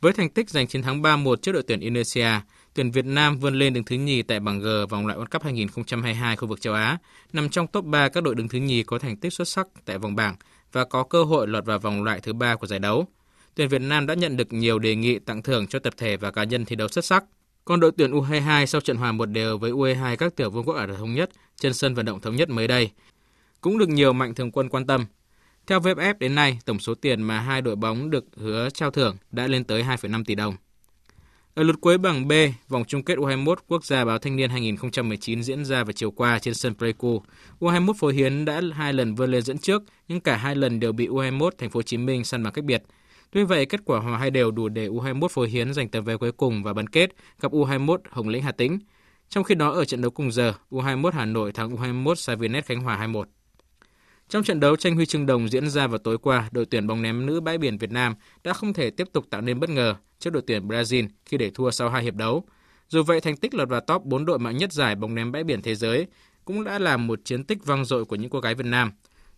Với 0.00 0.12
thành 0.12 0.30
tích 0.30 0.50
giành 0.50 0.66
chiến 0.66 0.82
thắng 0.82 1.02
3-1 1.02 1.36
trước 1.36 1.52
đội 1.52 1.62
tuyển 1.62 1.80
Indonesia, 1.80 2.30
tuyển 2.74 2.90
Việt 2.90 3.04
Nam 3.04 3.38
vươn 3.38 3.54
lên 3.54 3.74
đứng 3.74 3.84
thứ 3.84 3.96
nhì 3.96 4.22
tại 4.22 4.40
bảng 4.40 4.60
G 4.60 4.66
vòng 4.88 5.06
loại 5.06 5.18
World 5.18 5.26
Cup 5.30 5.42
2022 5.42 6.36
khu 6.36 6.48
vực 6.48 6.60
châu 6.60 6.74
Á, 6.74 6.98
nằm 7.32 7.48
trong 7.48 7.66
top 7.66 7.84
3 7.84 8.08
các 8.08 8.22
đội 8.22 8.34
đứng 8.34 8.48
thứ 8.48 8.58
nhì 8.58 8.82
có 8.82 8.98
thành 8.98 9.16
tích 9.16 9.32
xuất 9.32 9.48
sắc 9.48 9.66
tại 9.84 9.98
vòng 9.98 10.16
bảng 10.16 10.36
và 10.72 10.84
có 10.84 11.04
cơ 11.04 11.24
hội 11.24 11.48
lọt 11.48 11.64
vào 11.64 11.78
vòng 11.78 12.02
loại 12.02 12.20
thứ 12.20 12.32
ba 12.32 12.56
của 12.56 12.66
giải 12.66 12.78
đấu. 12.78 13.06
Tuyển 13.54 13.68
Việt 13.68 13.82
Nam 13.82 14.06
đã 14.06 14.14
nhận 14.14 14.36
được 14.36 14.52
nhiều 14.52 14.78
đề 14.78 14.96
nghị 14.96 15.18
tặng 15.18 15.42
thưởng 15.42 15.66
cho 15.66 15.78
tập 15.78 15.94
thể 15.96 16.16
và 16.16 16.30
cá 16.30 16.44
nhân 16.44 16.64
thi 16.64 16.76
đấu 16.76 16.88
xuất 16.88 17.04
sắc. 17.04 17.24
Còn 17.64 17.80
đội 17.80 17.92
tuyển 17.96 18.12
U22 18.12 18.66
sau 18.66 18.80
trận 18.80 18.96
hòa 18.96 19.12
một 19.12 19.26
đều 19.26 19.58
với 19.58 19.72
U22 19.72 20.16
các 20.16 20.36
tiểu 20.36 20.50
vương 20.50 20.64
quốc 20.64 20.74
Ả 20.74 20.86
Rập 20.86 20.96
Thống 20.96 21.14
Nhất 21.14 21.30
trên 21.56 21.74
sân 21.74 21.94
vận 21.94 22.06
động 22.06 22.20
thống 22.20 22.36
nhất 22.36 22.48
mới 22.48 22.68
đây 22.68 22.90
cũng 23.60 23.78
được 23.78 23.88
nhiều 23.88 24.12
mạnh 24.12 24.34
thường 24.34 24.50
quân 24.52 24.68
quan 24.68 24.86
tâm. 24.86 25.06
Theo 25.66 25.80
VFF 25.80 26.14
đến 26.18 26.34
nay, 26.34 26.58
tổng 26.64 26.78
số 26.78 26.94
tiền 26.94 27.22
mà 27.22 27.40
hai 27.40 27.62
đội 27.62 27.76
bóng 27.76 28.10
được 28.10 28.24
hứa 28.36 28.70
trao 28.70 28.90
thưởng 28.90 29.16
đã 29.30 29.46
lên 29.46 29.64
tới 29.64 29.82
2,5 29.82 30.24
tỷ 30.24 30.34
đồng. 30.34 30.56
Ở 31.54 31.62
lượt 31.62 31.76
cuối 31.80 31.98
bảng 31.98 32.28
B, 32.28 32.32
vòng 32.68 32.84
chung 32.86 33.02
kết 33.02 33.18
U21 33.18 33.54
Quốc 33.68 33.84
gia 33.84 34.04
báo 34.04 34.18
Thanh 34.18 34.36
niên 34.36 34.50
2019 34.50 35.42
diễn 35.42 35.64
ra 35.64 35.84
vào 35.84 35.92
chiều 35.92 36.10
qua 36.10 36.38
trên 36.38 36.54
sân 36.54 36.74
Pleiku. 36.74 37.22
U21 37.60 37.92
Phổ 37.92 38.08
Hiến 38.08 38.44
đã 38.44 38.60
hai 38.72 38.92
lần 38.92 39.14
vươn 39.14 39.30
lên 39.30 39.42
dẫn 39.42 39.58
trước, 39.58 39.82
nhưng 40.08 40.20
cả 40.20 40.36
hai 40.36 40.54
lần 40.54 40.80
đều 40.80 40.92
bị 40.92 41.08
U21 41.08 41.50
Thành 41.58 41.70
phố 41.70 41.78
Hồ 41.78 41.82
Chí 41.82 41.96
Minh 41.96 42.24
săn 42.24 42.42
bằng 42.42 42.52
cách 42.52 42.64
biệt. 42.64 42.82
Tuy 43.30 43.44
vậy, 43.44 43.66
kết 43.66 43.80
quả 43.84 44.00
hòa 44.00 44.18
hai 44.18 44.30
đều 44.30 44.50
đủ 44.50 44.68
để 44.68 44.88
U21 44.88 45.28
Phổ 45.28 45.42
Hiến 45.42 45.74
giành 45.74 45.88
tấm 45.88 46.04
vé 46.04 46.16
cuối 46.16 46.32
cùng 46.32 46.62
và 46.62 46.72
bán 46.72 46.86
kết 46.86 47.10
gặp 47.40 47.52
U21 47.52 47.98
Hồng 48.10 48.28
Lĩnh 48.28 48.42
Hà 48.42 48.52
Tĩnh. 48.52 48.78
Trong 49.28 49.44
khi 49.44 49.54
đó 49.54 49.70
ở 49.70 49.84
trận 49.84 50.02
đấu 50.02 50.10
cùng 50.10 50.32
giờ, 50.32 50.54
U21 50.70 51.10
Hà 51.10 51.24
Nội 51.24 51.52
thắng 51.52 51.76
U21 51.76 52.14
Savinet 52.14 52.66
Khánh 52.66 52.80
Hòa 52.80 53.06
2-1. 53.06 53.24
Trong 54.28 54.42
trận 54.42 54.60
đấu 54.60 54.76
tranh 54.76 54.94
huy 54.94 55.06
chương 55.06 55.26
đồng 55.26 55.48
diễn 55.48 55.68
ra 55.68 55.86
vào 55.86 55.98
tối 55.98 56.18
qua, 56.18 56.48
đội 56.52 56.66
tuyển 56.66 56.86
bóng 56.86 57.02
ném 57.02 57.26
nữ 57.26 57.40
bãi 57.40 57.58
biển 57.58 57.78
Việt 57.78 57.90
Nam 57.90 58.14
đã 58.44 58.52
không 58.52 58.72
thể 58.72 58.90
tiếp 58.90 59.08
tục 59.12 59.26
tạo 59.30 59.40
nên 59.40 59.60
bất 59.60 59.70
ngờ 59.70 59.94
trước 60.18 60.32
đội 60.32 60.42
tuyển 60.46 60.68
Brazil 60.68 61.08
khi 61.24 61.36
để 61.36 61.50
thua 61.50 61.70
sau 61.70 61.90
hai 61.90 62.02
hiệp 62.02 62.14
đấu. 62.14 62.44
Dù 62.88 63.02
vậy, 63.02 63.20
thành 63.20 63.36
tích 63.36 63.54
lọt 63.54 63.68
vào 63.68 63.80
top 63.80 64.04
4 64.04 64.24
đội 64.24 64.38
mạnh 64.38 64.56
nhất 64.56 64.72
giải 64.72 64.94
bóng 64.94 65.14
ném 65.14 65.32
bãi 65.32 65.44
biển 65.44 65.62
thế 65.62 65.74
giới 65.74 66.06
cũng 66.44 66.64
đã 66.64 66.78
là 66.78 66.96
một 66.96 67.20
chiến 67.24 67.44
tích 67.44 67.58
vang 67.64 67.84
dội 67.84 68.04
của 68.04 68.16
những 68.16 68.30
cô 68.30 68.40
gái 68.40 68.54
Việt 68.54 68.66
Nam. 68.66 68.92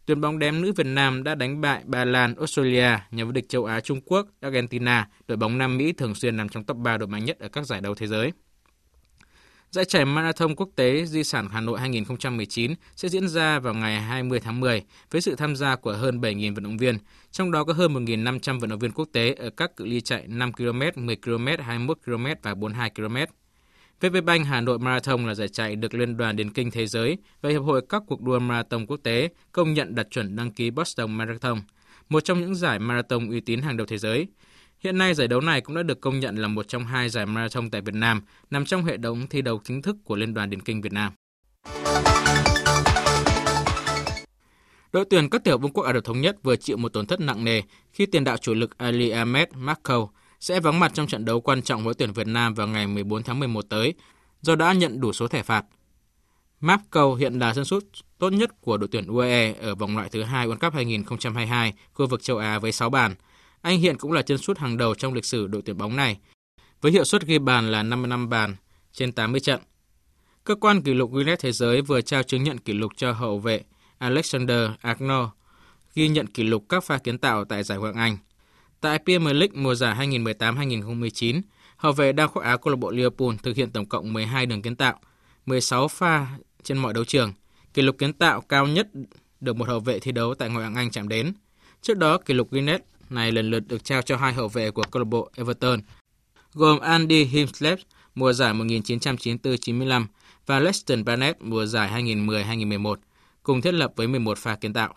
Tuyển 0.06 0.20
bóng 0.20 0.38
ném 0.38 0.62
nữ 0.62 0.72
Việt 0.72 0.86
Nam 0.86 1.24
đã 1.24 1.34
đánh 1.34 1.60
bại 1.60 1.82
Ba 1.86 2.04
Lan, 2.04 2.34
Australia, 2.34 2.98
nhà 3.10 3.24
vô 3.24 3.32
địch 3.32 3.48
châu 3.48 3.64
Á 3.64 3.80
Trung 3.80 4.00
Quốc, 4.00 4.26
Argentina, 4.40 5.08
đội 5.28 5.36
bóng 5.36 5.58
Nam 5.58 5.78
Mỹ 5.78 5.92
thường 5.92 6.14
xuyên 6.14 6.36
nằm 6.36 6.48
trong 6.48 6.64
top 6.64 6.76
3 6.76 6.96
đội 6.96 7.08
mạnh 7.08 7.24
nhất 7.24 7.38
ở 7.38 7.48
các 7.48 7.66
giải 7.66 7.80
đấu 7.80 7.94
thế 7.94 8.06
giới. 8.06 8.32
Giải 9.70 9.84
chạy 9.84 10.04
Marathon 10.04 10.54
Quốc 10.54 10.68
tế 10.76 11.04
Di 11.04 11.24
sản 11.24 11.48
Hà 11.52 11.60
Nội 11.60 11.80
2019 11.80 12.74
sẽ 12.96 13.08
diễn 13.08 13.28
ra 13.28 13.58
vào 13.58 13.74
ngày 13.74 14.00
20 14.00 14.40
tháng 14.40 14.60
10 14.60 14.82
với 15.10 15.20
sự 15.20 15.34
tham 15.36 15.56
gia 15.56 15.76
của 15.76 15.92
hơn 15.92 16.20
7.000 16.20 16.54
vận 16.54 16.64
động 16.64 16.76
viên, 16.76 16.98
trong 17.30 17.50
đó 17.50 17.64
có 17.64 17.72
hơn 17.72 17.94
1.500 17.94 18.60
vận 18.60 18.70
động 18.70 18.78
viên 18.78 18.90
quốc 18.90 19.08
tế 19.12 19.34
ở 19.34 19.50
các 19.50 19.76
cự 19.76 19.84
ly 19.84 20.00
chạy 20.00 20.24
5 20.28 20.52
km, 20.52 20.80
10 21.06 21.16
km, 21.16 21.46
21 21.62 21.98
km 22.04 22.26
và 22.42 22.54
42 22.54 22.90
km. 22.90 23.16
VP 24.00 24.24
Bank 24.24 24.46
Hà 24.46 24.60
Nội 24.60 24.78
Marathon 24.78 25.26
là 25.26 25.34
giải 25.34 25.48
chạy 25.48 25.76
được 25.76 25.94
Liên 25.94 26.16
đoàn 26.16 26.36
Điền 26.36 26.50
kinh 26.50 26.70
Thế 26.70 26.86
giới 26.86 27.18
và 27.42 27.50
Hiệp 27.50 27.62
hội 27.62 27.82
các 27.88 28.02
cuộc 28.06 28.22
đua 28.22 28.38
marathon 28.38 28.86
quốc 28.86 29.00
tế 29.02 29.28
công 29.52 29.74
nhận 29.74 29.94
đạt 29.94 30.06
chuẩn 30.10 30.36
đăng 30.36 30.50
ký 30.50 30.70
Boston 30.70 31.12
Marathon, 31.12 31.60
một 32.08 32.20
trong 32.24 32.40
những 32.40 32.54
giải 32.54 32.78
marathon 32.78 33.30
uy 33.30 33.40
tín 33.40 33.60
hàng 33.62 33.76
đầu 33.76 33.86
thế 33.86 33.98
giới. 33.98 34.26
Hiện 34.80 34.98
nay 34.98 35.14
giải 35.14 35.28
đấu 35.28 35.40
này 35.40 35.60
cũng 35.60 35.76
đã 35.76 35.82
được 35.82 36.00
công 36.00 36.20
nhận 36.20 36.36
là 36.36 36.48
một 36.48 36.68
trong 36.68 36.84
hai 36.84 37.08
giải 37.08 37.26
marathon 37.26 37.70
tại 37.70 37.80
Việt 37.80 37.94
Nam, 37.94 38.22
nằm 38.50 38.64
trong 38.64 38.84
hệ 38.84 38.98
thống 38.98 39.26
thi 39.26 39.42
đấu 39.42 39.60
chính 39.64 39.82
thức 39.82 39.96
của 40.04 40.16
Liên 40.16 40.34
đoàn 40.34 40.50
Điền 40.50 40.60
kinh 40.60 40.80
Việt 40.80 40.92
Nam. 40.92 41.12
Đội 44.92 45.04
tuyển 45.10 45.30
các 45.30 45.44
tiểu 45.44 45.58
vương 45.58 45.72
quốc 45.72 45.84
Ả 45.84 45.92
Rập 45.92 46.04
Thống 46.04 46.20
Nhất 46.20 46.36
vừa 46.42 46.56
chịu 46.56 46.76
một 46.76 46.92
tổn 46.92 47.06
thất 47.06 47.20
nặng 47.20 47.44
nề 47.44 47.62
khi 47.92 48.06
tiền 48.06 48.24
đạo 48.24 48.36
chủ 48.36 48.54
lực 48.54 48.78
Ali 48.78 49.10
Ahmed 49.10 49.48
Markou 49.54 50.10
sẽ 50.40 50.60
vắng 50.60 50.80
mặt 50.80 50.92
trong 50.94 51.06
trận 51.06 51.24
đấu 51.24 51.40
quan 51.40 51.62
trọng 51.62 51.84
với 51.84 51.94
tuyển 51.94 52.12
Việt 52.12 52.26
Nam 52.26 52.54
vào 52.54 52.66
ngày 52.66 52.86
14 52.86 53.22
tháng 53.22 53.38
11 53.40 53.64
tới 53.68 53.94
do 54.40 54.54
đã 54.54 54.72
nhận 54.72 55.00
đủ 55.00 55.12
số 55.12 55.28
thẻ 55.28 55.42
phạt. 55.42 55.64
Markou 56.60 57.14
hiện 57.14 57.38
là 57.38 57.54
sân 57.54 57.64
sút 57.64 57.84
tốt 58.18 58.30
nhất 58.30 58.60
của 58.60 58.76
đội 58.76 58.88
tuyển 58.92 59.06
UAE 59.06 59.52
ở 59.52 59.74
vòng 59.74 59.96
loại 59.96 60.08
thứ 60.08 60.22
hai 60.22 60.48
World 60.48 60.58
Cup 60.58 60.74
2022 60.74 61.72
khu 61.92 62.06
vực 62.06 62.22
châu 62.22 62.38
Á 62.38 62.58
với 62.58 62.72
6 62.72 62.90
bàn. 62.90 63.14
Anh 63.62 63.80
hiện 63.80 63.98
cũng 63.98 64.12
là 64.12 64.22
chân 64.22 64.38
sút 64.38 64.58
hàng 64.58 64.76
đầu 64.76 64.94
trong 64.94 65.14
lịch 65.14 65.24
sử 65.24 65.46
đội 65.46 65.62
tuyển 65.64 65.78
bóng 65.78 65.96
này, 65.96 66.18
với 66.80 66.92
hiệu 66.92 67.04
suất 67.04 67.26
ghi 67.26 67.38
bàn 67.38 67.70
là 67.70 67.82
55 67.82 68.28
bàn 68.28 68.56
trên 68.92 69.12
80 69.12 69.40
trận. 69.40 69.60
Cơ 70.44 70.54
quan 70.54 70.82
kỷ 70.82 70.94
lục 70.94 71.12
Guinness 71.12 71.42
Thế 71.42 71.52
giới 71.52 71.82
vừa 71.82 72.00
trao 72.00 72.22
chứng 72.22 72.42
nhận 72.42 72.58
kỷ 72.58 72.72
lục 72.72 72.92
cho 72.96 73.12
hậu 73.12 73.38
vệ 73.38 73.62
Alexander 73.98 74.70
Arnold, 74.80 75.28
ghi 75.94 76.08
nhận 76.08 76.26
kỷ 76.26 76.42
lục 76.42 76.64
các 76.68 76.84
pha 76.84 76.98
kiến 76.98 77.18
tạo 77.18 77.44
tại 77.44 77.62
giải 77.62 77.78
Hoàng 77.78 77.94
Anh. 77.94 78.18
Tại 78.80 78.98
Premier 79.04 79.36
League 79.36 79.62
mùa 79.62 79.74
giải 79.74 80.08
2018-2019, 80.08 81.40
hậu 81.76 81.92
vệ 81.92 82.12
đang 82.12 82.28
khoác 82.28 82.42
áo 82.44 82.58
câu 82.58 82.70
lạc 82.70 82.76
bộ 82.76 82.90
Liverpool 82.90 83.34
thực 83.42 83.56
hiện 83.56 83.70
tổng 83.70 83.86
cộng 83.86 84.12
12 84.12 84.46
đường 84.46 84.62
kiến 84.62 84.76
tạo, 84.76 85.00
16 85.46 85.88
pha 85.88 86.26
trên 86.62 86.78
mọi 86.78 86.94
đấu 86.94 87.04
trường. 87.04 87.32
Kỷ 87.74 87.82
lục 87.82 87.98
kiến 87.98 88.12
tạo 88.12 88.40
cao 88.40 88.66
nhất 88.66 88.88
được 89.40 89.56
một 89.56 89.68
hậu 89.68 89.80
vệ 89.80 89.98
thi 89.98 90.12
đấu 90.12 90.34
tại 90.34 90.48
ngoại 90.48 90.64
hạng 90.64 90.74
Anh 90.74 90.90
chạm 90.90 91.08
đến. 91.08 91.32
Trước 91.82 91.98
đó, 91.98 92.18
kỷ 92.18 92.34
lục 92.34 92.50
Guinness 92.50 92.84
này 93.12 93.32
lần 93.32 93.50
lượt 93.50 93.60
được 93.68 93.84
trao 93.84 94.02
cho 94.02 94.16
hai 94.16 94.32
hậu 94.32 94.48
vệ 94.48 94.70
của 94.70 94.82
câu 94.90 95.00
lạc 95.00 95.08
bộ 95.08 95.30
Everton, 95.36 95.80
gồm 96.54 96.78
Andy 96.78 97.24
Hinchliffe 97.24 97.76
mùa 98.14 98.32
giải 98.32 98.54
1994-95 98.54 100.06
và 100.46 100.60
Leston 100.60 101.04
Barnett 101.04 101.42
mùa 101.42 101.66
giải 101.66 102.02
2010-2011, 102.04 102.94
cùng 103.42 103.60
thiết 103.60 103.74
lập 103.74 103.92
với 103.96 104.08
11 104.08 104.38
pha 104.38 104.56
kiến 104.56 104.72
tạo. 104.72 104.94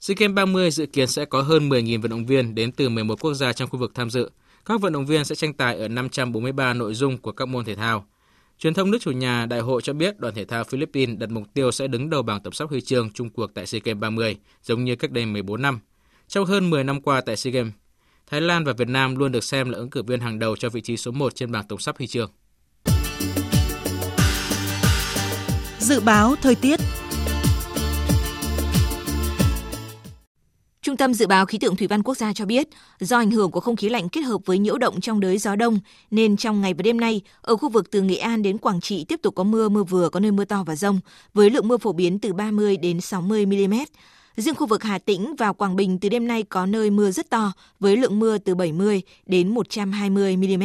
SEA 0.00 0.14
Games 0.18 0.34
30 0.34 0.70
dự 0.70 0.86
kiến 0.86 1.08
sẽ 1.08 1.24
có 1.24 1.42
hơn 1.42 1.68
10.000 1.68 2.00
vận 2.00 2.10
động 2.10 2.26
viên 2.26 2.54
đến 2.54 2.72
từ 2.72 2.88
11 2.88 3.20
quốc 3.20 3.34
gia 3.34 3.52
trong 3.52 3.68
khu 3.68 3.78
vực 3.78 3.92
tham 3.94 4.10
dự. 4.10 4.30
Các 4.64 4.80
vận 4.80 4.92
động 4.92 5.06
viên 5.06 5.24
sẽ 5.24 5.34
tranh 5.34 5.54
tài 5.54 5.78
ở 5.78 5.88
543 5.88 6.74
nội 6.74 6.94
dung 6.94 7.18
của 7.18 7.32
các 7.32 7.48
môn 7.48 7.64
thể 7.64 7.74
thao. 7.74 8.06
Truyền 8.58 8.74
thông 8.74 8.90
nước 8.90 8.98
chủ 9.00 9.10
nhà 9.10 9.46
đại 9.46 9.60
hội 9.60 9.82
cho 9.82 9.92
biết 9.92 10.20
đoàn 10.20 10.34
thể 10.34 10.44
thao 10.44 10.64
Philippines 10.64 11.18
đặt 11.18 11.30
mục 11.30 11.44
tiêu 11.54 11.72
sẽ 11.72 11.86
đứng 11.86 12.10
đầu 12.10 12.22
bảng 12.22 12.40
tổng 12.40 12.52
sắp 12.52 12.70
huy 12.70 12.80
chương 12.80 13.10
chung 13.10 13.30
cuộc 13.30 13.54
tại 13.54 13.66
SEA 13.66 13.80
Games 13.84 14.00
30, 14.00 14.36
giống 14.62 14.84
như 14.84 14.96
cách 14.96 15.10
đây 15.10 15.26
14 15.26 15.62
năm. 15.62 15.80
Trong 16.28 16.46
hơn 16.46 16.70
10 16.70 16.84
năm 16.84 17.00
qua 17.00 17.20
tại 17.20 17.36
SEA 17.36 17.50
Games, 17.50 17.72
Thái 18.26 18.40
Lan 18.40 18.64
và 18.64 18.72
Việt 18.72 18.88
Nam 18.88 19.16
luôn 19.16 19.32
được 19.32 19.44
xem 19.44 19.70
là 19.70 19.78
ứng 19.78 19.90
cử 19.90 20.02
viên 20.02 20.20
hàng 20.20 20.38
đầu 20.38 20.56
cho 20.56 20.68
vị 20.68 20.80
trí 20.80 20.96
số 20.96 21.10
1 21.10 21.34
trên 21.34 21.52
bảng 21.52 21.68
tổng 21.68 21.78
sắp 21.78 21.96
huy 21.98 22.06
chương. 22.06 22.30
Dự 25.78 26.00
báo 26.00 26.36
thời 26.42 26.54
tiết 26.54 26.80
Trung 30.82 30.96
tâm 30.96 31.14
Dự 31.14 31.26
báo 31.26 31.46
Khí 31.46 31.58
tượng 31.58 31.76
Thủy 31.76 31.86
văn 31.86 32.02
Quốc 32.02 32.16
gia 32.16 32.32
cho 32.32 32.44
biết, 32.44 32.68
do 33.00 33.18
ảnh 33.18 33.30
hưởng 33.30 33.50
của 33.50 33.60
không 33.60 33.76
khí 33.76 33.88
lạnh 33.88 34.08
kết 34.08 34.20
hợp 34.20 34.40
với 34.44 34.58
nhiễu 34.58 34.78
động 34.78 35.00
trong 35.00 35.20
đới 35.20 35.38
gió 35.38 35.56
đông, 35.56 35.78
nên 36.10 36.36
trong 36.36 36.60
ngày 36.60 36.74
và 36.74 36.82
đêm 36.82 37.00
nay, 37.00 37.20
ở 37.40 37.56
khu 37.56 37.68
vực 37.68 37.90
từ 37.90 38.02
Nghệ 38.02 38.16
An 38.16 38.42
đến 38.42 38.58
Quảng 38.58 38.80
Trị 38.80 39.04
tiếp 39.08 39.20
tục 39.22 39.34
có 39.34 39.44
mưa, 39.44 39.68
mưa 39.68 39.84
vừa, 39.84 40.08
có 40.08 40.20
nơi 40.20 40.30
mưa 40.30 40.44
to 40.44 40.64
và 40.66 40.76
rông, 40.76 41.00
với 41.34 41.50
lượng 41.50 41.68
mưa 41.68 41.76
phổ 41.76 41.92
biến 41.92 42.18
từ 42.18 42.32
30 42.32 42.76
đến 42.76 43.00
60 43.00 43.46
mm. 43.46 43.74
Riêng 44.36 44.54
khu 44.54 44.66
vực 44.66 44.82
Hà 44.82 44.98
Tĩnh 44.98 45.36
và 45.38 45.52
Quảng 45.52 45.76
Bình 45.76 45.98
từ 45.98 46.08
đêm 46.08 46.26
nay 46.26 46.42
có 46.42 46.66
nơi 46.66 46.90
mưa 46.90 47.10
rất 47.10 47.30
to, 47.30 47.52
với 47.80 47.96
lượng 47.96 48.18
mưa 48.18 48.38
từ 48.38 48.54
70 48.54 49.02
đến 49.26 49.54
120 49.54 50.36
mm. 50.36 50.62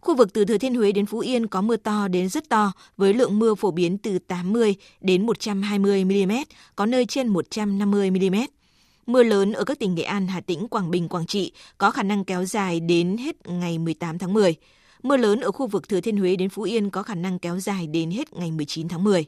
Khu 0.00 0.16
vực 0.16 0.32
từ 0.32 0.44
Thừa 0.44 0.58
Thiên 0.58 0.74
Huế 0.74 0.92
đến 0.92 1.06
Phú 1.06 1.18
Yên 1.18 1.46
có 1.46 1.60
mưa 1.62 1.76
to 1.76 2.08
đến 2.08 2.28
rất 2.28 2.48
to 2.48 2.72
với 2.96 3.14
lượng 3.14 3.38
mưa 3.38 3.54
phổ 3.54 3.70
biến 3.70 3.98
từ 3.98 4.18
80 4.18 4.74
đến 5.00 5.26
120 5.26 6.04
mm, 6.04 6.32
có 6.76 6.86
nơi 6.86 7.06
trên 7.06 7.28
150 7.28 8.10
mm. 8.10 8.36
Mưa 9.06 9.22
lớn 9.22 9.52
ở 9.52 9.64
các 9.64 9.78
tỉnh 9.78 9.94
Nghệ 9.94 10.02
An, 10.02 10.26
Hà 10.26 10.40
Tĩnh, 10.40 10.68
Quảng 10.68 10.90
Bình, 10.90 11.08
Quảng 11.08 11.26
Trị 11.26 11.52
có 11.78 11.90
khả 11.90 12.02
năng 12.02 12.24
kéo 12.24 12.44
dài 12.44 12.80
đến 12.80 13.16
hết 13.16 13.48
ngày 13.48 13.78
18 13.78 14.18
tháng 14.18 14.32
10. 14.32 14.54
Mưa 15.02 15.16
lớn 15.16 15.40
ở 15.40 15.52
khu 15.52 15.66
vực 15.66 15.88
Thừa 15.88 16.00
Thiên 16.00 16.16
Huế 16.16 16.36
đến 16.36 16.48
Phú 16.48 16.62
Yên 16.62 16.90
có 16.90 17.02
khả 17.02 17.14
năng 17.14 17.38
kéo 17.38 17.60
dài 17.60 17.86
đến 17.86 18.10
hết 18.10 18.32
ngày 18.32 18.50
19 18.50 18.88
tháng 18.88 19.04
10. 19.04 19.24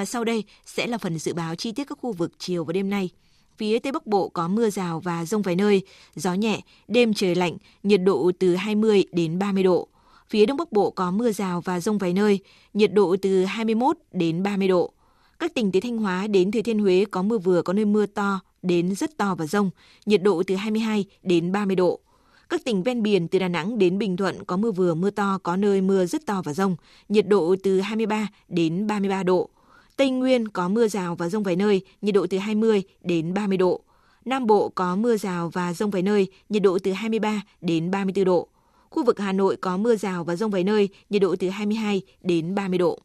Và 0.00 0.04
sau 0.04 0.24
đây 0.24 0.44
sẽ 0.66 0.86
là 0.86 0.98
phần 0.98 1.18
dự 1.18 1.34
báo 1.34 1.54
chi 1.54 1.72
tiết 1.72 1.84
các 1.84 1.98
khu 2.00 2.12
vực 2.12 2.32
chiều 2.38 2.64
và 2.64 2.72
đêm 2.72 2.90
nay. 2.90 3.10
Phía 3.56 3.78
Tây 3.78 3.92
Bắc 3.92 4.06
Bộ 4.06 4.28
có 4.28 4.48
mưa 4.48 4.70
rào 4.70 5.00
và 5.00 5.24
rông 5.24 5.42
vài 5.42 5.56
nơi, 5.56 5.82
gió 6.14 6.34
nhẹ, 6.34 6.60
đêm 6.88 7.14
trời 7.14 7.34
lạnh, 7.34 7.56
nhiệt 7.82 8.00
độ 8.04 8.30
từ 8.38 8.56
20 8.56 9.04
đến 9.12 9.38
30 9.38 9.62
độ. 9.62 9.88
Phía 10.28 10.46
Đông 10.46 10.56
Bắc 10.56 10.72
Bộ 10.72 10.90
có 10.90 11.10
mưa 11.10 11.32
rào 11.32 11.60
và 11.60 11.80
rông 11.80 11.98
vài 11.98 12.12
nơi, 12.12 12.38
nhiệt 12.74 12.92
độ 12.92 13.16
từ 13.22 13.44
21 13.44 13.96
đến 14.12 14.42
30 14.42 14.68
độ. 14.68 14.92
Các 15.38 15.54
tỉnh 15.54 15.72
từ 15.72 15.80
Thanh 15.80 15.98
Hóa 15.98 16.26
đến 16.26 16.50
Thừa 16.50 16.62
Thiên 16.62 16.78
Huế 16.78 17.04
có 17.10 17.22
mưa 17.22 17.38
vừa 17.38 17.62
có 17.62 17.72
nơi 17.72 17.84
mưa 17.84 18.06
to 18.06 18.40
đến 18.62 18.94
rất 18.94 19.16
to 19.16 19.34
và 19.34 19.46
rông, 19.46 19.70
nhiệt 20.06 20.22
độ 20.22 20.42
từ 20.46 20.54
22 20.54 21.04
đến 21.22 21.52
30 21.52 21.76
độ. 21.76 22.00
Các 22.48 22.64
tỉnh 22.64 22.82
ven 22.82 23.02
biển 23.02 23.28
từ 23.28 23.38
Đà 23.38 23.48
Nẵng 23.48 23.78
đến 23.78 23.98
Bình 23.98 24.16
Thuận 24.16 24.44
có 24.44 24.56
mưa 24.56 24.70
vừa 24.70 24.94
mưa 24.94 25.10
to, 25.10 25.38
có 25.42 25.56
nơi 25.56 25.80
mưa 25.80 26.06
rất 26.06 26.26
to 26.26 26.42
và 26.44 26.52
rông, 26.52 26.76
nhiệt 27.08 27.28
độ 27.28 27.56
từ 27.62 27.80
23 27.80 28.28
đến 28.48 28.86
33 28.86 29.22
độ. 29.22 29.50
Tây 30.00 30.10
Nguyên 30.10 30.48
có 30.48 30.68
mưa 30.68 30.88
rào 30.88 31.14
và 31.14 31.28
rông 31.28 31.42
vài 31.42 31.56
nơi, 31.56 31.82
nhiệt 32.02 32.14
độ 32.14 32.26
từ 32.30 32.38
20 32.38 32.82
đến 33.00 33.34
30 33.34 33.58
độ. 33.58 33.80
Nam 34.24 34.46
Bộ 34.46 34.68
có 34.68 34.96
mưa 34.96 35.16
rào 35.16 35.50
và 35.50 35.72
rông 35.72 35.90
vài 35.90 36.02
nơi, 36.02 36.28
nhiệt 36.48 36.62
độ 36.62 36.78
từ 36.82 36.92
23 36.92 37.42
đến 37.60 37.90
34 37.90 38.24
độ. 38.24 38.48
Khu 38.90 39.04
vực 39.04 39.18
Hà 39.18 39.32
Nội 39.32 39.56
có 39.56 39.76
mưa 39.76 39.96
rào 39.96 40.24
và 40.24 40.36
rông 40.36 40.50
vài 40.50 40.64
nơi, 40.64 40.88
nhiệt 41.10 41.22
độ 41.22 41.36
từ 41.38 41.48
22 41.48 42.02
đến 42.20 42.54
30 42.54 42.78
độ. 42.78 42.98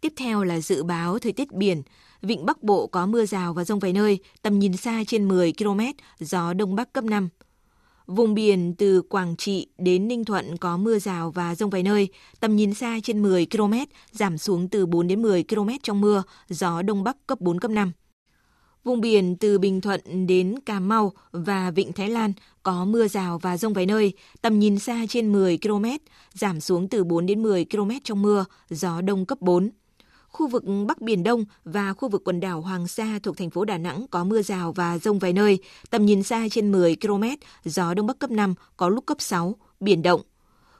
Tiếp 0.00 0.12
theo 0.16 0.44
là 0.44 0.60
dự 0.60 0.82
báo 0.82 1.18
thời 1.18 1.32
tiết 1.32 1.52
biển. 1.52 1.82
Vịnh 2.22 2.46
Bắc 2.46 2.62
Bộ 2.62 2.86
có 2.86 3.06
mưa 3.06 3.26
rào 3.26 3.54
và 3.54 3.64
rông 3.64 3.78
vài 3.78 3.92
nơi, 3.92 4.18
tầm 4.42 4.58
nhìn 4.58 4.76
xa 4.76 5.04
trên 5.06 5.28
10 5.28 5.52
km, 5.58 5.80
gió 6.18 6.52
Đông 6.52 6.76
Bắc 6.76 6.92
cấp 6.92 7.04
5. 7.04 7.28
Vùng 8.08 8.34
biển 8.34 8.74
từ 8.78 9.02
Quảng 9.02 9.36
Trị 9.36 9.66
đến 9.78 10.08
Ninh 10.08 10.24
Thuận 10.24 10.56
có 10.56 10.76
mưa 10.76 10.98
rào 10.98 11.30
và 11.30 11.54
rông 11.54 11.70
vài 11.70 11.82
nơi, 11.82 12.08
tầm 12.40 12.56
nhìn 12.56 12.74
xa 12.74 12.98
trên 13.02 13.22
10 13.22 13.46
km, 13.46 13.74
giảm 14.12 14.38
xuống 14.38 14.68
từ 14.68 14.86
4 14.86 15.08
đến 15.08 15.22
10 15.22 15.44
km 15.48 15.68
trong 15.82 16.00
mưa, 16.00 16.22
gió 16.48 16.82
Đông 16.82 17.04
Bắc 17.04 17.16
cấp 17.26 17.40
4, 17.40 17.60
cấp 17.60 17.70
5. 17.70 17.92
Vùng 18.84 19.00
biển 19.00 19.36
từ 19.36 19.58
Bình 19.58 19.80
Thuận 19.80 20.26
đến 20.26 20.54
Cà 20.66 20.80
Mau 20.80 21.12
và 21.32 21.70
Vịnh 21.70 21.92
Thái 21.92 22.10
Lan 22.10 22.32
có 22.62 22.84
mưa 22.84 23.08
rào 23.08 23.38
và 23.38 23.56
rông 23.56 23.72
vài 23.72 23.86
nơi, 23.86 24.12
tầm 24.42 24.58
nhìn 24.58 24.78
xa 24.78 25.06
trên 25.08 25.32
10 25.32 25.58
km, 25.58 25.84
giảm 26.32 26.60
xuống 26.60 26.88
từ 26.88 27.04
4 27.04 27.26
đến 27.26 27.42
10 27.42 27.66
km 27.70 27.90
trong 28.04 28.22
mưa, 28.22 28.44
gió 28.70 29.00
đông 29.00 29.26
cấp 29.26 29.40
4. 29.40 29.70
Khu 30.28 30.48
vực 30.48 30.64
Bắc 30.86 31.00
Biển 31.00 31.22
Đông 31.22 31.44
và 31.64 31.92
khu 31.92 32.08
vực 32.08 32.22
quần 32.24 32.40
đảo 32.40 32.60
Hoàng 32.60 32.88
Sa 32.88 33.18
thuộc 33.22 33.36
thành 33.36 33.50
phố 33.50 33.64
Đà 33.64 33.78
Nẵng 33.78 34.06
có 34.10 34.24
mưa 34.24 34.42
rào 34.42 34.72
và 34.72 34.98
rông 34.98 35.18
vài 35.18 35.32
nơi, 35.32 35.58
tầm 35.90 36.06
nhìn 36.06 36.22
xa 36.22 36.48
trên 36.50 36.72
10 36.72 36.96
km, 36.96 37.24
gió 37.64 37.94
Đông 37.94 38.06
Bắc 38.06 38.18
cấp 38.18 38.30
5, 38.30 38.54
có 38.76 38.88
lúc 38.88 39.06
cấp 39.06 39.16
6, 39.20 39.56
biển 39.80 40.02
động. 40.02 40.20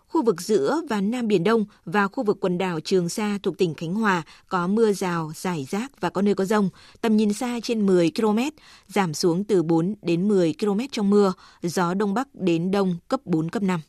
Khu 0.08 0.22
vực 0.22 0.40
giữa 0.40 0.80
và 0.88 1.00
Nam 1.00 1.28
Biển 1.28 1.44
Đông 1.44 1.64
và 1.84 2.08
khu 2.08 2.24
vực 2.24 2.38
quần 2.40 2.58
đảo 2.58 2.80
Trường 2.80 3.08
Sa 3.08 3.38
thuộc 3.42 3.58
tỉnh 3.58 3.74
Khánh 3.74 3.94
Hòa 3.94 4.22
có 4.48 4.66
mưa 4.66 4.92
rào, 4.92 5.32
rải 5.34 5.66
rác 5.70 6.00
và 6.00 6.10
có 6.10 6.22
nơi 6.22 6.34
có 6.34 6.44
rông, 6.44 6.68
tầm 7.00 7.16
nhìn 7.16 7.32
xa 7.32 7.58
trên 7.62 7.86
10 7.86 8.10
km, 8.16 8.38
giảm 8.86 9.14
xuống 9.14 9.44
từ 9.44 9.62
4 9.62 9.94
đến 10.02 10.28
10 10.28 10.54
km 10.60 10.80
trong 10.92 11.10
mưa, 11.10 11.32
gió 11.62 11.94
Đông 11.94 12.14
Bắc 12.14 12.28
đến 12.34 12.70
Đông 12.70 12.96
cấp 13.08 13.20
4, 13.24 13.48
cấp 13.48 13.62
5. 13.62 13.80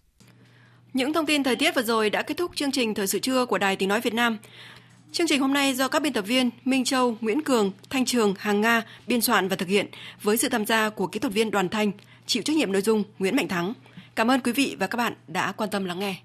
Những 0.93 1.13
thông 1.13 1.25
tin 1.25 1.43
thời 1.43 1.55
tiết 1.55 1.75
vừa 1.75 1.81
rồi 1.83 2.09
đã 2.09 2.21
kết 2.21 2.37
thúc 2.37 2.51
chương 2.55 2.71
trình 2.71 2.93
Thời 2.93 3.07
sự 3.07 3.19
trưa 3.19 3.45
của 3.45 3.57
Đài 3.57 3.75
Tiếng 3.75 3.89
Nói 3.89 4.01
Việt 4.01 4.13
Nam. 4.13 4.37
Chương 5.11 5.27
trình 5.27 5.41
hôm 5.41 5.53
nay 5.53 5.73
do 5.73 5.87
các 5.87 6.01
biên 6.01 6.13
tập 6.13 6.21
viên 6.21 6.49
Minh 6.65 6.83
Châu, 6.83 7.17
Nguyễn 7.21 7.41
Cường, 7.41 7.71
Thanh 7.89 8.05
Trường, 8.05 8.33
Hàng 8.39 8.61
Nga 8.61 8.81
biên 9.07 9.21
soạn 9.21 9.47
và 9.47 9.55
thực 9.55 9.67
hiện 9.67 9.87
với 10.21 10.37
sự 10.37 10.49
tham 10.49 10.65
gia 10.65 10.89
của 10.89 11.07
kỹ 11.07 11.19
thuật 11.19 11.33
viên 11.33 11.51
Đoàn 11.51 11.69
Thanh, 11.69 11.91
chịu 12.25 12.43
trách 12.43 12.55
nhiệm 12.55 12.71
nội 12.71 12.81
dung 12.81 13.03
Nguyễn 13.19 13.35
Mạnh 13.35 13.47
Thắng. 13.47 13.73
Cảm 14.15 14.31
ơn 14.31 14.39
quý 14.39 14.51
vị 14.51 14.75
và 14.79 14.87
các 14.87 14.97
bạn 14.97 15.13
đã 15.27 15.51
quan 15.51 15.69
tâm 15.69 15.85
lắng 15.85 15.99
nghe. 15.99 16.15